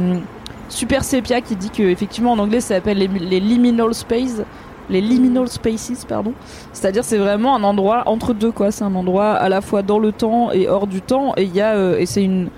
[0.69, 4.43] Super Sepia qui dit que effectivement en anglais ça s'appelle les, les liminal spaces,
[4.91, 6.33] les liminal spaces, pardon.
[6.73, 8.73] C'est-à-dire c'est vraiment un endroit entre deux quoi.
[8.73, 11.33] C'est un endroit à la fois dans le temps et hors du temps.
[11.37, 12.49] Et il y a euh, et c'est une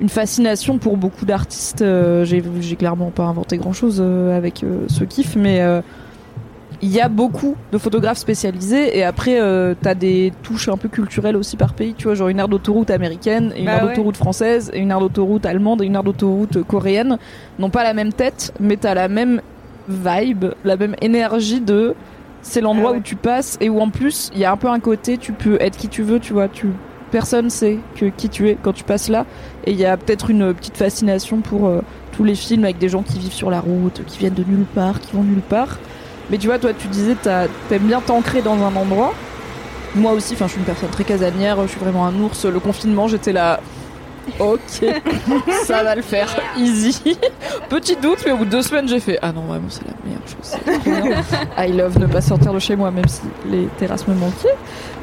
[0.00, 1.82] une fascination pour beaucoup d'artistes.
[1.82, 5.80] Euh, j'ai clairement pas inventé grand chose avec euh, ce kiff, mais euh,
[6.80, 10.88] il y a beaucoup de photographes spécialisés et après euh, t'as des touches un peu
[10.88, 13.82] culturelles aussi par pays tu vois genre une aire d'autoroute américaine et une Bah aire
[13.82, 13.88] ouais.
[13.88, 17.18] d'autoroute française et une aire d'autoroute allemande et une aire d'autoroute coréenne
[17.58, 19.40] n'ont pas la même tête mais t'as la même
[19.88, 21.96] vibe la même énergie de
[22.42, 22.98] c'est l'endroit Ah ouais.
[22.98, 25.32] où tu passes et où en plus il y a un peu un côté tu
[25.32, 26.68] peux être qui tu veux tu vois tu
[27.08, 29.26] personne sait que qui tu es quand tu passes là
[29.64, 31.80] et il y a peut-être une petite fascination pour euh,
[32.12, 34.64] tous les films avec des gens qui vivent sur la route qui viennent de nulle
[34.74, 35.78] part qui vont nulle part
[36.30, 37.16] mais tu vois, toi, tu disais,
[37.70, 39.14] t'aimes bien t'ancrer dans un endroit.
[39.94, 42.44] Moi aussi, enfin, je suis une personne très casanière, je suis vraiment un ours.
[42.44, 43.60] Le confinement, j'étais là.
[44.38, 44.84] Ok,
[45.64, 46.28] ça va le faire,
[46.58, 47.00] easy.
[47.70, 49.94] Petit doute, mais au bout de deux semaines, j'ai fait Ah non, vraiment, c'est la
[50.04, 51.40] meilleure chose.
[51.56, 54.54] I love ne pas sortir de chez moi, même si les terrasses me manquaient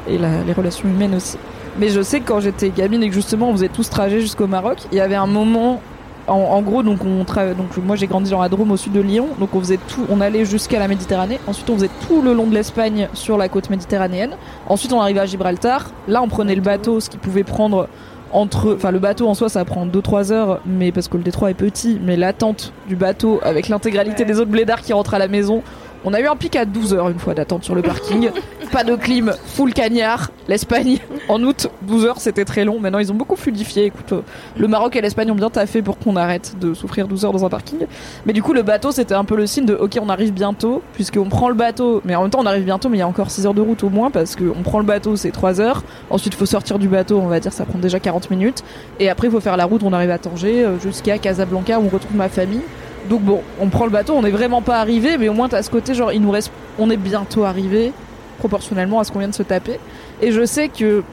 [0.08, 1.38] et la- les relations humaines aussi.
[1.78, 4.20] Mais je sais que quand j'étais gamine et que justement on faisait tout ce trajet
[4.20, 5.80] jusqu'au Maroc, il y avait un moment
[6.26, 8.92] en, en gros, donc on tra- donc moi j'ai grandi dans la Drôme au sud
[8.92, 11.38] de Lyon, donc on faisait tout, on allait jusqu'à la Méditerranée.
[11.46, 14.36] Ensuite, on faisait tout le long de l'Espagne sur la côte méditerranéenne.
[14.68, 15.90] Ensuite, on arrivait à Gibraltar.
[16.08, 17.88] Là, on prenait le bateau, ce qui pouvait prendre
[18.32, 21.50] entre, enfin le bateau en soi, ça prend 2-3 heures, mais parce que le détroit
[21.50, 25.28] est petit, mais l'attente du bateau avec l'intégralité des autres blédards qui rentrent à la
[25.28, 25.62] maison.
[26.08, 28.30] On a eu un pic à 12 heures une fois d'attente sur le parking.
[28.72, 30.30] Pas de clim, full cagnard.
[30.46, 32.78] L'Espagne, en août, 12 heures, c'était très long.
[32.78, 33.86] Maintenant, ils ont beaucoup fluidifié.
[33.86, 34.20] Écoute, euh,
[34.56, 37.44] le Maroc et l'Espagne ont bien taffé pour qu'on arrête de souffrir 12 heures dans
[37.44, 37.86] un parking.
[38.24, 40.80] Mais du coup, le bateau, c'était un peu le signe de OK, on arrive bientôt,
[40.92, 42.02] puisqu'on prend le bateau.
[42.04, 43.62] Mais en même temps, on arrive bientôt, mais il y a encore 6 heures de
[43.62, 45.82] route au moins, parce qu'on prend le bateau, c'est 3 heures.
[46.10, 48.62] Ensuite, il faut sortir du bateau, on va dire, ça prend déjà 40 minutes.
[49.00, 51.86] Et après, il faut faire la route, on arrive à Tanger, euh, jusqu'à Casablanca, où
[51.86, 52.62] on retrouve ma famille.
[53.08, 55.62] Donc bon, on prend le bateau, on n'est vraiment pas arrivé, mais au moins t'as
[55.62, 57.92] ce côté genre il nous reste, on est bientôt arrivé
[58.38, 59.78] proportionnellement à ce qu'on vient de se taper.
[60.20, 61.04] Et je sais que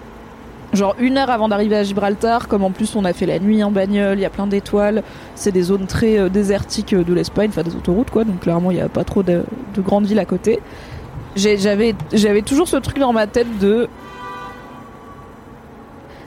[0.73, 3.63] genre une heure avant d'arriver à Gibraltar, comme en plus on a fait la nuit
[3.63, 5.03] en bagnole, il y a plein d'étoiles,
[5.35, 8.75] c'est des zones très euh, désertiques de l'Espagne, enfin des autoroutes quoi, donc clairement il
[8.75, 9.43] n'y a pas trop de,
[9.75, 10.59] de grandes villes à côté.
[11.35, 11.93] J'avais
[12.43, 13.87] toujours ce truc dans ma tête de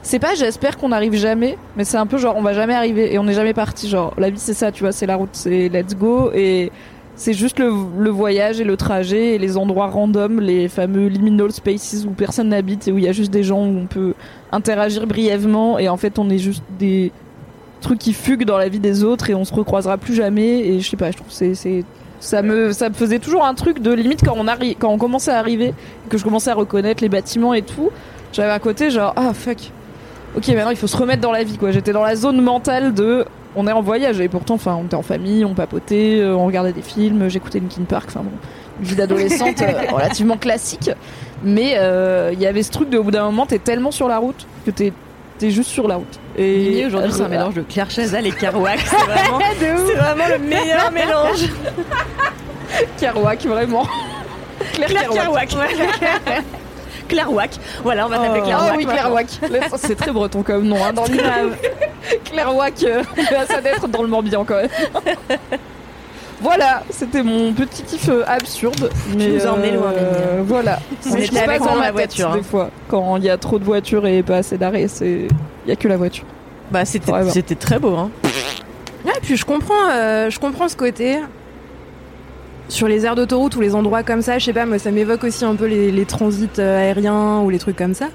[0.06, 3.12] c'est pas j'espère qu'on n'arrive jamais, mais c'est un peu genre on va jamais arriver
[3.12, 3.88] et on n'est jamais parti.
[3.88, 6.70] Genre la vie c'est ça, tu vois, c'est la route, c'est let's go et
[7.16, 12.06] c'est juste le, voyage et le trajet et les endroits random, les fameux liminal spaces
[12.06, 14.14] où personne n'habite et où il y a juste des gens où on peut
[14.52, 17.10] interagir brièvement et en fait on est juste des
[17.80, 20.78] trucs qui fuguent dans la vie des autres et on se recroisera plus jamais et
[20.78, 21.84] je sais pas, je trouve c'est
[22.20, 24.98] ça me ça me faisait toujours un truc de limite quand on arrive quand on
[24.98, 25.74] commençait à arriver
[26.08, 27.90] que je commençais à reconnaître les bâtiments et tout,
[28.32, 29.72] j'avais un côté genre ah fuck
[30.36, 32.94] ok maintenant il faut se remettre dans la vie quoi j'étais dans la zone mentale
[32.94, 36.34] de on est en voyage et pourtant enfin on était en famille on papotait euh,
[36.34, 38.32] on regardait des films j'écoutais Linkin Park enfin bon
[38.80, 40.90] une vie d'adolescente euh, relativement classique
[41.42, 44.08] mais euh, il y avait ce truc de au bout d'un moment t'es tellement sur
[44.08, 44.92] la route que t'es
[45.38, 48.78] t'es juste sur la route et aujourd'hui, c'est un mélange de Claire Chazal et Kerouac.
[49.58, 51.48] C'est vraiment, le meilleur mélange.
[52.98, 53.86] Kerouac vraiment
[54.74, 55.48] Claire, Claire Kerouac.
[55.48, 56.44] Kerouac.
[57.06, 57.50] Clairwac.
[57.82, 58.76] Voilà, on va t'appeler Oh, Clairwac.
[58.76, 59.26] oui, Clairwac.
[59.76, 60.76] C'est très breton comme nom.
[60.84, 61.52] Hein, dans l'image.
[62.24, 63.02] Clairwac, euh,
[63.48, 64.68] ça doit être dans le Morbihan quand même.
[66.40, 68.90] voilà, c'était mon petit kiff euh, absurde.
[69.16, 70.46] Mais nous loin, euh, Mimi.
[70.46, 70.78] Voilà.
[70.78, 72.36] On C'est ce était qui se passe dans ma tête, voiture, hein.
[72.36, 75.28] Des fois, quand il y a trop de voitures et pas assez d'arrêts, c'est
[75.66, 76.24] il y a que la voiture.
[76.70, 78.10] Bah, c'était très beau, hein.
[79.04, 81.18] Ouais, puis je comprends, euh, je comprends ce côté.
[82.68, 85.22] Sur les aires d'autoroute ou les endroits comme ça, je sais pas, moi ça m'évoque
[85.24, 88.06] aussi un peu les, les transits euh, aériens ou les trucs comme ça.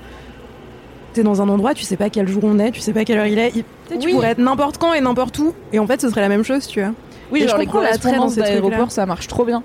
[1.14, 3.19] T'es dans un endroit, tu sais pas quel jour on est, tu sais pas quelle
[3.19, 3.52] heure il est.
[3.56, 5.53] Il- Tu pourrais être n'importe quand et n'importe où.
[5.73, 6.91] Et en fait, ce serait la même chose, tu vois.
[7.32, 9.64] Oui, Et je genre les comprends dans correspondances d'aéroport, ça marche trop bien.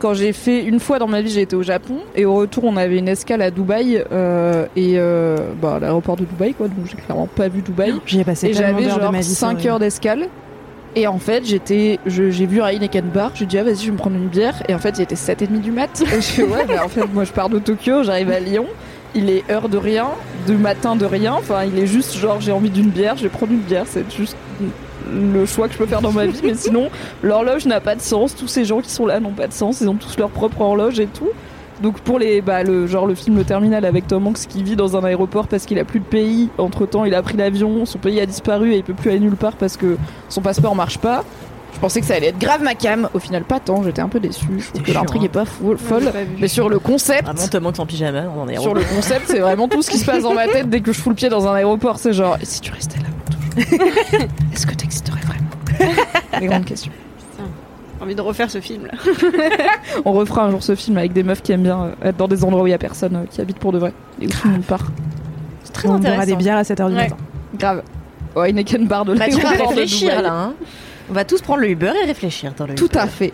[0.00, 2.64] Quand j'ai fait une fois dans ma vie, j'ai été au Japon et au retour,
[2.64, 6.68] on avait une escale à Dubaï euh, et euh, bah, l'aéroport de Dubaï, quoi.
[6.68, 7.92] Donc j'ai clairement pas vu Dubaï.
[8.06, 9.24] J'y ai passé Et j'avais de genre ma vie.
[9.24, 9.68] c'est 5 horrible.
[9.68, 10.28] heures d'escale.
[10.96, 13.30] Et en fait, j'étais, j'ai vu Heineken Bar.
[13.34, 14.62] J'ai dit, ah, vas-y, je vais me prendre une bière.
[14.68, 16.02] Et en fait, il était 7h30 du mat.
[16.02, 18.66] Et je ouais, bah, en fait, moi, je pars de Tokyo, j'arrive à Lyon.
[19.14, 20.08] Il est heure de rien,
[20.46, 21.34] de matin de rien.
[21.34, 23.84] Enfin, il est juste genre, j'ai envie d'une bière, je vais prendre une bière.
[23.86, 24.36] C'est juste
[25.12, 26.40] le choix que je peux faire dans ma vie.
[26.44, 26.90] Mais sinon,
[27.22, 28.34] l'horloge n'a pas de sens.
[28.34, 29.80] Tous ces gens qui sont là n'ont pas de sens.
[29.80, 31.30] Ils ont tous leur propre horloge et tout.
[31.82, 34.76] Donc pour les, bah, le genre le film Le Terminal avec Tom Hanks qui vit
[34.76, 36.48] dans un aéroport parce qu'il a plus de pays.
[36.58, 39.20] Entre temps, il a pris l'avion, son pays a disparu et il peut plus aller
[39.20, 39.96] nulle part parce que
[40.28, 41.24] son passeport marche pas.
[41.72, 43.08] Je pensais que ça allait être grave ma cam.
[43.14, 43.82] Au final, pas tant.
[43.82, 44.44] J'étais un peu déçue.
[44.58, 45.26] Je trouve que chiant, l'intrigue hein.
[45.26, 46.12] est pas fou- folle.
[46.38, 49.26] Mais sur le concept, Vraiment, Tom Hanks en pyjama, on en est sur le concept,
[49.28, 51.14] c'est vraiment tout ce qui se passe dans ma tête dès que je fous le
[51.14, 51.98] pied dans un aéroport.
[51.98, 54.20] C'est genre, et si tu restais là pour toujours
[54.52, 55.90] Est-ce que t'existerais vraiment?
[56.40, 56.92] Les grandes questions.
[58.00, 58.92] J'ai envie de refaire ce film là.
[60.06, 62.28] On refera un jour ce film avec des meufs qui aiment bien euh, être dans
[62.28, 63.92] des endroits où il y a personne, euh, qui habitent pour de vrai.
[64.22, 64.86] Et où tout le monde part.
[65.64, 67.02] C'est très On boira des bières à 7h du Ouais.
[67.04, 67.16] matin.
[67.58, 67.82] Grave.
[68.34, 70.32] Oh, Heineken bar de Bah, tu vas réfléchir là.
[70.32, 70.54] Hein.
[71.10, 72.98] On va tous prendre le Uber et réfléchir dans le Tout Uber.
[73.00, 73.32] à fait.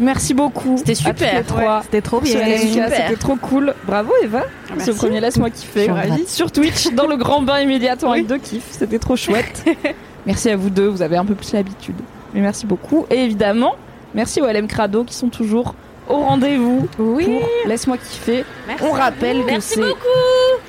[0.00, 0.76] Merci beaucoup.
[0.78, 1.44] C'était super.
[1.44, 1.82] trois.
[1.82, 2.88] C'était trop Ce bien.
[2.88, 3.74] C'était trop cool.
[3.86, 4.44] Bravo Eva.
[4.68, 4.92] Ce merci.
[4.92, 5.88] premier laisse-moi kiffer.
[6.28, 8.68] Sur Twitch, dans le grand bain immédiatement avec deux kiffs.
[8.70, 9.64] C'était trop chouette.
[10.26, 10.86] merci à vous deux.
[10.86, 11.96] Vous avez un peu plus l'habitude.
[12.34, 13.06] Mais merci beaucoup.
[13.10, 13.74] Et évidemment,
[14.14, 15.74] merci aux LM Crado qui sont toujours
[16.08, 17.24] au rendez-vous Oui.
[17.26, 18.44] pour Laisse-moi kiffer.
[18.82, 19.80] On rappelle que c'est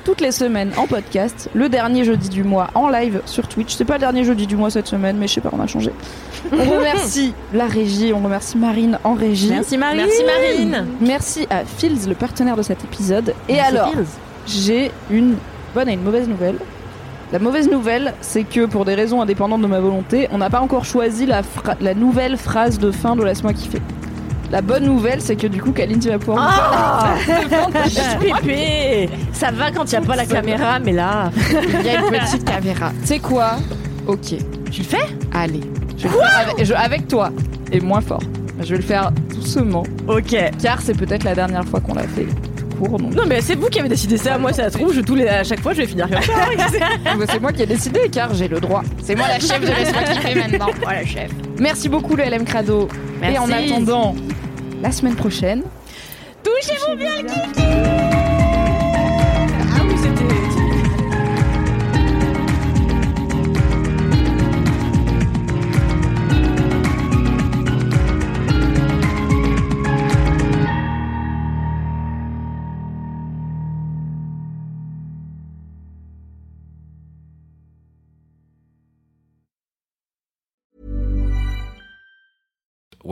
[0.06, 3.74] toutes les semaines en podcast, le dernier jeudi du mois en live sur Twitch.
[3.74, 5.68] C'est pas le dernier jeudi du mois cette semaine, mais je sais pas, on a
[5.68, 5.92] changé.
[6.52, 9.50] On remercie la régie, on remercie Marine en régie.
[9.50, 9.96] Merci Marie.
[9.98, 10.88] Merci Marine.
[11.00, 13.34] Merci à Fields, le partenaire de cet épisode.
[13.48, 13.94] Et alors,
[14.46, 15.38] j'ai une
[15.74, 16.58] bonne et une mauvaise nouvelle.
[17.34, 20.60] La mauvaise nouvelle, c'est que pour des raisons indépendantes de ma volonté, on n'a pas
[20.62, 21.42] encore choisi la,
[21.96, 23.82] nouvelle phrase de fin de Laisse-moi kiffer.
[24.52, 27.16] La bonne nouvelle, c'est que du coup, Kaline, tu vas pouvoir Ah.
[28.22, 31.32] Pépé Ça va quand il n'y a pas la caméra, mais là.
[31.80, 32.92] Il y a une petite caméra.
[33.02, 33.54] Tu sais quoi?
[34.06, 34.36] Ok.
[34.70, 35.08] Tu le fais?
[35.34, 35.62] Allez.
[35.98, 37.32] Je vais le faire avec, je- avec toi.
[37.72, 38.22] Et moins fort.
[38.62, 39.82] Je vais le faire doucement.
[40.08, 40.36] Ok.
[40.62, 42.28] Car c'est peut-être la dernière fois qu'on l'a fait
[42.88, 43.14] Donc...
[43.16, 44.38] Non, mais c'est vous qui avez décidé ça.
[44.38, 47.28] Moi, ça se trouve, je, tous les, à chaque fois, je vais finir comme ça.
[47.32, 48.84] C'est moi qui ai décidé car j'ai le droit.
[49.02, 50.68] C'est moi la chef de Laisse-moi kiffer maintenant.
[50.84, 51.32] voilà, chef.
[51.60, 52.88] Merci beaucoup le LM Crado.
[53.22, 53.72] Et en Merci.
[53.74, 54.16] attendant
[54.82, 55.64] la semaine prochaine.
[56.44, 58.33] Touchez-vous bien le kiki